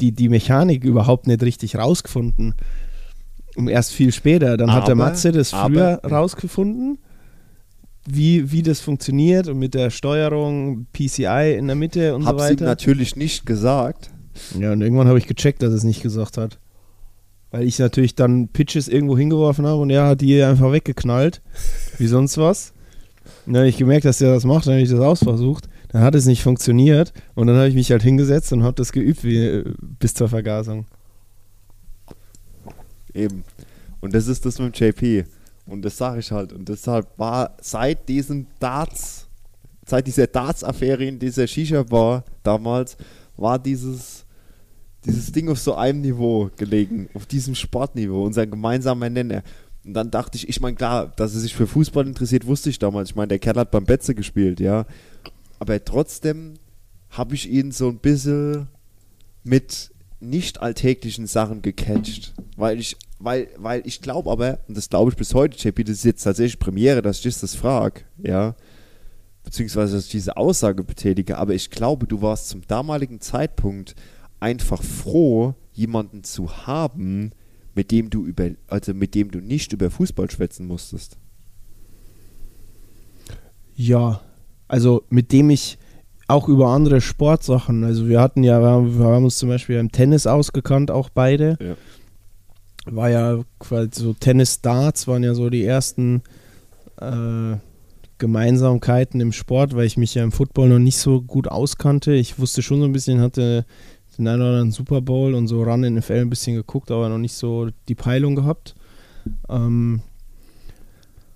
die, 0.01 0.13
die 0.13 0.29
Mechanik 0.29 0.85
überhaupt 0.85 1.27
nicht 1.27 1.43
richtig 1.43 1.77
rausgefunden. 1.77 2.55
Und 3.57 3.69
erst 3.69 3.93
viel 3.93 4.13
später. 4.13 4.57
Dann 4.57 4.73
hat 4.73 4.87
der 4.89 4.93
Aber- 4.95 5.05
Matze 5.07 5.33
das 5.33 5.55
aber- 5.55 5.99
früher 6.01 6.11
rausgefunden. 6.11 6.99
Wie, 8.15 8.51
wie 8.53 8.63
das 8.63 8.81
funktioniert 8.81 9.49
und 9.49 9.59
mit 9.59 9.75
der 9.75 9.91
Steuerung, 9.91 10.87
PCI 10.93 11.57
in 11.59 11.67
der 11.67 11.77
Mitte 11.77 12.15
und 12.15 12.27
Hab's 12.27 12.43
so 12.43 12.49
weiter. 12.49 12.65
natürlich 12.65 13.17
nicht 13.17 13.47
gesagt. 13.47 14.11
Ja, 14.59 14.73
und 14.73 14.83
irgendwann 14.83 15.09
habe 15.09 15.19
ich 15.19 15.27
gecheckt, 15.27 15.63
dass 15.63 15.71
er 15.71 15.77
es 15.77 15.85
nicht 15.85 16.03
gesagt 16.03 16.37
hat. 16.37 16.59
Weil 17.51 17.65
ich 17.65 17.79
natürlich 17.79 18.15
dann 18.15 18.49
Pitches 18.49 18.89
irgendwo 18.89 19.17
hingeworfen 19.17 19.67
habe 19.67 19.81
und 19.81 19.91
er 19.91 20.07
hat 20.07 20.21
die 20.21 20.43
einfach 20.43 20.71
weggeknallt. 20.71 21.41
Wie 21.97 22.07
sonst 22.07 22.37
was. 22.37 22.73
Und 23.47 23.55
dann 23.55 23.61
habe 23.63 23.69
ich 23.69 23.79
gemerkt, 23.79 24.05
dass 24.05 24.21
er 24.21 24.35
das 24.35 24.45
macht, 24.45 24.67
dann 24.67 24.75
habe 24.75 24.83
ich 24.83 24.91
das 24.91 25.01
ausversucht. 25.01 25.69
Dann 25.89 26.03
hat 26.03 26.15
es 26.15 26.27
nicht 26.27 26.43
funktioniert 26.43 27.15
und 27.35 27.47
dann 27.47 27.57
habe 27.57 27.69
ich 27.69 27.75
mich 27.75 27.91
halt 27.91 28.03
hingesetzt 28.03 28.53
und 28.53 28.63
habe 28.63 28.75
das 28.75 28.93
geübt 28.93 29.25
wie, 29.25 29.39
äh, 29.39 29.65
bis 29.81 30.13
zur 30.13 30.29
Vergasung. 30.29 30.87
Eben. 33.15 33.45
Und 34.01 34.15
das 34.15 34.29
ist 34.29 34.45
das 34.45 34.59
mit 34.59 34.79
dem 34.79 34.87
JP. 34.89 35.25
Und 35.69 35.83
das 35.83 35.97
sage 35.97 36.21
ich 36.21 36.33
halt. 36.33 36.53
Und 36.53 36.69
deshalb 36.69 37.07
war 37.19 37.57
seit 37.61 38.09
diesem 38.09 38.47
Darts, 38.59 39.29
seit 39.85 40.07
dieser 40.07 40.27
Darts-Affäre 40.27 41.05
in 41.05 41.19
dieser 41.19 41.47
Shisha-Bar 41.47 42.25
damals, 42.43 42.97
war 43.37 43.59
dieses, 43.59 44.25
dieses 45.05 45.31
Ding 45.31 45.49
auf 45.49 45.59
so 45.59 45.75
einem 45.75 46.01
Niveau 46.01 46.51
gelegen, 46.57 47.09
auf 47.15 47.27
diesem 47.27 47.55
Sportniveau, 47.55 48.25
unser 48.25 48.47
gemeinsamer 48.47 49.11
Nenner. 49.11 49.43
Und 49.85 49.95
dann 49.95 50.11
dachte 50.11 50.37
ich, 50.37 50.49
ich 50.49 50.61
meine, 50.61 50.77
klar, 50.77 51.13
dass 51.17 51.35
er 51.35 51.41
sich 51.41 51.55
für 51.55 51.67
Fußball 51.67 52.07
interessiert, 52.07 52.47
wusste 52.47 52.71
ich 52.71 52.79
damals. 52.79 53.11
Ich 53.11 53.17
meine, 53.17 53.29
der 53.29 53.39
Kerl 53.39 53.57
hat 53.57 53.71
beim 53.71 53.85
Betze 53.85 54.15
gespielt, 54.15 54.61
ja. 54.61 54.87
Aber 55.59 55.85
trotzdem 55.85 56.55
habe 57.11 57.35
ich 57.35 57.49
ihn 57.49 57.73
so 57.73 57.89
ein 57.89 57.99
bisschen 57.99 58.69
mit 59.45 59.91
nicht 60.21 60.61
alltäglichen 60.61 61.27
Sachen 61.27 61.63
gecatcht. 61.63 62.35
Weil 62.57 62.81
ich, 62.81 62.97
weil, 63.19 63.49
weil 63.57 63.83
ich 63.85 64.01
glaube 64.01 64.31
aber, 64.31 64.61
und 64.69 64.77
das 64.77 64.89
glaube 64.89 65.11
ich 65.11 65.17
bis 65.17 65.35
heute, 65.35 65.57
JP, 65.57 65.85
das 65.85 65.99
ist 65.99 66.05
jetzt 66.05 66.23
tatsächlich 66.23 66.59
Premiere, 66.59 67.03
dass 67.03 67.19
ich 67.19 67.25
dich 67.25 67.41
das 67.41 67.55
frage, 67.55 68.03
ja, 68.19 68.55
beziehungsweise 69.43 69.97
dass 69.97 70.05
ich 70.05 70.11
diese 70.11 70.37
Aussage 70.37 70.85
betätige, 70.85 71.39
aber 71.39 71.55
ich 71.55 71.71
glaube, 71.71 72.07
du 72.07 72.23
warst 72.23 72.49
zum 72.49 72.67
damaligen 72.67 73.21
Zeitpunkt 73.21 73.95
einfach 74.41 74.83
froh, 74.83 75.55
jemanden 75.73 76.25
zu 76.25 76.67
haben, 76.67 77.33
mit 77.75 77.91
dem 77.91 78.11
du 78.11 78.25
über, 78.25 78.51
also 78.67 78.95
mit 78.95 79.15
dem 79.15 79.31
du 79.31 79.41
nicht 79.41 79.73
über 79.73 79.91
Fußball 79.91 80.31
schwätzen 80.31 80.67
musstest. 80.67 81.17
Ja, 83.75 84.21
also 84.67 85.05
mit 85.09 85.33
dem 85.33 85.51
ich 85.51 85.79
auch 86.27 86.49
über 86.49 86.69
andere 86.69 87.01
Sportsachen, 87.01 87.85
also 87.85 88.09
wir 88.09 88.21
hatten 88.21 88.43
ja, 88.43 88.61
wir 88.61 88.69
haben, 88.69 88.99
wir 88.99 89.07
haben 89.07 89.25
uns 89.25 89.39
zum 89.39 89.49
Beispiel 89.49 89.77
im 89.77 89.93
Tennis 89.93 90.27
ausgekannt, 90.27 90.91
auch 90.91 91.09
beide. 91.09 91.57
Ja. 91.61 91.77
War 92.91 93.11
ja 93.11 93.41
quasi 93.59 93.91
so 93.93 94.13
Tennis-Darts 94.13 95.07
waren 95.09 95.23
ja 95.23 95.35
so 95.35 95.51
die 95.51 95.65
ersten 95.65 96.23
äh, 97.01 97.57
Gemeinsamkeiten 98.19 99.21
im 99.21 99.33
Sport, 99.33 99.75
weil 99.75 99.87
ich 99.87 99.97
mich 99.97 100.15
ja 100.15 100.25
im 100.25 100.33
Football 100.33 100.69
noch 100.71 100.79
nicht 100.79 100.99
so 100.99 101.23
gut 101.23 101.49
auskannte. 101.49 102.13
Ich 102.15 102.39
wusste 102.39 102.63
schon 102.63 102.81
so 102.81 102.85
ein 102.85 102.93
bisschen, 102.93 103.21
hatte 103.21 103.65
den 104.19 104.27
einen 104.27 104.43
oder 104.43 104.51
anderen 104.51 104.73
Super 104.73 105.01
Bowl 105.01 105.35
und 105.35 105.47
so 105.47 105.63
Run 105.63 105.81
NFL 105.81 106.21
ein 106.21 106.31
bisschen 106.31 106.57
geguckt, 106.57 106.91
aber 106.91 107.09
noch 107.09 107.19
nicht 107.19 107.35
so 107.35 107.69
die 107.89 107.95
Peilung 107.95 108.35
gehabt. 108.35 108.75
Ähm, 109.49 110.03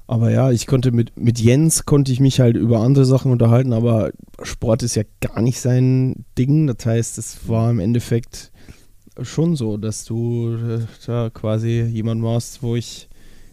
aber 0.08 0.30
ja, 0.30 0.50
ich 0.50 0.66
konnte 0.66 0.90
mit, 0.90 1.16
mit 1.16 1.38
Jens 1.38 1.86
konnte 1.86 2.12
ich 2.12 2.20
mich 2.20 2.40
halt 2.40 2.56
über 2.56 2.80
andere 2.80 3.04
Sachen 3.04 3.30
unterhalten, 3.30 3.72
aber 3.72 4.10
Sport 4.42 4.82
ist 4.82 4.96
ja 4.96 5.04
gar 5.20 5.40
nicht 5.40 5.60
sein 5.60 6.24
Ding. 6.36 6.66
Das 6.66 6.84
heißt, 6.84 7.18
es 7.18 7.48
war 7.48 7.70
im 7.70 7.78
Endeffekt 7.78 8.51
schon 9.22 9.56
so, 9.56 9.76
dass 9.76 10.04
du 10.04 10.56
äh, 10.56 10.80
da 11.06 11.30
quasi 11.30 11.82
jemand 11.82 12.22
warst, 12.22 12.62
wo 12.62 12.76
ich 12.76 13.08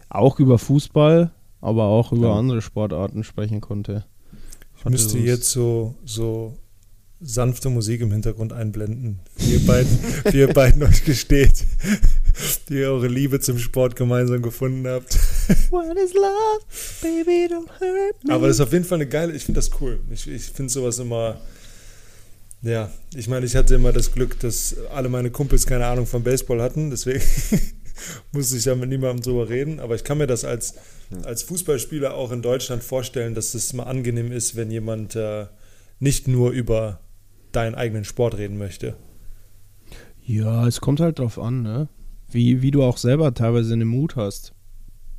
auch 0.08 0.38
über 0.40 0.58
Fußball, 0.58 1.30
aber 1.60 1.84
auch 1.84 2.12
über 2.12 2.28
Ja. 2.28 2.34
andere 2.38 2.62
Sportarten 2.62 3.24
sprechen 3.24 3.60
konnte. 3.60 4.04
Ich 4.78 4.84
müsste 4.86 5.18
jetzt 5.18 5.50
so, 5.50 5.94
so 6.06 6.56
sanfte 7.20 7.68
Musik 7.68 8.00
im 8.00 8.10
Hintergrund 8.12 8.52
einblenden. 8.54 9.20
Wie 9.36 9.52
ihr 9.52 9.66
beiden, 9.66 9.98
wie 10.32 10.38
ihr 10.38 10.52
beiden 10.52 10.82
euch 10.82 11.04
gesteht, 11.04 11.66
die 12.70 12.74
ihr 12.78 12.88
eure 12.88 13.08
Liebe 13.08 13.40
zum 13.40 13.58
Sport 13.58 13.94
gemeinsam 13.94 14.40
gefunden 14.40 14.86
habt. 14.88 15.14
What 15.70 15.96
is 15.98 16.14
love? 16.14 16.64
Baby, 17.02 17.52
don't 17.52 17.68
hurt 17.78 18.24
me. 18.24 18.32
Aber 18.32 18.46
das 18.46 18.56
ist 18.56 18.60
auf 18.62 18.72
jeden 18.72 18.86
Fall 18.86 18.96
eine 18.96 19.06
geile, 19.08 19.34
ich 19.34 19.44
finde 19.44 19.58
das 19.58 19.70
cool. 19.82 20.00
Ich, 20.10 20.26
ich 20.26 20.44
finde 20.44 20.72
sowas 20.72 20.98
immer, 20.98 21.36
ja, 22.62 22.90
ich 23.14 23.28
meine, 23.28 23.46
ich 23.46 23.56
hatte 23.56 23.74
immer 23.74 23.92
das 23.92 24.12
Glück, 24.12 24.38
dass 24.40 24.76
alle 24.94 25.08
meine 25.08 25.30
Kumpels 25.30 25.66
keine 25.66 25.86
Ahnung 25.86 26.06
von 26.06 26.22
Baseball 26.22 26.60
hatten, 26.60 26.90
deswegen 26.90 27.22
musste 28.32 28.56
ich 28.56 28.64
da 28.64 28.74
mit 28.74 28.88
niemandem 28.90 29.22
drüber 29.22 29.48
reden. 29.48 29.80
Aber 29.80 29.94
ich 29.94 30.04
kann 30.04 30.18
mir 30.18 30.26
das 30.26 30.44
als, 30.44 30.74
als 31.24 31.42
Fußballspieler 31.44 32.14
auch 32.14 32.32
in 32.32 32.42
Deutschland 32.42 32.82
vorstellen, 32.82 33.34
dass 33.34 33.54
es 33.54 33.72
mal 33.72 33.84
angenehm 33.84 34.30
ist, 34.32 34.56
wenn 34.56 34.70
jemand 34.70 35.16
äh, 35.16 35.46
nicht 35.98 36.28
nur 36.28 36.50
über 36.50 37.00
deinen 37.52 37.74
eigenen 37.74 38.04
Sport 38.04 38.36
reden 38.38 38.58
möchte. 38.58 38.94
Ja, 40.24 40.66
es 40.66 40.80
kommt 40.80 41.00
halt 41.00 41.18
drauf 41.18 41.38
an, 41.38 41.62
ne? 41.62 41.88
Wie, 42.30 42.62
wie 42.62 42.70
du 42.70 42.82
auch 42.84 42.96
selber 42.96 43.34
teilweise 43.34 43.72
einen 43.72 43.88
Mut 43.88 44.14
hast. 44.14 44.52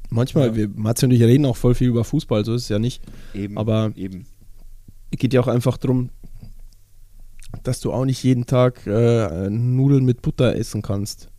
Manchmal, 0.09 0.47
Ja. 0.49 0.55
wir, 0.55 0.69
Matze 0.69 1.05
und 1.07 1.11
ich 1.11 1.21
reden 1.21 1.45
auch 1.45 1.57
voll 1.57 1.75
viel 1.75 1.89
über 1.89 2.03
Fußball, 2.05 2.45
so 2.45 2.53
ist 2.53 2.63
es 2.63 2.69
ja 2.69 2.79
nicht. 2.79 3.01
Eben, 3.33 3.57
Aber- 3.57 3.91
eben. 3.95 4.25
geht 5.11 5.33
ja 5.33 5.41
auch 5.41 5.47
einfach 5.47 5.77
darum, 5.77 6.09
dass 7.63 7.79
du 7.79 7.91
auch 7.91 8.05
nicht 8.05 8.23
jeden 8.23 8.45
Tag 8.45 8.85
äh, 8.87 9.49
Nudeln 9.49 10.05
mit 10.05 10.21
Butter 10.21 10.55
essen 10.55 10.81
kannst. 10.81 11.29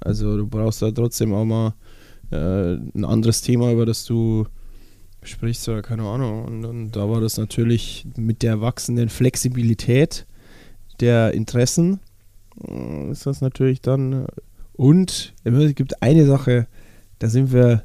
Also 0.00 0.36
du 0.36 0.46
brauchst 0.46 0.82
da 0.82 0.90
trotzdem 0.90 1.32
auch 1.32 1.44
mal 1.44 1.74
äh, 2.30 2.74
ein 2.74 3.04
anderes 3.04 3.42
Thema, 3.42 3.72
über 3.72 3.86
das 3.86 4.04
du 4.04 4.46
sprichst 5.22 5.68
oder 5.68 5.82
keine 5.82 6.02
Ahnung. 6.02 6.44
Und, 6.44 6.64
und 6.64 6.92
da 6.92 7.08
war 7.08 7.20
das 7.20 7.38
natürlich 7.38 8.06
mit 8.16 8.42
der 8.42 8.60
wachsenden 8.60 9.08
Flexibilität 9.08 10.26
der 11.00 11.32
Interessen 11.32 12.00
äh, 12.62 13.10
ist 13.10 13.26
das 13.26 13.40
natürlich 13.40 13.80
dann 13.80 14.24
äh, 14.24 14.26
und 14.76 15.34
es 15.44 15.74
gibt 15.76 16.02
eine 16.02 16.26
Sache, 16.26 16.66
da 17.20 17.28
sind 17.28 17.52
wir 17.52 17.84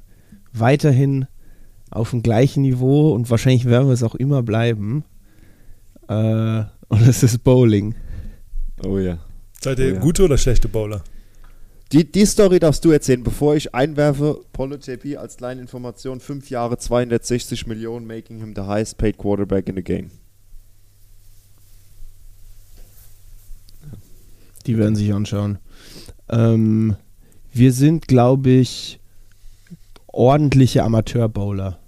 weiterhin 0.54 1.28
auf 1.92 2.10
dem 2.10 2.24
gleichen 2.24 2.64
Niveau 2.64 3.14
und 3.14 3.30
wahrscheinlich 3.30 3.66
werden 3.66 3.88
wir 3.88 3.94
es 3.94 4.02
auch 4.02 4.16
immer 4.16 4.42
bleiben. 4.42 5.04
Äh, 6.08 6.64
und 6.90 7.08
das 7.08 7.24
ist 7.24 7.44
Bowling. 7.44 7.96
Oh 8.84 8.98
ja. 9.00 9.20
Seid 9.62 9.80
ihr 9.80 9.92
Oh 9.92 9.94
ja. 9.96 10.00
gute 10.00 10.24
oder 10.24 10.38
schlechte 10.38 10.68
Bowler? 10.68 11.04
Die, 11.92 12.10
die 12.10 12.26
Story 12.26 12.60
darfst 12.60 12.86
du 12.86 12.92
erzählen, 12.92 13.24
bevor 13.24 13.56
ich 13.56 13.74
einwerfe. 13.74 14.42
Polo 14.54 14.76
JP 14.76 15.18
als 15.18 15.38
kleine 15.38 15.60
Information: 15.60 16.20
fünf 16.20 16.50
Jahre, 16.52 16.78
260 16.78 17.66
Millionen, 17.66 18.06
making 18.06 18.40
him 18.40 18.54
the 18.56 18.62
highest 18.62 18.98
paid 19.00 19.18
quarterback 19.18 19.68
in 19.68 19.76
the 19.76 19.82
game. 19.82 20.12
Die 24.68 24.78
werden 24.78 24.96
sich 24.96 25.12
anschauen. 25.14 25.58
Ähm, 26.30 26.96
wir 27.54 27.74
sind, 27.74 28.08
glaube 28.08 28.52
ich, 28.52 29.00
ordentliche 30.08 30.84
Amateur-Bowler. 30.84 31.80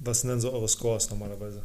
Was 0.00 0.20
sind 0.20 0.30
denn 0.30 0.40
so 0.40 0.52
eure 0.52 0.68
Scores 0.68 1.08
normalerweise? 1.08 1.62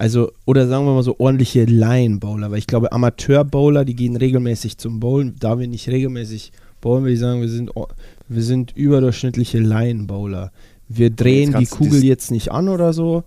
Also, 0.00 0.32
oder 0.46 0.66
sagen 0.66 0.86
wir 0.86 0.94
mal 0.94 1.02
so 1.02 1.16
ordentliche 1.18 1.64
Line-Bowler, 1.66 2.50
weil 2.50 2.56
ich 2.58 2.66
glaube, 2.66 2.90
Amateur-Bowler, 2.90 3.84
die 3.84 3.94
gehen 3.94 4.16
regelmäßig 4.16 4.78
zum 4.78 4.98
Bowlen. 4.98 5.36
Da 5.38 5.58
wir 5.58 5.68
nicht 5.68 5.88
regelmäßig 5.90 6.52
bowlen, 6.80 7.02
würde 7.02 7.12
ich 7.12 7.20
sagen, 7.20 7.42
wir 7.42 7.50
sind, 7.50 7.70
wir 8.26 8.42
sind 8.42 8.74
überdurchschnittliche 8.74 9.58
Line-Bowler. 9.58 10.52
Wir 10.88 11.10
drehen 11.10 11.54
die 11.58 11.66
Kugel 11.66 12.02
jetzt 12.02 12.30
nicht 12.30 12.50
an 12.50 12.70
oder 12.70 12.94
so, 12.94 13.24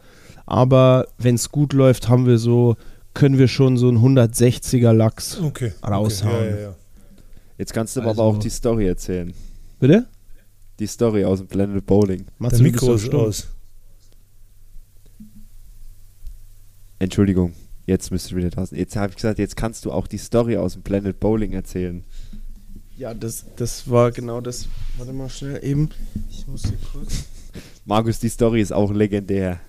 aber 0.47 1.05
wenn 1.19 1.35
es 1.35 1.51
gut 1.51 1.73
läuft, 1.73 2.09
haben 2.09 2.25
wir 2.25 2.39
so, 2.39 2.75
können 3.13 3.37
wir 3.37 3.47
schon 3.47 3.77
so 3.77 3.87
einen 3.87 3.99
160er 3.99 4.93
Lachs. 4.93 5.39
Okay. 5.43 5.73
Raushauen. 5.87 6.35
Okay, 6.35 6.49
ja, 6.49 6.55
ja, 6.55 6.61
ja. 6.69 6.75
Jetzt 7.59 7.73
kannst 7.75 7.95
du 7.95 8.01
Also- 8.01 8.09
aber 8.19 8.23
auch 8.23 8.39
die 8.39 8.49
Story 8.49 8.87
erzählen. 8.87 9.31
Bitte? 9.79 10.07
Die 10.79 10.87
Story 10.87 11.23
aus 11.23 11.37
dem 11.37 11.47
Planet 11.49 11.85
Bowling. 11.85 12.25
Machst 12.39 12.53
Der 12.53 12.57
du, 12.57 12.63
Mikro 12.63 12.85
so 12.87 12.93
ist 12.95 13.13
aus. 13.13 13.47
Entschuldigung, 17.03 17.53
jetzt 17.85 18.11
müsste 18.11 18.35
wieder 18.35 18.49
da 18.49 18.65
sein. 18.65 18.79
Jetzt 18.79 18.95
habe 18.95 19.09
ich 19.09 19.15
gesagt, 19.15 19.39
jetzt 19.39 19.55
kannst 19.57 19.85
du 19.85 19.91
auch 19.91 20.07
die 20.07 20.17
Story 20.17 20.57
aus 20.57 20.73
dem 20.73 20.83
Planet 20.83 21.19
Bowling 21.19 21.53
erzählen. 21.53 22.03
Ja, 22.97 23.13
das, 23.13 23.45
das 23.55 23.89
war 23.89 24.11
genau 24.11 24.39
das. 24.39 24.67
Warte 24.97 25.13
mal 25.13 25.29
schnell 25.29 25.63
eben. 25.63 25.89
Ich 26.29 26.47
muss 26.47 26.63
hier 26.63 26.77
kurz. 26.91 27.25
Markus, 27.85 28.19
die 28.19 28.29
Story 28.29 28.61
ist 28.61 28.71
auch 28.71 28.91
legendär. 28.91 29.59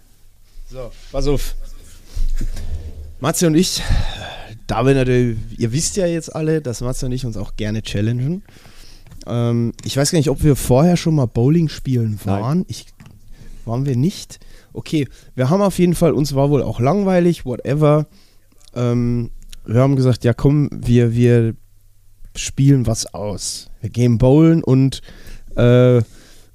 So, 0.70 0.90
pass 1.10 1.26
auf. 1.26 1.54
Matze 3.20 3.46
und 3.46 3.54
ich, 3.54 3.82
da 4.66 4.86
wir 4.86 4.94
natürlich, 4.94 5.38
ihr 5.58 5.72
wisst 5.72 5.96
ja 5.96 6.06
jetzt 6.06 6.34
alle, 6.34 6.60
dass 6.60 6.82
Matze 6.82 7.06
und 7.06 7.12
ich 7.12 7.26
uns 7.26 7.36
auch 7.36 7.56
gerne 7.56 7.82
challengen. 7.82 8.42
Ähm, 9.26 9.72
ich 9.84 9.96
weiß 9.96 10.10
gar 10.10 10.18
nicht, 10.18 10.30
ob 10.30 10.42
wir 10.42 10.56
vorher 10.56 10.96
schon 10.96 11.14
mal 11.14 11.26
Bowling 11.26 11.68
spielen 11.68 12.20
waren. 12.24 12.64
Ich, 12.68 12.86
waren 13.64 13.86
wir 13.86 13.96
nicht? 13.96 14.38
Okay, 14.74 15.08
wir 15.34 15.48
haben 15.50 15.62
auf 15.62 15.78
jeden 15.78 15.94
Fall, 15.94 16.12
uns 16.12 16.34
war 16.34 16.50
wohl 16.50 16.62
auch 16.62 16.80
langweilig, 16.80 17.46
whatever. 17.46 18.06
Ähm, 18.74 19.30
wir 19.64 19.80
haben 19.80 19.96
gesagt, 19.96 20.24
ja 20.24 20.34
komm, 20.34 20.68
wir, 20.72 21.14
wir 21.14 21.54
spielen 22.36 22.86
was 22.86 23.14
aus. 23.14 23.70
Wir 23.80 23.90
gehen 23.90 24.18
bowlen 24.18 24.62
und 24.64 25.00
äh, 25.56 26.02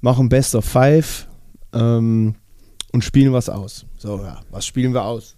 machen 0.02 0.28
Best 0.28 0.54
of 0.54 0.64
Five 0.66 1.26
ähm, 1.72 2.34
und 2.92 3.02
spielen 3.04 3.32
was 3.32 3.48
aus. 3.48 3.86
So, 3.98 4.18
ja, 4.22 4.40
was 4.50 4.66
spielen 4.66 4.92
wir 4.92 5.04
aus? 5.04 5.34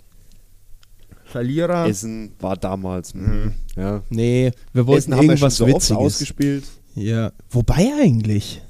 Verlierer? 1.25 1.87
Essen 1.87 2.33
war 2.41 2.57
damals. 2.57 3.15
Mhm. 3.15 3.55
Ja. 3.77 4.03
nee, 4.11 4.51
wir 4.73 4.87
wollten 4.87 5.13
Essen 5.13 5.17
haben 5.17 5.29
wir 5.29 5.37
schon 5.51 5.69
irgendwas 5.69 5.87
so 5.89 5.97
ausgespielt. 5.97 6.65
Ja. 6.95 7.33
Wobei 7.49 7.91
eigentlich? 8.03 8.61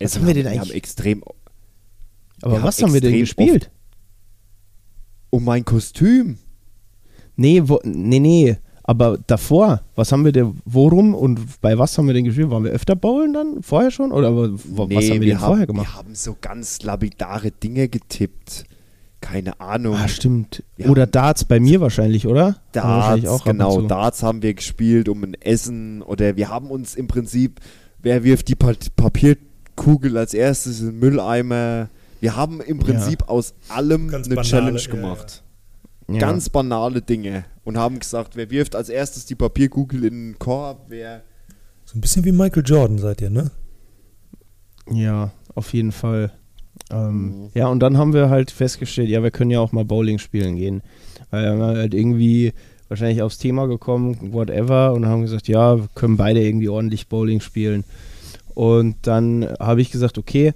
Was 0.00 0.10
Essen 0.12 0.20
haben 0.22 0.26
wir 0.28 0.34
denn 0.34 0.44
Wir 0.44 0.50
eigentlich- 0.52 0.70
haben 0.70 0.76
extrem 0.76 1.22
Aber 2.44 2.56
Wir 2.58 2.62
was 2.62 2.76
haben 2.78 2.88
haben 2.88 2.94
wir 2.94 3.00
denn 3.00 3.18
gespielt? 3.18 3.70
um 5.30 5.44
mein 5.44 5.64
Kostüm. 5.64 6.38
Nee, 7.36 7.62
wo, 7.64 7.80
nee, 7.84 8.20
nee. 8.20 8.56
Aber 8.82 9.16
davor, 9.26 9.80
was 9.94 10.12
haben 10.12 10.24
wir 10.26 10.32
denn, 10.32 10.60
worum 10.66 11.14
und 11.14 11.40
bei 11.62 11.78
was 11.78 11.96
haben 11.96 12.06
wir 12.06 12.12
denn 12.14 12.24
gespielt? 12.24 12.50
Waren 12.50 12.64
wir 12.64 12.70
öfter 12.70 12.94
bowlen 12.94 13.32
dann? 13.32 13.62
Vorher 13.62 13.90
schon? 13.90 14.12
Oder 14.12 14.36
was 14.36 14.50
haben 14.68 14.90
wir, 14.90 15.20
denn 15.20 15.38
vorher 15.38 15.66
gemacht? 15.66 15.88
Wir 15.88 15.94
haben 15.94 16.14
so 16.14 16.36
ganz 16.40 16.82
lapidare 16.82 17.50
Dinge 17.50 17.88
getippt. 17.88 18.64
Keine 19.22 19.58
Ahnung. 19.58 19.96
Ah, 19.96 20.06
stimmt. 20.06 20.62
Wir 20.76 20.90
Oder 20.90 21.02
haben- 21.02 21.12
Darts 21.12 21.46
bei 21.46 21.58
mir 21.58 21.80
wahrscheinlich, 21.80 22.26
oder? 22.26 22.56
Haben 22.76 23.22
wir 23.22 23.28
Darts, 23.30 23.44
genau. 23.44 23.80
Darts 23.82 24.22
haben 24.22 24.42
wir 24.42 24.52
gespielt 24.52 25.08
um 25.08 25.24
ein 25.24 25.32
Essen 25.40 26.02
oder 26.02 26.36
wir 26.36 26.50
haben 26.50 26.66
uns 26.70 26.94
im 26.94 27.08
Prinzip, 27.08 27.58
wer 28.02 28.22
wirft 28.22 28.48
die 28.48 28.54
Pa- 28.54 28.74
Papierkugel 28.96 30.18
als 30.18 30.34
erstes 30.34 30.80
in 30.80 30.88
den 30.88 30.98
Mülleimer. 30.98 31.88
Wir 32.24 32.36
haben 32.36 32.62
im 32.62 32.78
Prinzip 32.78 33.28
aus 33.28 33.52
allem 33.68 34.08
Ganz 34.08 34.28
eine 34.28 34.36
banale, 34.36 34.48
Challenge 34.48 34.80
ja, 34.80 34.90
gemacht. 34.90 35.42
Ja. 36.08 36.18
Ganz 36.20 36.48
banale 36.48 37.02
Dinge. 37.02 37.44
Und 37.64 37.76
haben 37.76 37.98
gesagt, 37.98 38.34
wer 38.34 38.48
wirft 38.48 38.74
als 38.74 38.88
erstes 38.88 39.26
die 39.26 39.34
Papierkugel 39.34 40.06
in 40.06 40.30
den 40.30 40.38
Korb, 40.38 40.86
wer. 40.88 41.20
So 41.84 41.98
ein 41.98 42.00
bisschen 42.00 42.24
wie 42.24 42.32
Michael 42.32 42.62
Jordan 42.64 42.96
seid 42.96 43.20
ihr, 43.20 43.28
ne? 43.28 43.50
Ja, 44.90 45.32
auf 45.54 45.74
jeden 45.74 45.92
Fall. 45.92 46.32
Ähm, 46.90 47.26
Mhm. 47.26 47.50
Ja, 47.52 47.66
und 47.68 47.80
dann 47.80 47.98
haben 47.98 48.14
wir 48.14 48.30
halt 48.30 48.50
festgestellt, 48.50 49.10
ja, 49.10 49.22
wir 49.22 49.30
können 49.30 49.50
ja 49.50 49.60
auch 49.60 49.72
mal 49.72 49.84
Bowling 49.84 50.18
spielen 50.18 50.56
gehen. 50.56 50.80
Weil 51.30 51.58
wir 51.58 51.66
halt 51.66 51.92
irgendwie 51.92 52.54
wahrscheinlich 52.88 53.20
aufs 53.20 53.36
Thema 53.36 53.66
gekommen, 53.66 54.32
whatever, 54.32 54.94
und 54.94 55.04
haben 55.04 55.20
gesagt, 55.20 55.46
ja, 55.46 55.76
wir 55.76 55.88
können 55.94 56.16
beide 56.16 56.40
irgendwie 56.42 56.70
ordentlich 56.70 57.06
Bowling 57.08 57.42
spielen. 57.42 57.84
Und 58.54 58.96
dann 59.02 59.46
habe 59.60 59.82
ich 59.82 59.90
gesagt, 59.90 60.16
okay, 60.16 60.54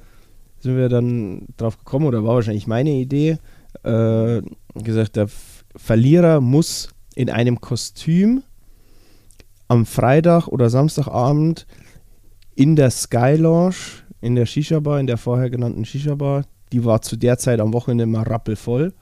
sind 0.60 0.76
wir 0.76 0.88
dann 0.88 1.46
drauf 1.56 1.78
gekommen, 1.78 2.06
oder 2.06 2.24
war 2.24 2.34
wahrscheinlich 2.34 2.66
meine 2.66 2.90
Idee, 2.90 3.38
äh, 3.82 4.42
gesagt, 4.74 5.16
der 5.16 5.28
Verlierer 5.76 6.40
muss 6.40 6.88
in 7.14 7.30
einem 7.30 7.60
Kostüm 7.60 8.42
am 9.68 9.86
Freitag 9.86 10.48
oder 10.48 10.70
Samstagabend 10.70 11.66
in 12.54 12.74
der 12.74 12.90
Sky 12.90 13.36
Lounge, 13.36 14.02
in 14.20 14.34
der 14.34 14.46
Shisha-Bar, 14.46 14.98
in 14.98 15.06
der 15.06 15.18
vorher 15.18 15.50
genannten 15.50 15.84
Shisha-Bar, 15.84 16.44
die 16.72 16.84
war 16.84 17.02
zu 17.02 17.16
der 17.16 17.38
Zeit 17.38 17.60
am 17.60 17.72
Wochenende 17.72 18.04
immer 18.04 18.26
rappelvoll, 18.26 18.92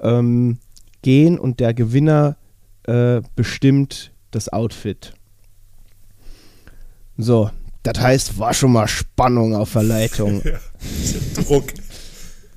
ähm, 0.00 0.58
gehen 1.02 1.38
und 1.38 1.60
der 1.60 1.74
Gewinner 1.74 2.36
äh, 2.84 3.22
bestimmt 3.34 4.12
das 4.30 4.52
Outfit. 4.52 5.14
So, 7.16 7.50
das 7.82 8.00
heißt, 8.00 8.38
war 8.38 8.54
schon 8.54 8.72
mal 8.72 8.88
Spannung 8.88 9.54
auf 9.54 9.72
der 9.72 9.82
Leitung. 9.82 10.42
Druck. 11.34 11.72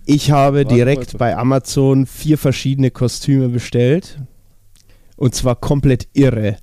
Ich 0.05 0.31
habe 0.31 0.65
direkt 0.65 1.17
bei 1.17 1.37
Amazon 1.37 2.05
vier 2.05 2.37
verschiedene 2.37 2.91
Kostüme 2.91 3.47
bestellt. 3.49 4.19
Und 5.15 5.33
zwar 5.33 5.55
komplett 5.55 6.09
irre. 6.13 6.57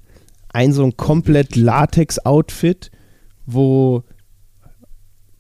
Ein 0.52 0.72
so 0.72 0.84
ein 0.84 0.96
komplett 0.96 1.56
Latex-Outfit, 1.56 2.90
wo. 3.46 4.02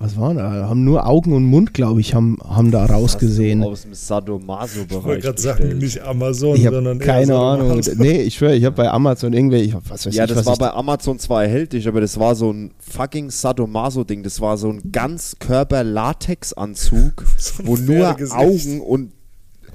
Was 0.02 0.16
war 0.18 0.32
da? 0.32 0.66
Haben 0.66 0.82
nur 0.82 1.06
Augen 1.06 1.34
und 1.34 1.44
Mund, 1.44 1.74
glaube 1.74 2.00
ich, 2.00 2.14
haben, 2.14 2.38
haben 2.42 2.70
da 2.70 2.86
rausgesehen. 2.86 3.62
Aus 3.62 3.82
dem 3.82 3.92
Ich 3.92 3.98
Sadomaso-Bereich. 3.98 5.04
wollte 5.04 5.20
gerade 5.20 5.38
sagen, 5.40 5.76
nicht 5.76 6.00
Amazon, 6.00 6.56
Ich 6.56 6.62
sondern 6.64 6.98
keine 6.98 7.36
Ahnung. 7.36 7.78
Nee, 7.98 8.22
ich 8.22 8.36
schwöre, 8.36 8.54
ich 8.56 8.64
habe 8.64 8.76
bei 8.76 8.90
Amazon 8.90 9.34
irgendwelche, 9.34 9.78
was 9.88 10.06
weiß 10.06 10.14
Ja, 10.14 10.24
ich, 10.24 10.30
das 10.30 10.38
was 10.38 10.46
war 10.46 10.52
ich, 10.54 10.58
bei 10.58 10.70
Amazon 10.72 11.18
zwar 11.18 11.42
erhältlich, 11.44 11.86
aber 11.86 12.00
das 12.00 12.18
war 12.18 12.34
so 12.34 12.50
ein 12.50 12.70
fucking 12.78 13.28
Sadomaso-Ding. 13.30 14.22
Das 14.22 14.40
war 14.40 14.56
so 14.56 14.70
ein 14.70 14.90
Ganzkörper-Latex-Anzug, 14.90 17.22
So 17.36 17.66
wo 17.66 17.76
nur. 17.76 18.16
Augen 18.30 18.80
und, 18.80 19.12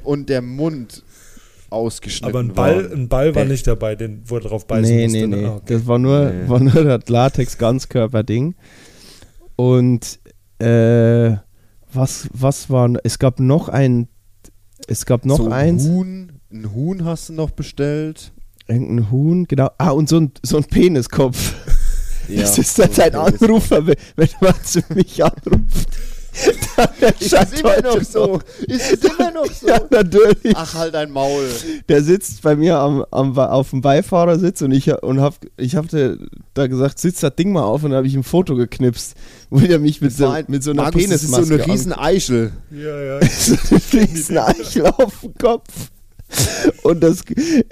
und 0.03 0.29
der 0.29 0.41
Mund 0.41 1.03
ausgeschnitten 1.69 2.29
Aber 2.35 2.39
ein 2.39 2.53
Ball, 2.53 2.89
waren. 2.89 3.01
ein 3.01 3.07
Ball 3.09 3.35
war 3.35 3.45
nicht 3.45 3.67
dabei, 3.67 3.95
den, 3.95 4.21
wo 4.25 4.35
er 4.37 4.41
drauf 4.41 4.65
beißen 4.65 4.95
Nee, 4.95 5.03
musste. 5.03 5.19
nee, 5.19 5.27
ne? 5.27 5.37
nee. 5.37 5.45
Ah, 5.45 5.55
okay. 5.57 5.73
Das 5.73 5.85
war 5.87 5.99
nur, 5.99 6.31
Nee. 6.31 6.49
war 6.49 6.59
nur 6.59 6.83
das 6.83 7.07
Latex-Ganzkörper-Ding. 7.09 8.55
Und 9.55 10.19
äh, 10.59 11.35
was, 11.91 12.27
was 12.33 12.69
war, 12.69 12.91
es 13.03 13.19
gab 13.19 13.39
noch 13.39 13.69
ein, 13.69 14.07
es 14.87 15.05
gab 15.05 15.25
noch 15.25 15.37
so 15.37 15.45
ein 15.45 15.53
eins, 15.53 15.87
Huhn, 15.87 16.31
ein 16.51 16.73
Huhn 16.73 17.05
hast 17.05 17.29
du 17.29 17.33
noch 17.33 17.51
bestellt. 17.51 18.33
irgendein 18.67 19.11
Huhn, 19.11 19.45
genau. 19.45 19.69
Ah, 19.77 19.91
und 19.91 20.09
so 20.09 20.19
ein, 20.19 20.31
so 20.43 20.57
ein 20.57 20.65
Peniskopf. 20.65 21.55
das 22.29 22.57
ist 22.57 22.77
dann 22.79 22.89
so 22.89 22.95
sein 22.95 23.15
ein 23.15 23.33
Anrufer, 23.33 23.85
wenn, 23.87 23.95
wenn 24.15 24.29
man 24.41 24.53
zu 24.63 24.81
mich 24.93 25.23
anruft. 25.23 25.89
Ist 27.19 27.33
es 27.33 27.59
immer 27.59 27.81
noch 27.81 28.01
so? 28.03 28.39
Ist 28.67 28.93
es 28.93 29.09
immer 29.09 29.31
noch 29.31 29.51
so? 29.51 29.67
Ja, 29.67 29.79
natürlich. 29.89 30.55
Ach, 30.55 30.73
halt 30.73 30.93
dein 30.93 31.11
Maul. 31.11 31.49
der 31.87 32.03
sitzt 32.03 32.41
bei 32.41 32.55
mir 32.55 32.77
am, 32.77 33.05
am, 33.11 33.37
auf 33.37 33.69
dem 33.69 33.81
Beifahrersitz 33.81 34.61
und 34.61 34.71
ich, 34.71 34.91
und 34.91 35.21
hab, 35.21 35.35
ich 35.57 35.75
hab 35.75 35.87
der, 35.89 36.17
da 36.53 36.67
gesagt, 36.67 36.99
sitz 36.99 37.21
das 37.21 37.35
Ding 37.35 37.51
mal 37.53 37.63
auf 37.63 37.83
und 37.83 37.91
dann 37.91 37.97
habe 37.97 38.07
ich 38.07 38.15
ein 38.15 38.23
Foto 38.23 38.55
geknipst, 38.55 39.15
wo 39.49 39.59
der 39.59 39.79
mich 39.79 40.01
mit, 40.01 40.11
so, 40.11 40.33
mit 40.47 40.63
so 40.63 40.71
einer 40.71 40.83
Markus, 40.83 41.03
das 41.03 41.23
ist 41.23 41.31
Penismaske 41.31 41.45
so 41.45 41.53
eine 41.53 41.73
riesen 41.73 41.93
Eichel. 41.93 42.51
Ja, 42.71 43.01
ja. 43.01 43.25
so 43.29 43.55
eine 43.71 44.03
riesen 44.03 44.37
Eichel 44.37 44.85
auf 44.87 45.21
dem 45.21 45.33
Kopf. 45.35 45.91
Und 46.83 47.01
das 47.01 47.23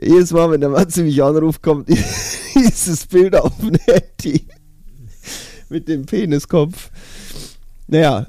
jedes 0.01 0.31
Mal, 0.31 0.51
wenn 0.51 0.61
der 0.61 0.69
Matze 0.69 1.03
mich 1.03 1.21
anruft, 1.21 1.61
kommt 1.61 1.89
dieses 2.55 3.05
Bild 3.07 3.35
auf 3.35 3.51
dem 3.57 3.75
Handy 3.85 4.47
mit 5.69 5.87
dem 5.87 6.05
Peniskopf. 6.05 6.91
Naja, 7.87 8.27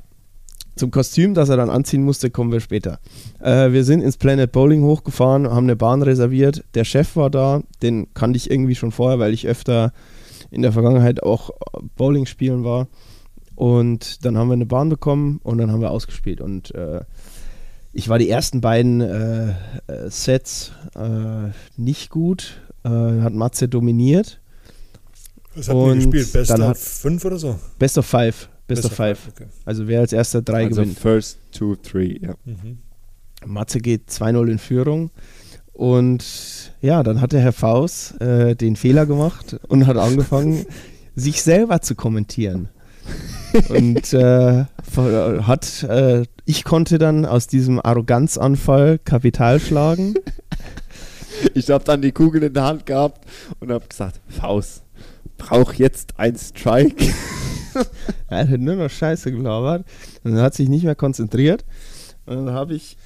zum 0.76 0.90
Kostüm, 0.90 1.34
das 1.34 1.48
er 1.48 1.56
dann 1.56 1.70
anziehen 1.70 2.02
musste, 2.02 2.30
kommen 2.30 2.50
wir 2.52 2.60
später. 2.60 2.98
Äh, 3.40 3.72
wir 3.72 3.84
sind 3.84 4.00
ins 4.02 4.16
Planet 4.16 4.50
Bowling 4.50 4.82
hochgefahren, 4.82 5.48
haben 5.48 5.64
eine 5.66 5.76
Bahn 5.76 6.02
reserviert. 6.02 6.64
Der 6.74 6.84
Chef 6.84 7.16
war 7.16 7.30
da, 7.30 7.62
den 7.82 8.12
kannte 8.14 8.36
ich 8.36 8.50
irgendwie 8.50 8.74
schon 8.74 8.90
vorher, 8.90 9.18
weil 9.18 9.32
ich 9.32 9.46
öfter 9.46 9.92
in 10.50 10.62
der 10.62 10.72
Vergangenheit 10.72 11.22
auch 11.22 11.50
Bowling 11.96 12.26
spielen 12.26 12.64
war. 12.64 12.88
Und 13.54 14.24
dann 14.24 14.36
haben 14.36 14.48
wir 14.48 14.54
eine 14.54 14.66
Bahn 14.66 14.88
bekommen 14.88 15.40
und 15.44 15.58
dann 15.58 15.70
haben 15.70 15.80
wir 15.80 15.92
ausgespielt. 15.92 16.40
Und 16.40 16.74
äh, 16.74 17.02
ich 17.92 18.08
war 18.08 18.18
die 18.18 18.28
ersten 18.28 18.60
beiden 18.60 19.00
äh, 19.00 19.50
äh, 19.50 19.54
Sets 20.08 20.72
äh, 20.96 21.50
nicht 21.76 22.10
gut. 22.10 22.60
Äh, 22.84 22.88
hat 22.88 23.32
Matze 23.32 23.68
dominiert. 23.68 24.40
Was 25.54 25.68
habt 25.68 25.78
ihr 25.78 25.94
gespielt? 25.94 26.32
Best 26.32 26.50
of 26.50 26.58
hat- 26.60 26.78
fünf 26.78 27.24
oder 27.24 27.38
so? 27.38 27.56
Best 27.78 27.96
of 27.96 28.06
Five. 28.06 28.48
Best, 28.66 28.84
of 28.84 28.92
Five. 28.92 29.28
Okay. 29.28 29.46
Also 29.64 29.86
wer 29.86 30.00
als 30.00 30.12
erster 30.12 30.42
drei 30.42 30.64
also 30.64 30.80
gewinnt. 30.80 30.98
first, 30.98 31.38
two, 31.52 31.76
three, 31.76 32.18
ja. 32.20 32.34
Mhm. 32.44 32.78
Matze 33.46 33.78
geht 33.78 34.08
2-0 34.08 34.50
in 34.50 34.58
Führung. 34.58 35.10
Und 35.72 36.24
ja, 36.80 37.02
dann 37.02 37.20
hat 37.20 37.32
der 37.32 37.40
Herr 37.40 37.52
Faust 37.52 38.20
äh, 38.20 38.54
den 38.54 38.76
Fehler 38.76 39.06
gemacht 39.06 39.56
und 39.68 39.86
hat 39.86 39.96
angefangen, 39.96 40.64
sich 41.16 41.42
selber 41.42 41.82
zu 41.82 41.94
kommentieren. 41.94 42.68
Und 43.68 44.12
äh, 44.14 44.64
hat, 44.96 45.82
äh, 45.82 46.24
ich 46.44 46.64
konnte 46.64 46.98
dann 46.98 47.26
aus 47.26 47.46
diesem 47.46 47.80
Arroganzanfall 47.80 48.98
Kapital 48.98 49.60
schlagen. 49.60 50.14
Ich 51.52 51.68
habe 51.68 51.82
dann 51.82 52.00
die 52.00 52.12
Kugel 52.12 52.44
in 52.44 52.54
der 52.54 52.62
Hand 52.62 52.86
gehabt 52.86 53.26
und 53.58 53.72
habe 53.72 53.86
gesagt, 53.88 54.20
Faust, 54.28 54.82
brauch 55.36 55.74
jetzt 55.74 56.14
ein 56.16 56.36
Strike. 56.36 57.12
Er 58.28 58.48
hat 58.48 58.60
nur 58.60 58.76
noch 58.76 58.90
Scheiße 58.90 59.30
gelabert. 59.32 59.84
Und 60.22 60.36
hat 60.38 60.54
sich 60.54 60.68
nicht 60.68 60.84
mehr 60.84 60.94
konzentriert. 60.94 61.64
Und 62.26 62.46
dann 62.46 62.50
habe 62.54 62.74
ich 62.74 62.96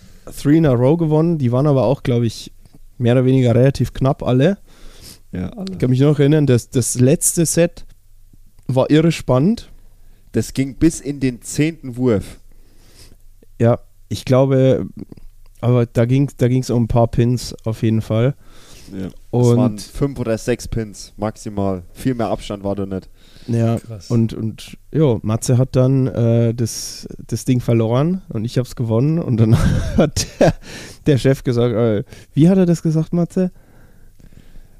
Three 0.40 0.58
in 0.58 0.66
a 0.66 0.72
Row 0.72 0.96
gewonnen. 0.98 1.38
Die 1.38 1.52
waren 1.52 1.66
aber 1.66 1.84
auch, 1.84 2.02
glaube 2.02 2.26
ich, 2.26 2.52
mehr 2.98 3.14
oder 3.14 3.24
weniger 3.24 3.54
relativ 3.54 3.92
knapp 3.92 4.22
alle. 4.22 4.58
Ja, 5.32 5.48
alle. 5.50 5.66
Ich 5.72 5.78
kann 5.78 5.90
mich 5.90 6.00
noch 6.00 6.18
erinnern, 6.18 6.46
dass 6.46 6.70
das 6.70 6.98
letzte 7.00 7.46
Set 7.46 7.84
war 8.66 8.90
irre 8.90 9.12
spannend. 9.12 9.70
Das 10.32 10.52
ging 10.52 10.76
bis 10.76 11.00
in 11.00 11.20
den 11.20 11.40
zehnten 11.42 11.96
Wurf. 11.96 12.38
Ja, 13.60 13.80
ich 14.08 14.24
glaube, 14.24 14.86
aber 15.60 15.86
da 15.86 16.04
ging 16.04 16.28
es 16.28 16.36
da 16.36 16.48
ging's 16.48 16.70
um 16.70 16.84
ein 16.84 16.88
paar 16.88 17.08
Pins 17.08 17.54
auf 17.64 17.82
jeden 17.82 18.02
Fall. 18.02 18.34
Ja. 18.92 19.06
Es 19.06 19.12
Und- 19.30 19.56
waren 19.56 19.78
fünf 19.78 20.18
oder 20.18 20.36
sechs 20.38 20.68
Pins 20.68 21.12
maximal. 21.16 21.82
Viel 21.92 22.14
mehr 22.14 22.28
Abstand 22.28 22.62
war 22.64 22.74
da 22.76 22.86
nicht. 22.86 23.08
Ja, 23.48 23.78
Krass. 23.78 24.10
und, 24.10 24.34
und 24.34 24.76
ja, 24.92 25.18
Matze 25.22 25.56
hat 25.56 25.74
dann 25.74 26.06
äh, 26.06 26.54
das, 26.54 27.08
das 27.26 27.44
Ding 27.44 27.60
verloren 27.60 28.22
und 28.28 28.44
ich 28.44 28.58
habe 28.58 28.66
es 28.66 28.76
gewonnen. 28.76 29.18
Und 29.18 29.38
dann 29.38 29.56
hat 29.96 30.26
der, 30.38 30.54
der 31.06 31.18
Chef 31.18 31.42
gesagt, 31.44 31.74
äh, 31.74 32.04
wie 32.34 32.48
hat 32.48 32.58
er 32.58 32.66
das 32.66 32.82
gesagt, 32.82 33.12
Matze? 33.12 33.50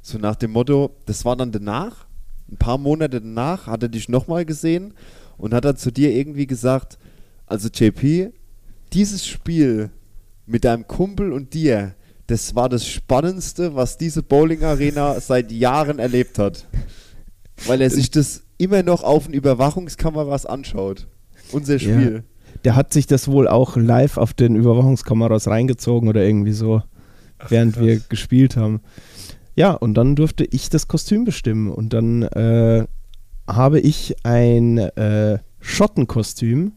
So 0.03 0.19
nach 0.19 0.37
dem 0.37 0.53
Motto, 0.53 0.91
das 1.07 1.25
war 1.25 1.37
dann 1.37 1.53
danach, 1.53 2.07
ein 2.51 2.57
paar 2.57 2.79
Monate 2.79 3.21
danach, 3.21 3.67
hat 3.67 3.83
er 3.83 3.89
dich 3.89 4.09
nochmal 4.09 4.45
gesehen 4.45 4.95
und 5.37 5.55
hat 5.55 5.65
dann 5.65 5.77
zu 5.77 5.91
dir 5.91 6.13
irgendwie 6.13 6.47
gesagt, 6.47 6.99
also 7.47 7.69
JP, 7.69 8.33
dieses 8.93 9.27
Spiel 9.27 9.91
mit 10.47 10.65
deinem 10.65 10.87
Kumpel 10.87 11.33
und 11.33 11.55
dir, 11.55 11.95
das 12.27 12.55
war 12.55 12.69
das 12.69 12.87
Spannendste, 12.87 13.75
was 13.75 13.97
diese 13.97 14.23
Bowling-Arena 14.23 15.21
seit 15.21 15.51
Jahren 15.51 15.99
erlebt 15.99 16.39
hat. 16.39 16.67
Weil 17.67 17.81
er 17.81 17.91
sich 17.91 18.11
das 18.11 18.43
immer 18.59 18.83
noch 18.83 19.03
auf 19.03 19.27
den 19.27 19.35
Überwachungskameras 19.35 20.47
anschaut. 20.47 21.07
Unser 21.53 21.79
Spiel. 21.79 22.25
Der 22.65 22.77
hat 22.77 22.93
sich 22.93 23.07
das 23.07 23.29
wohl 23.29 23.49
auch 23.49 23.77
live 23.77 24.17
auf 24.17 24.35
den 24.35 24.57
Überwachungskameras 24.57 25.47
reingezogen 25.47 26.09
oder 26.09 26.25
irgendwie 26.25 26.53
so, 26.53 26.83
während 27.49 27.75
krass. 27.75 27.85
wir 27.85 28.01
gespielt 28.01 28.57
haben. 28.57 28.81
Ja, 29.55 29.73
und 29.73 29.95
dann 29.95 30.17
durfte 30.17 30.45
ich 30.45 30.69
das 30.69 30.89
Kostüm 30.89 31.25
bestimmen 31.25 31.71
und 31.71 31.93
dann 31.93 32.23
äh, 32.23 32.87
habe 33.47 33.81
ich 33.81 34.17
ein 34.25 34.79
äh, 34.79 35.39
Schottenkostüm 35.61 36.73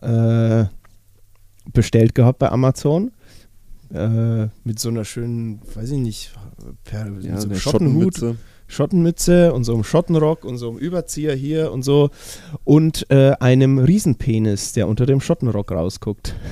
äh, 0.00 0.64
bestellt 1.72 2.14
gehabt 2.14 2.38
bei 2.38 2.50
Amazon. 2.50 3.10
Äh, 3.92 4.48
mit 4.64 4.78
so 4.78 4.88
einer 4.88 5.04
schönen, 5.04 5.60
weiß 5.74 5.90
ich 5.90 5.98
nicht, 5.98 6.34
per, 6.84 7.06
mit 7.06 7.24
Ja, 7.24 7.38
so 7.38 7.52
Schottenhut. 7.54 8.14
Schottenmütze. 8.16 8.36
Schottenmütze 8.72 9.52
und 9.52 9.64
so 9.64 9.74
einem 9.74 9.84
Schottenrock 9.84 10.44
und 10.44 10.56
so 10.56 10.70
einem 10.70 10.78
Überzieher 10.78 11.34
hier 11.34 11.72
und 11.72 11.82
so 11.82 12.10
und 12.64 13.10
äh, 13.10 13.32
einem 13.38 13.78
Riesenpenis, 13.78 14.72
der 14.72 14.88
unter 14.88 15.06
dem 15.06 15.20
Schottenrock 15.20 15.70
rausguckt. 15.70 16.34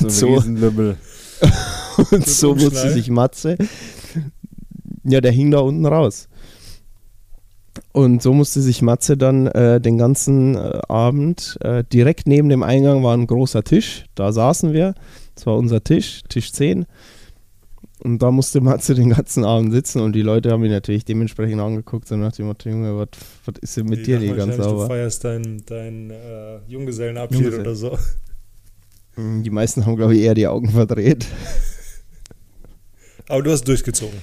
So 0.00 0.06
ein 0.06 0.10
so, 0.10 0.34
Riesenlümmel. 0.34 0.96
und 2.10 2.26
so 2.26 2.54
musste 2.56 2.90
sich 2.90 3.08
Matze, 3.08 3.56
ja, 5.04 5.20
der 5.20 5.30
hing 5.30 5.52
da 5.52 5.58
unten 5.58 5.86
raus. 5.86 6.28
Und 7.92 8.22
so 8.22 8.32
musste 8.32 8.60
sich 8.62 8.82
Matze 8.82 9.16
dann 9.16 9.46
äh, 9.46 9.80
den 9.80 9.98
ganzen 9.98 10.56
äh, 10.56 10.80
Abend, 10.88 11.56
äh, 11.60 11.84
direkt 11.84 12.26
neben 12.26 12.48
dem 12.48 12.64
Eingang 12.64 13.04
war 13.04 13.16
ein 13.16 13.28
großer 13.28 13.62
Tisch, 13.62 14.06
da 14.14 14.32
saßen 14.32 14.72
wir, 14.72 14.94
das 15.34 15.46
war 15.46 15.56
unser 15.56 15.82
Tisch, 15.84 16.22
Tisch 16.28 16.52
10. 16.52 16.86
Und 18.04 18.18
da 18.22 18.30
musste 18.30 18.60
Matze 18.60 18.94
den 18.94 19.10
ganzen 19.10 19.44
Abend 19.44 19.72
sitzen 19.72 20.00
und 20.00 20.12
die 20.12 20.20
Leute 20.22 20.50
haben 20.50 20.62
ihn 20.64 20.70
natürlich 20.70 21.04
dementsprechend 21.06 21.58
angeguckt, 21.60 22.06
so 22.06 22.16
nach 22.16 22.32
dem 22.32 22.46
Motto, 22.46 22.68
Junge, 22.68 22.96
was 22.98 23.08
was 23.46 23.54
ist 23.62 23.76
denn 23.78 23.86
mit 23.86 24.06
dir 24.06 24.18
die 24.18 24.26
ganze 24.28 24.40
wahrscheinlich, 24.40 24.56
Du 24.58 24.62
Sauber? 24.64 24.86
feierst 24.88 25.24
deinen 25.24 25.64
dein, 25.66 26.10
äh, 26.10 26.58
Junggesellenabschied 26.68 27.40
Junggesellen. 27.40 27.66
oder 27.66 27.74
so. 27.74 27.98
Mm, 29.16 29.42
Die 29.42 29.50
meisten 29.50 29.86
haben, 29.86 29.96
glaube 29.96 30.14
ich, 30.14 30.20
eher 30.22 30.34
die 30.34 30.46
Augen 30.46 30.68
verdreht. 30.70 31.26
Aber 33.28 33.42
du 33.42 33.50
hast 33.50 33.66
durchgezogen. 33.66 34.18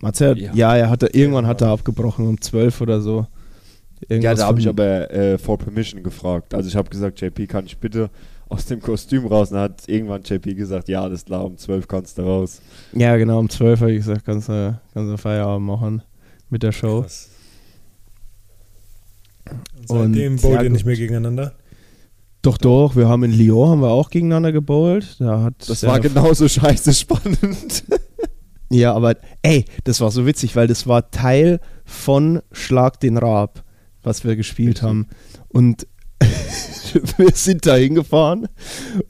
Matze, 0.00 0.30
hat, 0.30 0.38
Ja. 0.38 0.52
ja. 0.54 0.76
er 0.76 0.90
hatte, 0.90 1.08
irgendwann 1.12 1.46
hat 1.46 1.60
er 1.60 1.68
abgebrochen 1.68 2.26
um 2.26 2.40
12 2.40 2.80
oder 2.80 3.00
so. 3.00 3.26
Ja, 4.00 4.06
Irgendwas 4.16 4.38
da 4.38 4.46
habe 4.46 4.60
ich 4.60 4.68
aber 4.68 5.10
äh, 5.10 5.38
for 5.38 5.58
permission 5.58 6.02
gefragt. 6.02 6.54
Also 6.54 6.68
ich 6.68 6.76
habe 6.76 6.88
gesagt, 6.88 7.20
JP, 7.20 7.46
kann 7.48 7.66
ich 7.66 7.76
bitte 7.78 8.08
aus 8.48 8.66
dem 8.66 8.80
Kostüm 8.80 9.26
raus? 9.26 9.50
Und 9.50 9.54
dann 9.56 9.64
hat 9.64 9.88
irgendwann 9.88 10.22
JP 10.22 10.54
gesagt, 10.54 10.88
ja, 10.88 11.02
alles 11.02 11.24
klar, 11.24 11.44
um 11.44 11.56
12 11.56 11.86
kannst 11.88 12.18
du 12.18 12.22
raus. 12.22 12.60
Ja, 12.92 13.16
genau, 13.16 13.38
um 13.38 13.48
12 13.48 13.80
habe 13.80 13.92
ich 13.92 13.98
gesagt, 13.98 14.24
kannst 14.24 14.48
du, 14.48 14.78
kannst 14.94 15.12
du 15.12 15.16
Feierabend 15.18 15.66
machen 15.66 16.02
mit 16.50 16.62
der 16.62 16.72
Show. 16.72 17.02
Krass. 17.02 17.30
Und 19.88 19.88
seitdem 19.88 20.32
Und- 20.34 20.42
bowlt 20.42 20.54
ja, 20.56 20.62
ihr 20.62 20.70
nicht 20.70 20.84
mehr 20.86 20.96
gegeneinander? 20.96 21.54
Doch, 22.42 22.56
doch, 22.58 22.94
wir 22.94 23.08
haben 23.08 23.24
in 23.24 23.32
Lyon 23.32 23.68
haben 23.70 23.80
wir 23.80 23.88
auch 23.90 24.10
gegeneinander 24.10 24.52
gebowlt. 24.52 25.16
Da 25.18 25.42
hat 25.42 25.68
Das 25.68 25.82
war 25.84 25.98
genauso 26.00 26.48
scheiße 26.48 26.94
spannend. 26.94 27.84
Ja, 28.70 28.92
aber 28.92 29.14
ey, 29.40 29.64
das 29.84 30.02
war 30.02 30.10
so 30.10 30.26
witzig, 30.26 30.54
weil 30.54 30.66
das 30.66 30.86
war 30.86 31.10
Teil 31.10 31.58
von 31.86 32.42
Schlag 32.52 33.00
den 33.00 33.16
Raab, 33.16 33.64
was 34.02 34.24
wir 34.24 34.36
gespielt 34.36 34.82
haben. 34.82 35.06
Und 35.48 35.86
wir 37.16 37.30
sind 37.34 37.66
da 37.66 37.76
hingefahren 37.76 38.48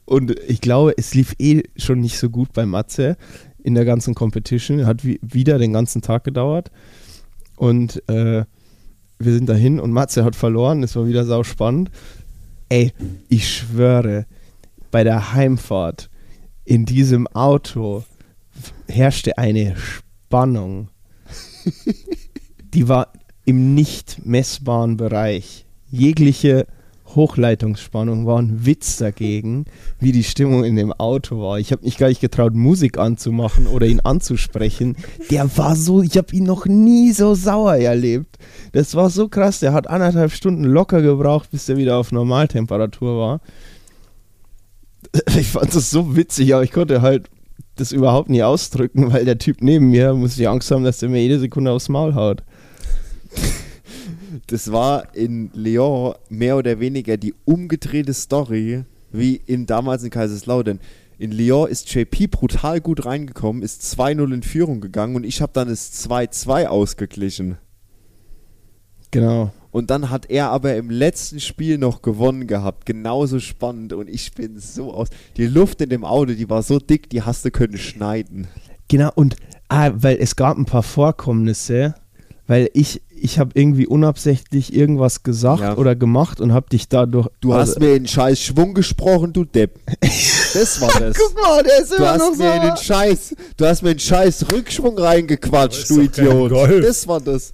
und 0.05 0.37
ich 0.47 0.61
glaube, 0.61 0.93
es 0.97 1.13
lief 1.13 1.35
eh 1.39 1.63
schon 1.77 1.99
nicht 1.99 2.17
so 2.17 2.29
gut 2.29 2.53
bei 2.53 2.65
Matze 2.65 3.17
in 3.63 3.75
der 3.75 3.85
ganzen 3.85 4.15
Competition. 4.15 4.85
Hat 4.85 5.03
wie, 5.03 5.19
wieder 5.21 5.57
den 5.57 5.73
ganzen 5.73 6.01
Tag 6.01 6.23
gedauert. 6.23 6.71
Und 7.55 8.01
äh, 8.09 8.45
wir 9.19 9.33
sind 9.33 9.49
dahin 9.49 9.79
und 9.79 9.91
Matze 9.91 10.23
hat 10.23 10.35
verloren. 10.35 10.83
Es 10.83 10.95
war 10.95 11.07
wieder 11.07 11.25
sau 11.25 11.43
spannend. 11.43 11.91
Ey, 12.69 12.93
ich 13.27 13.53
schwöre, 13.53 14.25
bei 14.91 15.03
der 15.03 15.33
Heimfahrt 15.33 16.09
in 16.63 16.85
diesem 16.85 17.27
Auto 17.27 18.03
herrschte 18.87 19.37
eine 19.37 19.75
Spannung. 19.75 20.89
Die 22.73 22.87
war 22.87 23.11
im 23.45 23.73
nicht 23.73 24.25
messbaren 24.25 24.95
Bereich. 24.95 25.65
Jegliche 25.89 26.67
Hochleitungsspannung 27.15 28.25
war 28.25 28.39
ein 28.39 28.65
Witz 28.65 28.97
dagegen, 28.97 29.65
wie 29.99 30.11
die 30.11 30.23
Stimmung 30.23 30.63
in 30.63 30.75
dem 30.75 30.93
Auto 30.93 31.41
war. 31.41 31.59
Ich 31.59 31.71
habe 31.71 31.83
mich 31.83 31.97
gar 31.97 32.07
nicht 32.07 32.21
getraut, 32.21 32.53
Musik 32.53 32.97
anzumachen 32.97 33.67
oder 33.67 33.87
ihn 33.87 33.99
anzusprechen. 33.99 34.95
Der 35.29 35.57
war 35.57 35.75
so, 35.75 36.01
ich 36.01 36.17
habe 36.17 36.35
ihn 36.35 36.43
noch 36.43 36.65
nie 36.65 37.11
so 37.11 37.35
sauer 37.35 37.75
erlebt. 37.75 38.37
Das 38.71 38.95
war 38.95 39.09
so 39.09 39.27
krass. 39.27 39.59
Der 39.59 39.73
hat 39.73 39.89
anderthalb 39.89 40.31
Stunden 40.31 40.63
locker 40.63 41.01
gebraucht, 41.01 41.49
bis 41.51 41.67
er 41.69 41.77
wieder 41.77 41.97
auf 41.97 42.11
Normaltemperatur 42.11 43.17
war. 43.17 43.41
Ich 45.39 45.47
fand 45.47 45.73
das 45.73 45.89
so 45.89 46.15
witzig, 46.15 46.53
aber 46.53 46.63
ich 46.63 46.71
konnte 46.71 47.01
halt 47.01 47.29
das 47.75 47.91
überhaupt 47.91 48.29
nie 48.29 48.43
ausdrücken, 48.43 49.11
weil 49.11 49.25
der 49.25 49.37
Typ 49.37 49.61
neben 49.61 49.89
mir 49.89 50.13
muss 50.13 50.37
ich 50.37 50.47
Angst 50.47 50.69
haben, 50.71 50.83
dass 50.83 50.99
der 50.99 51.09
mir 51.09 51.21
jede 51.21 51.39
Sekunde 51.39 51.71
aufs 51.71 51.89
Maul 51.89 52.13
haut. 52.13 52.43
Das 54.47 54.71
war 54.71 55.15
in 55.15 55.51
Lyon 55.53 56.15
mehr 56.29 56.57
oder 56.57 56.79
weniger 56.79 57.17
die 57.17 57.33
umgedrehte 57.45 58.13
Story 58.13 58.83
wie 59.11 59.35
in 59.35 59.65
damals 59.65 60.03
in 60.03 60.09
Kaiserslautern. 60.09 60.79
In 61.17 61.31
Lyon 61.31 61.69
ist 61.69 61.93
JP 61.93 62.27
brutal 62.27 62.79
gut 62.79 63.05
reingekommen, 63.05 63.61
ist 63.61 63.81
2-0 63.81 64.33
in 64.33 64.43
Führung 64.43 64.79
gegangen 64.81 65.15
und 65.15 65.25
ich 65.25 65.41
habe 65.41 65.51
dann 65.53 65.67
das 65.67 66.07
2-2 66.07 66.67
ausgeglichen. 66.67 67.57
Genau. 69.11 69.51
Und 69.71 69.91
dann 69.91 70.09
hat 70.09 70.29
er 70.29 70.49
aber 70.49 70.75
im 70.75 70.89
letzten 70.89 71.39
Spiel 71.39 71.77
noch 71.77 72.01
gewonnen 72.01 72.47
gehabt. 72.47 72.85
Genauso 72.85 73.39
spannend. 73.39 73.93
Und 73.93 74.09
ich 74.09 74.31
bin 74.31 74.57
so 74.59 74.93
aus. 74.93 75.09
Die 75.37 75.45
Luft 75.45 75.81
in 75.81 75.89
dem 75.89 76.03
Auto, 76.03 76.33
die 76.33 76.49
war 76.49 76.63
so 76.63 76.79
dick, 76.79 77.09
die 77.09 77.21
hast 77.21 77.45
du 77.45 77.51
können 77.51 77.77
schneiden. 77.77 78.47
Genau, 78.87 79.11
und 79.13 79.35
ah, 79.67 79.91
weil 79.93 80.17
es 80.19 80.35
gab 80.35 80.57
ein 80.57 80.65
paar 80.65 80.81
Vorkommnisse, 80.81 81.93
weil 82.47 82.69
ich, 82.73 83.01
ich 83.21 83.39
habe 83.39 83.51
irgendwie 83.53 83.85
unabsichtlich 83.87 84.73
irgendwas 84.73 85.23
gesagt 85.23 85.61
Ja. 85.61 85.77
oder 85.77 85.95
gemacht 85.95 86.39
und 86.41 86.53
habe 86.53 86.69
dich 86.69 86.87
dadurch. 86.89 87.27
Du 87.41 87.53
also- 87.53 87.73
hast 87.73 87.79
mir 87.79 87.95
in 87.95 88.07
scheiß 88.07 88.39
Schwung 88.41 88.73
gesprochen, 88.73 89.33
du 89.33 89.45
Depp. 89.45 89.79
Das 90.53 90.79
war 90.81 90.91
das. 90.99 91.15
Guck 91.17 91.35
mal, 91.41 91.63
der 91.63 91.79
ist 91.81 91.91
Du 91.91 91.95
immer 91.97 92.17
noch 92.17 92.29
hast 92.31 92.37
mir 92.39 92.55
in 92.55 92.61
den 92.61 92.75
so. 92.77 92.83
Scheiß, 92.83 93.35
du 93.57 93.65
hast 93.65 93.81
mir 93.83 93.91
in 93.91 93.97
den 93.97 94.01
Scheiß 94.01 94.45
Rückschwung 94.51 94.97
reingequatscht, 94.97 95.89
du 95.89 96.01
Idiot. 96.01 96.51
Das 96.83 97.07
war 97.07 97.21
das. 97.21 97.53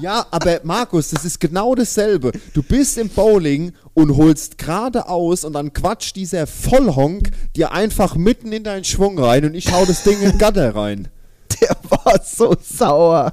Ja, 0.00 0.24
aber 0.30 0.60
Markus, 0.62 1.10
das 1.10 1.24
ist 1.24 1.40
genau 1.40 1.74
dasselbe. 1.74 2.30
Du 2.52 2.62
bist 2.62 2.96
im 2.96 3.08
Bowling 3.08 3.72
und 3.92 4.16
holst 4.16 4.56
geradeaus 4.56 5.44
und 5.44 5.52
dann 5.54 5.72
quatscht 5.72 6.14
dieser 6.14 6.46
Vollhonk 6.46 7.30
dir 7.56 7.72
einfach 7.72 8.14
mitten 8.14 8.52
in 8.52 8.62
deinen 8.62 8.84
Schwung 8.84 9.18
rein 9.18 9.44
und 9.44 9.54
ich 9.54 9.72
hau 9.72 9.84
das 9.84 10.04
Ding 10.04 10.20
in 10.20 10.30
den 10.30 10.38
Gatter 10.38 10.76
rein. 10.76 11.08
Der 11.60 11.76
war 11.90 12.20
so 12.24 12.54
sauer. 12.62 13.32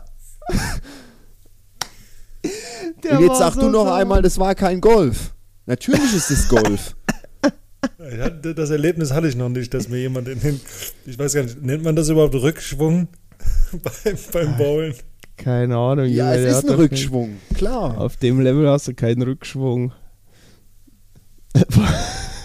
Der 3.03 3.17
und 3.19 3.25
jetzt 3.25 3.37
sag 3.37 3.53
so 3.53 3.61
du 3.61 3.69
noch 3.69 3.85
sauer. 3.85 3.95
einmal, 3.95 4.21
das 4.21 4.37
war 4.39 4.55
kein 4.55 4.81
Golf. 4.81 5.33
Natürlich 5.65 6.13
ist 6.15 6.29
es 6.31 6.47
Golf. 6.47 6.95
Das 8.55 8.69
Erlebnis 8.69 9.11
hatte 9.11 9.27
ich 9.27 9.35
noch 9.35 9.49
nicht, 9.49 9.73
dass 9.73 9.87
mir 9.89 9.97
jemand 9.97 10.27
in 10.27 10.39
den. 10.39 10.59
Ich 11.05 11.17
weiß 11.17 11.33
gar 11.33 11.43
nicht, 11.43 11.61
nennt 11.63 11.83
man 11.83 11.95
das 11.95 12.09
überhaupt 12.09 12.35
Rückschwung 12.35 13.07
beim, 13.71 14.15
beim 14.33 14.57
Bowlen? 14.57 14.93
Keine 15.37 15.77
Ahnung. 15.77 16.05
ja, 16.05 16.33
es 16.35 16.57
ist 16.57 16.69
ein 16.69 16.75
Rückschwung, 16.75 17.37
keinen- 17.49 17.57
klar. 17.57 17.97
Auf 17.97 18.17
dem 18.17 18.39
Level 18.41 18.67
hast 18.69 18.87
du 18.87 18.93
keinen 18.93 19.21
Rückschwung. 19.23 19.93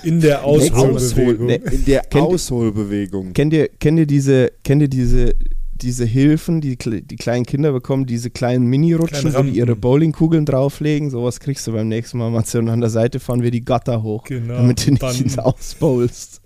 In 0.05 0.21
der 0.21 0.45
Ausholbewegung. 0.45 1.47
Nee. 1.47 1.61
In 1.71 1.85
der 1.85 2.01
Kennt- 2.03 2.25
Ausholbewegung. 2.27 3.33
Kennt 3.35 3.53
ihr, 3.53 3.69
kennt 3.69 3.99
ihr 3.99 4.07
diese, 4.07 4.53
kennt 4.65 4.81
ihr 4.83 4.89
diese, 4.89 5.35
diese 5.77 6.05
Hilfen, 6.05 6.61
die 6.61 6.77
die 6.77 7.17
kleinen 7.17 7.45
Kinder 7.47 7.73
bekommen, 7.73 8.07
diese 8.07 8.31
kleinen 8.31 8.67
Mini-Rutschen, 8.67 9.31
Kleine 9.31 9.49
wo 9.49 9.51
die 9.51 9.59
ihre. 9.59 9.77
Bowlingkugeln 9.77 10.45
drauflegen? 10.47 11.11
Sowas 11.11 11.41
kriegst 11.41 11.67
du 11.67 11.73
beim 11.73 11.89
nächsten 11.89 12.19
Mal. 12.19 12.31
Matze, 12.31 12.59
und 12.59 12.69
an 12.69 12.81
der 12.81 12.91
Seite 12.91 13.21
fahren 13.21 13.43
wir 13.43 13.51
die 13.51 13.65
Gatter 13.65 14.03
hoch, 14.03 14.25
Genau, 14.25 14.55
damit 14.57 14.87
du 14.87 14.91
nicht 14.93 15.01
Banden. 15.01 15.25
ins 15.25 15.39
Ausbowlst. 15.39 16.41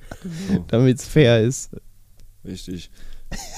damit 0.68 0.98
es 0.98 1.06
fair 1.06 1.40
ist. 1.42 1.70
Richtig. 2.44 2.90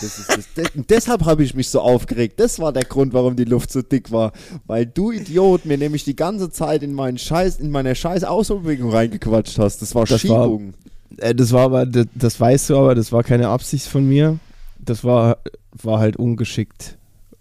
Das 0.01 0.19
ist 0.19 0.29
das. 0.31 0.55
De 0.55 0.83
deshalb 0.89 1.25
habe 1.25 1.43
ich 1.43 1.55
mich 1.55 1.69
so 1.69 1.81
aufgeregt. 1.81 2.39
Das 2.39 2.61
war 2.61 2.73
der 2.73 2.85
Grund, 2.85 3.13
warum 3.13 3.35
die 3.35 3.45
Luft 3.45 3.73
so 3.73 3.83
dick 3.83 4.13
war. 4.13 4.33
Weil 4.67 4.87
du 4.87 5.11
Idiot 5.11 5.65
mir 5.65 5.77
nämlich 5.77 6.05
die 6.05 6.15
ganze 6.15 6.49
Zeit 6.51 6.85
in 6.85 6.93
meinen 6.95 7.19
Scheiß, 7.19 7.59
in 7.59 7.71
meine 7.71 7.95
scheiß 7.97 8.23
Ausholbewegung 8.23 8.91
reingequatscht 8.93 9.59
hast. 9.59 9.83
Das 9.83 9.95
war 9.95 10.05
Das 10.05 10.29
war- 10.29 10.45
Schiebung. 10.45 10.75
Äh, 11.17 11.35
das 11.35 11.51
war 11.53 11.63
aber, 11.63 11.87
das, 11.87 12.07
das 12.15 12.39
weißt 12.39 12.71
du 12.71 12.77
aber, 12.77 12.95
das 12.95 13.11
war 13.11 13.25
keine 13.25 13.49
Absicht 13.49 13.87
von 13.87 14.09
mir. 14.09 14.39
Das 14.85 15.05
war, 15.05 15.39
war 15.73 15.99
halt 15.99 16.17
ungeschickt 16.17 16.99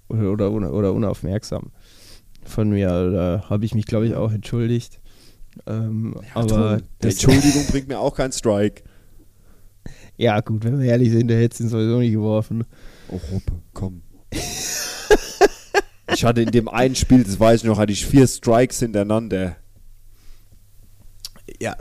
oder, 0.09 0.51
oder, 0.51 0.73
oder 0.73 0.93
unaufmerksam. 0.93 1.71
von 2.45 2.69
mir. 2.69 2.87
Da 2.87 3.49
habe 3.49 3.65
ich 3.65 3.75
mich, 3.75 3.85
glaube 3.85 4.07
ich, 4.07 4.15
auch 4.15 4.31
entschuldigt. 4.31 4.99
Ähm, 5.67 6.15
aber. 6.33 6.77
Die 6.77 6.83
das, 6.99 7.13
Entschuldigung 7.13 7.65
bringt 7.67 7.87
mir 7.87 7.99
auch 7.99 8.15
keinen 8.15 8.31
Strike. 8.31 8.83
ja, 10.17 10.39
gut, 10.41 10.63
wenn 10.63 10.79
wir 10.79 10.89
ehrlich 10.89 11.11
sind, 11.11 11.27
der 11.27 11.39
hätte 11.39 11.63
es 11.63 11.69
sowieso 11.69 11.99
nicht 11.99 12.13
geworfen. 12.13 12.65
Oh, 13.09 13.19
Hoppe, 13.31 13.53
komm. 13.73 14.01
ich 16.13 16.23
hatte 16.23 16.41
in 16.41 16.51
dem 16.51 16.67
einen 16.67 16.95
Spiel, 16.95 17.23
das 17.23 17.39
weiß 17.39 17.61
ich 17.61 17.67
noch, 17.67 17.77
hatte 17.77 17.93
ich 17.93 18.05
vier 18.05 18.27
Strikes 18.27 18.79
hintereinander. 18.79 19.57
Ja. 21.59 21.75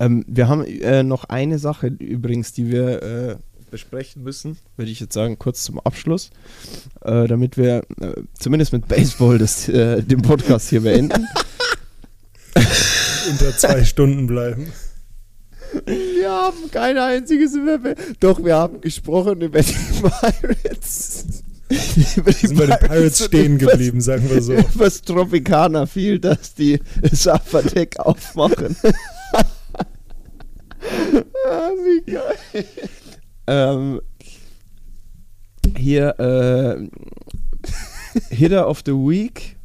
Ähm, 0.00 0.24
wir 0.28 0.48
haben 0.48 0.64
äh, 0.64 1.02
noch 1.02 1.24
eine 1.24 1.58
Sache 1.58 1.88
übrigens, 1.88 2.52
die 2.52 2.70
wir 2.70 3.02
äh, 3.02 3.36
besprechen 3.70 4.22
müssen, 4.22 4.58
würde 4.76 4.90
ich 4.90 5.00
jetzt 5.00 5.14
sagen, 5.14 5.38
kurz 5.38 5.64
zum 5.64 5.80
Abschluss, 5.80 6.30
äh, 7.02 7.26
damit 7.26 7.56
wir 7.56 7.84
äh, 8.00 8.14
zumindest 8.38 8.72
mit 8.72 8.88
Baseball 8.88 9.38
das, 9.38 9.68
äh, 9.68 10.02
den 10.02 10.22
Podcast 10.22 10.70
hier 10.70 10.82
beenden. 10.82 11.26
Unter 13.30 13.56
zwei 13.56 13.84
Stunden 13.84 14.26
bleiben. 14.26 14.72
Wir 15.84 16.30
haben 16.30 16.70
kein 16.70 16.96
einziges 16.96 17.52
mehr. 17.54 17.94
Doch, 18.20 18.42
wir 18.42 18.56
haben 18.56 18.80
gesprochen 18.80 19.40
über 19.42 19.60
die 19.60 19.74
Pirates. 20.00 21.42
Über 22.16 22.32
die 22.32 22.46
Sind 22.46 22.58
bei 22.58 22.66
den 22.66 22.78
Pirates 22.78 23.24
stehen 23.26 23.58
geblieben, 23.58 24.00
sagen 24.00 24.30
wir 24.30 24.40
so. 24.40 24.54
Was 24.74 25.02
Tropicana 25.02 25.84
fiel, 25.84 26.18
dass 26.18 26.54
die 26.54 26.80
Upper-Deck 27.26 27.98
aufmachen. 28.00 28.76
Ah, 31.44 31.70
wie 31.84 32.12
geil. 32.12 32.64
Ähm, 33.48 34.00
hier, 35.76 36.18
äh, 36.20 36.88
Hitter 38.34 38.68
of 38.68 38.82
the 38.84 38.92
Week 38.92 39.56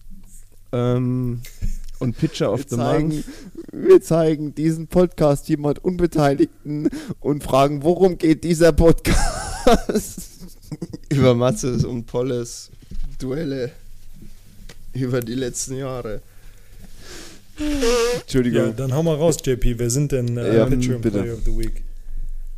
ähm, 0.72 1.42
und 2.00 2.18
Pitcher 2.18 2.52
of 2.52 2.60
Wir 2.62 2.66
the 2.70 2.76
zeigen, 2.78 3.08
Month. 3.10 3.26
wir 3.72 4.02
zeigen 4.02 4.56
diesen 4.56 4.88
Podcast 4.88 5.48
jemand 5.50 5.84
Unbeteiligten 5.84 6.90
und 7.20 7.44
fragen, 7.44 7.84
worum 7.84 8.18
geht 8.18 8.44
dieser 8.44 8.72
Podcast? 8.72 9.18
Über 11.10 11.36
Matzes 11.36 11.84
und 11.86 12.06
Polles 12.06 12.72
Duelle 13.20 13.72
über 14.94 15.22
die 15.22 15.36
letzten 15.36 15.78
Jahre. 15.78 16.22
Entschuldigung. 18.22 18.62
Ja, 18.68 18.72
dann 18.72 18.94
hau 18.94 19.04
mal 19.04 19.16
raus, 19.16 19.38
JP. 19.44 19.78
Wer 19.80 19.90
sind 19.90 20.12
denn 20.12 20.38
äh, 20.38 20.58
Ja, 20.58 20.66
Pitcher 20.66 20.96
und 20.96 21.02
bitte. 21.02 21.20
Player 21.22 21.34
of 21.34 21.42
the 21.46 21.58
Week? 21.58 21.84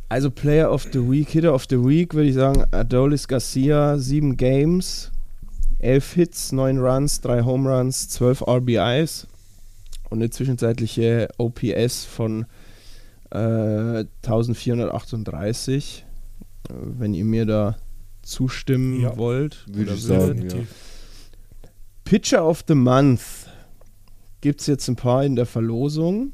Also 0.08 0.30
Player 0.30 0.70
of 0.70 0.86
the 0.92 1.00
Week, 1.00 1.28
Hitter 1.30 1.52
of 1.52 1.66
the 1.68 1.78
Week 1.84 2.14
würde 2.14 2.28
ich 2.28 2.34
sagen 2.34 2.64
Adolis 2.70 3.26
Garcia, 3.26 3.98
sieben 3.98 4.36
Games, 4.36 5.10
elf 5.80 6.12
Hits, 6.12 6.52
neun 6.52 6.78
Runs, 6.78 7.20
drei 7.20 7.42
Home 7.42 7.68
Runs, 7.68 8.08
zwölf 8.08 8.40
RBIs 8.46 9.26
und 10.10 10.18
eine 10.18 10.30
zwischenzeitliche 10.30 11.28
OPS 11.38 12.04
von 12.04 12.46
äh, 13.32 14.04
1438. 14.22 16.04
Äh, 16.68 16.72
Wenn 16.98 17.12
ihr 17.14 17.24
mir 17.24 17.44
da 17.46 17.76
zustimmen 18.22 19.00
Ja. 19.00 19.16
wollt. 19.16 19.64
Würde 19.68 19.94
ich 19.94 20.02
sagen, 20.04 20.48
ja. 20.48 20.56
Pitcher 22.04 22.46
of 22.46 22.62
the 22.68 22.74
Month 22.76 23.20
gibt 24.40 24.60
es 24.60 24.68
jetzt 24.68 24.86
ein 24.88 24.94
paar 24.96 25.24
in 25.24 25.34
der 25.34 25.46
Verlosung. 25.46 26.32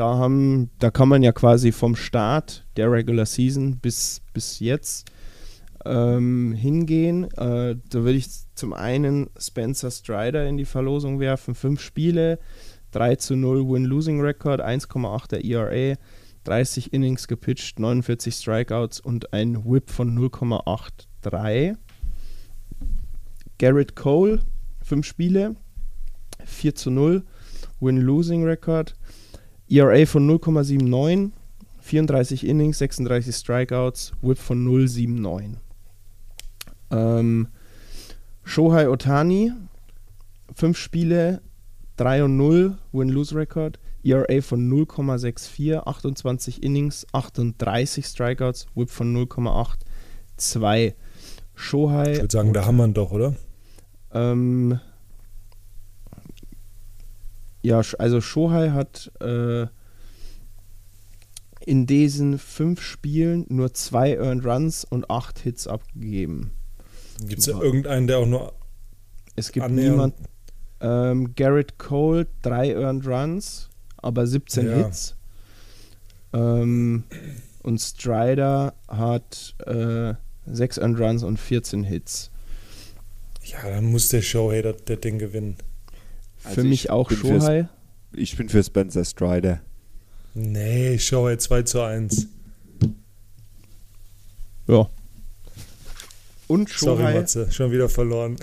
Da, 0.00 0.16
haben, 0.16 0.70
da 0.78 0.90
kann 0.90 1.10
man 1.10 1.22
ja 1.22 1.30
quasi 1.30 1.72
vom 1.72 1.94
Start 1.94 2.64
der 2.78 2.90
Regular 2.90 3.26
Season 3.26 3.76
bis, 3.76 4.22
bis 4.32 4.58
jetzt 4.58 5.10
ähm, 5.84 6.54
hingehen. 6.54 7.24
Äh, 7.32 7.76
da 7.90 8.02
würde 8.02 8.16
ich 8.16 8.28
zum 8.54 8.72
einen 8.72 9.28
Spencer 9.38 9.90
Strider 9.90 10.48
in 10.48 10.56
die 10.56 10.64
Verlosung 10.64 11.20
werfen. 11.20 11.54
Fünf 11.54 11.82
Spiele, 11.82 12.38
3 12.92 13.16
zu 13.16 13.36
0 13.36 13.68
Win-Losing-Record, 13.68 14.62
1,8er 14.62 15.44
ERA, 15.44 15.98
30 16.44 16.94
Innings 16.94 17.28
gepitcht, 17.28 17.78
49 17.78 18.34
Strikeouts 18.34 19.00
und 19.00 19.34
ein 19.34 19.66
Whip 19.66 19.90
von 19.90 20.18
0,83. 20.18 21.76
Garrett 23.58 23.96
Cole, 23.96 24.40
5 24.82 25.04
Spiele, 25.04 25.56
4 26.42 26.74
zu 26.74 26.90
0, 26.90 27.22
Win-Losing-Record, 27.80 28.94
ERA 29.70 30.04
von 30.04 30.28
0,79, 30.28 31.30
34 31.78 32.46
Innings, 32.46 32.78
36 32.78 33.34
Strikeouts, 33.34 34.12
Whip 34.20 34.38
von 34.38 34.66
0,79. 34.66 35.54
Ähm, 36.90 37.48
Shohei 38.42 38.88
Otani, 38.88 39.52
5 40.54 40.76
Spiele, 40.76 41.40
3 41.96 42.24
und 42.24 42.36
0, 42.36 42.78
Win-Lose-Record, 42.92 43.78
ERA 44.02 44.42
von 44.42 44.68
0,64, 44.68 45.86
28 45.86 46.62
Innings, 46.64 47.06
38 47.12 48.04
Strikeouts, 48.04 48.66
Whip 48.74 48.90
von 48.90 49.14
0,82. 49.14 50.94
Shohei 51.54 52.12
Ich 52.12 52.20
würde 52.20 52.32
sagen, 52.32 52.52
da 52.52 52.64
haben 52.66 52.76
wir 52.78 52.86
ihn 52.86 52.94
doch, 52.94 53.12
oder? 53.12 53.34
ähm, 54.12 54.80
ja, 57.62 57.80
also 57.98 58.20
Shohei 58.20 58.70
hat 58.70 59.10
äh, 59.20 59.66
in 61.66 61.86
diesen 61.86 62.38
fünf 62.38 62.80
Spielen 62.80 63.44
nur 63.48 63.74
zwei 63.74 64.14
Earned 64.16 64.44
Runs 64.46 64.84
und 64.84 65.10
acht 65.10 65.38
Hits 65.40 65.66
abgegeben. 65.66 66.52
Gibt 67.20 67.40
es 67.40 67.46
Ja. 67.46 67.60
irgendeinen, 67.60 68.06
der 68.06 68.18
auch 68.18 68.26
nur. 68.26 68.54
Es 69.36 69.52
gibt 69.52 69.66
Annähernd. 69.66 69.90
niemand. 69.92 70.14
Ähm, 70.80 71.34
Garrett 71.34 71.78
Cole, 71.78 72.26
drei 72.42 72.72
Earned 72.72 73.06
Runs, 73.06 73.68
aber 73.98 74.26
17 74.26 74.66
Ja. 74.66 74.76
Hits. 74.86 75.14
Ähm, 76.32 77.04
und 77.62 77.78
Strider 77.78 78.72
hat 78.88 79.54
äh, 79.66 80.14
sechs 80.46 80.78
Earned 80.78 80.98
Runs 80.98 81.22
und 81.22 81.38
14 81.38 81.84
Hits. 81.84 82.30
Ja, 83.44 83.58
dann 83.68 83.84
muss 83.86 84.08
der 84.08 84.22
Shohei 84.22 84.62
das, 84.62 84.76
das 84.86 85.00
Ding 85.00 85.18
gewinnen. 85.18 85.56
Also 86.44 86.54
Für 86.54 86.60
ich 86.62 86.68
mich 86.68 86.90
auch 86.90 87.10
Shohei. 87.10 87.68
Ich 88.12 88.36
bin 88.36 88.48
für 88.48 88.62
Spencer 88.62 89.04
Strider. 89.04 89.60
Nee, 90.34 90.98
Shohei 90.98 91.36
2 91.36 91.62
zu 91.62 91.82
1. 91.82 92.26
Ja. 94.66 94.88
Und 96.46 96.68
Sorry, 96.68 97.02
Shohei. 97.02 97.14
Matze, 97.14 97.52
schon 97.52 97.72
wieder 97.72 97.88
verloren. 97.88 98.36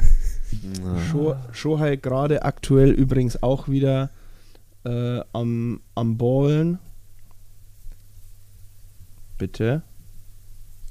Sho 1.12 1.36
Shohei 1.52 1.96
gerade 1.98 2.44
aktuell 2.44 2.92
übrigens 2.92 3.42
auch 3.44 3.68
wieder 3.68 4.12
äh, 4.86 5.20
am, 5.34 5.82
am 5.96 6.18
Ballen. 6.18 6.80
Bitte. 9.38 9.84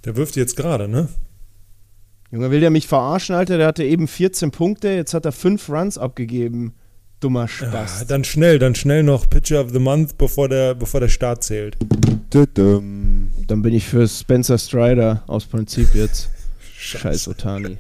Der 0.05 0.17
wirft 0.17 0.37
jetzt 0.37 0.57
gerade, 0.57 0.89
ne? 0.89 1.09
Junge, 2.31 2.51
will 2.51 2.61
der 2.61 2.71
mich 2.71 2.87
verarschen, 2.87 3.35
Alter? 3.35 3.59
Der 3.59 3.67
hatte 3.67 3.85
eben 3.85 4.09
14 4.09 4.51
Punkte, 4.51 4.89
jetzt 4.89 5.15
hat 5.15 5.25
er 5.25 5.33
5 5.33 5.69
Runs 5.69 5.99
abgegeben. 5.99 6.75
Dummer 7.21 7.43
Ja, 7.43 7.49
Spaß. 7.49 8.07
dann 8.07 8.25
schnell, 8.25 8.59
dann 8.59 8.75
schnell 8.75 9.03
noch 9.03 9.29
Pitcher 9.29 9.63
of 9.65 9.71
the 9.73 9.79
Month, 9.79 10.19
bevor 10.19 10.49
der, 10.49 10.75
bevor 10.75 11.01
der 11.01 11.09
Start 11.09 11.43
zählt. 11.45 11.77
Dann 12.31 13.63
bin 13.63 13.73
ich 13.73 13.87
für 13.87 14.07
Spencer 14.07 14.59
Strider 14.59 15.23
aus 15.27 15.47
Prinzip 15.47 15.95
jetzt. 15.95 16.29
Scheiß 16.79 17.29
Otani. 17.29 17.79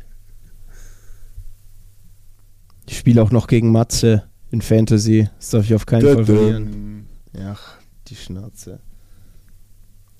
Ich 2.88 2.98
spiele 2.98 3.22
auch 3.22 3.30
noch 3.30 3.46
gegen 3.46 3.70
Matze 3.72 4.24
in 4.50 4.62
Fantasy. 4.62 5.28
Das 5.38 5.50
darf 5.50 5.64
ich 5.64 5.74
auf 5.74 5.86
keinen 5.86 6.02
Fall 6.14 6.24
verlieren. 6.24 7.06
Ach, 7.44 7.74
die 8.08 8.16
Schnauze. 8.16 8.80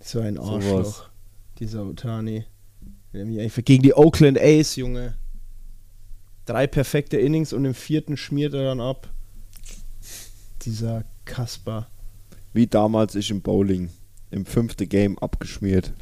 So 0.02 0.20
ein. 0.20 0.38
Arschloch. 0.38 1.08
Dieser 1.58 1.84
Otani. 1.86 2.44
Gegen 3.12 3.82
die 3.82 3.94
Oakland 3.94 4.38
A's, 4.38 4.76
Junge. 4.76 5.14
Drei 6.46 6.66
perfekte 6.66 7.16
Innings 7.18 7.52
und 7.52 7.64
im 7.64 7.74
vierten 7.74 8.16
schmiert 8.16 8.54
er 8.54 8.64
dann 8.64 8.80
ab. 8.80 9.08
Dieser 10.62 11.04
Kasper. 11.24 11.88
Wie 12.52 12.66
damals 12.66 13.14
ich 13.16 13.30
im 13.30 13.42
Bowling. 13.42 13.90
Im 14.30 14.46
fünften 14.46 14.88
Game 14.88 15.18
abgeschmiert. 15.18 15.92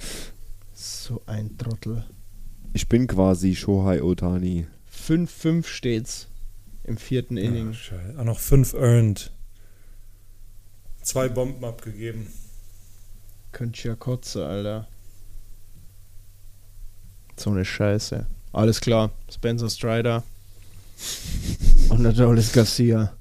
So 0.72 1.22
ein 1.26 1.56
Trottel. 1.58 2.04
Ich 2.72 2.88
bin 2.88 3.06
quasi 3.06 3.54
Shohei 3.54 4.02
Otani. 4.02 4.66
5-5 4.92 5.66
steht's 5.66 6.28
im 6.84 6.96
vierten 6.98 7.36
Ja, 7.36 7.44
Inning. 7.44 7.72
scheiße. 7.72 8.14
Ah, 8.18 8.24
noch 8.24 8.38
5 8.38 8.74
earned. 8.74 9.32
Zwei 11.02 11.28
Bomben 11.28 11.64
abgegeben. 11.64 12.26
Könnt 13.52 13.82
ja 13.82 13.94
kotzen, 13.94 14.42
Alter. 14.42 14.88
So 17.36 17.50
eine 17.50 17.64
Scheiße. 17.64 18.26
Alles 18.52 18.80
klar. 18.80 19.10
Spencer 19.30 19.68
Strider. 19.70 20.22
Und 21.88 22.06
Adolis 22.06 22.52
Garcia. 22.52 23.12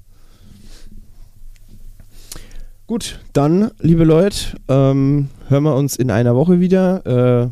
Gut, 2.86 3.20
dann, 3.32 3.70
liebe 3.80 4.04
Leute, 4.04 4.56
ähm, 4.68 5.28
hören 5.48 5.64
wir 5.64 5.74
uns 5.74 5.96
in 5.96 6.10
einer 6.10 6.34
Woche 6.34 6.60
wieder. 6.60 7.06
Äh, 7.06 7.50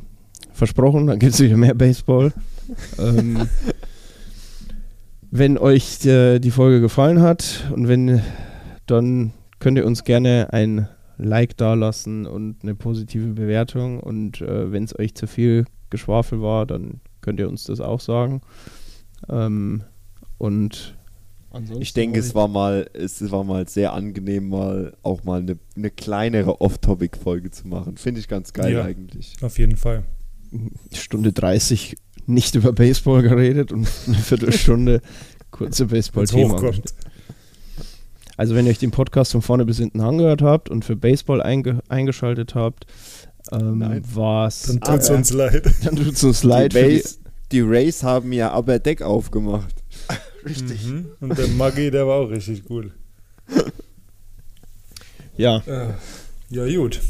versprochen, 0.52 1.06
dann 1.06 1.18
gibt 1.18 1.34
es 1.34 1.40
wieder 1.40 1.56
mehr 1.56 1.74
Baseball. 1.74 2.32
ähm, 2.98 3.48
Wenn 5.30 5.56
euch 5.56 6.04
äh, 6.04 6.38
die 6.38 6.50
Folge 6.50 6.82
gefallen 6.82 7.22
hat 7.22 7.66
und 7.74 7.88
wenn, 7.88 8.20
dann 8.86 9.32
könnt 9.60 9.78
ihr 9.78 9.86
uns 9.86 10.04
gerne 10.04 10.48
ein 10.52 10.88
Like 11.16 11.56
dalassen 11.56 12.26
und 12.26 12.56
eine 12.62 12.74
positive 12.74 13.28
Bewertung. 13.28 14.00
Und 14.00 14.42
äh, 14.42 14.70
wenn 14.70 14.84
es 14.84 14.98
euch 14.98 15.14
zu 15.14 15.26
viel 15.26 15.64
Geschwafel 15.88 16.42
war, 16.42 16.66
dann 16.66 17.00
könnt 17.22 17.40
ihr 17.40 17.48
uns 17.48 17.64
das 17.64 17.80
auch 17.80 18.00
sagen. 18.00 18.42
Ähm, 19.30 19.84
und 20.42 20.96
ansonsten 21.50 21.82
Ich 21.82 21.92
denke, 21.94 22.18
es 22.18 22.34
war 22.34 22.48
mal, 22.48 22.90
es 22.94 23.30
war 23.30 23.44
mal 23.44 23.68
sehr 23.68 23.92
angenehm, 23.92 24.48
mal 24.48 24.96
auch 25.02 25.22
mal 25.24 25.40
eine, 25.40 25.56
eine 25.76 25.90
kleinere 25.90 26.60
Off-Topic-Folge 26.60 27.50
zu 27.50 27.68
machen. 27.68 27.96
Finde 27.96 28.20
ich 28.20 28.28
ganz 28.28 28.52
geil 28.52 28.72
Ja. 28.74 28.84
eigentlich. 28.84 29.34
Auf 29.40 29.58
jeden 29.58 29.76
Fall. 29.76 30.02
Stunde 30.92 31.32
30 31.32 31.96
nicht 32.26 32.54
über 32.54 32.72
Baseball 32.72 33.22
geredet 33.22 33.72
und 33.72 33.88
eine 34.06 34.16
Viertelstunde 34.16 35.00
kurze 35.50 35.86
Baseball-Thema. 35.86 36.60
Also 38.36 38.54
wenn 38.54 38.64
ihr 38.66 38.70
euch 38.70 38.78
den 38.78 38.90
Podcast 38.90 39.32
von 39.32 39.42
vorne 39.42 39.64
bis 39.64 39.78
hinten 39.78 40.00
angehört 40.00 40.42
habt 40.42 40.70
und 40.70 40.84
für 40.84 40.96
Baseball 40.96 41.42
einge 41.42 41.82
eingeschaltet 41.88 42.54
habt, 42.54 42.86
ähm, 43.52 43.78
Nein. 43.78 44.02
war's, 44.14 44.62
Dann 44.62 44.80
tut's 44.80 45.08
Aber- 45.08 45.16
uns 45.18 45.32
leid. 45.32 45.70
dann 45.84 45.96
tut 45.96 46.14
es 46.14 46.24
uns 46.24 46.42
leid. 46.42 46.72
die, 46.72 46.78
Rays, 46.78 47.20
die 47.52 47.60
Rays 47.60 48.02
haben 48.02 48.32
ja 48.32 48.50
aber 48.50 48.78
Deck 48.78 49.02
aufgemacht. 49.02 49.81
Mhm. 50.44 51.06
Und 51.20 51.38
der 51.38 51.48
Maggi, 51.48 51.90
der 51.90 52.06
war 52.06 52.16
auch 52.20 52.30
richtig 52.30 52.64
gut. 52.64 52.92
Ja, 55.36 55.58
Äh, 55.66 55.94
Ja, 56.50 56.66
gut. 56.76 57.00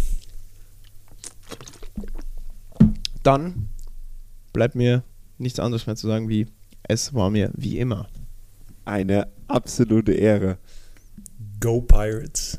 dann 3.22 3.68
bleibt 4.52 4.74
mir 4.74 5.02
nichts 5.38 5.58
anderes 5.60 5.86
mehr 5.86 5.96
zu 5.96 6.06
sagen 6.06 6.28
wie 6.28 6.46
es 6.84 7.14
war 7.14 7.30
mir 7.30 7.50
wie 7.54 7.78
immer. 7.78 8.08
Eine 8.84 9.28
absolute 9.46 10.12
Ehre. 10.12 10.58
Go 11.60 11.80
Pirates. 11.80 12.58